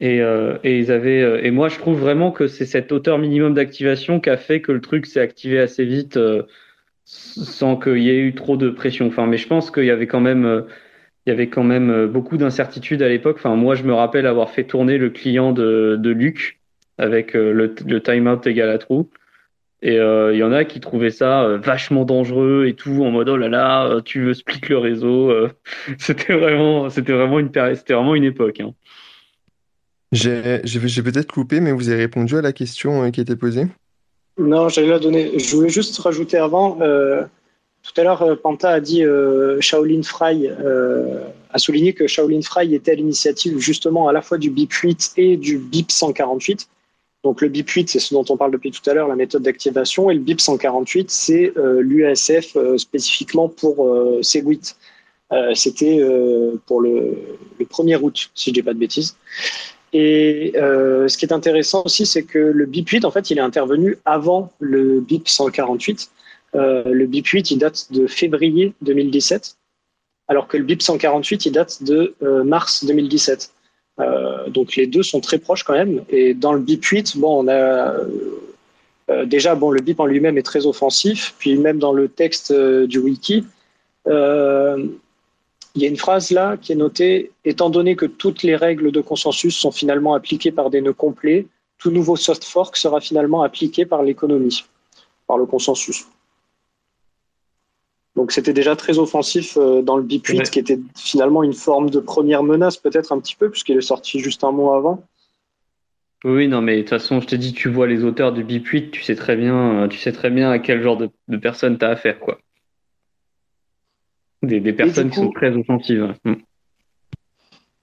Et, 0.00 0.20
et, 0.64 0.78
ils 0.78 0.90
avaient, 0.90 1.44
et 1.44 1.50
moi, 1.50 1.68
je 1.68 1.76
trouve 1.76 1.98
vraiment 1.98 2.30
que 2.30 2.46
c'est 2.46 2.66
cette 2.66 2.92
hauteur 2.92 3.18
minimum 3.18 3.52
d'activation 3.52 4.20
qui 4.20 4.30
a 4.30 4.38
fait 4.38 4.62
que 4.62 4.72
le 4.72 4.80
truc 4.80 5.04
s'est 5.04 5.20
activé 5.20 5.58
assez 5.58 5.84
vite 5.84 6.18
sans 7.04 7.76
qu'il 7.76 7.98
y 7.98 8.08
ait 8.08 8.20
eu 8.20 8.34
trop 8.34 8.56
de 8.56 8.70
pression. 8.70 9.08
Enfin, 9.08 9.26
mais 9.26 9.36
je 9.36 9.48
pense 9.48 9.70
qu'il 9.70 9.84
y 9.84 9.90
avait 9.90 10.06
quand 10.06 10.20
même 10.20 10.64
il 11.28 11.32
y 11.32 11.34
avait 11.34 11.48
quand 11.50 11.62
même 11.62 11.90
euh, 11.90 12.06
beaucoup 12.06 12.38
d'incertitudes 12.38 13.02
à 13.02 13.08
l'époque. 13.08 13.36
Enfin, 13.38 13.54
moi, 13.54 13.74
je 13.74 13.82
me 13.82 13.92
rappelle 13.92 14.26
avoir 14.26 14.48
fait 14.48 14.64
tourner 14.64 14.96
le 14.96 15.10
client 15.10 15.52
de, 15.52 15.98
de 16.00 16.10
Luc 16.10 16.58
avec 16.96 17.36
euh, 17.36 17.52
le, 17.52 17.74
le 17.86 18.02
timeout 18.02 18.46
égal 18.46 18.70
à 18.70 18.78
trou. 18.78 19.10
Et 19.82 19.98
euh, 19.98 20.32
il 20.32 20.38
y 20.38 20.42
en 20.42 20.52
a 20.52 20.64
qui 20.64 20.80
trouvaient 20.80 21.10
ça 21.10 21.46
vachement 21.58 22.06
dangereux 22.06 22.64
et 22.66 22.72
tout, 22.74 23.04
en 23.04 23.10
mode 23.10 23.28
oh 23.28 23.36
là 23.36 23.48
là, 23.48 24.00
tu 24.04 24.24
veux 24.24 24.32
split 24.32 24.62
le 24.70 24.78
réseau. 24.78 25.30
c'était 25.98 26.32
vraiment, 26.32 26.88
c'était 26.88 27.12
vraiment 27.12 27.38
une 27.38 27.50
c'était 27.74 27.92
vraiment 27.92 28.14
une 28.14 28.24
époque. 28.24 28.60
Hein. 28.60 28.72
J'ai, 30.10 30.62
j'ai 30.64 31.02
peut-être 31.02 31.30
coupé, 31.30 31.60
mais 31.60 31.72
vous 31.72 31.90
avez 31.90 31.98
répondu 31.98 32.36
à 32.38 32.40
la 32.40 32.52
question 32.52 33.08
qui 33.10 33.20
était 33.20 33.36
posée. 33.36 33.66
Non, 34.38 34.68
j'allais 34.70 34.88
la 34.88 34.98
donner. 34.98 35.38
Je 35.38 35.54
voulais 35.54 35.68
juste 35.68 35.96
rajouter 35.98 36.38
avant. 36.38 36.78
Tout 37.88 38.02
à 38.02 38.04
l'heure, 38.04 38.22
euh, 38.22 38.36
Panta 38.36 38.70
a 38.70 38.80
dit 38.80 39.02
euh, 39.02 39.60
Shaolin 39.60 40.02
Fry 40.02 40.46
euh, 40.46 41.20
a 41.50 41.58
souligné 41.58 41.94
que 41.94 42.06
Shaolin 42.06 42.42
Fry 42.42 42.74
était 42.74 42.92
à 42.92 42.94
l'initiative 42.94 43.58
justement 43.58 44.08
à 44.08 44.12
la 44.12 44.20
fois 44.20 44.36
du 44.36 44.50
BIP 44.50 44.72
8 44.72 45.12
et 45.16 45.36
du 45.38 45.56
BIP 45.56 45.90
148. 45.90 46.68
Donc 47.24 47.40
le 47.40 47.48
BIP 47.48 47.70
8, 47.70 47.88
c'est 47.88 47.98
ce 47.98 48.12
dont 48.12 48.24
on 48.28 48.36
parle 48.36 48.52
depuis 48.52 48.70
tout 48.70 48.88
à 48.90 48.92
l'heure, 48.92 49.08
la 49.08 49.16
méthode 49.16 49.42
d'activation, 49.42 50.10
et 50.10 50.14
le 50.14 50.20
BIP 50.20 50.40
148, 50.40 51.10
c'est 51.10 51.52
l'UASF 51.56 52.56
spécifiquement 52.76 53.48
pour 53.48 53.92
Segwit. 54.22 54.76
C'était 55.54 55.98
pour 56.66 56.80
le, 56.80 57.18
le, 57.58 57.64
1er 57.64 58.00
août, 58.00 58.30
si 58.36 58.46
je 58.46 58.50
ne 58.50 58.54
dis 58.54 58.62
pas 58.62 58.72
de 58.72 58.78
bêtises. 58.78 59.16
Et 59.92 60.52
ce 60.54 61.16
qui 61.18 61.24
est 61.24 61.32
intéressant 61.32 61.82
aussi, 61.84 62.06
c'est 62.06 62.22
que 62.22 62.38
le 62.38 62.66
BIP 62.66 62.88
8, 62.88 63.04
en 63.04 63.10
fait, 63.10 63.30
il 63.30 63.38
est 63.38 63.42
intervenu 63.42 63.98
avant 64.04 64.52
le 64.60 65.00
BIP 65.00 65.28
148. 65.28 66.08
Euh, 66.54 66.84
le 66.86 67.06
BIP 67.06 67.26
8, 67.26 67.50
il 67.50 67.58
date 67.58 67.92
de 67.92 68.06
février 68.06 68.72
2017, 68.82 69.56
alors 70.28 70.48
que 70.48 70.56
le 70.56 70.64
BIP 70.64 70.82
148, 70.82 71.46
il 71.46 71.52
date 71.52 71.82
de 71.82 72.14
euh, 72.22 72.44
mars 72.44 72.84
2017. 72.84 73.52
Euh, 74.00 74.48
donc 74.48 74.76
les 74.76 74.86
deux 74.86 75.02
sont 75.02 75.20
très 75.20 75.38
proches 75.38 75.64
quand 75.64 75.74
même. 75.74 76.04
Et 76.08 76.34
dans 76.34 76.52
le 76.52 76.60
BIP 76.60 76.84
8, 76.84 77.18
bon, 77.18 77.44
on 77.44 77.48
a 77.48 77.94
déjà 79.24 79.54
bon, 79.54 79.70
le 79.70 79.80
BIP 79.80 80.00
en 80.00 80.06
lui-même 80.06 80.36
est 80.36 80.42
très 80.42 80.66
offensif. 80.66 81.34
Puis 81.38 81.56
même 81.56 81.78
dans 81.78 81.92
le 81.92 82.08
texte 82.08 82.52
du 82.52 82.98
wiki, 82.98 83.44
il 84.06 85.82
y 85.82 85.84
a 85.84 85.88
une 85.88 85.96
phrase 85.96 86.30
là 86.30 86.56
qui 86.56 86.72
est 86.72 86.76
notée 86.76 87.30
étant 87.44 87.70
donné 87.70 87.96
que 87.96 88.06
toutes 88.06 88.42
les 88.42 88.56
règles 88.56 88.90
de 88.92 89.00
consensus 89.00 89.56
sont 89.56 89.70
finalement 89.70 90.14
appliquées 90.14 90.52
par 90.52 90.70
des 90.70 90.80
nœuds 90.80 90.92
complets, 90.92 91.46
tout 91.78 91.90
nouveau 91.90 92.16
soft 92.16 92.44
fork 92.44 92.76
sera 92.76 93.00
finalement 93.00 93.42
appliqué 93.42 93.86
par 93.86 94.02
l'économie, 94.02 94.64
par 95.26 95.38
le 95.38 95.46
consensus. 95.46 96.06
Donc 98.18 98.32
c'était 98.32 98.52
déjà 98.52 98.74
très 98.74 98.98
offensif 98.98 99.56
euh, 99.56 99.80
dans 99.80 99.96
le 99.96 100.02
BIP 100.02 100.26
8, 100.26 100.50
qui 100.50 100.58
était 100.58 100.80
finalement 100.96 101.44
une 101.44 101.52
forme 101.52 101.88
de 101.88 102.00
première 102.00 102.42
menace, 102.42 102.76
peut-être 102.76 103.12
un 103.12 103.20
petit 103.20 103.36
peu, 103.36 103.48
puisqu'il 103.48 103.76
est 103.76 103.80
sorti 103.80 104.18
juste 104.18 104.42
un 104.42 104.50
mois 104.50 104.76
avant. 104.76 105.04
Oui, 106.24 106.48
non, 106.48 106.60
mais 106.60 106.78
de 106.78 106.80
toute 106.80 106.88
façon, 106.88 107.20
je 107.20 107.28
te 107.28 107.36
dis, 107.36 107.52
tu 107.52 107.68
vois 107.68 107.86
les 107.86 108.02
auteurs 108.02 108.32
du 108.32 108.42
BIP 108.42 108.66
8, 108.66 108.90
tu 108.90 109.04
sais 109.04 109.14
très 109.14 109.36
bien, 109.36 109.84
euh, 109.84 109.86
tu 109.86 109.98
sais 109.98 110.10
très 110.10 110.30
bien 110.30 110.50
à 110.50 110.58
quel 110.58 110.82
genre 110.82 110.96
de, 110.96 111.36
personnes 111.36 111.78
tu 111.78 111.84
as 111.84 111.90
affaire, 111.90 112.18
quoi. 112.18 112.40
Des, 114.42 114.60
personnes 114.72 115.10
qui 115.10 115.16
sont 115.16 115.30
très 115.30 115.56
offensives. 115.56 116.12
Mm. 116.24 116.34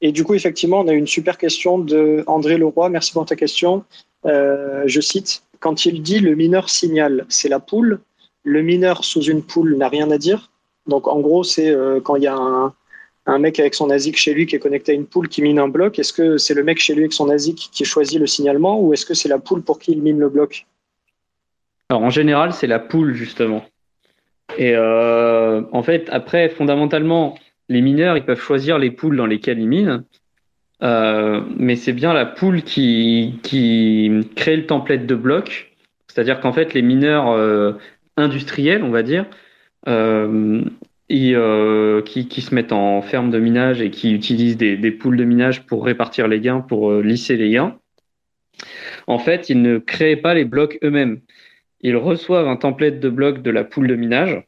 Et 0.02 0.12
du 0.12 0.26
coup, 0.26 0.34
effectivement, 0.34 0.82
on 0.82 0.88
a 0.90 0.94
une 0.94 1.08
super 1.08 1.38
question 1.38 1.80
de 1.80 2.26
André 2.28 2.58
Leroy. 2.58 2.90
Merci 2.90 3.14
pour 3.14 3.26
ta 3.26 3.38
question. 3.38 3.86
Euh, 4.26 4.84
je 4.86 5.00
cite 5.00 5.44
Quand 5.62 5.86
il 5.86 6.02
dit 6.02 6.20
le 6.20 6.36
mineur 6.36 6.70
signale, 6.70 7.26
c'est 7.30 7.48
la 7.48 7.62
poule 7.62 8.02
le 8.46 8.62
mineur 8.62 9.04
sous 9.04 9.24
une 9.24 9.44
poule 9.44 9.76
n'a 9.76 9.90
rien 9.90 10.10
à 10.12 10.18
dire. 10.18 10.52
Donc 10.88 11.08
en 11.08 11.20
gros, 11.20 11.44
c'est 11.44 11.70
euh, 11.70 12.00
quand 12.00 12.16
il 12.16 12.24
y 12.24 12.28
a 12.28 12.38
un, 13.26 13.40
mec 13.40 13.60
avec 13.60 13.74
son 13.74 13.90
ASIC 13.90 14.18
chez 14.18 14.34
lui 14.34 14.46
qui 14.46 14.56
est 14.56 14.60
connecté 14.60 14.92
à 14.92 14.96
une 14.96 15.08
poule 15.08 15.28
qui 15.28 15.42
mine 15.42 15.60
un 15.60 15.68
bloc, 15.68 15.98
est-ce 15.98 16.14
que 16.14 16.38
c'est 16.38 16.54
le 16.54 16.64
mec 16.64 16.78
chez 16.78 16.94
lui 16.94 17.02
avec 17.02 17.14
son 17.14 17.30
ASIC 17.30 17.70
qui 17.72 17.84
choisit 17.84 18.20
le 18.20 18.28
signalement 18.28 18.80
ou 18.80 18.94
est-ce 18.94 19.06
que 19.06 19.16
c'est 19.16 19.28
la 19.28 19.40
poule 19.40 19.64
pour 19.64 19.80
qui 19.80 19.92
il 19.94 20.02
mine 20.02 20.20
le 20.20 20.30
bloc? 20.30 20.68
Alors 21.90 22.04
en 22.04 22.12
général, 22.12 22.54
c'est 22.54 22.68
la 22.68 22.80
poule 22.80 23.14
justement. 23.16 23.66
Et 24.58 24.74
euh, 24.76 25.64
en 25.72 25.82
fait, 25.82 26.08
après, 26.12 26.50
fondamentalement, 26.50 27.36
les 27.68 27.82
mineurs, 27.82 28.16
ils 28.16 28.26
peuvent 28.26 28.40
choisir 28.40 28.78
les 28.78 28.92
poules 28.92 29.18
dans 29.18 29.26
lesquelles 29.26 29.60
ils 29.60 29.68
minent. 29.68 30.04
Euh, 30.84 31.42
mais 31.58 31.76
c'est 31.78 31.94
bien 31.94 32.14
la 32.14 32.28
poule 32.28 32.62
qui, 32.62 33.40
qui 33.42 34.12
crée 34.36 34.56
le 34.56 34.68
template 34.68 35.08
de 35.08 35.16
bloc. 35.16 35.72
C'est-à-dire 36.08 36.40
qu'en 36.40 36.54
fait, 36.54 36.74
les 36.76 36.84
mineurs 36.84 37.34
industriels, 38.18 38.84
on 38.84 38.90
va 38.90 39.04
dire, 39.04 39.26
euh, 39.88 40.64
euh, 41.12 42.02
qui, 42.02 42.28
qui, 42.28 42.42
se 42.42 42.56
mettent 42.56 42.72
en 42.72 43.02
ferme 43.02 43.30
de 43.30 43.40
minage 43.40 43.82
et 43.82 43.92
qui 43.92 44.14
utilisent 44.14 44.58
des, 44.58 44.78
des 44.78 44.92
poules 44.92 45.18
de 45.18 45.24
minage 45.24 45.66
pour 45.66 45.86
répartir 45.86 46.28
les 46.28 46.40
gains, 46.40 46.62
pour 46.62 46.92
euh, 46.92 47.02
lisser 47.02 47.38
les 47.38 47.52
gains. 47.52 47.78
En 49.08 49.20
fait, 49.20 49.50
ils 49.50 49.62
ne 49.62 49.78
créent 49.78 50.16
pas 50.16 50.34
les 50.34 50.46
blocs 50.46 50.80
eux-mêmes. 50.84 51.20
Ils 51.82 51.98
reçoivent 51.98 52.48
un 52.48 52.56
template 52.56 53.00
de 53.00 53.10
bloc 53.10 53.42
de 53.42 53.52
la 53.52 53.64
poule 53.64 53.88
de 53.88 53.96
minage 53.96 54.44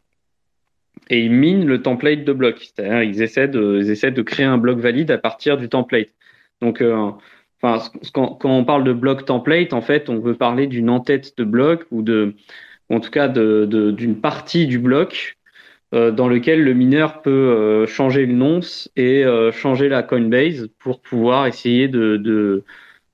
et 1.10 1.24
ils 1.24 1.32
minent 1.32 1.68
le 1.68 1.82
template 1.82 2.24
de 2.24 2.34
bloc. 2.34 2.58
C'est-à-dire, 2.60 3.04
ils 3.04 3.22
essaient 3.22 3.48
de, 3.48 3.80
ils 3.82 3.92
essaient 3.92 4.12
de 4.12 4.22
créer 4.24 4.46
un 4.46 4.58
bloc 4.58 4.80
valide 4.80 5.12
à 5.12 5.18
partir 5.20 5.58
du 5.58 5.70
template. 5.70 6.10
Donc, 6.62 6.84
quand, 7.62 8.40
on 8.44 8.66
parle 8.66 8.84
de 8.84 8.94
bloc 8.94 9.26
template, 9.26 9.74
en 9.74 9.82
fait, 9.82 10.10
on 10.10 10.20
veut 10.20 10.36
parler 10.36 10.66
d'une 10.66 10.90
en-tête 10.90 11.38
de 11.38 11.44
bloc 11.44 11.86
ou 11.92 12.02
de, 12.02 12.36
en 12.90 13.00
tout 13.00 13.12
cas 13.12 13.28
d'une 13.28 14.22
partie 14.22 14.68
du 14.68 14.80
bloc 14.80 15.38
euh, 15.94 16.12
dans 16.12 16.28
lequel 16.28 16.66
le 16.66 16.74
mineur 16.74 17.22
peut 17.22 17.30
euh, 17.32 17.88
changer 17.88 18.26
le 18.26 18.34
nonce 18.34 18.92
et 18.98 19.24
euh, 19.24 19.54
changer 19.54 19.88
la 19.88 20.04
Coinbase 20.04 20.68
pour 20.80 21.00
pouvoir 21.00 21.48
essayer 21.48 21.88
de, 21.88 22.18
de, 22.18 22.66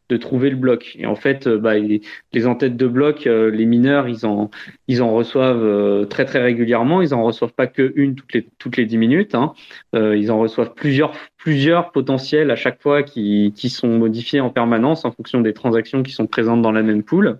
de, 0.09 0.17
trouver 0.17 0.49
le 0.49 0.55
bloc. 0.55 0.95
Et 0.97 1.05
en 1.05 1.15
fait, 1.15 1.47
bah, 1.47 1.77
les, 1.77 2.01
les 2.31 2.47
en-têtes 2.47 2.75
de 2.75 2.87
bloc, 2.87 3.25
les 3.25 3.65
mineurs, 3.67 4.07
ils 4.07 4.25
en, 4.25 4.49
ils 4.87 5.03
en 5.03 5.13
reçoivent 5.13 6.07
très 6.07 6.25
très 6.25 6.41
régulièrement. 6.41 7.03
Ils 7.03 7.13
en 7.13 7.23
reçoivent 7.23 7.53
pas 7.53 7.67
que 7.67 7.93
une 7.95 8.15
toutes 8.15 8.33
les, 8.33 8.47
toutes 8.57 8.77
les 8.77 8.87
10 8.87 8.97
minutes. 8.97 9.35
Hein. 9.35 9.53
ils 9.93 10.31
en 10.31 10.39
reçoivent 10.39 10.73
plusieurs, 10.73 11.13
plusieurs 11.37 11.91
potentiels 11.91 12.49
à 12.49 12.55
chaque 12.55 12.81
fois 12.81 13.03
qui, 13.03 13.53
qui 13.55 13.69
sont 13.69 13.99
modifiés 13.99 14.41
en 14.41 14.49
permanence 14.49 15.05
en 15.05 15.11
fonction 15.11 15.41
des 15.41 15.53
transactions 15.53 16.01
qui 16.01 16.11
sont 16.11 16.25
présentes 16.25 16.63
dans 16.63 16.71
la 16.71 16.81
même 16.81 17.03
pool. 17.03 17.39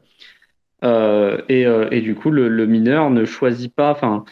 Euh, 0.84 1.42
et, 1.50 1.66
euh, 1.66 1.88
et, 1.92 2.02
du 2.02 2.16
coup, 2.16 2.30
le, 2.30 2.50
le, 2.50 2.66
mineur 2.66 3.10
ne 3.10 3.26
choisit 3.26 3.74
pas. 3.74 3.92
Enfin, 3.92 4.26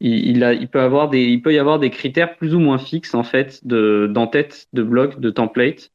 il, 0.00 0.28
il, 0.28 0.58
il, 0.60 0.68
peut 0.68 0.80
avoir 0.80 1.08
des, 1.08 1.24
il 1.24 1.40
peut 1.42 1.54
y 1.54 1.58
avoir 1.58 1.78
des 1.78 1.90
critères 1.90 2.36
plus 2.36 2.54
ou 2.54 2.60
moins 2.60 2.78
fixes 2.78 3.14
en 3.14 3.22
fait 3.22 3.66
de 3.66 4.08
d'en-tête, 4.12 4.68
de 4.72 4.82
bloc, 4.82 5.20
de 5.20 5.30
template. 5.30 5.90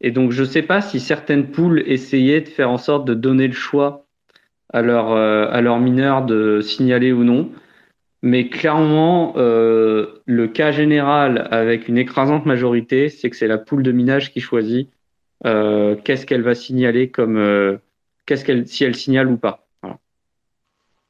Et 0.00 0.10
donc, 0.10 0.32
je 0.32 0.42
ne 0.42 0.46
sais 0.46 0.62
pas 0.62 0.80
si 0.80 1.00
certaines 1.00 1.50
poules 1.50 1.82
essayaient 1.86 2.42
de 2.42 2.48
faire 2.48 2.70
en 2.70 2.78
sorte 2.78 3.06
de 3.06 3.14
donner 3.14 3.46
le 3.46 3.54
choix 3.54 4.06
à 4.72 4.82
leur 4.82 5.12
euh, 5.12 5.48
à 5.50 5.60
leur 5.62 5.78
mineur 5.80 6.24
de 6.26 6.60
signaler 6.60 7.12
ou 7.12 7.24
non. 7.24 7.50
Mais 8.22 8.48
clairement, 8.48 9.34
euh, 9.36 10.20
le 10.26 10.48
cas 10.48 10.72
général 10.72 11.48
avec 11.50 11.88
une 11.88 11.98
écrasante 11.98 12.46
majorité, 12.46 13.08
c'est 13.08 13.30
que 13.30 13.36
c'est 13.36 13.46
la 13.46 13.58
poule 13.58 13.82
de 13.82 13.92
minage 13.92 14.32
qui 14.32 14.40
choisit 14.40 14.90
euh, 15.46 15.96
qu'est-ce 15.96 16.26
qu'elle 16.26 16.42
va 16.42 16.54
signaler 16.54 17.10
comme 17.10 17.78
qu'est-ce 18.26 18.44
qu'elle, 18.44 18.66
si 18.68 18.84
elle 18.84 18.94
signale 18.94 19.30
ou 19.30 19.36
pas. 19.36 19.66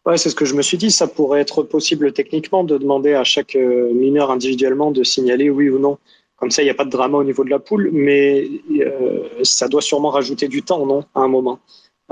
Ouais, 0.06 0.16
c'est 0.16 0.30
ce 0.30 0.36
que 0.36 0.44
je 0.44 0.54
me 0.54 0.62
suis 0.62 0.78
dit. 0.78 0.92
Ça 0.92 1.08
pourrait 1.08 1.40
être 1.40 1.64
possible 1.64 2.12
techniquement 2.12 2.62
de 2.62 2.78
demander 2.78 3.14
à 3.14 3.24
chaque 3.24 3.56
euh, 3.56 3.92
mineur 3.92 4.30
individuellement 4.30 4.92
de 4.92 5.02
signaler 5.02 5.50
oui 5.50 5.68
ou 5.68 5.80
non. 5.80 5.98
Comme 6.36 6.52
ça, 6.52 6.62
il 6.62 6.66
n'y 6.66 6.70
a 6.70 6.74
pas 6.74 6.84
de 6.84 6.90
drama 6.90 7.18
au 7.18 7.24
niveau 7.24 7.44
de 7.44 7.50
la 7.50 7.58
poule, 7.58 7.90
mais 7.92 8.46
euh, 8.78 9.24
ça 9.42 9.68
doit 9.68 9.82
sûrement 9.82 10.10
rajouter 10.10 10.48
du 10.48 10.62
temps, 10.62 10.86
non, 10.86 11.04
à 11.14 11.20
un 11.20 11.28
moment. 11.28 11.58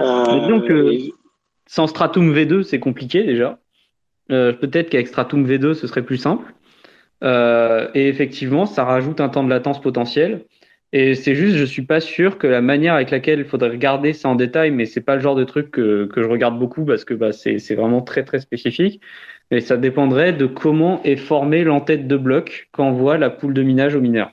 Euh, 0.01 0.49
donc, 0.49 0.65
sans 1.67 1.87
Stratum 1.87 2.35
V2, 2.35 2.63
c'est 2.63 2.81
compliqué 2.81 3.23
déjà. 3.23 3.61
Peut-être 4.29 4.89
qu'avec 4.89 5.07
Stratum 5.07 5.47
V2, 5.47 5.75
ce 5.75 5.87
serait 5.87 6.05
plus 6.05 6.17
simple. 6.17 6.53
et 7.23 8.09
effectivement, 8.09 8.65
ça 8.65 8.85
rajoute 8.85 9.21
un 9.21 9.29
temps 9.29 9.45
de 9.45 9.51
latence 9.51 9.81
potentiel. 9.81 10.47
Et 10.97 11.17
c'est 11.17 11.35
juste, 11.35 11.57
je 11.57 11.65
suis 11.65 11.83
pas 11.83 11.99
sûr 11.99 12.39
que 12.39 12.47
la 12.47 12.61
manière 12.61 12.95
avec 12.95 13.11
laquelle 13.11 13.41
il 13.41 13.45
faudrait 13.45 13.71
regarder 13.71 14.13
ça 14.13 14.29
en 14.29 14.37
détail, 14.37 14.71
mais 14.71 14.87
c'est 14.87 15.01
pas 15.01 15.17
le 15.17 15.21
genre 15.21 15.35
de 15.35 15.43
truc 15.43 15.73
que, 15.73 16.07
que 16.07 16.23
je 16.23 16.29
regarde 16.29 16.57
beaucoup 16.57 16.85
parce 16.85 17.05
que 17.05 17.15
bah, 17.15 17.33
c'est 17.33 17.75
vraiment 17.75 18.01
très 18.01 18.23
très 18.25 18.39
spécifique. 18.39 19.01
Mais 19.51 19.61
ça 19.61 19.77
dépendrait 19.77 20.33
de 20.33 20.47
comment 20.47 21.03
est 21.03 21.17
formée 21.17 21.65
l'entête 21.65 22.07
de 22.07 22.17
bloc 22.17 22.69
voit 22.79 23.19
la 23.19 23.29
poule 23.29 23.55
de 23.55 23.63
minage 23.65 23.97
au 23.97 24.01
mineur. 24.01 24.31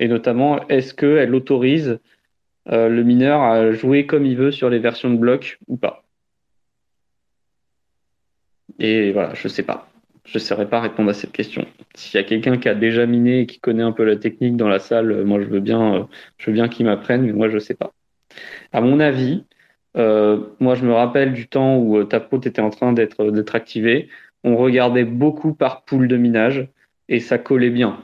Et 0.00 0.08
notamment, 0.08 0.66
est-ce 0.68 0.94
qu'elle 0.94 1.34
autorise 1.34 1.98
euh, 2.70 2.88
le 2.88 3.02
mineur 3.02 3.42
à 3.42 3.70
jouer 3.72 4.06
comme 4.06 4.24
il 4.24 4.38
veut 4.38 4.52
sur 4.52 4.70
les 4.70 4.78
versions 4.78 5.10
de 5.10 5.18
bloc 5.18 5.58
ou 5.68 5.76
pas? 5.76 6.02
Et 8.78 9.12
voilà, 9.12 9.34
je 9.34 9.48
sais 9.48 9.62
pas. 9.62 9.86
Je 10.24 10.38
ne 10.38 10.42
saurais 10.42 10.68
pas 10.68 10.80
répondre 10.80 11.10
à 11.10 11.14
cette 11.14 11.32
question. 11.32 11.66
S'il 11.94 12.18
y 12.18 12.22
a 12.22 12.26
quelqu'un 12.26 12.56
qui 12.56 12.68
a 12.68 12.74
déjà 12.74 13.06
miné 13.06 13.40
et 13.40 13.46
qui 13.46 13.60
connaît 13.60 13.82
un 13.82 13.92
peu 13.92 14.04
la 14.04 14.16
technique 14.16 14.56
dans 14.56 14.68
la 14.68 14.78
salle, 14.78 15.24
moi 15.24 15.40
je 15.40 15.46
veux 15.46 15.60
bien, 15.60 16.08
je 16.38 16.46
veux 16.46 16.54
bien 16.54 16.68
qu'il 16.68 16.86
m'apprenne, 16.86 17.22
mais 17.22 17.32
moi 17.32 17.48
je 17.48 17.54
ne 17.54 17.60
sais 17.60 17.74
pas. 17.74 17.92
À 18.72 18.80
mon 18.80 19.00
avis, 19.00 19.44
moi 19.94 20.74
je 20.74 20.84
me 20.84 20.92
rappelle 20.92 21.34
du 21.34 21.46
temps 21.46 21.76
où 21.78 22.02
Taproot 22.04 22.40
était 22.46 22.62
en 22.62 22.70
train 22.70 22.92
d'être 22.94 23.30
d'être 23.30 23.54
activé. 23.54 24.08
On 24.44 24.56
regardait 24.56 25.04
beaucoup 25.04 25.54
par 25.54 25.84
pool 25.84 26.08
de 26.08 26.16
minage 26.16 26.68
et 27.08 27.20
ça 27.20 27.38
collait 27.38 27.70
bien. 27.70 28.02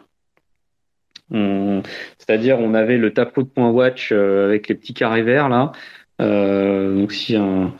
C'est-à-dire, 1.31 2.59
on 2.59 2.75
avait 2.75 2.99
le 2.99 3.13
taproot.watch 3.13 4.13
avec 4.13 4.69
les 4.69 4.75
petits 4.75 4.95
carrés 4.95 5.23
verts 5.23 5.49
là. 5.49 5.73
donc 6.19 7.13
si 7.13 7.35
un, 7.37 7.73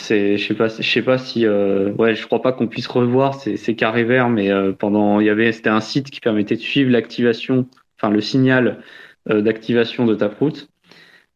c'est, 0.00 0.36
je 0.36 0.48
sais 0.48 0.54
pas, 0.54 0.68
je 0.68 0.82
sais 0.82 1.02
pas 1.02 1.18
si, 1.18 1.46
euh, 1.46 1.92
ouais, 1.92 2.14
je 2.14 2.26
crois 2.26 2.42
pas 2.42 2.52
qu'on 2.52 2.66
puisse 2.66 2.86
revoir 2.86 3.34
ces, 3.34 3.56
ces 3.56 3.76
carrés 3.76 4.04
verts, 4.04 4.28
mais 4.28 4.50
euh, 4.50 4.72
pendant, 4.72 5.20
il 5.20 5.26
y 5.26 5.30
avait, 5.30 5.52
c'était 5.52 5.70
un 5.70 5.80
site 5.80 6.10
qui 6.10 6.20
permettait 6.20 6.56
de 6.56 6.60
suivre 6.60 6.90
l'activation, 6.90 7.66
enfin 7.96 8.10
le 8.10 8.20
signal 8.20 8.82
euh, 9.28 9.42
d'activation 9.42 10.06
de 10.06 10.14
Taproot. 10.14 10.68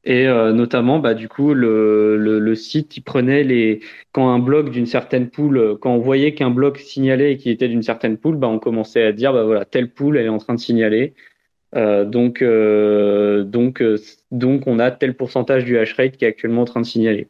Et 0.06 0.26
notamment, 0.26 0.98
bah, 0.98 1.14
du 1.14 1.28
coup, 1.28 1.54
le, 1.54 2.18
le, 2.18 2.38
le, 2.38 2.54
site, 2.54 2.94
il 2.98 3.00
prenait 3.00 3.42
les, 3.42 3.80
quand 4.12 4.28
un 4.28 4.38
bloc 4.38 4.68
d'une 4.68 4.84
certaine 4.84 5.30
poule, 5.30 5.78
quand 5.80 5.94
on 5.94 5.98
voyait 5.98 6.34
qu'un 6.34 6.50
bloc 6.50 6.76
signalait 6.76 7.32
et 7.32 7.36
qu'il 7.38 7.50
était 7.52 7.68
d'une 7.68 7.82
certaine 7.82 8.18
poule, 8.18 8.36
bah, 8.36 8.48
on 8.48 8.58
commençait 8.58 9.02
à 9.02 9.12
dire, 9.12 9.32
bah 9.32 9.44
voilà, 9.44 9.64
telle 9.64 9.90
poule, 9.90 10.18
elle 10.18 10.26
est 10.26 10.28
en 10.28 10.36
train 10.36 10.52
de 10.54 10.60
signaler. 10.60 11.14
donc, 11.72 12.44
donc, 12.44 13.82
donc, 14.30 14.66
on 14.66 14.78
a 14.78 14.90
tel 14.90 15.16
pourcentage 15.16 15.64
du 15.64 15.78
hash 15.78 15.94
rate 15.94 16.18
qui 16.18 16.26
est 16.26 16.28
actuellement 16.28 16.62
en 16.62 16.66
train 16.66 16.82
de 16.82 16.86
signaler. 16.86 17.28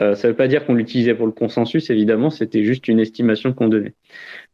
Euh, 0.00 0.14
ça 0.14 0.28
ne 0.28 0.32
veut 0.32 0.36
pas 0.36 0.48
dire 0.48 0.64
qu'on 0.64 0.74
l'utilisait 0.74 1.14
pour 1.14 1.26
le 1.26 1.32
consensus, 1.32 1.90
évidemment, 1.90 2.30
c'était 2.30 2.64
juste 2.64 2.88
une 2.88 2.98
estimation 2.98 3.52
qu'on 3.52 3.68
donnait. 3.68 3.94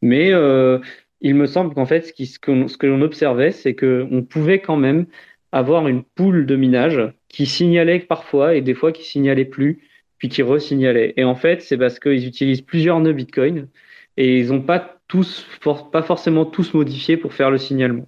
Mais 0.03 0.33
euh, 0.33 0.79
il 1.21 1.35
me 1.35 1.47
semble 1.47 1.75
qu'en 1.75 1.87
fait, 1.87 2.03
ce, 2.07 2.13
qui, 2.13 2.31
que, 2.41 2.87
l'on 2.87 3.01
observait, 3.01 3.51
c'est 3.51 3.75
qu'on 3.75 4.23
pouvait 4.29 4.61
quand 4.61 4.77
même 4.77 5.07
avoir 5.53 5.89
une 5.89 6.03
poule 6.03 6.47
de 6.47 6.57
minage 6.57 7.01
qui 7.29 7.47
signalait 7.47 8.01
parfois 8.01 8.55
et 8.55 8.61
des 8.61 8.75
fois 8.75 8.93
qui 8.93 9.05
signalait 9.05 9.45
plus, 9.45 9.81
puis 10.19 10.29
qui 10.29 10.43
resignalait. 10.43 11.15
Et 11.17 11.25
en 11.25 11.35
fait, 11.35 11.63
c'est 11.63 11.79
parce 11.79 11.99
qu'ils 11.99 12.27
utilisent 12.27 12.61
plusieurs 12.61 13.01
nœuds 13.01 13.15
Bitcoin 13.15 13.69
et 14.17 14.39
ils 14.39 14.49
n'ont 14.49 14.61
pas 14.61 15.01
tous, 15.09 15.47
pas 15.93 16.03
forcément 16.03 16.45
tous 16.45 16.75
modifié 16.75 17.17
pour 17.17 17.33
faire 17.33 17.51
le 17.51 17.59
signalement. 17.59 18.07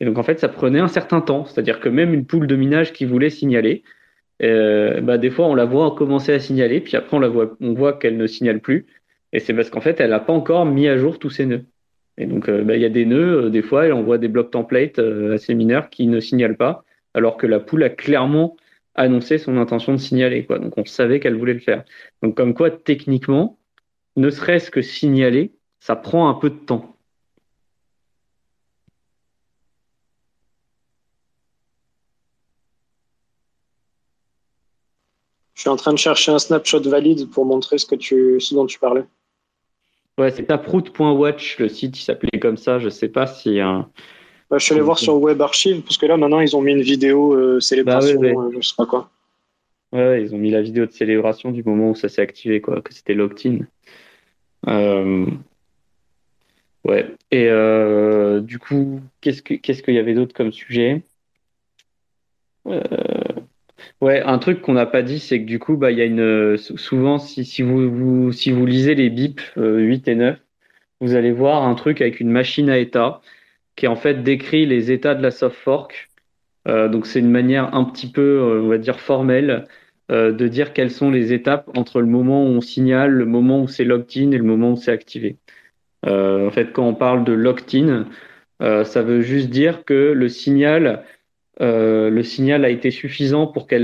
Et 0.00 0.04
donc 0.04 0.18
en 0.18 0.22
fait, 0.22 0.38
ça 0.38 0.48
prenait 0.48 0.78
un 0.78 0.88
certain 0.88 1.20
temps, 1.20 1.44
c'est-à-dire 1.44 1.80
que 1.80 1.88
même 1.88 2.14
une 2.14 2.26
poule 2.26 2.46
de 2.46 2.54
minage 2.54 2.92
qui 2.92 3.04
voulait 3.04 3.30
signaler, 3.30 3.82
euh, 4.42 5.00
bah, 5.00 5.18
des 5.18 5.30
fois, 5.30 5.46
on 5.46 5.54
la 5.54 5.64
voit 5.64 5.94
commencer 5.94 6.32
à 6.32 6.40
signaler, 6.40 6.80
puis 6.80 6.96
après, 6.96 7.16
on, 7.16 7.20
la 7.20 7.28
voit, 7.28 7.56
on 7.60 7.74
voit 7.74 7.94
qu'elle 7.94 8.16
ne 8.16 8.26
signale 8.26 8.60
plus. 8.60 8.86
Et 9.32 9.40
c'est 9.40 9.54
parce 9.54 9.70
qu'en 9.70 9.80
fait, 9.80 10.00
elle 10.00 10.10
n'a 10.10 10.20
pas 10.20 10.32
encore 10.32 10.64
mis 10.64 10.88
à 10.88 10.96
jour 10.96 11.18
tous 11.18 11.30
ses 11.30 11.46
nœuds. 11.46 11.64
Et 12.16 12.26
donc, 12.26 12.48
euh, 12.48 12.62
bah, 12.62 12.76
il 12.76 12.82
y 12.82 12.84
a 12.84 12.90
des 12.90 13.04
nœuds, 13.04 13.46
euh, 13.46 13.50
des 13.50 13.62
fois, 13.62 13.84
on 13.86 14.02
voit 14.02 14.18
des 14.18 14.28
blocs 14.28 14.50
templates 14.50 14.98
assez 14.98 15.54
mineurs 15.54 15.90
qui 15.90 16.06
ne 16.06 16.20
signalent 16.20 16.56
pas, 16.56 16.84
alors 17.14 17.36
que 17.36 17.46
la 17.46 17.60
poule 17.60 17.82
a 17.82 17.90
clairement 17.90 18.56
annoncé 18.94 19.38
son 19.38 19.56
intention 19.56 19.92
de 19.92 19.98
signaler. 19.98 20.44
Quoi. 20.44 20.58
Donc, 20.58 20.76
on 20.76 20.84
savait 20.84 21.20
qu'elle 21.20 21.36
voulait 21.36 21.54
le 21.54 21.60
faire. 21.60 21.84
Donc, 22.22 22.36
comme 22.36 22.54
quoi, 22.54 22.70
techniquement, 22.70 23.58
ne 24.16 24.30
serait-ce 24.30 24.70
que 24.70 24.82
signaler, 24.82 25.52
ça 25.80 25.94
prend 25.96 26.28
un 26.28 26.34
peu 26.34 26.50
de 26.50 26.56
temps. 26.56 26.97
Je 35.58 35.62
suis 35.62 35.70
en 35.70 35.76
train 35.76 35.92
de 35.92 35.98
chercher 35.98 36.30
un 36.30 36.38
snapshot 36.38 36.82
valide 36.82 37.28
pour 37.30 37.44
montrer 37.44 37.78
ce, 37.78 37.86
que 37.86 37.96
tu, 37.96 38.40
ce 38.40 38.54
dont 38.54 38.64
tu 38.64 38.78
parlais. 38.78 39.02
Ouais, 40.16 40.30
c'est 40.30 40.44
taproot.watch, 40.44 41.58
le 41.58 41.68
site, 41.68 41.98
il 41.98 42.02
s'appelait 42.04 42.38
comme 42.38 42.56
ça. 42.56 42.78
Je 42.78 42.88
sais 42.88 43.08
pas 43.08 43.26
si. 43.26 43.58
Un... 43.58 43.90
Bah, 44.48 44.58
je 44.58 44.64
suis 44.64 44.74
allé 44.74 44.82
voir 44.82 45.00
sur 45.00 45.20
Web 45.20 45.42
Archive, 45.42 45.82
parce 45.82 45.98
que 45.98 46.06
là, 46.06 46.16
maintenant, 46.16 46.38
ils 46.38 46.54
ont 46.54 46.62
mis 46.62 46.70
une 46.70 46.82
vidéo 46.82 47.32
euh, 47.32 47.58
célébration, 47.58 48.20
bah, 48.20 48.28
euh, 48.28 48.52
je 48.60 48.68
sais 48.68 48.76
pas 48.76 48.86
quoi. 48.86 49.10
Ouais, 49.92 50.22
ils 50.22 50.32
ont 50.32 50.38
mis 50.38 50.52
la 50.52 50.62
vidéo 50.62 50.86
de 50.86 50.92
célébration 50.92 51.50
du 51.50 51.64
moment 51.64 51.90
où 51.90 51.96
ça 51.96 52.08
s'est 52.08 52.22
activé, 52.22 52.60
quoi, 52.60 52.80
que 52.80 52.94
c'était 52.94 53.14
locked-in. 53.14 53.66
Euh, 54.68 55.26
ouais. 56.84 57.16
Et 57.32 57.48
du 58.42 58.60
coup, 58.60 59.00
qu'est-ce 59.20 59.42
qu'il 59.42 59.94
y 59.94 59.98
avait 59.98 60.14
d'autre 60.14 60.34
comme 60.34 60.52
sujet? 60.52 61.02
Ouais, 64.00 64.22
un 64.22 64.38
truc 64.38 64.60
qu'on 64.62 64.74
n'a 64.74 64.86
pas 64.86 65.02
dit, 65.02 65.18
c'est 65.18 65.40
que 65.40 65.46
du 65.46 65.58
coup, 65.58 65.76
bah, 65.76 65.90
il 65.90 65.98
y 65.98 66.02
a 66.02 66.04
une 66.04 66.56
souvent 66.56 67.18
si, 67.18 67.62
vous, 67.62 68.66
lisez 68.66 68.94
les 68.94 69.10
BIP 69.10 69.40
8 69.56 69.58
euh, 69.58 69.98
et 70.06 70.14
9, 70.14 70.38
vous 71.00 71.14
allez 71.14 71.32
voir 71.32 71.64
un 71.64 71.74
truc 71.74 72.00
avec 72.00 72.20
une 72.20 72.30
machine 72.30 72.70
à 72.70 72.78
état 72.78 73.20
qui 73.76 73.86
en 73.88 73.96
fait 73.96 74.22
décrit 74.22 74.66
les 74.66 74.92
états 74.92 75.14
de 75.14 75.22
la 75.22 75.30
soft 75.30 75.56
fork. 75.56 76.10
Euh, 76.68 76.88
donc 76.88 77.06
c'est 77.06 77.20
une 77.20 77.30
manière 77.30 77.74
un 77.74 77.84
petit 77.84 78.10
peu, 78.10 78.20
euh, 78.22 78.62
on 78.62 78.68
va 78.68 78.78
dire 78.78 79.00
formelle, 79.00 79.66
de 80.10 80.48
dire 80.48 80.72
quelles 80.72 80.90
sont 80.90 81.10
les 81.10 81.34
étapes 81.34 81.68
entre 81.76 82.00
le 82.00 82.06
moment 82.06 82.42
où 82.44 82.46
on 82.46 82.62
signale, 82.62 83.10
le 83.10 83.26
moment 83.26 83.62
où 83.62 83.68
c'est 83.68 83.84
locked 83.84 84.16
in 84.16 84.30
et 84.30 84.38
le 84.38 84.44
moment 84.44 84.72
où 84.72 84.76
c'est 84.76 84.90
activé. 84.90 85.36
en 86.06 86.50
fait, 86.50 86.72
quand 86.72 86.86
on 86.88 86.94
parle 86.94 87.24
de 87.24 87.34
locked 87.34 87.74
in, 87.74 88.06
ça 88.84 89.02
veut 89.02 89.20
juste 89.20 89.50
dire 89.50 89.84
que 89.84 90.12
le 90.12 90.28
signal 90.30 91.04
euh, 91.60 92.10
le 92.10 92.22
signal 92.22 92.64
a 92.64 92.70
été 92.70 92.90
suffisant 92.90 93.46
pour, 93.46 93.66
que 93.66 93.74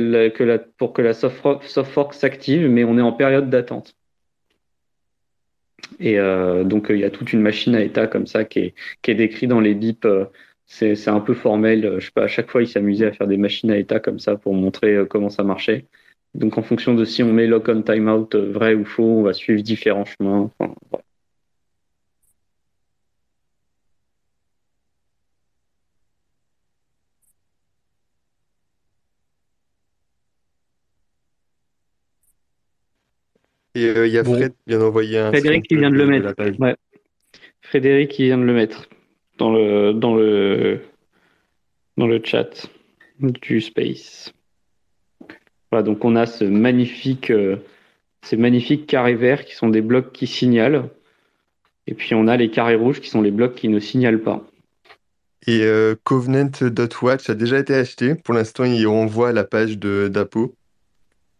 la, 0.42 0.58
pour 0.58 0.94
soft, 1.12 1.82
fork 1.84 2.14
s'active, 2.14 2.68
mais 2.68 2.84
on 2.84 2.98
est 2.98 3.02
en 3.02 3.12
période 3.12 3.50
d'attente. 3.50 3.96
Et 6.00 6.18
euh, 6.18 6.64
donc, 6.64 6.86
il 6.90 6.98
y 6.98 7.04
a 7.04 7.10
toute 7.10 7.32
une 7.32 7.40
machine 7.40 7.74
à 7.74 7.82
état 7.82 8.06
comme 8.06 8.26
ça 8.26 8.44
qui 8.44 8.60
est, 8.60 8.74
qui 9.02 9.10
est 9.10 9.14
décrite 9.14 9.50
dans 9.50 9.60
les 9.60 9.74
bips. 9.74 10.04
Euh, 10.04 10.26
c'est 10.66 11.08
un 11.08 11.20
peu 11.20 11.34
formel. 11.34 11.96
Je 11.98 12.06
sais 12.06 12.12
pas, 12.12 12.24
à 12.24 12.28
chaque 12.28 12.50
fois, 12.50 12.62
ils 12.62 12.68
s'amusaient 12.68 13.06
à 13.06 13.12
faire 13.12 13.26
des 13.26 13.36
machines 13.36 13.70
à 13.70 13.76
état 13.76 14.00
comme 14.00 14.18
ça 14.18 14.36
pour 14.36 14.54
montrer 14.54 14.98
comment 15.10 15.30
ça 15.30 15.42
marchait. 15.42 15.86
Donc, 16.34 16.58
en 16.58 16.62
fonction 16.62 16.94
de 16.94 17.04
si 17.04 17.22
on 17.22 17.32
met 17.32 17.46
lock 17.46 17.68
on 17.68 17.82
timeout 17.82 18.28
vrai 18.34 18.74
ou 18.74 18.84
faux, 18.84 19.20
on 19.20 19.22
va 19.22 19.34
suivre 19.34 19.62
différents 19.62 20.04
chemins. 20.04 20.50
Et 33.74 33.86
euh, 33.86 34.06
il 34.06 34.12
y 34.12 34.18
a 34.18 34.24
Fred 34.24 34.52
qui 34.52 34.68
vient 34.68 34.78
d'envoyer 34.78 35.18
un. 35.18 35.30
Frédéric 35.30 35.66
qui 35.66 35.76
vient 35.76 35.90
de 35.90 35.96
le 35.96 36.06
mettre. 36.06 36.34
Ouais. 36.58 36.76
Frédéric 37.62 38.10
qui 38.10 38.24
vient 38.24 38.38
de 38.38 38.44
le 38.44 38.52
mettre 38.52 38.88
dans 39.38 39.52
le, 39.52 39.92
dans 39.92 40.14
le, 40.14 40.80
dans 41.96 42.06
le 42.06 42.20
chat 42.22 42.68
du 43.18 43.60
Space. 43.60 44.32
Voilà, 45.70 45.82
donc 45.82 46.04
on 46.04 46.14
a 46.14 46.26
ce 46.26 46.44
magnifique, 46.44 47.30
euh, 47.30 47.56
ces 48.22 48.36
magnifiques 48.36 48.86
carrés 48.86 49.16
verts 49.16 49.44
qui 49.44 49.54
sont 49.54 49.68
des 49.68 49.80
blocs 49.80 50.12
qui 50.12 50.26
signalent. 50.26 50.88
Et 51.86 51.94
puis 51.94 52.14
on 52.14 52.28
a 52.28 52.36
les 52.36 52.50
carrés 52.50 52.76
rouges 52.76 53.00
qui 53.00 53.10
sont 53.10 53.22
les 53.22 53.30
blocs 53.30 53.54
qui 53.54 53.68
ne 53.68 53.80
signalent 53.80 54.22
pas. 54.22 54.46
Et 55.46 55.62
euh, 55.62 55.94
Covenant.watch 56.04 57.28
a 57.28 57.34
déjà 57.34 57.58
été 57.58 57.74
acheté. 57.74 58.14
Pour 58.14 58.34
l'instant, 58.34 58.64
il 58.64 58.86
renvoie 58.86 59.30
à 59.30 59.32
la 59.32 59.44
page 59.44 59.78
d'Apo. 59.78 60.54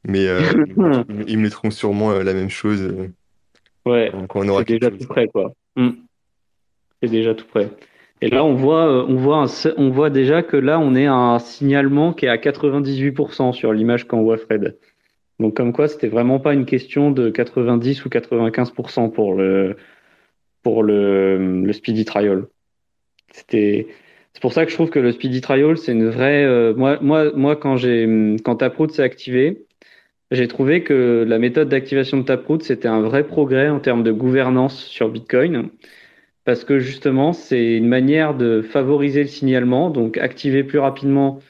Mais 0.07 0.27
euh, 0.29 0.41
ils 1.27 1.39
mettront 1.39 1.71
sûrement 1.71 2.13
euh, 2.13 2.23
la 2.23 2.35
même 2.35 2.51
chose. 2.51 2.83
Euh, 2.83 3.09
ouais, 3.87 4.13
c'est 4.33 4.65
déjà 4.67 4.91
tout 4.91 5.07
prêt, 5.07 5.29
quoi. 5.29 5.53
Hmm. 5.77 5.93
C'est 7.03 7.11
déjà 7.11 7.35
tout 7.35 7.47
prêt. 7.47 7.71
Et 8.21 8.29
là, 8.29 8.45
on 8.45 8.55
voit, 8.55 9.07
on, 9.07 9.17
voit 9.17 9.47
on 9.77 9.91
voit 9.91 10.11
déjà 10.11 10.43
que 10.43 10.57
là, 10.57 10.79
on 10.79 10.95
est 10.95 11.07
à 11.07 11.15
un 11.15 11.39
signalement 11.39 12.13
qui 12.13 12.27
est 12.27 12.29
à 12.29 12.37
98% 12.37 13.53
sur 13.53 13.73
l'image 13.73 14.07
qu'envoie 14.07 14.39
Fred. 14.39 14.79
Donc, 15.41 15.55
comme 15.57 15.73
quoi, 15.73 15.89
c'était 15.89 16.09
vraiment 16.09 16.39
pas 16.39 16.55
une 16.55 16.65
question 16.65 17.11
de 17.11 17.29
90 17.29 18.05
ou 18.05 18.09
95% 18.09 19.11
pour 19.11 19.35
le, 19.35 19.77
pour 20.63 20.83
le, 20.83 21.63
le 21.65 21.73
speedy 21.73 22.05
trial. 22.05 22.47
C'était, 23.33 23.89
c'est 24.33 24.41
pour 24.41 24.53
ça 24.53 24.65
que 24.65 24.71
je 24.71 24.77
trouve 24.77 24.91
que 24.91 25.01
le 25.01 25.13
speedy 25.13 25.41
trial, 25.41 25.77
c'est 25.77 25.93
une 25.93 26.09
vraie. 26.09 26.73
moi, 26.75 26.99
moi, 27.03 27.33
moi, 27.35 27.57
quand 27.57 27.77
j'ai, 27.77 28.37
quand 28.45 28.57
Taproot 28.57 28.91
s'est 28.91 29.03
activé, 29.03 29.67
j'ai 30.35 30.49
trouvé 30.49 30.83
que 30.83 31.25
la 31.27 31.39
méthode 31.39 31.69
d'activation 31.69 32.19
de 32.19 32.23
Taproot, 32.23 32.61
c'était 32.61 32.89
un 32.89 33.01
vrai 33.01 33.25
progrès 33.25 33.69
en 33.69 33.81
termes 33.81 34.03
de 34.03 34.13
gouvernance 34.13 34.85
sur 34.85 35.09
Bitcoin, 35.09 35.69
parce 36.45 36.65
que 36.65 36.79
justement, 36.79 37.33
c'est 37.33 37.77
une 37.77 37.89
manière 37.89 38.35
de 38.35 38.63
favoriser 38.63 39.23
le 39.23 39.29
signalement, 39.29 39.91
donc 39.91 40.19
activer 40.19 40.65
plus 40.65 40.79
rapidement, 40.79 41.41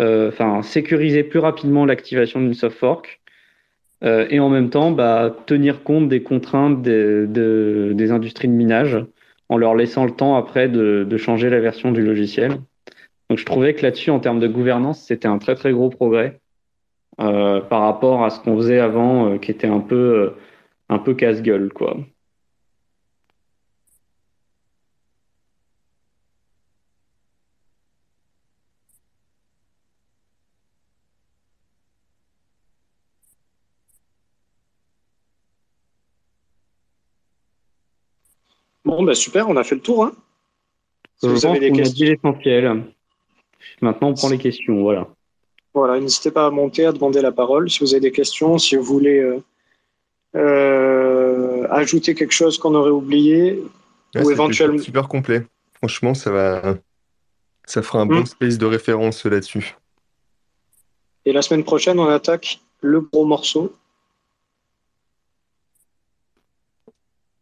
euh, 0.00 0.28
enfin 0.28 0.62
sécuriser 0.62 1.24
plus 1.24 1.38
rapidement 1.38 1.84
l'activation 1.84 2.40
d'une 2.40 2.54
soft 2.54 2.78
fork, 2.78 3.20
euh, 4.02 4.26
et 4.30 4.40
en 4.40 4.48
même 4.48 4.70
temps, 4.70 4.90
bah, 4.90 5.36
tenir 5.46 5.82
compte 5.82 6.08
des 6.08 6.22
contraintes 6.22 6.82
des 6.82 8.10
industries 8.10 8.48
de 8.48 8.52
minage, 8.52 8.98
en 9.48 9.56
leur 9.58 9.74
laissant 9.74 10.04
le 10.04 10.12
temps 10.12 10.36
après 10.36 10.68
de, 10.68 11.04
de 11.08 11.16
changer 11.16 11.50
la 11.50 11.60
version 11.60 11.92
du 11.92 12.02
logiciel. 12.02 12.52
Donc 13.28 13.38
je 13.38 13.44
trouvais 13.44 13.74
que 13.74 13.82
là-dessus, 13.82 14.10
en 14.10 14.20
termes 14.20 14.40
de 14.40 14.48
gouvernance, 14.48 15.02
c'était 15.02 15.28
un 15.28 15.38
très 15.38 15.54
très 15.54 15.72
gros 15.72 15.90
progrès. 15.90 16.39
Euh, 17.20 17.60
par 17.60 17.82
rapport 17.82 18.24
à 18.24 18.30
ce 18.30 18.40
qu'on 18.40 18.56
faisait 18.56 18.80
avant, 18.80 19.32
euh, 19.32 19.38
qui 19.38 19.50
était 19.50 19.66
un 19.66 19.80
peu, 19.80 19.94
euh, 19.94 20.30
un 20.88 20.98
peu 20.98 21.14
casse-gueule, 21.14 21.70
quoi. 21.70 21.98
Bon, 38.86 39.02
ben 39.02 39.14
super, 39.14 39.46
on 39.50 39.56
a 39.56 39.62
fait 39.64 39.74
le 39.74 39.82
tour. 39.82 40.04
Hein. 40.04 40.12
Si 41.18 41.28
vous 41.28 41.44
avez 41.44 41.60
des 41.60 41.70
l'essentiel. 41.70 42.86
Maintenant, 43.82 44.08
on 44.08 44.14
prend 44.14 44.30
les 44.30 44.38
questions. 44.38 44.80
Voilà. 44.80 45.06
Voilà, 45.74 46.00
n'hésitez 46.00 46.30
pas 46.30 46.46
à 46.46 46.50
monter, 46.50 46.84
à 46.84 46.92
demander 46.92 47.22
la 47.22 47.32
parole. 47.32 47.70
Si 47.70 47.80
vous 47.80 47.94
avez 47.94 48.00
des 48.00 48.12
questions, 48.12 48.58
si 48.58 48.76
vous 48.76 48.82
voulez 48.82 49.18
euh, 49.18 49.42
euh, 50.36 51.66
ajouter 51.70 52.14
quelque 52.14 52.32
chose 52.32 52.58
qu'on 52.58 52.74
aurait 52.74 52.90
oublié, 52.90 53.62
ou 54.16 54.30
éventuellement. 54.30 54.82
Super 54.82 55.08
complet. 55.08 55.46
Franchement, 55.74 56.14
ça 56.14 56.30
va. 56.30 56.76
Ça 57.64 57.82
fera 57.82 58.00
un 58.00 58.06
bon 58.06 58.22
hmm. 58.22 58.26
space 58.26 58.58
de 58.58 58.66
référence 58.66 59.24
là-dessus. 59.24 59.76
Et 61.24 61.32
la 61.32 61.42
semaine 61.42 61.62
prochaine, 61.62 62.00
on 62.00 62.08
attaque 62.08 62.60
le 62.80 63.00
gros 63.00 63.24
morceau. 63.24 63.74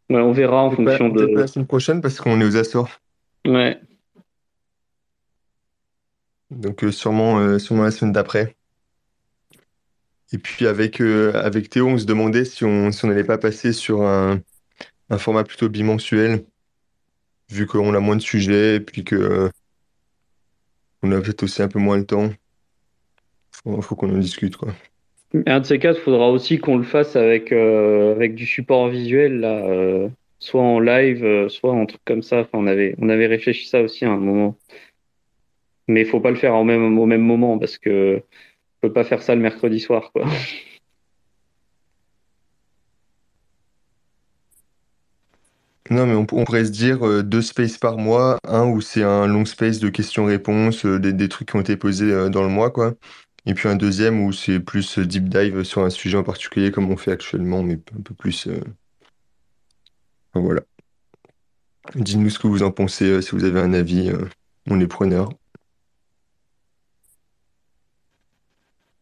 on 0.09 0.31
verra 0.31 0.63
en 0.63 0.71
fonction 0.71 1.09
de. 1.09 1.25
la 1.25 1.47
semaine 1.47 1.67
prochaine 1.67 2.01
parce 2.01 2.19
qu'on 2.19 2.39
est 2.41 2.45
aux 2.45 2.57
Açores. 2.57 2.89
Ouais. 3.45 3.79
Donc 6.51 6.83
euh, 6.83 6.91
sûrement, 6.91 7.39
euh, 7.39 7.59
sûrement 7.59 7.83
la 7.83 7.91
semaine 7.91 8.13
d'après. 8.13 8.55
Et 10.31 10.37
puis 10.37 10.67
avec, 10.67 11.01
euh, 11.01 11.31
avec 11.33 11.69
Théo, 11.69 11.87
on 11.87 11.97
se 11.97 12.05
demandait 12.05 12.45
si 12.45 12.63
on 12.63 12.91
si 12.91 13.07
n'allait 13.07 13.23
pas 13.23 13.37
passer 13.37 13.73
sur 13.73 14.03
un, 14.03 14.39
un 15.09 15.17
format 15.17 15.43
plutôt 15.43 15.69
bimensuel, 15.69 16.43
vu 17.49 17.65
qu'on 17.65 17.93
a 17.93 17.99
moins 17.99 18.15
de 18.15 18.21
sujets 18.21 18.75
et 18.75 18.79
puis 18.79 19.03
que 19.03 19.49
on 21.01 21.11
a 21.11 21.21
peut-être 21.21 21.43
aussi 21.43 21.61
un 21.61 21.67
peu 21.67 21.79
moins 21.79 21.97
le 21.97 22.05
temps. 22.05 22.29
Faut, 23.51 23.81
faut 23.81 23.95
qu'on 23.95 24.13
en 24.13 24.17
discute, 24.17 24.57
quoi. 24.57 24.73
Un 25.45 25.59
de 25.59 25.65
ces 25.65 25.79
quatre, 25.79 25.97
il 25.97 26.03
faudra 26.03 26.29
aussi 26.29 26.57
qu'on 26.57 26.77
le 26.77 26.83
fasse 26.83 27.15
avec, 27.15 27.51
avec 27.51 28.35
du 28.35 28.45
support 28.45 28.89
visuel, 28.89 29.39
là, 29.39 30.09
soit 30.39 30.61
en 30.61 30.79
live, 30.79 31.47
soit 31.49 31.71
en 31.71 31.85
truc 31.85 32.01
comme 32.05 32.23
ça. 32.23 32.39
Enfin, 32.39 32.57
on 32.57 32.67
avait, 32.67 32.95
on 32.97 33.09
avait 33.09 33.27
réfléchi 33.27 33.67
ça 33.67 33.81
aussi 33.81 34.05
à 34.05 34.11
un 34.11 34.17
moment. 34.17 34.57
Mais 35.89 36.01
il 36.01 36.07
faut 36.07 36.21
pas 36.21 36.29
le 36.31 36.37
faire 36.37 36.55
au 36.55 36.63
même, 36.63 36.97
au 36.99 37.05
même 37.07 37.21
moment 37.21 37.57
parce 37.57 37.77
que 37.77 38.15
ne 38.15 38.21
peut 38.81 38.93
pas 38.93 39.03
faire 39.03 39.21
ça 39.21 39.35
le 39.35 39.41
mercredi 39.41 39.79
soir, 39.79 40.11
quoi. 40.13 40.25
Non, 45.89 46.05
mais 46.05 46.13
on, 46.13 46.25
pourrait 46.25 46.65
se 46.65 46.71
dire 46.71 47.05
euh, 47.07 47.23
deux 47.23 47.41
spaces 47.41 47.79
par 47.79 47.97
mois, 47.97 48.37
un 48.47 48.67
où 48.67 48.79
c'est 48.79 49.01
un 49.01 49.25
long 49.25 49.43
space 49.43 49.79
de 49.79 49.89
questions-réponses, 49.89 50.85
euh, 50.85 50.99
des, 50.99 51.29
trucs 51.29 51.49
qui 51.49 51.55
ont 51.55 51.61
été 51.61 51.77
posés 51.77 52.11
euh, 52.11 52.29
dans 52.29 52.43
le 52.43 52.49
mois, 52.49 52.69
quoi. 52.69 52.93
Et 53.47 53.55
puis 53.55 53.67
un 53.69 53.75
deuxième 53.75 54.21
où 54.21 54.31
c'est 54.31 54.59
plus 54.59 54.99
deep 54.99 55.29
dive 55.29 55.63
sur 55.63 55.83
un 55.83 55.89
sujet 55.89 56.17
en 56.17 56.23
particulier, 56.23 56.69
comme 56.69 56.91
on 56.91 56.97
fait 56.97 57.11
actuellement, 57.11 57.63
mais 57.63 57.79
un 57.97 58.01
peu 58.03 58.13
plus. 58.13 58.47
voilà. 60.35 60.61
Dites-nous 61.95 62.29
ce 62.29 62.37
que 62.37 62.47
vous 62.47 62.61
en 62.61 62.71
pensez, 62.71 63.21
si 63.23 63.31
vous 63.31 63.43
avez 63.43 63.59
un 63.59 63.73
avis, 63.73 64.11
on 64.69 64.79
est 64.79 64.87
preneur. 64.87 65.29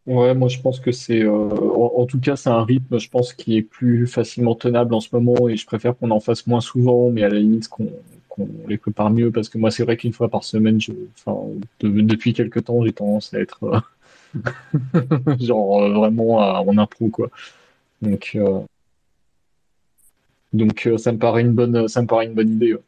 Ouais, 0.08 0.34
moi 0.34 0.48
je 0.48 0.58
pense 0.58 0.80
que 0.80 0.90
c'est, 0.90 1.22
euh, 1.22 1.50
en, 1.50 2.06
tout 2.06 2.18
cas, 2.18 2.34
c'est 2.34 2.48
un 2.48 2.64
rythme, 2.64 2.98
je 2.98 3.10
pense, 3.10 3.34
qui 3.34 3.58
est 3.58 3.62
plus 3.62 4.06
facilement 4.06 4.54
tenable 4.54 4.94
en 4.94 5.00
ce 5.00 5.10
moment 5.12 5.50
et 5.50 5.56
je 5.58 5.66
préfère 5.66 5.94
qu'on 5.98 6.10
en 6.10 6.20
fasse 6.20 6.46
moins 6.46 6.62
souvent, 6.62 7.10
mais 7.10 7.24
à 7.24 7.28
la 7.28 7.38
limite 7.38 7.68
qu'on 7.68 7.90
les 8.66 8.78
prépare 8.78 9.10
mieux 9.10 9.30
parce 9.30 9.50
que 9.50 9.58
moi 9.58 9.70
c'est 9.70 9.82
vrai 9.82 9.98
qu'une 9.98 10.14
fois 10.14 10.30
par 10.30 10.44
semaine, 10.44 10.80
je, 10.80 10.92
enfin, 11.18 11.36
depuis 11.82 12.32
quelques 12.32 12.64
temps, 12.64 12.82
j'ai 12.84 12.92
tendance 12.92 13.34
à 13.34 13.40
être 13.40 13.82
euh, 14.34 15.36
genre 15.40 15.82
euh, 15.82 15.92
vraiment 15.92 16.36
en 16.38 16.78
impro 16.78 17.08
quoi. 17.08 17.28
Donc, 18.00 18.38
donc 20.54 20.88
ça 20.96 21.12
me 21.12 21.18
paraît 21.18 21.42
une 21.42 21.52
bonne, 21.52 21.86
ça 21.88 22.00
me 22.00 22.06
paraît 22.06 22.26
une 22.26 22.34
bonne 22.34 22.50
idée. 22.50 22.72
Euh, 22.72 22.82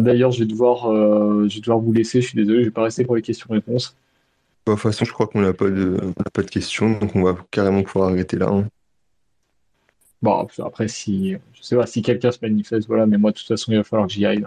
d'ailleurs, 0.00 0.30
je 0.30 0.40
vais 0.40 0.46
devoir, 0.46 0.90
euh, 0.90 1.46
je 1.48 1.56
vais 1.56 1.60
devoir 1.60 1.78
vous 1.78 1.92
laisser. 1.92 2.20
Je 2.20 2.28
suis 2.28 2.36
désolé, 2.36 2.60
je 2.60 2.64
vais 2.66 2.70
pas 2.70 2.84
rester 2.84 3.04
pour 3.04 3.16
les 3.16 3.22
questions-réponses. 3.22 3.96
De 4.66 4.72
toute 4.72 4.80
façon, 4.80 5.04
je 5.04 5.12
crois 5.12 5.26
qu'on 5.26 5.40
n'a 5.40 5.52
pas 5.52 5.70
de, 5.70 5.98
pas 6.32 6.42
de 6.42 6.50
questions, 6.50 6.98
donc 6.98 7.16
on 7.16 7.22
va 7.22 7.36
carrément 7.50 7.82
pouvoir 7.82 8.10
arrêter 8.10 8.36
là. 8.36 8.48
Hein. 8.48 8.66
Bon, 10.22 10.46
après, 10.58 10.86
si, 10.88 11.36
je 11.54 11.62
sais 11.62 11.76
pas, 11.76 11.86
si 11.86 12.02
quelqu'un 12.02 12.30
se 12.30 12.38
manifeste, 12.42 12.86
voilà, 12.86 13.06
mais 13.06 13.16
moi, 13.16 13.30
de 13.30 13.36
toute 13.36 13.48
façon, 13.48 13.72
il 13.72 13.78
va 13.78 13.84
falloir 13.84 14.06
que 14.06 14.12
j'y 14.12 14.26
aille. 14.26 14.46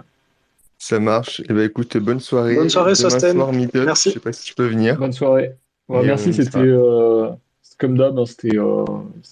Ça 0.78 1.00
marche. 1.00 1.40
Et 1.40 1.46
eh 1.50 1.52
ben, 1.52 1.64
écoute, 1.64 1.96
bonne 1.96 2.20
soirée. 2.20 2.54
Bonne 2.54 2.70
soirée, 2.70 2.94
Sosten. 2.94 3.36
Merci. 3.74 4.10
Je 4.10 4.14
sais 4.14 4.20
pas 4.20 4.32
si 4.32 4.44
tu 4.44 4.54
peux 4.54 4.66
venir. 4.66 4.98
Bonne 4.98 5.12
soirée. 5.12 5.52
merci, 5.88 6.32
c'était 6.32 6.58
euh, 6.58 7.30
comme 7.78 7.96
d'hab, 7.96 8.18
hein, 8.18 8.24
c'était 8.26 8.58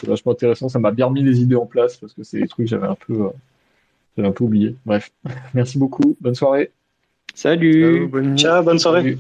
vachement 0.07 0.33
intéressant. 0.33 0.69
Ça 0.69 0.79
m'a 0.79 0.91
bien 0.91 1.07
remis 1.07 1.23
les 1.23 1.41
idées 1.41 1.57
en 1.57 1.67
place 1.67 1.97
parce 1.97 2.13
que 2.13 2.23
c'est 2.23 2.41
des 2.41 2.49
trucs 2.49 2.67
que 2.67 2.71
j'avais 2.71 2.87
un 2.87 2.97
peu 2.97 3.31
j'ai 4.17 4.27
un 4.27 4.33
peu 4.33 4.45
oublié. 4.45 4.77
Bref, 4.85 5.11
merci 5.55 5.79
beaucoup. 5.79 6.17
Bonne 6.21 6.35
soirée. 6.35 6.71
Salut. 7.35 8.11
Ciao, 8.37 8.63
bonne, 8.63 8.79
soirée. 8.79 9.17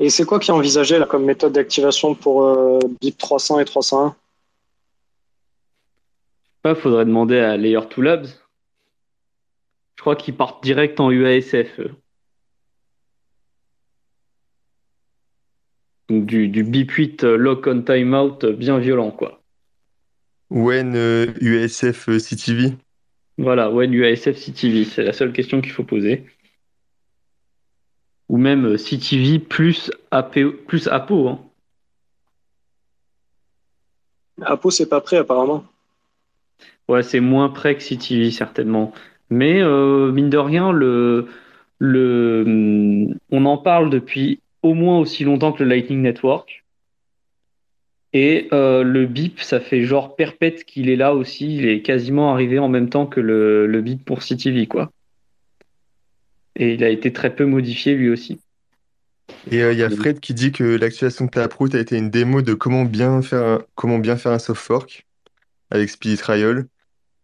Et 0.00 0.08
c'est 0.08 0.24
quoi 0.24 0.38
qui 0.38 0.50
est 0.50 0.54
envisagé 0.54 0.98
là, 0.98 1.04
comme 1.04 1.24
méthode 1.24 1.52
d'activation 1.52 2.14
pour 2.14 2.44
euh, 2.44 2.78
BIP 3.00 3.18
300 3.18 3.60
et 3.60 3.64
301 3.64 4.16
Il 6.64 6.74
faudrait 6.74 7.04
demander 7.04 7.38
à 7.38 7.56
Layer 7.56 7.80
2 7.94 8.02
Labs. 8.02 8.26
Je 9.96 10.00
crois 10.00 10.16
qu'ils 10.16 10.34
partent 10.34 10.64
direct 10.64 10.98
en 10.98 11.10
UASF. 11.10 11.80
Du, 16.10 16.48
du 16.48 16.64
bip 16.64 16.90
8 16.90 17.24
euh, 17.24 17.36
lock 17.36 17.66
on 17.66 17.82
timeout 17.82 18.38
bien 18.56 18.78
violent, 18.78 19.10
quoi. 19.10 19.40
When 20.50 20.94
UASF 20.94 22.08
euh, 22.08 22.18
CTV 22.18 22.74
Voilà, 23.38 23.70
when 23.70 23.92
UASF 23.92 24.36
CTV, 24.36 24.84
c'est 24.84 25.04
la 25.04 25.12
seule 25.12 25.32
question 25.32 25.60
qu'il 25.60 25.72
faut 25.72 25.84
poser. 25.84 26.24
Ou 28.28 28.36
même 28.36 28.66
euh, 28.66 28.76
CTV 28.76 29.38
plus, 29.38 29.92
APO, 30.10 30.52
plus 30.66 30.88
APO. 30.88 31.28
Hein. 31.28 31.40
APO, 34.42 34.70
c'est 34.70 34.88
pas 34.88 35.00
prêt 35.00 35.18
apparemment. 35.18 35.64
Ouais, 36.88 37.04
c'est 37.04 37.20
moins 37.20 37.48
prêt 37.48 37.76
que 37.76 37.82
CTV, 37.82 38.32
certainement. 38.32 38.92
Mais 39.32 39.62
mine 39.62 40.28
de 40.28 40.38
rien, 40.38 40.72
le, 40.72 41.28
le, 41.78 42.42
hum, 42.44 43.14
on 43.30 43.44
en 43.44 43.58
parle 43.58 43.90
depuis 43.90 44.40
au 44.62 44.74
moins 44.74 44.98
aussi 44.98 45.24
longtemps 45.24 45.52
que 45.52 45.62
le 45.62 45.68
Lightning 45.70 46.02
Network. 46.02 46.64
Et 48.12 48.48
euh, 48.52 48.82
le 48.82 49.06
BIP, 49.06 49.40
ça 49.40 49.60
fait 49.60 49.84
genre 49.84 50.16
perpète 50.16 50.64
qu'il 50.64 50.90
est 50.90 50.96
là 50.96 51.14
aussi. 51.14 51.56
Il 51.56 51.68
est 51.68 51.82
quasiment 51.82 52.32
arrivé 52.32 52.58
en 52.58 52.68
même 52.68 52.90
temps 52.90 53.06
que 53.06 53.20
le, 53.20 53.66
le 53.66 53.80
BIP 53.82 54.04
pour 54.04 54.22
CTV, 54.22 54.66
quoi. 54.66 54.90
Et 56.56 56.74
il 56.74 56.82
a 56.82 56.88
été 56.88 57.12
très 57.12 57.34
peu 57.34 57.44
modifié 57.44 57.94
lui 57.94 58.10
aussi. 58.10 58.40
Et 59.50 59.62
euh, 59.62 59.72
il 59.72 59.78
y 59.78 59.82
a 59.82 59.90
Fred 59.90 60.20
qui 60.20 60.34
dit 60.34 60.52
que 60.52 60.64
l'actualisation 60.64 61.26
de 61.26 61.30
Taproot 61.30 61.74
a 61.74 61.78
été 61.78 61.96
une 61.96 62.10
démo 62.10 62.42
de 62.42 62.54
comment 62.54 62.84
bien 62.84 63.22
faire 63.22 63.44
un, 63.44 63.62
comment 63.76 63.98
bien 63.98 64.16
faire 64.16 64.32
un 64.32 64.38
soft 64.38 64.60
fork 64.60 65.06
avec 65.70 65.88
Speedy 65.88 66.16
Trial. 66.16 66.66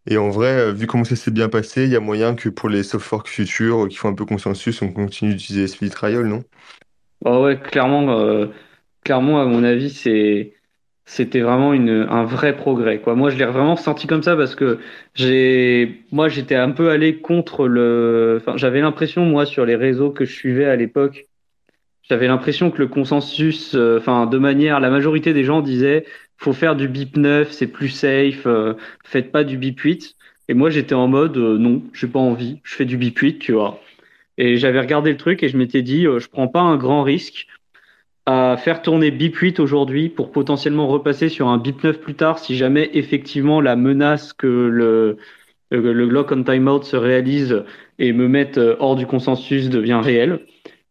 Et 0.09 0.17
en 0.17 0.29
vrai, 0.29 0.57
euh, 0.57 0.71
vu 0.71 0.87
comment 0.87 1.03
ça 1.03 1.17
s'est 1.17 1.31
bien 1.31 1.49
passé, 1.49 1.83
il 1.83 1.89
y 1.89 1.95
a 1.97 1.99
moyen 1.99 2.33
que 2.35 2.47
pour 2.47 2.69
les 2.69 2.83
soft 2.83 3.05
forks 3.05 3.27
futurs 3.27 3.89
qui 3.89 3.97
font 3.97 4.07
un 4.07 4.13
peu 4.13 4.25
consensus, 4.25 4.81
on 4.81 4.91
continue 4.91 5.35
d'utiliser 5.35 5.67
Speedy 5.67 5.91
Trial, 5.91 6.25
non? 6.25 6.43
Oh 7.25 7.43
ouais, 7.45 7.59
clairement, 7.59 8.09
euh, 8.19 8.47
clairement, 9.03 9.41
à 9.41 9.45
mon 9.45 9.63
avis, 9.63 9.89
c'est, 9.89 10.53
c'était 11.05 11.41
vraiment 11.41 11.73
une, 11.73 11.89
un 12.09 12.23
vrai 12.25 12.55
progrès, 12.55 13.01
quoi. 13.01 13.15
Moi, 13.15 13.29
je 13.31 13.37
l'ai 13.37 13.45
vraiment 13.45 13.75
senti 13.75 14.07
comme 14.07 14.23
ça 14.23 14.35
parce 14.35 14.55
que 14.55 14.79
j'ai, 15.15 16.03
moi, 16.11 16.29
j'étais 16.29 16.55
un 16.55 16.71
peu 16.71 16.89
allé 16.89 17.19
contre 17.21 17.67
le, 17.67 18.37
enfin, 18.41 18.57
j'avais 18.57 18.81
l'impression, 18.81 19.25
moi, 19.25 19.45
sur 19.45 19.65
les 19.65 19.75
réseaux 19.75 20.11
que 20.11 20.25
je 20.25 20.33
suivais 20.33 20.65
à 20.65 20.75
l'époque, 20.75 21.25
j'avais 22.03 22.27
l'impression 22.27 22.71
que 22.71 22.79
le 22.79 22.87
consensus, 22.87 23.75
euh, 23.75 23.99
enfin, 23.99 24.27
de 24.27 24.37
manière, 24.39 24.79
la 24.79 24.89
majorité 24.91 25.33
des 25.33 25.43
gens 25.45 25.61
disaient, 25.61 26.05
faut 26.37 26.53
faire 26.53 26.75
du 26.75 26.87
BIP 26.89 27.17
9, 27.17 27.51
c'est 27.51 27.67
plus 27.67 27.89
safe, 27.89 28.47
euh, 28.47 28.75
faites 29.05 29.31
pas 29.31 29.43
du 29.43 29.57
BIP 29.57 29.79
8. 29.81 30.15
Et 30.49 30.55
moi, 30.55 30.69
j'étais 30.71 30.95
en 30.95 31.07
mode, 31.07 31.37
non, 31.37 31.83
j'ai 31.93 32.07
pas 32.07 32.19
envie, 32.19 32.61
je 32.63 32.75
fais 32.75 32.85
du 32.85 32.97
BIP 32.97 33.19
8, 33.19 33.39
tu 33.39 33.53
vois. 33.53 33.81
Et 34.37 34.57
j'avais 34.57 34.79
regardé 34.79 35.11
le 35.11 35.17
truc 35.17 35.43
et 35.43 35.49
je 35.49 35.57
m'étais 35.57 35.81
dit, 35.81 36.05
euh, 36.05 36.19
je 36.19 36.29
prends 36.29 36.47
pas 36.47 36.61
un 36.61 36.77
grand 36.77 37.03
risque 37.03 37.47
à 38.25 38.57
faire 38.57 38.81
tourner 38.81 39.09
BIP 39.09 39.35
8 39.35 39.59
aujourd'hui 39.59 40.09
pour 40.09 40.31
potentiellement 40.31 40.87
repasser 40.87 41.29
sur 41.29 41.47
un 41.47 41.57
BIP 41.57 41.83
9 41.83 41.99
plus 42.01 42.15
tard 42.15 42.39
si 42.39 42.55
jamais 42.57 42.89
effectivement 42.93 43.61
la 43.61 43.77
menace 43.77 44.33
que 44.33 44.47
le, 44.47 45.17
euh, 45.73 45.93
le 45.93 46.05
lock 46.05 46.31
on 46.31 46.43
timeout 46.43 46.83
se 46.83 46.97
réalise 46.97 47.63
et 47.99 48.13
me 48.13 48.27
mette 48.27 48.57
euh, 48.57 48.75
hors 48.79 48.95
du 48.95 49.07
consensus 49.07 49.69
devient 49.69 50.01
réel. 50.03 50.41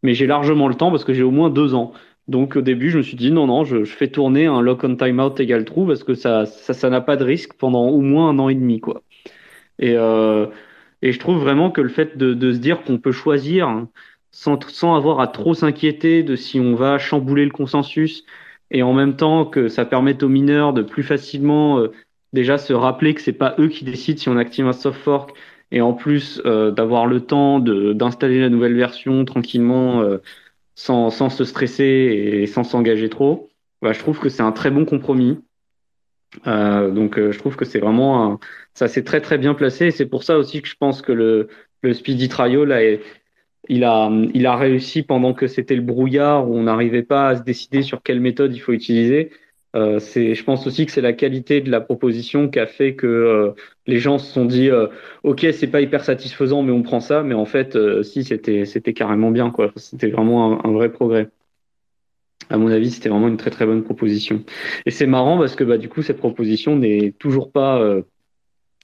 Mais 0.03 0.13
j'ai 0.13 0.27
largement 0.27 0.67
le 0.67 0.75
temps 0.75 0.91
parce 0.91 1.03
que 1.03 1.13
j'ai 1.13 1.23
au 1.23 1.31
moins 1.31 1.49
deux 1.49 1.73
ans. 1.73 1.93
Donc 2.27 2.55
au 2.55 2.61
début, 2.61 2.89
je 2.89 2.97
me 2.97 3.03
suis 3.03 3.15
dit 3.15 3.31
non, 3.31 3.47
non, 3.47 3.63
je, 3.63 3.85
fais 3.85 4.09
tourner 4.09 4.47
un 4.47 4.61
lock 4.61 4.83
on 4.83 4.95
timeout 4.95 5.39
égal 5.39 5.63
true 5.63 5.87
parce 5.87 6.03
que 6.03 6.13
ça, 6.15 6.45
ça, 6.45 6.73
ça 6.73 6.89
n'a 6.89 7.01
pas 7.01 7.15
de 7.17 7.23
risque 7.23 7.53
pendant 7.53 7.87
au 7.87 8.01
moins 8.01 8.29
un 8.29 8.39
an 8.39 8.49
et 8.49 8.55
demi, 8.55 8.79
quoi. 8.81 9.03
Et, 9.79 9.95
euh, 9.95 10.47
et 11.01 11.11
je 11.11 11.19
trouve 11.19 11.39
vraiment 11.39 11.71
que 11.71 11.81
le 11.81 11.89
fait 11.89 12.17
de, 12.17 12.51
se 12.51 12.57
dire 12.57 12.83
qu'on 12.83 12.97
peut 12.97 13.11
choisir 13.11 13.85
sans, 14.31 14.59
sans 14.69 14.95
avoir 14.95 15.19
à 15.19 15.27
trop 15.27 15.53
s'inquiéter 15.53 16.23
de 16.23 16.35
si 16.35 16.59
on 16.59 16.75
va 16.75 16.97
chambouler 16.97 17.45
le 17.45 17.51
consensus 17.51 18.25
et 18.71 18.83
en 18.83 18.93
même 18.93 19.15
temps 19.15 19.45
que 19.45 19.67
ça 19.67 19.85
permette 19.85 20.23
aux 20.23 20.29
mineurs 20.29 20.73
de 20.73 20.81
plus 20.81 21.03
facilement 21.03 21.79
euh, 21.79 21.91
déjà 22.33 22.57
se 22.57 22.73
rappeler 22.73 23.13
que 23.13 23.21
c'est 23.21 23.33
pas 23.33 23.55
eux 23.59 23.69
qui 23.69 23.85
décident 23.85 24.19
si 24.19 24.29
on 24.29 24.37
active 24.37 24.67
un 24.67 24.73
soft 24.73 24.99
fork 25.01 25.33
et 25.71 25.81
en 25.81 25.93
plus 25.93 26.41
euh, 26.45 26.71
d'avoir 26.71 27.05
le 27.07 27.21
temps 27.21 27.59
d'installer 27.59 28.39
la 28.39 28.49
nouvelle 28.49 28.75
version 28.75 29.25
tranquillement 29.25 30.01
euh, 30.01 30.19
sans, 30.75 31.09
sans, 31.09 31.29
se 31.29 31.43
stresser 31.43 31.83
et 31.83 32.47
sans 32.47 32.63
s'engager 32.63 33.09
trop. 33.09 33.49
Bah, 33.81 33.93
je 33.93 33.99
trouve 33.99 34.19
que 34.19 34.29
c'est 34.29 34.43
un 34.43 34.51
très 34.51 34.71
bon 34.71 34.85
compromis. 34.85 35.39
Donc 36.45 37.19
je 37.19 37.37
trouve 37.37 37.55
que 37.55 37.65
c'est 37.65 37.79
vraiment 37.79 38.33
un, 38.33 38.39
ça 38.73 38.87
s'est 38.87 39.03
très 39.03 39.21
très 39.21 39.37
bien 39.37 39.53
placé. 39.53 39.91
C'est 39.91 40.05
pour 40.05 40.23
ça 40.23 40.37
aussi 40.37 40.61
que 40.61 40.67
je 40.67 40.75
pense 40.75 41.01
que 41.01 41.11
le, 41.11 41.47
le 41.81 41.93
speedy 41.93 42.29
trial 42.29 42.71
a, 42.71 42.81
il 43.69 43.83
a, 43.83 44.09
il 44.33 44.45
a 44.45 44.55
réussi 44.55 45.03
pendant 45.03 45.33
que 45.33 45.47
c'était 45.47 45.75
le 45.75 45.81
brouillard 45.81 46.49
où 46.49 46.55
on 46.55 46.63
n'arrivait 46.63 47.03
pas 47.03 47.29
à 47.29 47.35
se 47.35 47.43
décider 47.43 47.81
sur 47.81 48.01
quelle 48.01 48.19
méthode 48.19 48.55
il 48.55 48.59
faut 48.59 48.73
utiliser. 48.73 49.31
Euh, 49.75 49.99
c'est, 49.99 50.33
je 50.33 50.43
pense 50.43 50.65
aussi 50.65 50.85
que 50.85 50.91
c'est 50.91 51.01
la 51.01 51.13
qualité 51.13 51.61
de 51.61 51.69
la 51.69 51.81
proposition 51.81 52.49
qui 52.49 52.59
a 52.59 52.67
fait 52.67 52.95
que 52.95 53.05
euh, 53.05 53.51
les 53.85 53.99
gens 53.99 54.17
se 54.17 54.31
sont 54.31 54.45
dit 54.45 54.69
euh, 54.69 54.87
ok 55.23 55.45
c'est 55.51 55.67
pas 55.67 55.81
hyper 55.81 56.03
satisfaisant 56.05 56.63
mais 56.63 56.71
on 56.71 56.83
prend 56.83 57.01
ça. 57.01 57.23
Mais 57.23 57.35
en 57.35 57.45
fait 57.45 57.75
euh, 57.75 58.01
si 58.03 58.23
c'était 58.23 58.65
c'était 58.65 58.93
carrément 58.93 59.31
bien 59.31 59.51
quoi. 59.51 59.71
C'était 59.75 60.09
vraiment 60.09 60.65
un, 60.65 60.71
vrai 60.71 60.89
progrès 60.91 61.29
à 62.49 62.57
mon 62.57 62.69
avis 62.69 62.91
c'était 62.91 63.09
vraiment 63.09 63.27
une 63.27 63.37
très 63.37 63.51
très 63.51 63.65
bonne 63.65 63.83
proposition 63.83 64.43
et 64.85 64.91
c'est 64.91 65.07
marrant 65.07 65.37
parce 65.37 65.55
que 65.55 65.63
bah 65.63 65.77
du 65.77 65.89
coup 65.89 66.01
cette 66.01 66.17
proposition 66.17 66.75
n'est 66.75 67.13
toujours 67.19 67.51
pas 67.51 67.81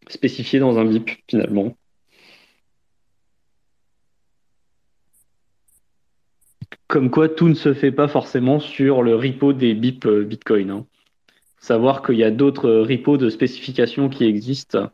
spécifiée 0.10 0.60
dans 0.60 0.78
un 0.78 0.86
BIP 0.86 1.12
finalement 1.30 1.76
Comme 6.94 7.10
quoi, 7.10 7.28
tout 7.28 7.50
ne 7.50 7.56
se 7.56 7.74
fait 7.74 7.92
pas 7.92 8.08
forcément 8.08 8.60
sur 8.60 9.02
le 9.02 9.16
repo 9.16 9.52
des 9.52 9.74
BIP 9.74 10.06
euh, 10.06 10.24
Bitcoin. 10.24 10.70
Hein. 10.70 10.86
Savoir 11.60 12.04
qu'il 12.04 12.18
y 12.18 12.24
a 12.24 12.30
d'autres 12.30 12.70
repos 12.70 13.18
de 13.18 13.32
spécifications 13.32 14.10
qui 14.10 14.26
existent. 14.26 14.92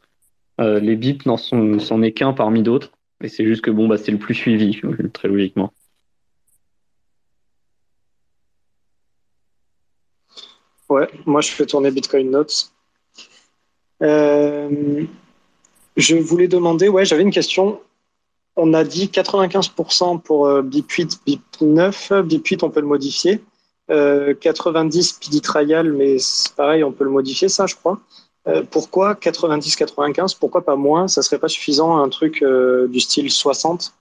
Euh, 0.62 0.80
les 0.80 0.96
BIP 0.96 1.26
n'en 1.26 1.36
sont, 1.36 2.02
est 2.02 2.12
qu'un 2.14 2.32
parmi 2.32 2.64
d'autres. 2.64 2.92
Et 3.22 3.28
c'est 3.28 3.46
juste 3.46 3.64
que 3.64 3.72
bon, 3.72 3.90
bah, 3.90 3.98
c'est 3.98 4.14
le 4.14 4.18
plus 4.18 4.34
suivi, 4.34 4.80
très 5.14 5.28
logiquement. 5.28 5.74
Ouais, 10.90 11.08
moi 11.26 11.42
je 11.42 11.52
fais 11.52 11.66
tourner 11.66 11.92
Bitcoin 11.92 12.32
Notes. 12.32 12.72
Euh, 14.02 15.04
je 15.98 16.16
voulais 16.16 16.48
demander, 16.48 16.88
ouais, 16.90 17.06
j'avais 17.06 17.24
une 17.24 17.32
question 17.32 17.80
on 18.60 18.74
a 18.74 18.84
dit 18.84 19.08
95% 19.08 20.22
pour 20.22 20.48
euh, 20.48 20.62
BIP 20.62 20.92
8, 20.92 21.20
BIP 21.26 21.42
9. 21.62 22.14
BIP 22.24 22.48
8, 22.48 22.64
on 22.64 22.70
peut 22.70 22.82
le 22.82 22.88
modifier. 22.88 23.42
90 23.88 23.94
euh, 23.94 25.40
PD 25.42 25.90
mais 25.90 26.20
c'est 26.20 26.54
pareil, 26.54 26.84
on 26.84 26.92
peut 26.92 27.06
le 27.06 27.10
modifier, 27.10 27.50
ça, 27.50 27.66
je 27.66 27.76
crois. 27.76 28.00
Euh, 28.48 28.62
pourquoi 28.70 29.16
90-95 29.16 30.38
Pourquoi 30.40 30.64
pas 30.64 30.76
moins? 30.76 31.08
Ça 31.08 31.24
serait 31.24 31.40
pas 31.40 31.48
suffisant 31.48 31.98
un 31.98 32.10
truc 32.10 32.44
du 32.90 33.00
style 33.00 33.32
60 33.32 33.94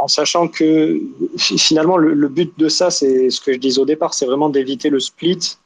En 0.00 0.08
sachant 0.08 0.48
que 0.48 1.00
finalement, 1.36 1.96
le, 1.96 2.28
but 2.28 2.58
de 2.58 2.68
ça, 2.68 2.90
c'est 2.90 3.30
ce 3.30 3.40
que 3.40 3.52
je 3.52 3.58
disais 3.58 3.80
au 3.80 3.84
départ, 3.84 4.14
c'est 4.14 4.26
vraiment 4.26 4.48
d'éviter 4.48 4.90
le 4.90 5.00
split 5.00 5.56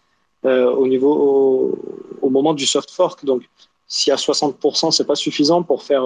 au 0.45 0.87
niveau 0.87 1.79
au, 2.21 2.29
moment 2.31 2.53
du 2.53 2.67
soft 2.67 2.91
fork. 2.91 3.25
Donc, 3.25 3.43
si 3.87 4.11
à 4.11 4.17
60%, 4.17 4.91
c'est 4.91 5.07
pas 5.07 5.15
suffisant 5.15 5.63
pour 5.63 5.83
faire 5.83 6.05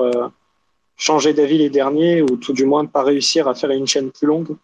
changer 0.99 1.33
d'avis 1.33 1.59
les 1.59 1.71
derniers 1.71 2.21
ou 2.21 2.37
tout 2.37 2.53
du 2.53 2.67
moins 2.67 2.85
pas 2.85 3.03
réussir 3.03 3.49
à 3.49 3.55
faire 3.55 3.71
une 3.71 3.87
chaîne 3.87 4.11
plus 4.11 4.27
longue 4.27 4.57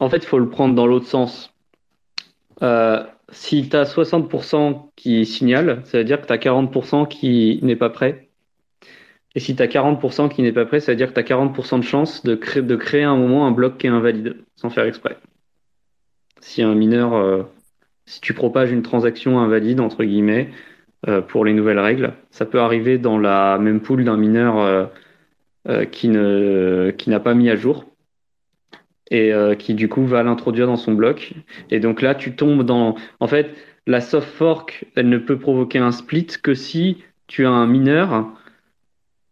En 0.00 0.10
fait, 0.10 0.16
il 0.16 0.26
faut 0.26 0.38
le 0.38 0.48
prendre 0.48 0.74
dans 0.74 0.86
l'autre 0.86 1.06
sens. 1.06 1.52
Euh, 2.62 3.04
si 3.30 3.68
tu 3.68 3.76
as 3.76 3.84
60% 3.84 4.90
qui 4.96 5.24
signale, 5.26 5.82
ça 5.84 5.98
veut 5.98 6.04
dire 6.04 6.20
que 6.20 6.26
tu 6.26 6.32
as 6.32 6.38
40% 6.38 7.06
qui 7.06 7.60
n'est 7.62 7.76
pas 7.76 7.90
prêt. 7.90 8.28
Et 9.34 9.40
si 9.40 9.56
tu 9.56 9.62
as 9.62 9.66
40% 9.66 10.28
qui 10.28 10.42
n'est 10.42 10.52
pas 10.52 10.64
prêt, 10.64 10.80
ça 10.80 10.92
veut 10.92 10.96
dire 10.96 11.12
que 11.12 11.20
tu 11.20 11.20
as 11.20 11.36
40% 11.36 11.78
de 11.78 11.84
chance 11.84 12.22
de, 12.24 12.34
créer, 12.36 13.02
à 13.02 13.10
un 13.10 13.16
moment 13.16 13.46
un 13.46 13.50
bloc 13.50 13.78
qui 13.78 13.86
est 13.86 13.90
invalide, 13.90 14.36
sans 14.56 14.70
faire 14.70 14.84
exprès. 14.84 15.16
Si 16.40 16.62
un 16.62 16.74
mineur, 16.74 17.14
euh, 17.14 17.42
si 18.06 18.20
tu 18.20 18.32
propages 18.32 18.70
une 18.70 18.82
transaction 18.82 19.40
invalide, 19.40 19.80
entre 19.80 20.04
guillemets, 20.04 20.50
euh, 21.08 21.20
pour 21.20 21.44
les 21.44 21.52
nouvelles 21.52 21.80
règles, 21.80 22.14
ça 22.30 22.46
peut 22.46 22.60
arriver 22.60 22.98
dans 22.98 23.18
la 23.18 23.58
même 23.58 23.80
pool 23.80 24.04
d'un 24.04 24.16
mineur 24.16 24.90
euh, 25.66 25.84
qui 25.86 26.08
n'a 26.08 27.20
pas 27.20 27.34
mis 27.34 27.50
à 27.50 27.56
jour 27.56 27.86
et 29.10 29.32
qui 29.58 29.74
du 29.74 29.88
coup 29.88 30.06
va 30.06 30.22
l'introduire 30.22 30.66
dans 30.66 30.76
son 30.76 30.92
bloc. 30.92 31.34
Et 31.70 31.78
donc 31.78 32.02
là, 32.02 32.14
tu 32.14 32.34
tombes 32.34 32.64
dans, 32.64 32.96
en 33.20 33.28
fait, 33.28 33.54
la 33.86 34.00
soft 34.00 34.28
fork, 34.28 34.86
elle 34.96 35.08
ne 35.08 35.18
peut 35.18 35.38
provoquer 35.38 35.78
un 35.78 35.92
split 35.92 36.26
que 36.42 36.54
si 36.54 37.02
tu 37.26 37.44
as 37.46 37.50
un 37.50 37.66
mineur 37.66 38.32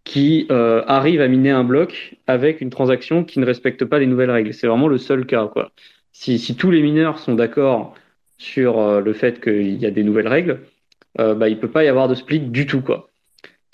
qui 0.04 0.46
euh, 0.50 0.82
arrive 0.86 1.20
à 1.20 1.28
miner 1.28 1.50
un 1.50 1.64
bloc 1.64 2.16
avec 2.26 2.60
une 2.60 2.70
transaction 2.70 3.24
qui 3.24 3.38
ne 3.38 3.46
respecte 3.46 3.84
pas 3.84 3.98
les 3.98 4.06
nouvelles 4.06 4.30
règles. 4.30 4.52
C'est 4.52 4.66
vraiment 4.66 4.88
le 4.88 4.98
seul 4.98 5.26
cas, 5.26 5.46
quoi. 5.46 5.72
Si, 6.12 6.38
si 6.38 6.56
tous 6.56 6.70
les 6.70 6.82
mineurs 6.82 7.18
sont 7.18 7.34
d'accord 7.34 7.94
sur 8.38 9.00
le 9.00 9.12
fait 9.12 9.40
qu'il 9.40 9.76
y 9.76 9.86
a 9.86 9.90
des 9.90 10.02
nouvelles 10.02 10.28
règles, 10.28 10.60
bah, 11.16 11.48
il 11.48 11.58
peut 11.58 11.70
pas 11.70 11.84
y 11.84 11.88
avoir 11.88 12.08
de 12.08 12.14
split 12.14 12.40
du 12.40 12.66
tout, 12.66 12.82
quoi. 12.82 13.08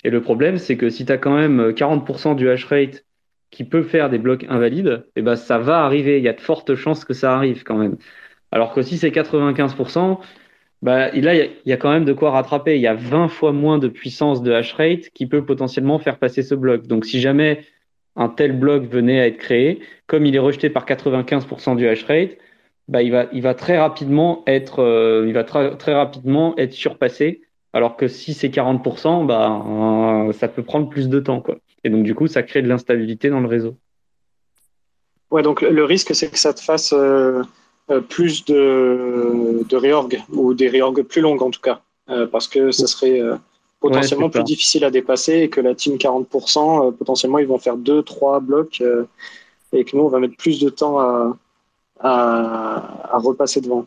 Et 0.03 0.09
le 0.09 0.21
problème, 0.21 0.57
c'est 0.57 0.77
que 0.77 0.89
si 0.89 1.05
tu 1.05 1.11
as 1.11 1.17
quand 1.17 1.35
même 1.35 1.71
40% 1.71 2.35
du 2.35 2.49
hash 2.49 2.65
rate 2.65 3.03
qui 3.51 3.63
peut 3.63 3.83
faire 3.83 4.09
des 4.09 4.19
blocs 4.19 4.45
invalides, 4.49 5.05
eh 5.15 5.21
ben, 5.21 5.35
ça 5.35 5.57
va 5.57 5.83
arriver. 5.83 6.17
Il 6.17 6.23
y 6.23 6.29
a 6.29 6.33
de 6.33 6.41
fortes 6.41 6.75
chances 6.75 7.05
que 7.05 7.13
ça 7.13 7.35
arrive 7.35 7.63
quand 7.63 7.77
même. 7.77 7.97
Alors 8.51 8.73
que 8.73 8.81
si 8.81 8.97
c'est 8.97 9.09
95%, 9.09 10.19
bah, 10.81 11.11
là, 11.11 11.35
il 11.35 11.51
y, 11.65 11.73
a 11.73 11.77
quand 11.77 11.91
même 11.91 12.05
de 12.05 12.13
quoi 12.13 12.31
rattraper. 12.31 12.75
Il 12.75 12.81
y 12.81 12.87
a 12.87 12.93
20 12.93 13.27
fois 13.27 13.51
moins 13.51 13.77
de 13.77 13.87
puissance 13.87 14.41
de 14.41 14.51
hash 14.51 14.73
rate 14.73 15.09
qui 15.13 15.27
peut 15.27 15.45
potentiellement 15.45 15.99
faire 15.99 16.17
passer 16.17 16.41
ce 16.41 16.55
bloc. 16.55 16.87
Donc, 16.87 17.05
si 17.05 17.19
jamais 17.19 17.65
un 18.15 18.29
tel 18.29 18.57
bloc 18.57 18.83
venait 18.83 19.19
à 19.19 19.27
être 19.27 19.37
créé, 19.37 19.81
comme 20.07 20.25
il 20.25 20.35
est 20.35 20.39
rejeté 20.39 20.69
par 20.69 20.85
95% 20.85 21.75
du 21.75 21.87
hash 21.87 22.03
rate, 22.05 22.37
bah, 22.87 23.03
il, 23.03 23.11
va, 23.11 23.53
très 23.53 23.77
rapidement 23.77 24.43
être, 24.47 24.79
euh, 24.79 25.25
il 25.27 25.33
va 25.33 25.43
très 25.43 25.93
rapidement 25.93 26.57
être 26.57 26.73
surpassé 26.73 27.41
alors 27.73 27.97
que 27.97 28.07
si 28.07 28.33
c'est 28.33 28.49
40%, 28.49 29.25
bah, 29.25 29.63
euh, 30.27 30.33
ça 30.33 30.47
peut 30.47 30.63
prendre 30.63 30.89
plus 30.89 31.09
de 31.09 31.19
temps. 31.19 31.41
Quoi. 31.41 31.57
Et 31.83 31.89
donc, 31.89 32.03
du 32.03 32.15
coup, 32.15 32.27
ça 32.27 32.43
crée 32.43 32.61
de 32.61 32.67
l'instabilité 32.67 33.29
dans 33.29 33.39
le 33.39 33.47
réseau. 33.47 33.77
Ouais, 35.29 35.43
donc 35.43 35.61
le 35.61 35.83
risque, 35.83 36.15
c'est 36.15 36.31
que 36.31 36.39
ça 36.39 36.53
te 36.53 36.59
fasse 36.59 36.93
euh, 36.93 37.43
plus 38.09 38.45
de, 38.45 39.63
de 39.67 39.75
réorg, 39.75 40.21
ou 40.31 40.53
des 40.53 40.69
réorgs 40.69 41.03
plus 41.03 41.21
longues 41.21 41.41
en 41.41 41.49
tout 41.49 41.61
cas, 41.61 41.81
parce 42.31 42.47
que 42.47 42.71
ça 42.71 42.87
serait 42.87 43.21
potentiellement 43.79 44.29
plus 44.29 44.43
difficile 44.43 44.85
à 44.85 44.91
dépasser 44.91 45.39
et 45.39 45.49
que 45.49 45.61
la 45.61 45.73
team 45.73 45.95
40%, 45.95 46.95
potentiellement, 46.95 47.39
ils 47.39 47.47
vont 47.47 47.57
faire 47.57 47.77
deux, 47.77 48.03
trois 48.03 48.39
blocs 48.39 48.83
et 49.73 49.83
que 49.85 49.95
nous, 49.95 50.03
on 50.03 50.09
va 50.09 50.19
mettre 50.19 50.37
plus 50.37 50.59
de 50.59 50.69
temps 50.69 50.99
à, 50.99 51.37
à, 51.99 53.15
à 53.15 53.17
repasser 53.17 53.61
devant. 53.61 53.85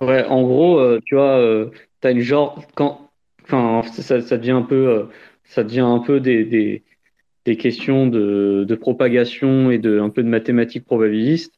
Ouais, 0.00 0.24
en 0.26 0.42
gros, 0.42 0.98
tu 1.04 1.14
vois, 1.14 1.38
t'as 2.00 2.12
une 2.12 2.20
genre 2.20 2.58
quand 2.74 3.10
enfin 3.44 3.82
ça, 3.90 4.20
ça, 4.20 4.36
devient 4.36 4.52
un 4.52 4.62
peu 4.62 4.88
euh, 4.88 5.04
ça 5.44 5.64
devient 5.64 5.80
un 5.80 5.98
peu 5.98 6.20
des, 6.20 6.44
des, 6.44 6.82
des 7.44 7.56
questions 7.56 8.06
de, 8.06 8.64
de, 8.68 8.74
propagation 8.74 9.70
et 9.70 9.78
de 9.78 9.98
un 10.00 10.10
peu 10.10 10.22
de 10.22 10.28
mathématiques 10.28 10.84
probabilistes 10.84 11.54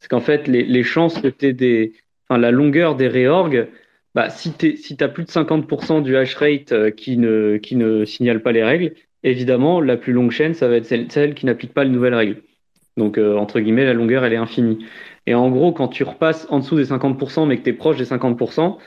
c'est 0.00 0.08
qu'en 0.08 0.20
fait 0.20 0.48
les, 0.48 0.82
chances 0.82 1.20
que 1.20 1.28
tu 1.28 1.52
des 1.52 1.92
enfin 2.28 2.40
la 2.40 2.50
longueur 2.50 2.94
des 2.96 3.08
réorgs 3.08 3.66
bah 4.14 4.30
si 4.30 4.52
tu 4.52 4.76
si 4.76 4.96
as 5.00 5.08
plus 5.08 5.24
de 5.24 5.30
50% 5.30 6.02
du 6.02 6.16
hash 6.16 6.34
rate 6.34 6.72
euh, 6.72 6.90
qui 6.90 7.16
ne 7.16 7.56
qui 7.58 7.76
ne 7.76 8.04
signale 8.04 8.42
pas 8.42 8.52
les 8.52 8.64
règles 8.64 8.92
évidemment 9.22 9.80
la 9.80 9.96
plus 9.96 10.12
longue 10.12 10.30
chaîne 10.30 10.54
ça 10.54 10.68
va 10.68 10.76
être 10.76 10.86
celle, 10.86 11.10
celle 11.10 11.34
qui 11.34 11.46
n'applique 11.46 11.74
pas 11.74 11.84
les 11.84 11.90
nouvelles 11.90 12.14
règles 12.14 12.42
donc 12.96 13.18
euh, 13.18 13.36
entre 13.36 13.60
guillemets 13.60 13.84
la 13.84 13.94
longueur 13.94 14.24
elle 14.24 14.32
est 14.32 14.36
infinie 14.36 14.84
et 15.26 15.34
en 15.34 15.50
gros 15.50 15.72
quand 15.72 15.88
tu 15.88 16.04
repasses 16.04 16.46
en 16.50 16.60
dessous 16.60 16.76
des 16.76 16.86
50% 16.86 17.46
mais 17.46 17.58
que 17.58 17.62
tu 17.62 17.70
es 17.70 17.72
proche 17.72 17.96
des 17.96 18.06
50% 18.06 18.78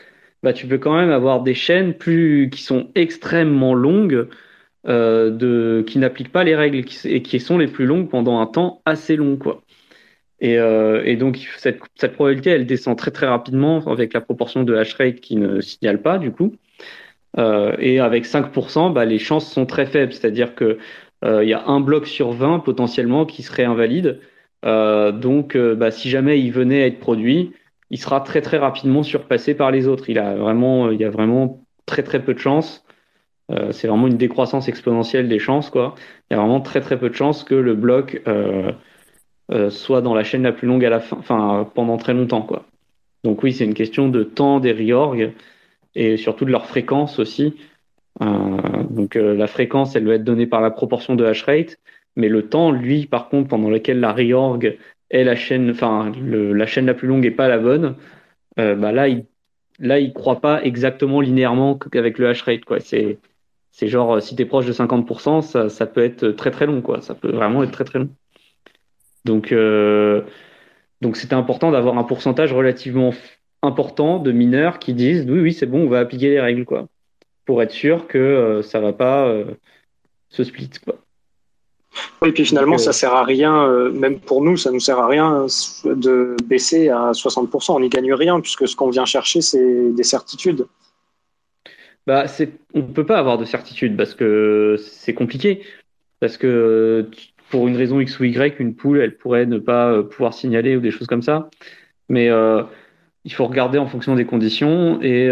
bah, 0.43 0.53
tu 0.53 0.67
peux 0.67 0.77
quand 0.77 0.95
même 0.95 1.11
avoir 1.11 1.43
des 1.43 1.53
chaînes 1.53 1.93
plus, 1.93 2.49
qui 2.49 2.61
sont 2.63 2.89
extrêmement 2.95 3.73
longues, 3.73 4.27
euh, 4.87 5.29
de, 5.31 5.83
qui 5.85 5.99
n'appliquent 5.99 6.31
pas 6.31 6.43
les 6.43 6.55
règles 6.55 6.85
et 7.05 7.21
qui 7.21 7.39
sont 7.39 7.57
les 7.57 7.67
plus 7.67 7.85
longues 7.85 8.09
pendant 8.09 8.39
un 8.39 8.45
temps 8.45 8.81
assez 8.85 9.15
long. 9.15 9.35
Quoi. 9.35 9.61
Et, 10.41 10.57
euh, 10.57 11.03
et 11.05 11.15
donc, 11.15 11.37
cette, 11.57 11.79
cette, 11.95 12.13
probabilité, 12.13 12.51
elle 12.51 12.65
descend 12.65 12.97
très 12.97 13.11
très 13.11 13.27
rapidement 13.27 13.85
avec 13.87 14.13
la 14.13 14.21
proportion 14.21 14.63
de 14.63 14.75
hash 14.75 14.93
rate 14.93 15.19
qui 15.19 15.35
ne 15.35 15.61
signale 15.61 16.01
pas, 16.01 16.17
du 16.17 16.31
coup. 16.31 16.55
Euh, 17.37 17.75
et 17.79 17.99
avec 17.99 18.25
5%, 18.25 18.93
bah, 18.93 19.05
les 19.05 19.19
chances 19.19 19.51
sont 19.51 19.65
très 19.65 19.85
faibles, 19.85 20.13
c'est-à-dire 20.13 20.55
que 20.55 20.79
euh, 21.25 21.43
y 21.43 21.53
a 21.53 21.65
un 21.67 21.81
bloc 21.81 22.07
sur 22.07 22.31
20 22.31 22.59
potentiellement 22.59 23.25
qui 23.25 23.43
serait 23.43 23.65
invalide. 23.65 24.21
Euh, 24.65 25.11
donc, 25.11 25.55
euh, 25.55 25.75
bah, 25.75 25.91
si 25.91 26.09
jamais 26.09 26.39
il 26.39 26.51
venait 26.51 26.83
à 26.83 26.87
être 26.87 26.99
produit, 26.99 27.53
il 27.89 27.99
sera 27.99 28.21
très 28.21 28.41
très 28.41 28.57
rapidement 28.57 29.03
surpassé 29.03 29.55
par 29.55 29.71
les 29.71 29.87
autres. 29.87 30.09
Il 30.09 30.19
a 30.19 30.35
vraiment, 30.35 30.91
il 30.91 30.99
y 30.99 31.05
a 31.05 31.09
vraiment 31.09 31.63
très 31.85 32.03
très 32.03 32.23
peu 32.23 32.33
de 32.33 32.39
chance 32.39 32.85
c'est 33.71 33.87
vraiment 33.87 34.05
une 34.05 34.17
décroissance 34.17 34.67
exponentielle 34.67 35.27
des 35.27 35.39
chances. 35.39 35.71
Quoi. 35.71 35.95
Il 36.29 36.35
y 36.35 36.37
a 36.37 36.39
vraiment 36.39 36.61
très 36.61 36.81
très 36.81 36.99
peu 36.99 37.09
de 37.09 37.15
chances 37.15 37.43
que 37.43 37.55
le 37.55 37.73
bloc 37.73 38.21
soit 39.69 40.01
dans 40.01 40.13
la 40.13 40.23
chaîne 40.23 40.43
la 40.43 40.51
plus 40.51 40.67
longue 40.67 40.85
à 40.85 40.89
la 40.89 40.99
fin, 40.99 41.17
enfin 41.17 41.69
pendant 41.73 41.97
très 41.97 42.13
longtemps. 42.13 42.41
Quoi. 42.41 42.65
Donc 43.23 43.43
oui, 43.43 43.53
c'est 43.53 43.65
une 43.65 43.73
question 43.73 44.09
de 44.09 44.23
temps 44.23 44.59
des 44.59 44.73
reorgs 44.73 45.31
et 45.95 46.17
surtout 46.17 46.45
de 46.45 46.51
leur 46.51 46.67
fréquence 46.67 47.19
aussi. 47.19 47.55
donc 48.19 49.15
la 49.15 49.47
fréquence, 49.47 49.95
elle 49.95 50.05
doit 50.05 50.15
être 50.15 50.23
donnée 50.23 50.47
par 50.47 50.61
la 50.61 50.71
proportion 50.71 51.15
de 51.15 51.25
hash 51.25 51.43
rate, 51.43 51.79
mais 52.15 52.29
le 52.29 52.47
temps, 52.47 52.71
lui, 52.71 53.07
par 53.07 53.29
contre, 53.29 53.47
pendant 53.49 53.69
lequel 53.69 53.99
la 53.99 54.13
reorg 54.13 54.77
est 55.09 55.23
la 55.23 55.35
chaîne, 55.35 55.71
enfin 55.71 56.11
la 56.21 56.65
chaîne 56.67 56.85
la 56.85 56.93
plus 56.93 57.07
longue 57.07 57.25
et 57.25 57.31
pas 57.31 57.47
la 57.47 57.57
bonne, 57.57 57.95
bah 58.55 58.91
là, 58.91 59.07
il 59.07 59.25
là, 59.79 59.99
il 59.99 60.13
croit 60.13 60.41
pas 60.41 60.63
exactement 60.63 61.21
linéairement 61.21 61.79
avec 61.93 62.17
le 62.17 62.29
hash 62.29 62.41
rate. 62.43 62.65
Quoi. 62.65 62.79
C'est, 62.79 63.19
c'est 63.71 63.87
genre, 63.87 64.15
euh, 64.15 64.19
si 64.19 64.35
tu 64.35 64.41
es 64.41 64.45
proche 64.45 64.65
de 64.65 64.73
50%, 64.73 65.41
ça, 65.41 65.69
ça, 65.69 65.87
peut 65.87 66.03
être 66.03 66.29
très 66.29 66.51
très 66.51 66.65
long. 66.65 66.81
Quoi. 66.81 67.01
Ça 67.01 67.15
peut 67.15 67.31
vraiment 67.31 67.63
être 67.63 67.71
très 67.71 67.85
très 67.85 67.99
long. 67.99 68.09
Donc, 69.25 69.51
euh, 69.51 70.21
donc 71.01 71.17
c'était 71.17 71.35
important 71.35 71.71
d'avoir 71.71 71.97
un 71.97 72.03
pourcentage 72.03 72.53
relativement 72.53 73.13
important 73.61 74.19
de 74.19 74.31
mineurs 74.31 74.79
qui 74.79 74.93
disent 74.93 75.25
oui, 75.27 75.39
oui, 75.39 75.53
c'est 75.53 75.65
bon, 75.65 75.85
on 75.85 75.89
va 75.89 75.99
appliquer 75.99 76.29
les 76.29 76.39
règles. 76.39 76.65
Quoi, 76.65 76.87
pour 77.45 77.61
être 77.61 77.71
sûr 77.71 78.07
que 78.07 78.17
euh, 78.17 78.61
ça 78.61 78.79
va 78.79 78.93
pas 78.93 79.33
se 80.29 80.43
split. 80.43 80.69
Quoi. 80.83 80.95
Oui, 82.21 82.31
puis 82.31 82.45
finalement, 82.45 82.77
ça 82.77 82.93
sert 82.93 83.13
à 83.13 83.23
rien, 83.23 83.63
euh, 83.63 83.91
même 83.91 84.19
pour 84.19 84.43
nous, 84.43 84.57
ça 84.57 84.71
nous 84.71 84.79
sert 84.79 84.99
à 84.99 85.07
rien 85.07 85.45
de 85.85 86.35
baisser 86.45 86.89
à 86.89 87.11
60%. 87.11 87.73
On 87.73 87.79
n'y 87.79 87.89
gagne 87.89 88.13
rien, 88.13 88.39
puisque 88.41 88.67
ce 88.67 88.75
qu'on 88.75 88.89
vient 88.89 89.05
chercher, 89.05 89.41
c'est 89.41 89.91
des 89.91 90.03
certitudes. 90.03 90.67
Bah, 92.05 92.25
on 92.73 92.79
ne 92.79 92.83
peut 92.83 93.05
pas 93.05 93.17
avoir 93.17 93.37
de 93.37 93.45
certitude 93.45 93.95
parce 93.95 94.15
que 94.15 94.77
c'est 94.79 95.13
compliqué. 95.13 95.63
Parce 96.19 96.37
que 96.37 97.09
pour 97.49 97.67
une 97.67 97.75
raison 97.75 97.99
X 97.99 98.19
ou 98.19 98.25
Y, 98.25 98.59
une 98.59 98.75
poule, 98.75 98.99
elle 98.99 99.17
pourrait 99.17 99.45
ne 99.45 99.57
pas 99.57 99.91
euh, 99.91 100.03
pouvoir 100.03 100.33
signaler 100.33 100.75
ou 100.75 100.81
des 100.81 100.91
choses 100.91 101.07
comme 101.07 101.21
ça. 101.21 101.49
Mais 102.09 102.29
euh, 102.29 102.63
il 103.25 103.33
faut 103.33 103.45
regarder 103.45 103.77
en 103.77 103.87
fonction 103.87 104.15
des 104.15 104.25
conditions 104.25 105.01
et 105.01 105.29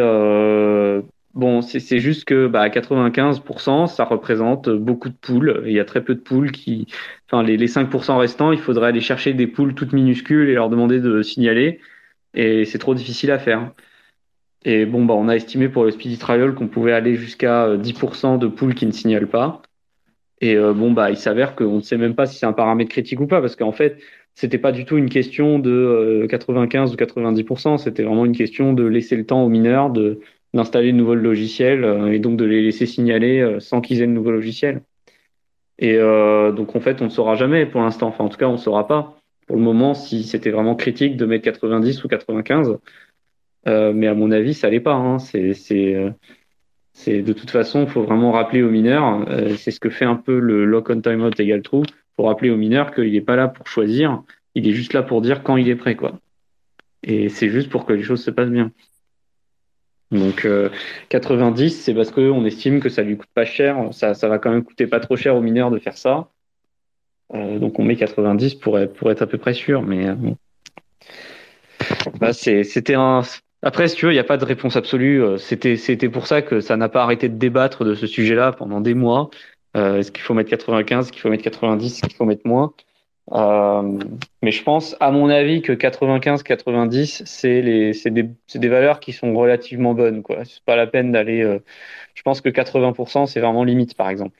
Bon, 1.37 1.61
c'est 1.61 1.99
juste 1.99 2.25
que 2.25 2.47
bah, 2.47 2.67
95%, 2.67 3.85
ça 3.85 4.05
représente 4.05 4.69
beaucoup 4.69 5.09
de 5.09 5.13
poules. 5.13 5.61
Il 5.67 5.71
y 5.71 5.79
a 5.79 5.85
très 5.85 6.03
peu 6.03 6.15
de 6.15 6.19
poules 6.19 6.51
qui. 6.51 6.87
Enfin, 7.27 7.43
les, 7.43 7.57
les 7.57 7.67
5% 7.67 8.17
restants, 8.17 8.51
il 8.51 8.57
faudrait 8.57 8.87
aller 8.87 9.01
chercher 9.01 9.35
des 9.35 9.45
poules 9.45 9.75
toutes 9.75 9.93
minuscules 9.93 10.49
et 10.49 10.55
leur 10.55 10.67
demander 10.67 10.99
de 10.99 11.21
signaler. 11.21 11.79
Et 12.33 12.65
c'est 12.65 12.79
trop 12.79 12.95
difficile 12.95 13.29
à 13.29 13.37
faire. 13.37 13.71
Et 14.65 14.87
bon, 14.87 15.05
bah, 15.05 15.13
on 15.13 15.27
a 15.29 15.35
estimé 15.35 15.69
pour 15.69 15.83
le 15.85 15.91
Speedy 15.91 16.17
Trial 16.17 16.55
qu'on 16.55 16.67
pouvait 16.67 16.93
aller 16.93 17.15
jusqu'à 17.15 17.77
10% 17.77 18.39
de 18.39 18.47
poules 18.47 18.73
qui 18.73 18.87
ne 18.87 18.91
signalent 18.91 19.29
pas. 19.29 19.61
Et 20.41 20.55
euh, 20.55 20.73
bon, 20.73 20.91
bah, 20.91 21.09
il 21.09 21.17
s'avère 21.17 21.55
qu'on 21.55 21.77
ne 21.77 21.81
sait 21.81 21.97
même 21.97 22.15
pas 22.15 22.25
si 22.25 22.37
c'est 22.37 22.45
un 22.45 22.53
paramètre 22.53 22.91
critique 22.91 23.19
ou 23.19 23.27
pas, 23.27 23.41
parce 23.41 23.55
qu'en 23.55 23.71
fait, 23.71 23.97
c'était 24.37 24.59
pas 24.59 24.71
du 24.71 24.85
tout 24.85 24.97
une 24.97 25.09
question 25.09 25.57
de 25.57 26.27
95 26.29 26.91
euh, 26.91 26.93
ou 26.93 26.95
90%, 26.95 27.77
c'était 27.79 28.03
vraiment 28.03 28.23
une 28.23 28.37
question 28.37 28.71
de 28.73 28.83
laisser 28.83 29.15
le 29.15 29.25
temps 29.25 29.43
aux 29.43 29.49
mineurs 29.49 29.89
de 29.89 30.19
d'installer 30.53 30.91
de 30.91 30.97
nouveaux 30.97 31.15
logiciels 31.15 31.83
euh, 31.83 32.13
et 32.13 32.19
donc 32.19 32.37
de 32.37 32.45
les 32.45 32.61
laisser 32.61 32.85
signaler 32.85 33.41
euh, 33.41 33.59
sans 33.59 33.81
qu'ils 33.81 34.01
aient 34.03 34.07
de 34.07 34.11
nouveaux 34.11 34.31
logiciels. 34.31 34.83
Et 35.79 35.97
donc 35.97 36.75
en 36.75 36.79
fait, 36.79 37.01
on 37.01 37.05
ne 37.05 37.09
saura 37.09 37.35
jamais 37.35 37.67
pour 37.67 37.81
l'instant. 37.81 38.07
Enfin, 38.07 38.23
en 38.23 38.29
tout 38.29 38.37
cas, 38.37 38.47
on 38.47 38.53
ne 38.53 38.57
saura 38.57 38.87
pas 38.87 39.19
pour 39.45 39.55
le 39.57 39.61
moment 39.61 39.93
si 39.93 40.23
c'était 40.23 40.49
vraiment 40.49 40.75
critique 40.75 41.17
de 41.17 41.25
mettre 41.27 41.43
90 41.43 42.03
ou 42.03 42.07
95. 42.07 42.77
mais 43.65 44.07
à 44.07 44.15
mon 44.15 44.31
avis, 44.31 44.55
ça 44.55 44.71
l'est 44.71 44.79
pas. 44.79 44.93
Hein. 44.93 45.19
C'est, 45.19 45.53
c'est, 46.99 47.21
de 47.21 47.31
toute 47.31 47.51
façon, 47.51 47.83
il 47.83 47.89
faut 47.89 48.01
vraiment 48.01 48.31
rappeler 48.31 48.63
aux 48.63 48.71
mineurs. 48.71 49.25
c'est 49.57 49.71
ce 49.71 49.79
que 49.79 49.89
fait 49.89 50.05
un 50.05 50.15
peu 50.15 50.39
le 50.39 50.65
lock 50.65 50.89
on 50.89 50.99
timeout 50.99 51.39
égale 51.39 51.61
true. 51.61 51.83
Faut 52.15 52.23
rappeler 52.23 52.49
aux 52.49 52.57
mineurs 52.57 52.91
qu'il 52.91 53.11
n'est 53.11 53.21
pas 53.21 53.35
là 53.35 53.47
pour 53.47 53.67
choisir. 53.67 54.23
Il 54.55 54.67
est 54.67 54.73
juste 54.73 54.93
là 54.93 55.03
pour 55.03 55.21
dire 55.21 55.43
quand 55.43 55.57
il 55.57 55.69
est 55.69 55.75
prêt, 55.75 55.95
quoi. 55.95 56.19
Et 57.03 57.29
c'est 57.29 57.49
juste 57.49 57.69
pour 57.69 57.85
que 57.85 57.93
les 57.93 58.01
choses 58.01 58.23
se 58.23 58.31
passent 58.31 58.49
bien. 58.49 58.71
Donc 60.11 60.47
90, 61.09 61.63
euh, 61.65 61.69
c'est 61.69 61.93
parce 61.93 62.11
qu'on 62.11 62.45
estime 62.45 62.79
que 62.79 62.89
ça 62.89 63.03
lui 63.03 63.17
coûte 63.17 63.29
pas 63.33 63.45
cher, 63.45 63.89
ça, 63.91 64.13
ça 64.13 64.27
va 64.27 64.39
quand 64.39 64.49
même 64.49 64.63
coûter 64.63 64.87
pas 64.87 64.99
trop 64.99 65.15
cher 65.15 65.35
aux 65.35 65.41
mineurs 65.41 65.69
de 65.69 65.79
faire 65.79 65.97
ça. 65.97 66.29
Euh, 67.33 67.59
donc 67.59 67.77
on 67.77 67.83
met 67.83 67.97
90 67.97 68.55
pour 68.55 68.79
être, 68.79 68.93
pour 68.93 69.11
être 69.11 69.21
à 69.21 69.27
peu 69.27 69.37
près 69.37 69.53
sûr, 69.53 69.81
mais 69.81 70.07
euh, 70.07 70.15
bah, 72.19 72.33
c'était 72.33 72.95
un. 72.95 73.21
Après, 73.63 73.87
si 73.87 73.95
tu 73.95 74.05
veux, 74.05 74.11
il 74.11 74.15
n'y 74.15 74.19
a 74.19 74.23
pas 74.23 74.37
de 74.37 74.45
réponse 74.45 74.75
absolue. 74.75 75.23
C'était 75.39 75.77
c'était 75.77 76.09
pour 76.09 76.27
ça 76.27 76.41
que 76.41 76.61
ça 76.61 76.77
n'a 76.77 76.89
pas 76.89 77.03
arrêté 77.03 77.27
de 77.29 77.37
débattre 77.37 77.83
de 77.83 77.95
ce 77.95 78.07
sujet-là 78.07 78.51
pendant 78.51 78.81
des 78.81 78.93
mois. 78.93 79.29
Est-ce 79.75 80.11
qu'il 80.11 80.23
faut 80.23 80.33
mettre 80.33 80.49
95, 80.49 81.05
est-ce 81.05 81.11
qu'il 81.11 81.21
faut 81.21 81.29
mettre 81.29 81.43
90, 81.43 81.85
est-ce 81.85 82.01
qu'il 82.01 82.15
faut 82.15 82.25
mettre 82.25 82.47
moins? 82.47 82.73
Euh, 83.33 83.99
mais 84.41 84.51
je 84.51 84.63
pense, 84.63 84.95
à 84.99 85.11
mon 85.11 85.29
avis, 85.29 85.61
que 85.61 85.73
95-90, 85.73 87.23
c'est 87.25 87.61
les, 87.61 87.93
c'est 87.93 88.11
des, 88.11 88.29
c'est 88.47 88.59
des 88.59 88.69
valeurs 88.69 88.99
qui 88.99 89.11
sont 89.13 89.33
relativement 89.33 89.93
bonnes. 89.93 90.23
Quoi. 90.23 90.45
C'est 90.45 90.63
pas 90.63 90.75
la 90.75 90.87
peine 90.87 91.11
d'aller. 91.11 91.41
Euh, 91.41 91.59
je 92.15 92.21
pense 92.23 92.41
que 92.41 92.49
80%, 92.49 93.25
c'est 93.27 93.41
vraiment 93.41 93.63
limite, 93.63 93.95
par 93.95 94.09
exemple. 94.09 94.39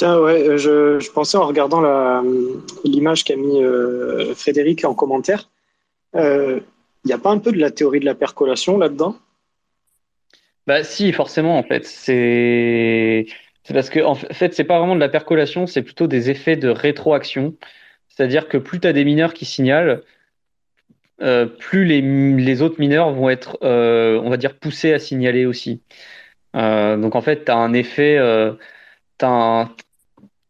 Tiens, 0.00 0.18
ouais, 0.18 0.48
euh, 0.48 0.56
je, 0.56 1.10
pensais 1.10 1.36
en 1.36 1.46
regardant 1.46 1.82
la, 1.82 2.22
l'image 2.84 3.22
qu'a 3.22 3.36
mis 3.36 3.60
Frédéric 4.34 4.86
en 4.86 4.94
commentaire. 4.94 5.50
Il 6.14 6.62
n'y 7.04 7.12
a 7.12 7.18
pas 7.18 7.28
un 7.28 7.36
peu 7.36 7.52
de 7.52 7.58
la 7.58 7.70
théorie 7.70 8.00
de 8.00 8.06
la 8.06 8.14
percolation 8.14 8.78
là-dedans? 8.78 9.14
Bah, 10.66 10.84
si, 10.84 11.12
forcément, 11.12 11.58
en 11.58 11.62
fait. 11.62 11.84
C'est 11.84 13.26
parce 13.74 13.90
que 13.90 14.00
en 14.00 14.14
fait, 14.14 14.54
c'est 14.54 14.64
pas 14.64 14.78
vraiment 14.78 14.94
de 14.94 15.00
la 15.00 15.10
percolation, 15.10 15.66
c'est 15.66 15.82
plutôt 15.82 16.06
des 16.06 16.30
effets 16.30 16.56
de 16.56 16.70
rétroaction. 16.70 17.54
C'est-à-dire 18.08 18.48
que 18.48 18.56
plus 18.56 18.80
tu 18.80 18.88
as 18.88 18.94
des 18.94 19.04
mineurs 19.04 19.34
qui 19.34 19.44
signalent, 19.44 20.02
euh, 21.20 21.44
plus 21.44 21.84
les, 21.84 22.62
autres 22.62 22.80
mineurs 22.80 23.12
vont 23.12 23.28
être, 23.28 23.58
euh, 23.62 24.18
on 24.24 24.30
va 24.30 24.38
dire, 24.38 24.58
poussés 24.58 24.94
à 24.94 24.98
signaler 24.98 25.44
aussi. 25.44 25.82
Euh, 26.56 26.96
donc 26.96 27.14
en 27.16 27.20
fait, 27.20 27.44
tu 27.44 27.52
as 27.52 27.56
un 27.56 27.74
effet, 27.74 28.18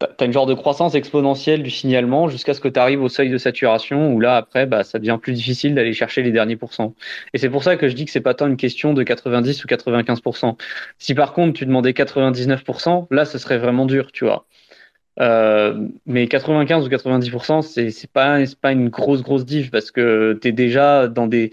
tu 0.00 0.24
as 0.24 0.26
une 0.26 0.32
genre 0.32 0.46
de 0.46 0.54
croissance 0.54 0.94
exponentielle 0.94 1.62
du 1.62 1.70
signalement 1.70 2.28
jusqu'à 2.28 2.54
ce 2.54 2.60
que 2.60 2.68
tu 2.68 2.80
arrives 2.80 3.02
au 3.02 3.08
seuil 3.08 3.28
de 3.28 3.38
saturation 3.38 4.12
où 4.12 4.20
là, 4.20 4.36
après, 4.36 4.66
bah, 4.66 4.82
ça 4.82 4.98
devient 4.98 5.18
plus 5.20 5.34
difficile 5.34 5.74
d'aller 5.74 5.92
chercher 5.92 6.22
les 6.22 6.32
derniers 6.32 6.56
pourcents. 6.56 6.94
Et 7.34 7.38
c'est 7.38 7.50
pour 7.50 7.62
ça 7.62 7.76
que 7.76 7.88
je 7.88 7.94
dis 7.94 8.04
que 8.06 8.10
c'est 8.10 8.20
pas 8.20 8.34
tant 8.34 8.46
une 8.46 8.56
question 8.56 8.94
de 8.94 9.02
90 9.02 9.64
ou 9.64 9.68
95%. 9.68 10.56
Si 10.98 11.14
par 11.14 11.32
contre, 11.32 11.58
tu 11.58 11.66
demandais 11.66 11.92
99%, 11.92 13.06
là, 13.10 13.24
ce 13.24 13.38
serait 13.38 13.58
vraiment 13.58 13.86
dur, 13.86 14.10
tu 14.12 14.24
vois. 14.24 14.46
Euh, 15.20 15.88
mais 16.06 16.28
95 16.28 16.86
ou 16.86 16.88
90%, 16.88 17.62
c'est, 17.62 17.90
c'est 17.90 18.10
pas, 18.10 18.44
c'est 18.46 18.58
pas 18.58 18.72
une 18.72 18.88
grosse, 18.88 19.22
grosse 19.22 19.44
diff 19.44 19.70
parce 19.70 19.90
que 19.90 20.38
tu 20.40 20.48
es 20.48 20.52
déjà 20.52 21.08
dans 21.08 21.26
des. 21.26 21.52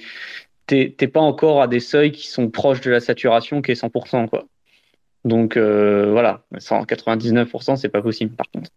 T'es, 0.67 0.93
t'es 0.97 1.07
pas 1.07 1.21
encore 1.21 1.61
à 1.61 1.67
des 1.67 1.79
seuils 1.79 2.11
qui 2.11 2.27
sont 2.27 2.49
proches 2.49 2.81
de 2.81 2.91
la 2.91 2.99
saturation 2.99 3.61
qui 3.61 3.71
est 3.71 3.81
100%, 3.81 4.27
quoi. 4.29 4.45
Donc 5.27 5.57
euh, 5.57 6.11
voilà, 6.11 6.43
199%, 6.55 7.75
c'est 7.75 7.89
pas 7.89 8.01
possible 8.01 8.33
par 8.35 8.49
contre. 8.51 8.71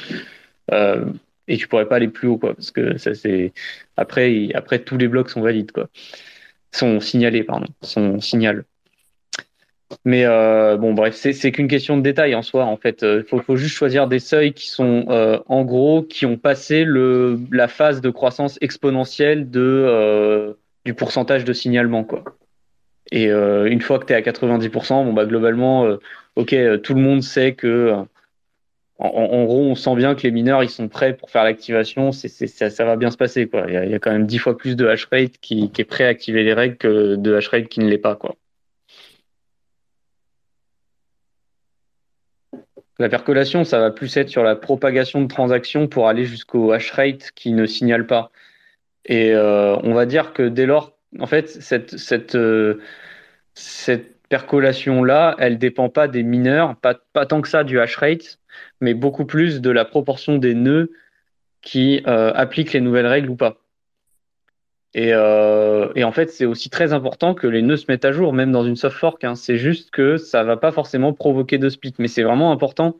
et 1.49 1.57
tu 1.57 1.67
pourrais 1.69 1.89
pas 1.89 1.97
aller 1.97 2.09
plus 2.09 2.29
haut 2.29 2.39
quoi 2.39 2.55
parce 2.55 2.71
que 2.71 2.99
ça 2.99 3.15
c'est 3.15 3.53
après 3.97 4.51
après 4.55 4.79
tous 4.81 4.97
les 4.99 5.09
blocs 5.09 5.31
sont 5.31 5.41
valides 5.43 5.73
quoi. 5.73 5.89
Sont 6.73 7.01
signalés 7.01 7.45
pardon, 7.45 7.67
sont 7.83 8.21
signal. 8.21 8.65
Mais 10.05 10.25
euh, 10.25 10.77
bon, 10.77 10.93
bref, 10.93 11.15
c'est 11.15 11.53
qu'une 11.53 11.69
question 11.69 11.97
de 11.97 12.03
détail 12.03 12.35
en 12.35 12.43
soi. 12.43 12.65
En 12.65 12.77
fait, 12.77 12.99
il 13.03 13.09
euh, 13.09 13.23
faut, 13.25 13.57
juste 13.57 13.75
choisir 13.75 14.07
des 14.07 14.19
seuils 14.19 14.53
qui 14.53 14.69
sont, 14.69 15.07
euh, 15.09 15.39
en 15.47 15.65
gros, 15.65 16.03
qui 16.03 16.27
ont 16.27 16.37
passé 16.37 16.85
le, 16.85 17.39
la 17.53 17.69
phase 17.69 18.01
de 18.01 18.11
croissance 18.11 18.59
exponentielle 18.61 19.51
de, 19.51 20.57
du 20.85 20.95
pourcentage 20.95 21.45
de 21.45 21.53
signalement, 21.53 22.05
quoi. 22.05 22.25
Et 23.11 23.29
une 23.31 23.81
fois 23.81 23.99
que 23.99 24.05
tu 24.05 24.13
es 24.13 24.17
à 24.17 24.21
90%, 24.21 25.05
bon, 25.05 25.15
bah, 25.15 25.25
globalement, 25.25 25.89
ok, 26.37 26.55
tout 26.83 26.95
le 26.95 27.01
monde 27.01 27.23
sait 27.23 27.55
que, 27.55 27.95
en, 28.99 29.45
gros, 29.45 29.63
on 29.63 29.75
sent 29.75 29.95
bien 29.97 30.15
que 30.15 30.23
les 30.25 30.31
mineurs, 30.31 30.63
ils 30.63 30.69
sont 30.69 30.89
prêts 30.89 31.17
pour 31.17 31.31
faire 31.31 31.45
l'activation. 31.45 32.13
Ça, 32.13 32.85
va 32.85 32.97
bien 32.97 33.11
se 33.11 33.17
passer, 33.17 33.49
quoi. 33.49 33.65
Il 33.67 33.73
y, 33.73 33.95
a, 33.95 33.99
quand 33.99 34.13
même 34.13 34.27
dix 34.27 34.39
fois 34.39 34.59
plus 34.59 34.77
de 34.77 34.87
hash 34.87 35.07
rate 35.07 35.39
qui, 35.41 35.71
qui 35.71 35.81
est 35.81 35.87
prêt 35.87 36.05
à 36.05 36.09
activer 36.09 36.43
les 36.43 36.53
règles 36.53 36.77
que 36.77 37.17
de 37.17 37.35
hash 37.35 37.49
rate 37.49 37.69
qui 37.69 37.81
ne 37.81 37.89
l'est 37.89 37.97
pas, 37.97 38.15
quoi. 38.15 38.37
La 42.99 43.09
percolation, 43.09 43.65
ça 43.65 43.79
va 43.79 43.91
plus 43.91 44.17
être 44.17 44.29
sur 44.29 44.43
la 44.43 44.57
propagation 44.57 45.23
de 45.23 45.29
transactions 45.29 45.87
pour 45.87 46.09
aller 46.09 46.25
jusqu'au 46.25 46.73
hash 46.73 46.91
rate 46.91 47.31
qui 47.35 47.53
ne 47.53 47.67
signale 47.67 48.07
pas. 48.07 48.33
Et 49.05 49.33
euh, 49.35 49.77
on 49.83 49.95
va 49.95 50.05
dire 50.07 50.33
que 50.33 50.49
dès 50.49 50.67
lors 50.67 50.99
en 51.19 51.27
fait, 51.27 51.49
cette, 51.49 51.97
cette 53.55 54.19
percolation-là, 54.29 55.37
elle 55.39 55.59
dépend 55.59 55.89
pas 55.89 56.09
des 56.09 56.23
mineurs, 56.23 56.77
pas, 56.77 56.95
pas 57.13 57.27
tant 57.27 57.41
que 57.41 57.49
ça 57.49 57.65
du 57.65 57.81
hash 57.81 57.97
rate, 57.97 58.39
mais 58.81 58.95
beaucoup 58.95 59.25
plus 59.25 59.61
de 59.61 59.71
la 59.71 59.85
proportion 59.85 60.37
des 60.39 60.55
nœuds 60.55 60.93
qui 61.63 62.03
euh, 62.07 62.33
appliquent 62.35 62.73
les 62.73 62.81
nouvelles 62.81 63.07
règles 63.07 63.31
ou 63.31 63.37
pas. 63.37 63.59
Et, 64.95 65.13
euh, 65.13 65.93
et 65.95 66.05
en 66.05 66.13
fait, 66.13 66.31
c'est 66.31 66.47
aussi 66.47 66.71
très 66.71 66.93
important 66.93 67.35
que 67.35 67.47
les 67.47 67.63
nœuds 67.63 67.77
se 67.77 67.87
mettent 67.89 68.05
à 68.05 68.13
jour, 68.13 68.33
même 68.33 68.53
dans 68.53 68.65
une 68.65 68.77
soft 68.77 68.97
fork. 68.97 69.23
Hein. 69.25 69.35
C'est 69.35 69.59
juste 69.59 69.91
que 69.91 70.17
ça 70.17 70.45
va 70.45 70.57
pas 70.57 70.73
forcément 70.73 71.13
provoquer 71.13 71.59
de 71.59 71.69
split, 71.69 71.95
mais 71.99 72.09
c'est 72.09 72.23
vraiment 72.23 72.53
important 72.53 72.99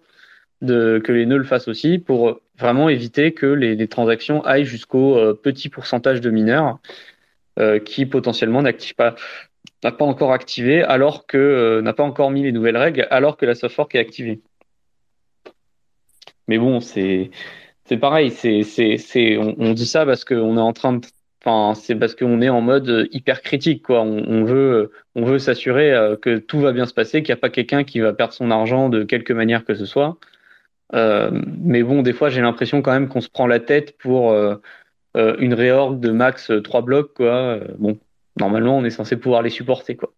que 0.61 1.13
les 1.13 1.25
nœuds 1.25 1.39
le 1.39 1.45
fassent 1.45 1.69
aussi 1.69 1.99
pour 1.99 2.41
vraiment 2.59 2.89
éviter 2.89 3.33
que 3.33 3.47
les, 3.47 3.89
transactions 3.89 4.45
aillent 4.45 4.65
jusqu'au 4.65 5.17
euh, 5.17 5.33
petit 5.33 5.69
pourcentage 5.69 6.21
de 6.21 6.31
mineurs 6.31 6.81
euh, 7.61 7.79
qui 7.79 8.07
potentiellement 8.07 8.63
n'activent 8.63 8.97
pas 8.97 9.15
n'a 9.85 9.93
pas 9.93 10.05
encore 10.05 10.33
activé 10.33 10.83
alors 10.83 11.27
que 11.27 11.81
n'a 11.81 11.93
pas 11.93 12.03
encore 12.03 12.33
mis 12.33 12.43
les 12.43 12.51
nouvelles 12.51 12.77
règles 12.77 13.07
alors 13.11 13.37
que 13.37 13.47
la 13.47 13.55
soft 13.55 13.77
fork 13.77 13.95
est 13.95 14.01
activée. 14.01 14.41
Mais 16.49 16.59
bon, 16.59 16.81
c'est 16.81 17.31
c'est 17.85 17.97
pareil, 17.97 18.33
c'est 18.33 18.65
c'est 18.65 19.37
on, 19.39 19.55
on, 19.59 19.73
dit 19.75 19.87
ça 19.87 20.05
parce 20.05 20.25
qu'on 20.25 20.57
est 20.57 20.61
en 20.61 20.73
train 20.73 20.95
de 20.95 21.07
enfin 21.45 21.75
c'est 21.75 21.95
parce 21.95 22.15
qu'on 22.15 22.41
est 22.43 22.49
en 22.49 22.61
mode 22.61 23.09
hyper 23.13 23.43
critique 23.43 23.83
quoi. 23.83 24.03
On, 24.03 24.45
veut 24.45 24.93
on 25.15 25.25
veut 25.25 25.39
s'assurer 25.39 25.93
euh, 25.93 26.17
que 26.17 26.39
tout 26.39 26.61
va 26.61 26.73
bien 26.73 26.87
se 26.87 26.95
passer, 26.95 27.23
qu'il 27.23 27.33
n'y 27.33 27.39
a 27.39 27.41
pas 27.41 27.51
quelqu'un 27.51 27.85
qui 27.85 28.01
va 28.01 28.13
perdre 28.13 28.33
son 28.35 28.51
argent 28.51 28.89
de 28.89 29.05
quelque 29.05 29.33
manière 29.33 29.65
que 29.65 29.75
ce 29.75 29.87
soit. 29.87 30.19
Euh, 30.95 31.31
mais 31.59 31.83
bon, 31.83 32.03
des 32.03 32.13
fois, 32.15 32.31
j'ai 32.31 32.41
l'impression 32.41 32.83
quand 32.83 32.93
même 32.93 33.09
qu'on 33.09 33.21
se 33.21 33.29
prend 33.29 33.47
la 33.47 33.61
tête 33.61 33.99
pour 33.99 34.33
euh, 34.33 34.57
euh 35.17 35.37
une 35.39 35.55
réorg 35.55 36.01
de 36.01 36.11
max 36.11 36.53
3 36.65 36.83
blocs 36.83 37.15
quoi. 37.15 37.61
Bon, 37.79 37.99
normalement, 38.39 38.79
on 38.79 38.85
est 38.85 38.91
censé 38.91 39.17
pouvoir 39.17 39.43
les 39.43 39.51
supporter, 39.51 39.97
quoi. 39.97 40.13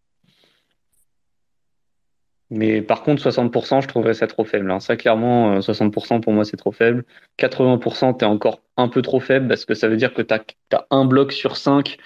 Mais 2.51 2.83
par 2.83 3.03
contre, 3.03 3.23
60%, 3.23 3.81
je 3.83 3.89
trouverais 3.89 4.15
ça 4.15 4.27
trop 4.27 4.45
faible. 4.45 4.71
Hein. 4.71 4.81
Ça, 4.81 4.97
clairement, 4.97 5.61
60% 5.61 6.17
euh, 6.17 6.21
pour 6.21 6.33
moi, 6.33 6.45
c'est 6.45 6.57
trop 6.57 6.73
faible. 6.73 7.05
80%, 7.39 8.17
t'es 8.19 8.25
encore 8.25 8.61
un 8.77 8.89
peu 8.89 9.03
trop 9.03 9.21
faible 9.21 9.47
parce 9.49 9.65
que 9.65 9.75
ça 9.75 9.89
veut 9.89 9.97
dire 9.97 10.13
que 10.13 10.23
tu 10.23 10.35
as, 10.35 10.87
un 10.91 11.05
bloc 11.05 11.33
sur 11.33 11.57
5 11.57 11.97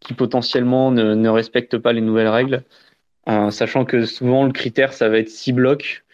qui 0.00 0.14
potentiellement 0.14 0.92
ne, 0.92 1.28
respecte 1.28 1.78
pas 1.78 1.92
les 1.92 2.00
nouvelles 2.00 2.28
règles. 2.28 2.62
Euh, 3.28 3.50
sachant 3.50 3.84
que 3.84 4.04
souvent, 4.06 4.44
le 4.44 4.52
critère, 4.52 4.92
ça 4.92 5.08
va 5.08 5.18
être 5.18 5.28
6 5.28 5.52
blocs. 5.52 6.04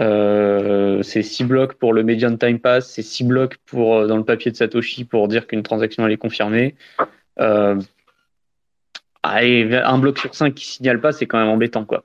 Euh, 0.00 1.02
c'est 1.02 1.22
6 1.22 1.44
blocs 1.44 1.74
pour 1.74 1.92
le 1.92 2.02
median 2.02 2.34
time 2.38 2.58
pass, 2.58 2.88
c'est 2.88 3.02
6 3.02 3.24
blocs 3.24 3.58
pour, 3.66 4.06
dans 4.06 4.16
le 4.16 4.24
papier 4.24 4.50
de 4.50 4.56
Satoshi 4.56 5.04
pour 5.04 5.28
dire 5.28 5.46
qu'une 5.46 5.62
transaction 5.62 6.06
elle 6.06 6.12
est 6.12 6.16
confirmée. 6.16 6.76
Ah, 7.36 7.74
un 9.22 9.98
bloc 9.98 10.18
sur 10.18 10.34
5 10.34 10.54
qui 10.54 10.64
signale 10.64 11.00
pas, 11.00 11.12
c'est 11.12 11.26
quand 11.26 11.38
même 11.38 11.48
embêtant, 11.48 11.84
quoi. 11.84 12.04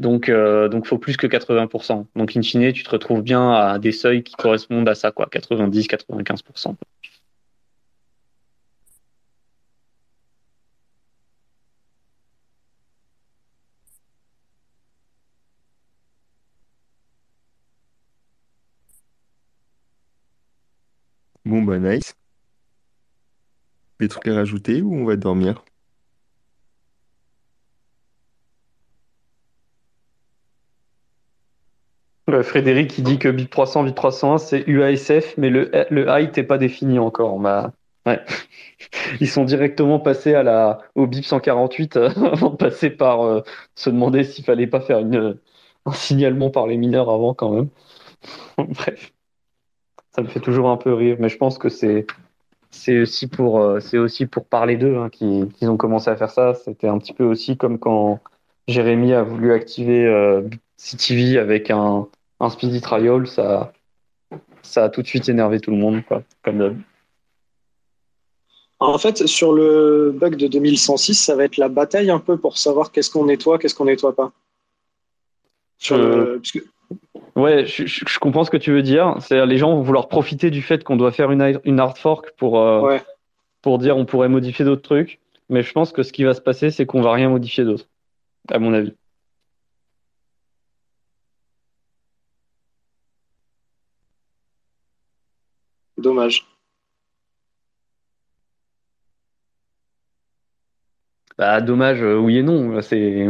Donc, 0.00 0.28
euh, 0.30 0.68
donc, 0.68 0.86
faut 0.86 0.98
plus 0.98 1.16
que 1.16 1.26
80%. 1.26 2.08
Donc, 2.16 2.34
in 2.36 2.42
fine, 2.42 2.72
tu 2.72 2.82
te 2.82 2.90
retrouves 2.90 3.22
bien 3.22 3.52
à 3.52 3.78
des 3.78 3.92
seuils 3.92 4.22
qui 4.24 4.34
correspondent 4.34 4.88
à 4.88 4.94
ça, 4.94 5.12
quoi, 5.12 5.26
90, 5.30 5.86
95%. 5.88 6.76
Bon, 21.44 21.62
bah, 21.62 21.78
nice. 21.78 22.14
Des 24.00 24.08
trucs 24.08 24.26
à 24.26 24.34
rajouter 24.34 24.82
ou 24.82 24.92
on 24.96 25.04
va 25.04 25.14
dormir? 25.14 25.64
Frédéric 32.42 32.88
qui 32.90 33.02
dit 33.02 33.18
que 33.18 33.28
BIP 33.28 33.50
300, 33.50 33.84
BIP 33.84 33.94
301, 33.94 34.38
c'est 34.38 34.64
UASF, 34.66 35.34
mais 35.36 35.50
le, 35.50 35.70
le 35.90 36.08
height 36.08 36.36
n'est 36.36 36.44
pas 36.44 36.58
défini 36.58 36.98
encore. 36.98 37.40
Ils 39.20 39.28
sont 39.28 39.44
directement 39.44 40.00
passés 40.00 40.34
à 40.34 40.42
la, 40.42 40.80
au 40.94 41.06
BIP 41.06 41.24
148 41.24 41.96
euh, 41.96 42.10
avant 42.32 42.50
de 42.50 42.56
passer 42.56 42.90
par 42.90 43.22
euh, 43.22 43.42
se 43.74 43.90
demander 43.90 44.24
s'il 44.24 44.44
fallait 44.44 44.66
pas 44.66 44.80
faire 44.80 44.98
un 44.98 45.92
signalement 45.92 46.50
par 46.50 46.66
les 46.66 46.76
mineurs 46.76 47.10
avant 47.10 47.34
quand 47.34 47.50
même. 47.50 47.68
Bref, 48.58 49.12
ça 50.14 50.22
me 50.22 50.28
fait 50.28 50.40
toujours 50.40 50.70
un 50.70 50.76
peu 50.76 50.92
rire, 50.94 51.16
mais 51.18 51.28
je 51.28 51.36
pense 51.36 51.58
que 51.58 51.68
c'est 51.68 52.06
c'est 52.70 53.00
aussi 53.00 53.26
pour 53.26 53.60
euh, 53.60 53.80
c'est 53.80 53.98
aussi 53.98 54.26
pour 54.26 54.46
parler 54.46 54.76
d'eux 54.76 54.96
hein, 54.98 55.08
qu'ils 55.10 55.70
ont 55.70 55.76
commencé 55.76 56.10
à 56.10 56.16
faire 56.16 56.30
ça. 56.30 56.54
C'était 56.54 56.88
un 56.88 56.98
petit 56.98 57.12
peu 57.12 57.24
aussi 57.24 57.56
comme 57.56 57.78
quand 57.78 58.20
Jérémy 58.68 59.12
a 59.14 59.22
voulu 59.22 59.52
activer 59.52 60.06
CTV 60.76 61.38
avec 61.38 61.70
un 61.70 62.06
un 62.40 62.50
speedy 62.50 62.80
trial, 62.80 63.26
ça, 63.26 63.72
ça 64.62 64.84
a 64.84 64.88
tout 64.88 65.02
de 65.02 65.06
suite 65.06 65.28
énervé 65.28 65.60
tout 65.60 65.70
le 65.70 65.76
monde, 65.76 66.02
quoi, 66.06 66.22
comme 66.42 66.82
En 68.78 68.98
fait, 68.98 69.26
sur 69.26 69.52
le 69.52 70.12
bug 70.12 70.36
de 70.36 70.48
2106, 70.48 71.14
ça 71.14 71.36
va 71.36 71.44
être 71.44 71.58
la 71.58 71.68
bataille 71.68 72.10
un 72.10 72.18
peu 72.18 72.38
pour 72.38 72.58
savoir 72.58 72.92
qu'est-ce 72.92 73.10
qu'on 73.10 73.26
nettoie, 73.26 73.58
qu'est-ce 73.58 73.74
qu'on 73.74 73.84
nettoie 73.84 74.16
pas. 74.16 74.32
Sur 75.78 75.96
euh, 75.96 76.40
Ouais, 77.36 77.64
je, 77.64 78.18
comprends 78.18 78.44
ce 78.44 78.50
que 78.50 78.56
tu 78.56 78.72
veux 78.72 78.82
dire. 78.82 79.16
C'est 79.20 79.46
les 79.46 79.56
gens 79.56 79.74
vont 79.74 79.82
vouloir 79.82 80.08
profiter 80.08 80.50
du 80.50 80.62
fait 80.62 80.82
qu'on 80.82 80.96
doit 80.96 81.12
faire 81.12 81.30
une, 81.30 81.60
une 81.64 81.80
hard 81.80 81.96
fork 81.96 82.32
pour, 82.36 82.60
euh, 82.60 82.98
pour 83.62 83.78
dire 83.78 83.96
on 83.96 84.04
pourrait 84.04 84.28
modifier 84.28 84.64
d'autres 84.64 84.82
trucs. 84.82 85.20
Mais 85.48 85.62
je 85.62 85.72
pense 85.72 85.92
que 85.92 86.02
ce 86.02 86.12
qui 86.12 86.24
va 86.24 86.34
se 86.34 86.40
passer, 86.40 86.70
c'est 86.70 86.86
qu'on 86.86 87.00
va 87.00 87.12
rien 87.12 87.28
modifier 87.28 87.64
d'autre, 87.64 87.86
à 88.48 88.58
mon 88.58 88.72
avis. 88.72 88.92
Dommage. 96.00 96.46
Bah, 101.38 101.60
dommage, 101.60 102.02
euh, 102.02 102.18
oui 102.18 102.38
et 102.38 102.42
non. 102.42 102.80
C'est. 102.82 103.28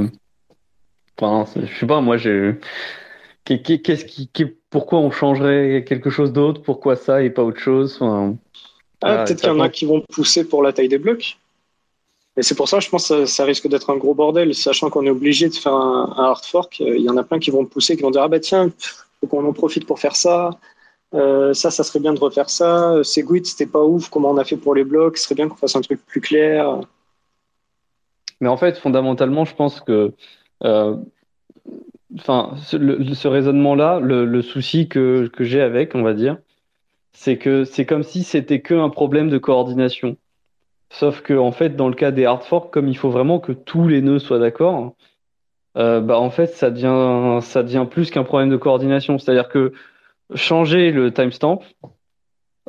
Enfin, 1.16 1.50
je 1.60 1.78
sais 1.78 1.86
pas, 1.86 2.00
moi, 2.00 2.16
je. 2.16 2.54
Qu'est-ce 3.44 4.04
qui, 4.04 4.30
pourquoi 4.68 5.00
on 5.00 5.10
changerait 5.10 5.84
quelque 5.86 6.10
chose 6.10 6.32
d'autre? 6.32 6.62
Pourquoi 6.62 6.96
ça 6.96 7.22
et 7.22 7.30
pas 7.30 7.42
autre 7.42 7.58
chose? 7.58 7.96
Enfin, 8.00 8.36
ah, 9.02 9.24
Peut-être 9.24 9.40
qu'il 9.40 9.48
y 9.48 9.52
en 9.52 9.60
a 9.60 9.68
qui 9.68 9.86
vont 9.86 10.02
pousser 10.02 10.46
pour 10.46 10.62
la 10.62 10.72
taille 10.72 10.88
des 10.88 10.98
blocs. 10.98 11.38
Et 12.36 12.42
c'est 12.42 12.54
pour 12.54 12.68
ça, 12.68 12.80
je 12.80 12.88
pense 12.88 13.08
que 13.08 13.26
ça, 13.26 13.44
risque 13.44 13.68
d'être 13.68 13.90
un 13.90 13.96
gros 13.96 14.14
bordel, 14.14 14.54
sachant 14.54 14.88
qu'on 14.88 15.04
est 15.04 15.10
obligé 15.10 15.48
de 15.48 15.54
faire 15.54 15.74
un, 15.74 16.14
hard 16.16 16.44
fork. 16.44 16.80
Euh, 16.80 16.96
il 16.96 17.02
y 17.02 17.10
en 17.10 17.16
a 17.16 17.24
plein 17.24 17.38
qui 17.38 17.50
vont 17.50 17.64
pousser, 17.64 17.96
qui 17.96 18.02
vont 18.02 18.10
dire 18.10 18.22
Ah 18.22 18.28
bah 18.28 18.40
tiens, 18.40 18.70
faut 19.20 19.26
qu'on 19.26 19.44
en 19.44 19.52
profite 19.52 19.86
pour 19.86 19.98
faire 19.98 20.16
ça. 20.16 20.50
Euh, 21.12 21.52
ça, 21.54 21.70
ça 21.70 21.82
serait 21.82 22.00
bien 22.00 22.14
de 22.14 22.20
refaire 22.20 22.50
ça. 22.50 22.92
Euh, 22.92 23.02
Segwit, 23.02 23.44
c'était 23.44 23.66
pas 23.66 23.82
ouf. 23.82 24.08
Comment 24.10 24.30
on 24.30 24.36
a 24.36 24.44
fait 24.44 24.56
pour 24.56 24.74
les 24.74 24.84
blocs 24.84 25.16
Ce 25.16 25.24
serait 25.24 25.34
bien 25.34 25.48
qu'on 25.48 25.56
fasse 25.56 25.76
un 25.76 25.80
truc 25.80 26.04
plus 26.06 26.20
clair. 26.20 26.80
Mais 28.40 28.48
en 28.48 28.56
fait, 28.56 28.78
fondamentalement, 28.78 29.44
je 29.44 29.54
pense 29.54 29.80
que, 29.80 30.12
euh, 30.64 30.96
ce, 32.16 33.28
raisonnement-là, 33.28 34.00
le, 34.00 34.42
souci 34.42 34.88
que, 34.88 35.30
j'ai 35.40 35.60
avec, 35.60 35.94
on 35.94 36.02
va 36.02 36.14
dire, 36.14 36.38
c'est 37.12 37.38
que 37.38 37.64
c'est 37.64 37.86
comme 37.86 38.02
si 38.02 38.22
c'était 38.22 38.60
que 38.60 38.74
un 38.74 38.88
problème 38.88 39.30
de 39.30 39.38
coordination. 39.38 40.16
Sauf 40.90 41.22
que, 41.22 41.34
en 41.34 41.52
fait, 41.52 41.76
dans 41.76 41.88
le 41.88 41.94
cas 41.94 42.12
des 42.12 42.24
hard 42.24 42.42
forks, 42.42 42.72
comme 42.72 42.88
il 42.88 42.96
faut 42.96 43.10
vraiment 43.10 43.40
que 43.40 43.52
tous 43.52 43.88
les 43.88 44.00
nœuds 44.00 44.18
soient 44.18 44.38
d'accord, 44.38 44.94
bah 45.74 46.18
en 46.18 46.30
fait, 46.30 46.48
ça 46.48 46.70
devient 46.70 47.40
ça 47.42 47.62
devient 47.62 47.86
plus 47.88 48.10
qu'un 48.10 48.24
problème 48.24 48.50
de 48.50 48.56
coordination. 48.56 49.18
C'est-à-dire 49.18 49.48
que 49.48 49.72
changer 50.34 50.90
le 50.90 51.12
timestamp, 51.12 51.60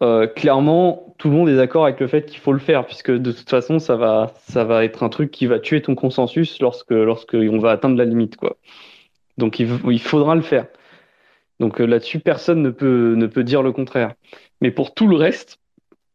euh, 0.02 0.26
clairement, 0.28 1.14
tout 1.18 1.30
le 1.30 1.36
monde 1.36 1.50
est 1.50 1.56
d'accord 1.56 1.86
avec 1.86 2.00
le 2.00 2.08
fait 2.08 2.26
qu'il 2.26 2.40
faut 2.40 2.54
le 2.54 2.60
faire, 2.60 2.86
puisque 2.86 3.12
de 3.12 3.32
toute 3.32 3.50
façon, 3.50 3.80
ça 3.80 3.96
va, 3.96 4.34
ça 4.48 4.64
va 4.64 4.84
être 4.84 5.04
un 5.04 5.10
truc 5.10 5.30
qui 5.32 5.46
va 5.46 5.60
tuer 5.60 5.82
ton 5.82 5.96
consensus 5.96 6.60
lorsque, 6.60 6.92
lorsque 6.92 7.36
on 7.36 7.60
va 7.60 7.72
atteindre 7.72 7.98
la 7.98 8.06
limite, 8.06 8.36
quoi. 8.36 8.58
Donc, 9.38 9.60
il, 9.60 10.00
faudra 10.00 10.36
le 10.36 10.42
faire. 10.42 10.68
Donc 11.60 11.80
euh, 11.80 11.86
là-dessus, 11.86 12.20
personne 12.20 12.62
ne 12.64 12.72
peut, 12.72 13.14
ne 13.16 13.28
peut 13.28 13.44
dire 13.44 13.62
le 13.62 13.72
contraire. 13.72 14.14
Mais 14.62 14.72
pour 14.72 14.94
tout 14.94 15.08
le 15.08 15.16
reste, 15.16 15.60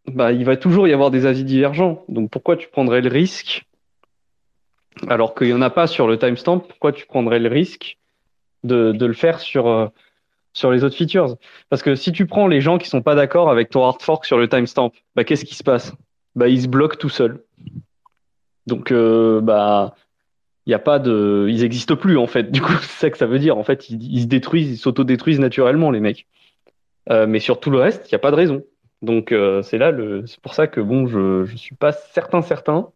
bah, 0.07 0.33
il 0.33 0.45
va 0.45 0.57
toujours 0.57 0.89
y 0.89 0.93
avoir 0.93 1.11
des 1.11 1.25
avis 1.25 1.45
divergents. 1.45 2.05
Donc 2.09 2.31
pourquoi 2.31 2.57
tu 2.57 2.69
prendrais 2.69 3.01
le 3.01 3.09
risque, 3.09 3.65
alors 5.09 5.35
qu'il 5.35 5.47
n'y 5.47 5.53
en 5.53 5.63
a 5.63 5.71
pas 5.71 5.87
sur 5.87 6.09
le 6.09 6.19
timestamp, 6.19 6.59
pourquoi 6.59 6.93
tu 6.93 7.07
prendrais 7.07 7.39
le 7.39 7.49
risque 7.49 7.99
de, 8.65 8.91
de 8.93 9.07
le 9.07 9.13
faire 9.13 9.39
sur, 9.39 9.69
euh, 9.69 9.87
sur 10.57 10.73
les 10.73 10.85
autres 10.85 10.97
features. 10.97 11.37
Parce 11.69 11.83
que 11.83 11.95
si 11.95 12.13
tu 12.13 12.25
prends 12.27 12.49
les 12.49 12.63
gens 12.63 12.79
qui 12.79 12.89
sont 12.89 13.03
pas 13.03 13.15
d'accord 13.15 13.51
avec 13.51 13.69
ton 13.69 13.85
hard 13.85 14.01
fork 14.01 14.25
sur 14.25 14.39
le 14.39 14.49
timestamp, 14.49 14.91
bah, 15.15 15.23
qu'est-ce 15.23 15.45
qui 15.45 15.55
se 15.55 15.63
passe? 15.63 15.93
Bah, 16.35 16.49
Ils 16.49 16.63
se 16.63 16.69
bloquent 16.69 16.97
tout 16.97 17.11
seuls. 17.11 17.45
Donc, 18.67 18.91
euh, 18.91 19.43
bah, 19.43 19.95
il 20.65 20.73
a 20.73 20.79
pas 20.79 20.99
de, 20.99 21.47
ils 21.51 21.61
n'existent 21.61 21.95
plus 21.95 22.17
en 22.17 22.27
fait. 22.27 22.51
Du 22.51 22.63
coup, 22.63 22.73
c'est 22.81 23.01
ça 23.01 23.11
que 23.11 23.19
ça 23.19 23.27
veut 23.27 23.39
dire. 23.39 23.59
En 23.59 23.65
fait, 23.65 23.91
ils, 23.91 24.23
se 24.23 24.27
détruisent, 24.27 24.71
ils 24.71 24.79
s'auto-détruisent 24.79 25.41
naturellement 25.41 25.91
les 25.91 26.01
mecs. 26.01 26.27
Euh, 27.11 27.27
mais 27.27 27.39
sur 27.39 27.61
tout 27.61 27.71
le 27.71 27.79
reste, 27.79 28.11
il 28.11 28.15
n'y 28.15 28.17
a 28.17 28.21
pas 28.21 28.31
de 28.31 28.37
raison. 28.37 28.65
Donc, 29.03 29.33
euh, 29.33 29.61
c'est 29.61 29.77
là 29.77 29.91
le, 29.91 30.27
c'est 30.27 30.41
pour 30.41 30.55
ça 30.55 30.67
que 30.67 30.81
bon, 30.81 31.07
je, 31.07 31.45
je 31.45 31.57
suis 31.57 31.75
pas 31.75 31.93
certain 31.93 32.41
certain 32.41 32.89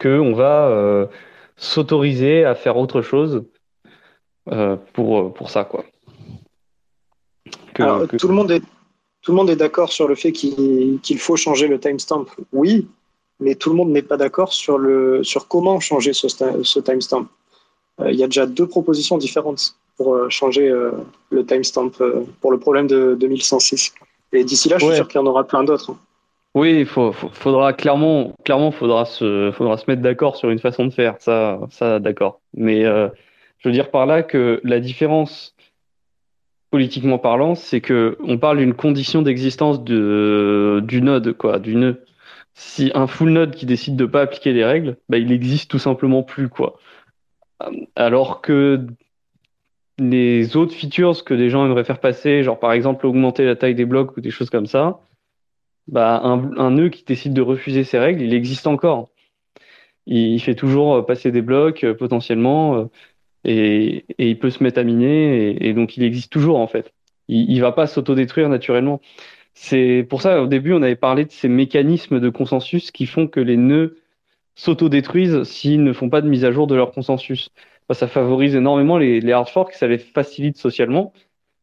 qu'on 0.00 0.32
va 0.32 1.08
s'autoriser 1.56 2.46
à 2.46 2.54
faire 2.54 2.78
autre 2.78 3.02
chose 3.02 3.44
pour, 4.94 5.34
pour 5.34 5.50
ça. 5.50 5.64
Quoi. 5.64 5.84
Tout 7.76 8.28
le 8.28 8.34
monde 8.34 8.50
est, 8.50 8.62
tout 9.22 9.32
le 9.32 9.36
monde 9.36 9.50
est 9.50 9.56
d'accord 9.56 9.92
sur 9.92 10.08
le 10.08 10.14
fait 10.14 10.32
qu'il 10.32 11.18
faut 11.18 11.36
changer 11.36 11.68
le 11.68 11.80
timestamp. 11.80 12.26
Oui, 12.52 12.88
mais 13.40 13.54
tout 13.54 13.70
le 13.70 13.76
monde 13.76 13.90
n'est 13.90 14.02
pas 14.02 14.16
d'accord 14.16 14.52
sur, 14.52 14.78
le, 14.78 15.22
sur 15.24 15.48
comment 15.48 15.80
changer 15.80 16.12
ce, 16.12 16.28
ce 16.28 16.80
timestamp. 16.80 17.26
Euh, 18.00 18.12
il 18.12 18.18
y 18.18 18.22
a 18.22 18.26
déjà 18.26 18.46
deux 18.46 18.66
propositions 18.66 19.18
différentes 19.18 19.76
pour 19.96 20.14
euh, 20.14 20.28
changer 20.28 20.68
euh, 20.68 20.92
le 21.30 21.44
timestamp 21.44 21.90
pour 22.40 22.52
le 22.52 22.58
problème 22.58 22.86
de 22.86 23.16
2106. 23.18 23.94
Et 24.32 24.44
d'ici 24.44 24.68
là, 24.68 24.78
je 24.78 24.86
suis 24.86 24.94
sûr 24.94 25.08
qu'il 25.08 25.20
y 25.20 25.22
en 25.22 25.26
aura 25.26 25.44
plein 25.44 25.64
d'autres. 25.64 25.94
Oui, 26.54 26.80
il 26.80 26.86
faudra 26.86 27.74
clairement, 27.74 28.34
clairement, 28.44 28.70
faudra 28.70 29.04
se, 29.04 29.52
faudra 29.52 29.76
se 29.76 29.84
mettre 29.88 30.00
d'accord 30.00 30.36
sur 30.36 30.50
une 30.50 30.58
façon 30.58 30.86
de 30.86 30.90
faire. 30.90 31.16
Ça, 31.18 31.60
ça, 31.70 31.98
d'accord. 31.98 32.40
Mais 32.54 32.82
je 32.82 33.68
veux 33.68 33.72
dire 33.72 33.90
par 33.90 34.06
là 34.06 34.22
que 34.22 34.60
la 34.64 34.80
différence, 34.80 35.54
politiquement 36.70 37.18
parlant, 37.18 37.54
c'est 37.54 37.80
que 37.80 38.18
on 38.20 38.38
parle 38.38 38.58
d'une 38.58 38.74
condition 38.74 39.22
d'existence 39.22 39.82
de, 39.84 40.82
du 40.84 41.02
node, 41.02 41.32
quoi, 41.32 41.58
du 41.58 41.74
nœud 41.76 42.04
si 42.56 42.90
un 42.94 43.06
full 43.06 43.30
node 43.30 43.54
qui 43.54 43.66
décide 43.66 43.96
de 43.96 44.06
pas 44.06 44.22
appliquer 44.22 44.52
les 44.54 44.64
règles, 44.64 44.96
bah, 45.10 45.18
il 45.18 45.30
existe 45.30 45.70
tout 45.70 45.78
simplement 45.78 46.22
plus, 46.22 46.48
quoi. 46.48 46.78
Alors 47.94 48.40
que 48.40 48.86
les 49.98 50.56
autres 50.56 50.74
features 50.74 51.22
que 51.24 51.34
des 51.34 51.50
gens 51.50 51.66
aimeraient 51.66 51.84
faire 51.84 52.00
passer, 52.00 52.42
genre 52.42 52.58
par 52.58 52.72
exemple 52.72 53.06
augmenter 53.06 53.44
la 53.44 53.56
taille 53.56 53.74
des 53.74 53.84
blocs 53.84 54.16
ou 54.16 54.20
des 54.22 54.30
choses 54.30 54.50
comme 54.50 54.66
ça, 54.66 55.00
bah, 55.86 56.20
un, 56.22 56.70
nœud 56.70 56.88
qui 56.88 57.04
décide 57.04 57.34
de 57.34 57.42
refuser 57.42 57.84
ces 57.84 57.98
règles, 57.98 58.22
il 58.22 58.34
existe 58.34 58.66
encore. 58.66 59.10
Il, 60.06 60.40
fait 60.40 60.54
toujours 60.54 61.04
passer 61.04 61.32
des 61.32 61.42
blocs 61.42 61.84
euh, 61.84 61.94
potentiellement 61.94 62.88
et, 63.46 64.04
il 64.18 64.38
peut 64.38 64.50
se 64.50 64.62
mettre 64.62 64.78
à 64.78 64.84
miner 64.84 65.56
et, 65.66 65.72
donc 65.72 65.96
il 65.96 66.02
existe 66.02 66.32
toujours 66.32 66.58
en 66.58 66.66
fait. 66.66 66.92
Il, 67.28 67.50
il 67.50 67.60
va 67.60 67.72
pas 67.72 67.86
s'autodétruire 67.86 68.48
naturellement. 68.48 69.00
C'est 69.54 70.06
pour 70.08 70.20
ça, 70.20 70.42
au 70.42 70.46
début, 70.46 70.74
on 70.74 70.82
avait 70.82 70.96
parlé 70.96 71.24
de 71.24 71.30
ces 71.30 71.48
mécanismes 71.48 72.20
de 72.20 72.28
consensus 72.28 72.90
qui 72.90 73.06
font 73.06 73.26
que 73.26 73.40
les 73.40 73.56
nœuds 73.56 73.96
s'autodétruisent 74.54 75.44
s'ils 75.44 75.82
ne 75.82 75.92
font 75.92 76.10
pas 76.10 76.20
de 76.20 76.28
mise 76.28 76.44
à 76.44 76.52
jour 76.52 76.66
de 76.66 76.74
leur 76.74 76.92
consensus. 76.92 77.50
Ça 77.90 78.08
favorise 78.08 78.56
énormément 78.56 78.98
les, 78.98 79.20
les 79.20 79.32
hard 79.32 79.48
forks, 79.48 79.74
ça 79.74 79.86
les 79.86 79.98
facilite 79.98 80.56
socialement, 80.56 81.12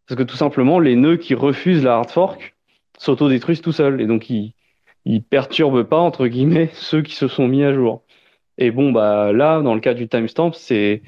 parce 0.07 0.17
que 0.17 0.23
tout 0.23 0.37
simplement, 0.37 0.79
les 0.79 0.95
nœuds 0.95 1.17
qui 1.17 1.35
refusent 1.35 1.83
la 1.83 1.97
hard 1.97 2.09
fork 2.09 2.55
s'autodétruisent 2.97 3.61
tout 3.61 3.73
seuls, 3.73 3.99
et 4.01 4.07
donc 4.07 4.29
ils, 4.29 4.53
ils 5.05 5.21
perturbent 5.21 5.83
pas, 5.83 5.99
entre 5.99 6.27
guillemets, 6.27 6.69
ceux 6.73 7.01
qui 7.01 7.15
se 7.15 7.27
sont 7.27 7.47
mis 7.47 7.63
à 7.63 7.73
jour. 7.73 8.03
Et 8.57 8.71
bon, 8.71 8.91
bah 8.91 9.33
là, 9.33 9.61
dans 9.61 9.73
le 9.75 9.81
cas 9.81 9.93
du 9.93 10.07
timestamp, 10.07 10.53
c'est 10.53 11.01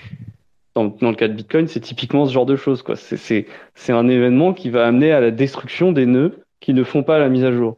dans, 0.75 1.09
le 1.09 1.15
cas 1.15 1.27
de 1.27 1.33
Bitcoin, 1.33 1.67
c'est 1.67 1.79
typiquement 1.79 2.25
ce 2.25 2.33
genre 2.33 2.45
de 2.45 2.57
choses. 2.57 2.83
C'est 3.15 3.45
un 3.89 4.07
événement 4.07 4.53
qui 4.53 4.69
va 4.69 4.85
amener 4.85 5.11
à 5.11 5.21
la 5.21 5.31
destruction 5.31 5.91
des 5.93 6.05
nœuds 6.05 6.43
qui 6.59 6.73
ne 6.73 6.83
font 6.83 7.03
pas 7.03 7.17
la 7.17 7.29
mise 7.29 7.45
à 7.45 7.51
jour. 7.51 7.77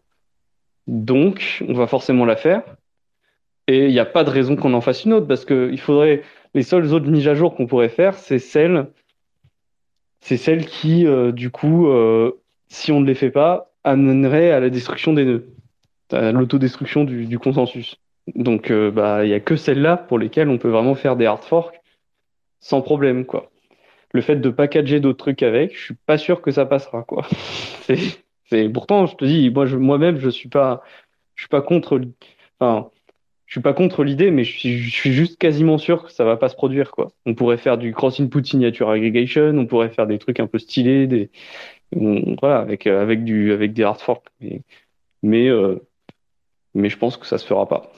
Donc, 0.88 1.64
on 1.68 1.74
va 1.74 1.86
forcément 1.86 2.26
la 2.26 2.36
faire. 2.36 2.64
Et 3.68 3.86
il 3.86 3.92
n'y 3.92 4.00
a 4.00 4.06
pas 4.06 4.24
de 4.24 4.30
raison 4.30 4.56
qu'on 4.56 4.74
en 4.74 4.82
fasse 4.82 5.06
une 5.06 5.14
autre, 5.14 5.28
parce 5.28 5.46
que 5.46 5.70
il 5.72 5.80
faudrait. 5.80 6.24
Les 6.54 6.64
seules 6.64 6.92
autres 6.94 7.08
mises 7.08 7.28
à 7.28 7.36
jour 7.36 7.54
qu'on 7.54 7.68
pourrait 7.68 7.90
faire, 7.90 8.16
c'est 8.16 8.40
celles, 8.40 8.88
c'est 10.22 10.38
celles 10.38 10.66
qui, 10.66 11.06
euh, 11.06 11.32
du 11.32 11.52
coup, 11.52 11.88
euh, 11.88 12.42
si 12.70 12.92
on 12.92 13.02
ne 13.02 13.06
les 13.06 13.14
fait 13.14 13.30
pas, 13.30 13.74
amèneraient 13.84 14.52
à 14.52 14.60
la 14.60 14.70
destruction 14.70 15.14
des 15.14 15.26
nœuds, 15.26 15.50
à 16.12 16.32
l'autodestruction 16.32 17.04
du, 17.04 17.26
du 17.26 17.38
consensus. 17.38 17.98
Donc, 18.36 18.72
euh, 18.72 18.90
bah, 18.90 19.24
il 19.26 19.28
n'y 19.28 19.36
a 19.36 19.40
que 19.40 19.56
celles-là 19.56 19.98
pour 19.98 20.18
lesquelles 20.18 20.50
on 20.50 20.58
peut 20.58 20.70
vraiment 20.70 20.96
faire 20.96 21.16
des 21.16 21.26
hard 21.26 21.44
forks 21.44 21.80
sans 22.60 22.82
problème, 22.82 23.26
quoi. 23.26 23.52
Le 24.14 24.22
fait 24.22 24.38
de 24.38 24.50
packager 24.50 25.00
d'autres 25.00 25.18
trucs 25.18 25.44
avec, 25.44 25.76
je 25.76 25.84
suis 25.86 25.96
pas 26.06 26.18
sûr 26.18 26.42
que 26.42 26.52
ça 26.52 26.66
passera, 26.66 27.04
quoi. 27.04 27.28
C'est 28.50 28.70
pourtant, 28.70 29.06
je 29.06 29.16
te 29.16 29.26
dis, 29.26 29.50
moi, 29.50 29.66
moi-même, 29.66 30.18
je 30.18 30.30
suis 30.30 30.50
pas, 30.50 30.82
je 31.36 31.44
suis 31.44 31.50
pas 31.50 31.62
contre, 31.62 32.00
enfin, 32.60 32.90
je 33.46 33.54
suis 33.54 33.62
pas 33.62 33.74
contre 33.74 34.04
l'idée, 34.04 34.32
mais 34.32 34.46
je 34.46 34.58
suis, 34.58 34.78
je 34.78 34.90
suis 34.90 35.12
juste 35.12 35.38
quasiment 35.38 35.78
sûr 35.78 36.06
que 36.06 36.12
ça 36.12 36.24
va 36.24 36.38
pas 36.38 36.48
se 36.48 36.56
produire, 36.56 36.92
quoi. 36.92 37.12
On 37.26 37.36
pourrait 37.36 37.58
faire 37.58 37.78
du 37.78 37.94
cross 37.94 38.20
input 38.22 38.46
signature 38.46 38.90
aggregation, 38.90 39.50
on 39.58 39.66
pourrait 39.66 39.90
faire 39.90 40.08
des 40.08 40.18
trucs 40.18 40.40
un 40.40 40.48
peu 40.48 40.60
stylés, 40.60 41.08
des, 41.08 41.30
voilà, 41.92 42.60
avec 42.60 42.88
avec 42.88 43.24
du, 43.24 43.52
avec 43.52 43.74
des 43.74 43.84
hard 43.84 44.00
forks, 44.00 44.28
mais, 45.24 45.48
euh, 45.50 45.80
mais 46.74 46.90
je 46.90 46.98
pense 46.98 47.18
que 47.18 47.26
ça 47.26 47.38
se 47.38 47.46
fera 47.46 47.68
pas. 47.68 47.92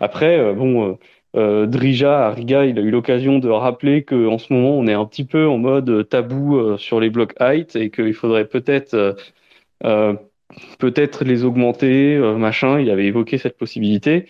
Après, 0.00 0.38
euh, 0.38 0.52
bon. 0.54 0.90
Euh, 0.92 0.94
euh, 1.36 1.66
Drija 1.66 2.26
à 2.26 2.30
Riga, 2.32 2.66
il 2.66 2.78
a 2.78 2.82
eu 2.82 2.90
l'occasion 2.90 3.38
de 3.38 3.48
rappeler 3.48 4.02
qu'en 4.02 4.38
ce 4.38 4.52
moment, 4.52 4.76
on 4.76 4.86
est 4.86 4.92
un 4.94 5.06
petit 5.06 5.24
peu 5.24 5.46
en 5.46 5.58
mode 5.58 6.08
tabou 6.08 6.56
euh, 6.56 6.76
sur 6.76 7.00
les 7.00 7.10
blocs 7.10 7.34
height 7.40 7.76
et 7.76 7.90
qu'il 7.90 8.14
faudrait 8.14 8.46
peut-être 8.48 9.16
euh, 9.84 10.14
peut-être 10.78 11.24
les 11.24 11.44
augmenter, 11.44 12.18
machin. 12.36 12.80
Il 12.80 12.90
avait 12.90 13.06
évoqué 13.06 13.38
cette 13.38 13.56
possibilité. 13.56 14.26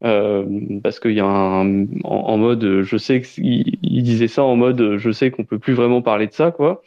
parce 0.00 0.98
qu'il 1.00 1.12
y 1.12 1.20
a 1.20 1.26
un 1.26 1.86
en, 2.04 2.38
mode 2.38 2.82
je 2.82 2.96
sais 2.96 3.20
qu'il 3.22 3.78
il 3.82 4.02
disait 4.02 4.28
ça 4.28 4.42
en 4.44 4.56
mode 4.56 4.96
je 4.98 5.10
sais 5.12 5.30
qu'on 5.30 5.44
peut 5.44 5.58
plus 5.58 5.74
vraiment 5.74 6.02
parler 6.02 6.26
de 6.26 6.32
ça 6.32 6.50
quoi 6.52 6.82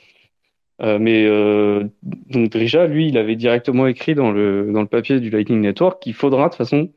mais 0.80 1.28
donc 2.30 2.50
Drija 2.52 2.88
lui 2.88 3.08
il 3.10 3.18
avait 3.18 3.36
directement 3.36 3.88
écrit 3.88 4.16
dans 4.16 4.32
le 4.32 4.72
dans 4.74 4.82
le 4.82 4.88
papier 4.88 5.20
du 5.20 5.30
Lightning 5.30 5.62
Network 5.62 6.02
qu'il 6.02 6.14
faudra 6.16 6.46
de 6.46 6.50
toute 6.50 6.58
façon 6.58 6.90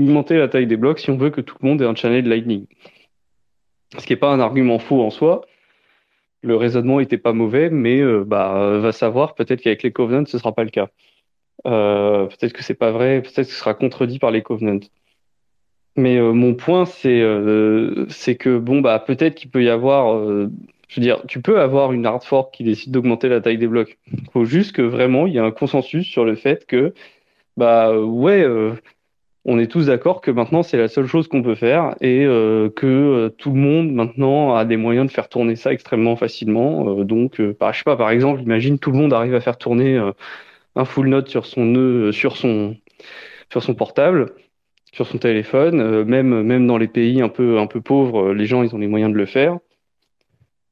augmenter 0.00 0.36
la 0.38 0.48
taille 0.48 0.66
des 0.66 0.76
blocs 0.76 0.98
si 0.98 1.10
on 1.10 1.16
veut 1.16 1.30
que 1.30 1.40
tout 1.40 1.56
le 1.60 1.68
monde 1.68 1.82
ait 1.82 1.86
un 1.86 1.94
channel 1.94 2.28
Lightning. 2.28 2.66
Ce 3.98 4.06
qui 4.06 4.12
n'est 4.12 4.18
pas 4.18 4.32
un 4.32 4.40
argument 4.40 4.78
faux 4.78 5.02
en 5.02 5.10
soi. 5.10 5.42
Le 6.42 6.56
raisonnement 6.56 7.00
n'était 7.00 7.18
pas 7.18 7.32
mauvais, 7.32 7.70
mais 7.70 8.00
euh, 8.00 8.24
bah, 8.24 8.78
va 8.78 8.92
savoir, 8.92 9.34
peut-être 9.34 9.60
qu'avec 9.60 9.82
les 9.82 9.92
covenants, 9.92 10.24
ce 10.26 10.36
ne 10.36 10.40
sera 10.40 10.54
pas 10.54 10.64
le 10.64 10.70
cas. 10.70 10.88
Euh, 11.66 12.26
peut-être 12.26 12.52
que 12.54 12.62
c'est 12.62 12.74
pas 12.74 12.92
vrai, 12.92 13.20
peut-être 13.20 13.46
que 13.46 13.52
ce 13.52 13.58
sera 13.58 13.74
contredit 13.74 14.18
par 14.18 14.30
les 14.30 14.42
covenants. 14.42 14.80
Mais 15.96 16.16
euh, 16.16 16.32
mon 16.32 16.54
point, 16.54 16.86
c'est 16.86 17.22
c'est 18.08 18.36
que 18.36 18.58
bon, 18.58 18.80
bah, 18.80 18.98
peut-être 19.00 19.34
qu'il 19.34 19.50
peut 19.50 19.62
y 19.62 19.68
avoir. 19.68 20.24
je 20.88 20.96
veux 20.96 21.02
dire, 21.02 21.22
tu 21.28 21.42
peux 21.42 21.60
avoir 21.60 21.92
une 21.92 22.06
hard 22.06 22.24
fork 22.24 22.54
qui 22.54 22.64
décide 22.64 22.92
d'augmenter 22.92 23.28
la 23.28 23.40
taille 23.40 23.58
des 23.58 23.66
blocs. 23.66 23.98
Il 24.12 24.30
faut 24.32 24.44
juste 24.44 24.72
que 24.72 24.82
vraiment 24.82 25.26
il 25.26 25.34
y 25.34 25.36
ait 25.36 25.40
un 25.40 25.50
consensus 25.50 26.06
sur 26.06 26.24
le 26.24 26.36
fait 26.36 26.64
que, 26.66 26.94
bah 27.58 27.98
ouais, 27.98 28.46
on 29.44 29.58
est 29.58 29.68
tous 29.68 29.86
d'accord 29.86 30.20
que 30.20 30.30
maintenant 30.30 30.62
c'est 30.62 30.76
la 30.76 30.88
seule 30.88 31.06
chose 31.06 31.26
qu'on 31.28 31.42
peut 31.42 31.54
faire 31.54 31.94
et 32.00 32.24
euh, 32.26 32.68
que 32.68 32.86
euh, 32.86 33.28
tout 33.30 33.52
le 33.52 33.58
monde 33.58 33.90
maintenant 33.92 34.54
a 34.54 34.64
des 34.64 34.76
moyens 34.76 35.06
de 35.06 35.12
faire 35.12 35.28
tourner 35.28 35.56
ça 35.56 35.72
extrêmement 35.72 36.16
facilement. 36.16 37.00
Euh, 37.00 37.04
donc, 37.04 37.40
par, 37.52 37.72
je 37.72 37.78
sais 37.78 37.84
pas, 37.84 37.96
par 37.96 38.10
exemple, 38.10 38.42
imagine 38.42 38.78
tout 38.78 38.90
le 38.90 38.98
monde 38.98 39.12
arrive 39.12 39.34
à 39.34 39.40
faire 39.40 39.56
tourner 39.56 39.98
un 40.76 40.84
full 40.84 41.08
node 41.08 41.28
sur 41.28 41.46
son 41.46 41.64
nœud, 41.64 42.12
sur 42.12 42.36
son 42.36 42.76
sur 43.50 43.62
son 43.62 43.74
portable, 43.74 44.34
sur 44.92 45.06
son 45.06 45.18
téléphone. 45.18 46.04
même 46.04 46.42
même 46.42 46.66
dans 46.66 46.78
les 46.78 46.88
pays 46.88 47.22
un 47.22 47.28
peu 47.28 47.58
un 47.58 47.66
peu 47.66 47.80
pauvres, 47.80 48.32
les 48.32 48.46
gens 48.46 48.62
ils 48.62 48.74
ont 48.74 48.78
les 48.78 48.88
moyens 48.88 49.12
de 49.12 49.16
le 49.16 49.26
faire. 49.26 49.58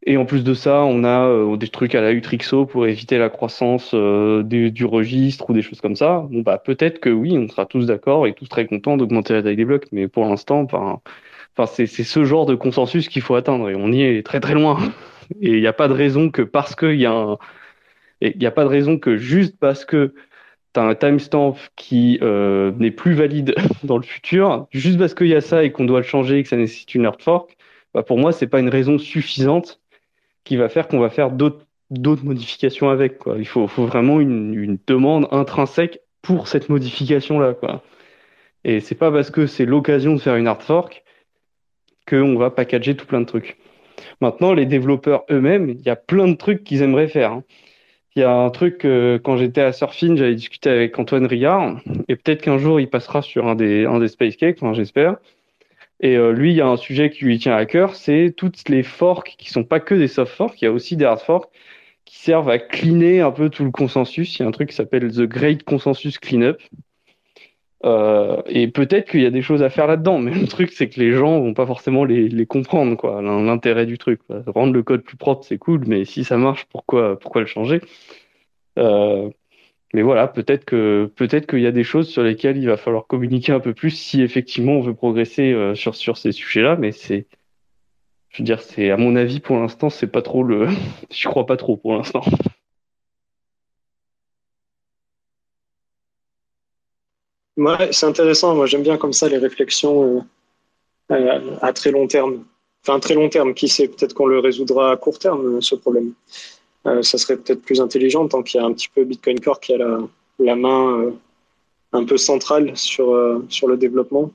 Et 0.09 0.16
en 0.16 0.24
plus 0.24 0.43
de 0.43 0.55
ça, 0.55 0.85
on 0.85 1.05
a 1.05 1.26
euh, 1.28 1.59
des 1.59 1.68
trucs 1.68 1.94
à 1.94 2.01
la 2.01 2.12
Utrixo 2.12 2.64
pour 2.64 2.86
éviter 2.86 3.18
la 3.18 3.28
croissance 3.28 3.90
euh, 3.93 4.43
du, 4.43 4.86
registre 4.86 5.51
ou 5.51 5.52
des 5.52 5.60
choses 5.60 5.82
comme 5.82 5.97
ça. 5.97 6.26
Bon, 6.30 6.40
bah, 6.40 6.56
peut-être 6.56 6.98
que 6.98 7.10
oui, 7.10 7.36
on 7.36 7.47
sera 7.47 7.66
tous 7.66 7.85
d'accord 7.85 8.26
et 8.26 8.32
tous 8.32 8.48
très 8.48 8.66
contents 8.66 8.97
d'augmenter 8.97 9.35
la 9.35 9.43
taille 9.43 9.56
des 9.56 9.66
blocs. 9.66 9.86
Mais 9.93 10.09
pour 10.09 10.24
l'instant, 10.24 10.66
c'est 11.66 11.86
ce 11.86 12.24
genre 12.24 12.47
de 12.47 12.55
consensus 12.55 13.06
qu'il 13.10 13.20
faut 13.20 13.35
atteindre 13.35 13.68
et 13.68 13.74
on 13.74 13.93
y 13.93 14.01
est 14.01 14.24
très 14.24 14.40
très 14.40 14.55
loin. 14.55 14.78
Et 15.43 15.51
il 15.56 15.60
n'y 15.60 15.66
a 15.66 15.74
pas 15.74 15.89
de 15.89 15.93
raison 15.93 16.30
que 16.30 16.40
parce 16.40 16.74
qu'il 16.74 16.98
y 16.98 17.05
a 17.05 17.12
un. 17.12 17.36
Il 18.22 18.39
n'y 18.39 18.47
a 18.47 18.51
pas 18.51 18.64
de 18.64 18.70
raison 18.70 18.98
que 18.98 19.18
juste 19.18 19.59
parce 19.60 19.85
que 19.85 20.14
tu 20.72 20.80
as 20.80 20.85
un 20.85 20.94
timestamp 20.94 21.56
qui 21.76 22.18
euh, 22.22 22.72
n'est 22.78 22.90
plus 22.90 23.12
valide 23.12 23.55
dans 23.85 23.98
le 23.98 24.05
futur, 24.05 24.68
juste 24.70 24.98
parce 24.98 25.12
qu'il 25.12 25.26
y 25.26 25.35
a 25.35 25.43
ça 25.43 25.64
et 25.64 25.70
qu'on 25.70 25.85
doit 25.85 26.01
le 26.01 26.06
changer 26.06 26.39
et 26.39 26.43
que 26.43 26.48
ça 26.48 26.56
nécessite 26.56 26.94
une 26.94 27.05
hard 27.05 27.20
fork, 27.20 27.59
bah 27.93 28.02
pour 28.02 28.16
moi, 28.16 28.32
c'est 28.32 28.47
pas 28.47 28.60
une 28.60 28.70
raison 28.70 28.97
suffisante 28.97 29.80
qui 30.48 30.56
va 30.56 30.70
faire 30.70 30.88
qu'on 30.88 30.98
va 30.98 31.10
faire 31.10 31.30
d'autres 31.30 32.24
modifications 32.24 32.88
avec. 32.88 33.18
Quoi. 33.18 33.36
Il 33.38 33.46
faut, 33.46 33.66
vraiment 33.66 34.18
une, 34.18 34.78
demande 34.86 35.28
intrinsèque 35.30 36.00
pour 36.22 36.48
cette 36.48 36.70
modification-là. 36.70 37.52
Quoi. 37.52 37.82
Et 38.64 38.80
c'est 38.80 38.94
pas 38.94 39.12
parce 39.12 39.30
que 39.30 39.46
c'est 39.46 39.66
l'occasion 39.66 40.14
de 40.14 40.18
faire 40.18 40.36
une 40.36 40.46
hard 40.46 40.62
fork 40.62 41.04
qu'on 42.08 42.36
va 42.36 42.48
packager 42.50 42.96
tout 42.96 43.04
plein 43.04 43.20
de 43.20 43.26
trucs. 43.26 43.58
Maintenant, 44.22 44.54
les 44.54 44.64
développeurs 44.64 45.24
eux-mêmes, 45.30 45.68
il 45.68 45.82
y 45.82 45.90
a 45.90 45.96
plein 45.96 46.28
de 46.28 46.34
trucs 46.34 46.64
qu'ils 46.64 46.80
aimeraient 46.80 47.08
faire. 47.08 47.32
Hein. 47.32 47.44
Il 48.16 48.20
y 48.20 48.24
a 48.24 48.32
un 48.32 48.48
truc, 48.48 48.86
euh, 48.86 49.18
quand 49.18 49.36
j'étais 49.36 49.60
à 49.60 49.72
Surfing, 49.72 50.16
j'avais 50.16 50.34
discuté 50.34 50.70
avec 50.70 50.98
Antoine 50.98 51.26
Rillard, 51.26 51.78
et 52.08 52.16
peut-être 52.16 52.40
qu'un 52.40 52.56
jour 52.56 52.80
il 52.80 52.88
passera 52.88 53.20
sur 53.20 53.46
un 53.46 53.54
des, 53.54 53.84
un 53.84 53.98
des 53.98 54.08
Space 54.08 54.36
Cakes, 54.36 54.60
j'espère. 54.72 55.18
Et 56.00 56.16
euh, 56.16 56.32
lui, 56.32 56.52
il 56.52 56.56
y 56.56 56.60
a 56.60 56.68
un 56.68 56.76
sujet 56.76 57.10
qui 57.10 57.24
lui 57.24 57.38
tient 57.38 57.56
à 57.56 57.66
cœur, 57.66 57.96
c'est 57.96 58.32
toutes 58.36 58.68
les 58.68 58.82
forks 58.82 59.34
qui 59.38 59.50
sont 59.50 59.64
pas 59.64 59.80
que 59.80 59.94
des 59.94 60.08
soft 60.08 60.32
forks, 60.32 60.60
il 60.62 60.64
y 60.66 60.68
a 60.68 60.72
aussi 60.72 60.96
des 60.96 61.04
hard 61.04 61.20
forks 61.20 61.50
qui 62.04 62.16
servent 62.18 62.48
à 62.48 62.58
cleaner 62.58 63.20
un 63.20 63.32
peu 63.32 63.50
tout 63.50 63.64
le 63.64 63.70
consensus. 63.70 64.38
Il 64.38 64.42
y 64.42 64.44
a 64.44 64.48
un 64.48 64.52
truc 64.52 64.70
qui 64.70 64.76
s'appelle 64.76 65.10
The 65.12 65.22
Great 65.22 65.64
Consensus 65.64 66.18
Cleanup. 66.18 66.58
Euh, 67.84 68.42
et 68.46 68.68
peut-être 68.68 69.08
qu'il 69.10 69.22
y 69.22 69.26
a 69.26 69.30
des 69.30 69.42
choses 69.42 69.62
à 69.62 69.70
faire 69.70 69.86
là-dedans, 69.86 70.18
mais 70.18 70.32
le 70.40 70.48
truc 70.48 70.72
c'est 70.72 70.88
que 70.88 70.98
les 70.98 71.12
gens 71.12 71.40
vont 71.40 71.54
pas 71.54 71.66
forcément 71.66 72.04
les, 72.04 72.28
les 72.28 72.46
comprendre 72.46 72.96
quoi. 72.96 73.22
L'intérêt 73.22 73.86
du 73.86 73.98
truc, 73.98 74.20
rendre 74.46 74.72
le 74.72 74.82
code 74.82 75.02
plus 75.02 75.16
propre 75.16 75.44
c'est 75.44 75.58
cool, 75.58 75.84
mais 75.86 76.04
si 76.04 76.24
ça 76.24 76.36
marche, 76.38 76.64
pourquoi 76.70 77.18
pourquoi 77.18 77.40
le 77.40 77.46
changer? 77.46 77.80
Euh, 78.78 79.30
Mais 79.94 80.02
voilà, 80.02 80.28
peut-être 80.28 80.65
que 80.65 81.10
peut-être 81.16 81.47
qu'il 81.47 81.60
y 81.60 81.66
a 81.66 81.73
des 81.73 81.85
choses 81.85 82.09
sur 82.09 82.23
lesquelles 82.23 82.59
il 82.59 82.66
va 82.66 82.77
falloir 82.77 83.06
communiquer 83.06 83.52
un 83.52 83.60
peu 83.60 83.73
plus 83.74 83.90
si 83.90 84.23
effectivement 84.23 84.73
on 84.73 84.81
veut 84.82 84.94
progresser 84.94 85.52
euh, 85.52 85.74
sur 85.74 86.16
ces 86.16 86.32
sujets-là. 86.32 86.77
Mais 86.77 86.93
c'est, 86.93 87.27
je 88.31 88.39
veux 88.39 88.44
dire, 88.44 88.60
c'est 88.60 88.90
à 88.90 88.97
mon 88.97 89.16
avis 89.16 89.40
pour 89.40 89.56
l'instant 89.56 89.90
c'est 89.90 90.06
pas 90.09 90.23
trop 90.23 90.43
le, 90.43 90.69
je 91.10 91.28
crois 91.28 91.47
pas 91.47 91.56
trop 91.56 91.77
pour 91.77 91.94
l'instant. 91.94 92.23
C'est 97.90 98.06
intéressant. 98.06 98.55
Moi, 98.55 98.66
j'aime 98.66 98.82
bien 98.82 98.97
comme 98.97 99.12
ça 99.12 99.28
les 99.28 99.39
réflexions 99.39 100.24
euh, 101.10 101.15
euh, 101.15 101.56
à 101.60 101.73
très 101.73 101.90
long 101.90 102.06
terme. 102.06 102.44
Enfin, 102.86 103.01
très 103.01 103.15
long 103.15 103.28
terme, 103.28 103.55
qui 103.55 103.69
sait, 103.69 103.89
peut-être 103.89 104.15
qu'on 104.15 104.27
le 104.27 104.39
résoudra 104.39 104.93
à 104.93 104.97
court 104.97 105.19
terme, 105.19 105.60
ce 105.60 105.74
problème. 105.74 106.12
Euh, 106.86 107.02
ça 107.02 107.18
serait 107.18 107.36
peut-être 107.36 107.62
plus 107.62 107.80
intelligent 107.80 108.26
tant 108.28 108.42
qu'il 108.42 108.60
y 108.60 108.64
a 108.64 108.66
un 108.66 108.72
petit 108.72 108.88
peu 108.88 109.05
Bitcoin 109.05 109.40
Core 109.40 109.60
qui 109.60 109.74
a 109.74 109.78
la, 109.78 109.98
la 110.38 110.56
main 110.56 111.12
un 111.92 112.05
peu 112.05 112.16
centrale 112.16 112.76
sur, 112.76 113.42
sur 113.48 113.66
le 113.68 113.76
développement. 113.76 114.30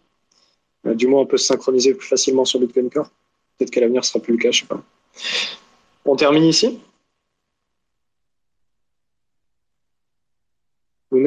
du 0.85 1.07
moins, 1.07 1.21
on 1.21 1.25
peut 1.25 1.37
se 1.37 1.45
synchroniser 1.45 1.93
plus 1.93 2.07
facilement 2.07 2.45
sur 2.45 2.59
Bitcoin 2.59 2.89
Core. 2.89 3.09
Peut-être 3.57 3.71
qu'à 3.71 3.81
l'avenir, 3.81 4.03
ce 4.03 4.11
sera 4.11 4.21
plus 4.21 4.33
le 4.33 4.39
cas, 4.39 4.51
je 4.51 4.61
sais 4.61 4.65
pas. 4.65 4.81
On 6.05 6.15
termine 6.15 6.43
ici? 6.43 6.79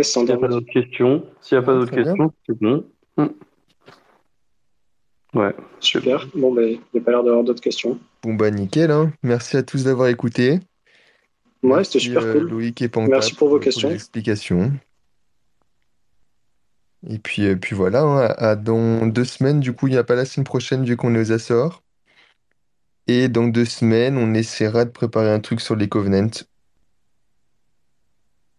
S'il 0.02 0.24
n'y 0.24 0.32
a 0.32 0.36
pas 0.36 0.48
d'autres 0.48 0.66
questions, 0.66 1.24
s'il 1.40 1.58
n'y 1.58 1.64
a 1.64 1.66
pas 1.66 1.74
d'autres 1.74 1.94
questions, 1.94 2.32
c'est 2.44 2.58
bon. 2.58 2.84
Hmm. 3.16 3.28
Ouais. 5.34 5.54
Super. 5.80 6.26
Bon, 6.34 6.52
ben, 6.52 6.64
il 6.64 6.80
n'y 6.94 7.00
a 7.00 7.04
pas 7.04 7.12
l'air 7.12 7.22
d'avoir 7.22 7.44
d'autres 7.44 7.60
questions. 7.60 7.98
Bon, 8.22 8.34
bah, 8.34 8.50
nickel. 8.50 8.90
Hein. 8.90 9.12
Merci 9.22 9.56
à 9.56 9.62
tous 9.62 9.84
d'avoir 9.84 10.08
écouté. 10.08 10.58
Ouais, 11.62 11.84
c'était 11.84 11.98
super 11.98 12.22
euh, 12.22 12.32
cool. 12.34 12.50
Loïc 12.50 12.82
et 12.82 12.90
Merci 13.08 13.34
pour 13.34 13.48
vos 13.48 13.58
questions. 13.58 13.90
explications. 13.90 14.72
Et 17.08 17.18
puis, 17.18 17.46
euh, 17.46 17.56
puis 17.56 17.74
voilà, 17.76 18.34
hein. 18.38 18.56
dans 18.56 19.06
deux 19.06 19.24
semaines, 19.24 19.60
du 19.60 19.72
coup, 19.72 19.86
il 19.86 19.92
n'y 19.92 19.96
a 19.96 20.04
pas 20.04 20.14
la 20.14 20.24
semaine 20.24 20.44
prochaine 20.44 20.84
vu 20.84 20.96
qu'on 20.96 21.14
est 21.14 21.20
aux 21.20 21.32
Açores. 21.32 21.82
Et 23.06 23.28
dans 23.28 23.46
deux 23.46 23.64
semaines, 23.64 24.18
on 24.18 24.34
essaiera 24.34 24.84
de 24.84 24.90
préparer 24.90 25.30
un 25.30 25.40
truc 25.40 25.60
sur 25.60 25.76
les 25.76 25.88
Covenants. 25.88 26.44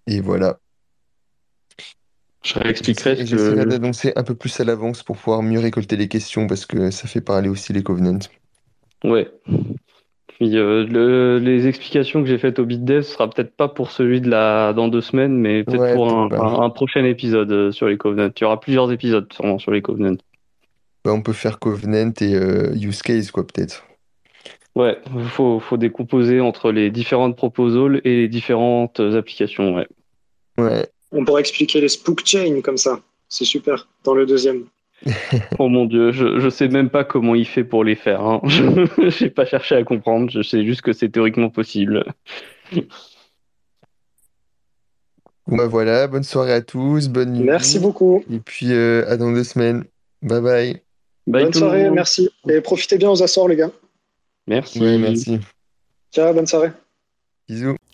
Et 0.07 0.21
voilà. 0.21 0.59
Je 2.43 2.57
réexpliquerai. 2.57 3.25
J'essaierai 3.25 3.65
d'annoncer 3.65 4.13
un 4.15 4.23
peu 4.23 4.35
plus 4.35 4.57
à 4.61 4.63
l'avance 4.63 5.03
pour 5.03 5.17
pouvoir 5.17 5.43
mieux 5.43 5.59
récolter 5.59 5.97
les 5.97 6.07
questions 6.07 6.47
parce 6.47 6.65
que 6.65 6.91
ça 6.91 7.07
fait 7.07 7.19
parler 7.19 7.49
aussi 7.49 7.73
les 7.73 7.83
Covenants. 7.83 8.19
Ouais. 9.03 9.29
Puis 10.39 10.55
euh, 10.55 11.39
les 11.39 11.67
explications 11.67 12.21
que 12.21 12.29
j'ai 12.29 12.37
faites 12.37 12.59
au 12.59 12.65
BitDev 12.65 13.01
ce 13.01 13.13
sera 13.13 13.27
peut-être 13.27 13.55
pas 13.55 13.67
pour 13.67 13.89
celui 13.89 14.21
de 14.21 14.29
la 14.29 14.71
dans 14.73 14.87
deux 14.87 15.01
semaines, 15.01 15.35
mais 15.35 15.63
peut-être 15.63 15.95
pour 15.95 16.11
un, 16.11 16.69
prochain 16.69 17.03
épisode 17.05 17.51
euh, 17.51 17.71
sur 17.71 17.87
les 17.87 17.97
Covenants. 17.97 18.29
Il 18.37 18.41
y 18.41 18.45
aura 18.45 18.59
plusieurs 18.59 18.91
épisodes 18.91 19.27
sûrement 19.33 19.57
sur 19.57 19.71
les 19.71 19.81
Covenants. 19.81 20.17
Bah, 21.03 21.11
on 21.13 21.23
peut 21.23 21.33
faire 21.33 21.57
Covenant 21.57 22.13
et 22.21 22.35
euh, 22.35 22.71
Use 22.75 23.01
Case, 23.01 23.31
quoi, 23.31 23.47
peut-être. 23.47 23.83
Ouais, 24.75 24.99
il 25.15 25.23
faut, 25.23 25.59
faut 25.59 25.77
décomposer 25.77 26.39
entre 26.39 26.71
les 26.71 26.91
différentes 26.91 27.35
proposals 27.35 27.99
et 28.03 28.15
les 28.15 28.27
différentes 28.27 28.99
applications, 28.99 29.73
ouais. 29.73 29.87
Ouais. 30.59 30.87
On 31.11 31.25
pourrait 31.25 31.41
expliquer 31.41 31.81
les 31.81 31.89
spook 31.89 32.23
chains 32.23 32.61
comme 32.61 32.77
ça. 32.77 32.99
C'est 33.27 33.45
super. 33.45 33.87
Dans 34.03 34.13
le 34.13 34.27
deuxième. 34.27 34.65
oh 35.59 35.69
mon 35.69 35.85
dieu, 35.85 36.11
je, 36.11 36.39
je 36.39 36.49
sais 36.49 36.67
même 36.67 36.89
pas 36.89 37.03
comment 37.03 37.35
il 37.35 37.45
fait 37.45 37.63
pour 37.63 37.83
les 37.83 37.95
faire. 37.95 38.21
Hein. 38.21 38.41
Je 38.45 39.23
n'ai 39.23 39.29
pas 39.29 39.45
cherché 39.45 39.75
à 39.75 39.83
comprendre. 39.83 40.29
Je 40.29 40.41
sais 40.41 40.65
juste 40.65 40.81
que 40.81 40.93
c'est 40.93 41.09
théoriquement 41.09 41.49
possible. 41.49 42.05
Bah 45.47 45.67
voilà, 45.67 46.07
bonne 46.07 46.23
soirée 46.23 46.53
à 46.53 46.61
tous, 46.61 47.07
bonne 47.07 47.33
nuit. 47.33 47.45
Merci 47.45 47.79
beaucoup. 47.79 48.23
Et 48.29 48.39
puis 48.39 48.73
euh, 48.73 49.05
à 49.07 49.15
dans 49.15 49.31
deux 49.31 49.45
semaines. 49.45 49.85
Bye 50.21 50.41
bye. 50.41 50.81
bonne 51.25 51.53
soirée, 51.53 51.89
merci. 51.89 52.29
Et 52.49 52.59
profitez 52.59 52.97
bien 52.97 53.09
aux 53.09 53.23
Açores, 53.23 53.47
les 53.47 53.55
gars. 53.55 53.71
Merci. 54.47 54.81
merci. 54.81 55.39
Ciao, 56.13 56.33
bonne 56.33 56.47
soirée. 56.47 56.71
Bisous. 57.47 57.77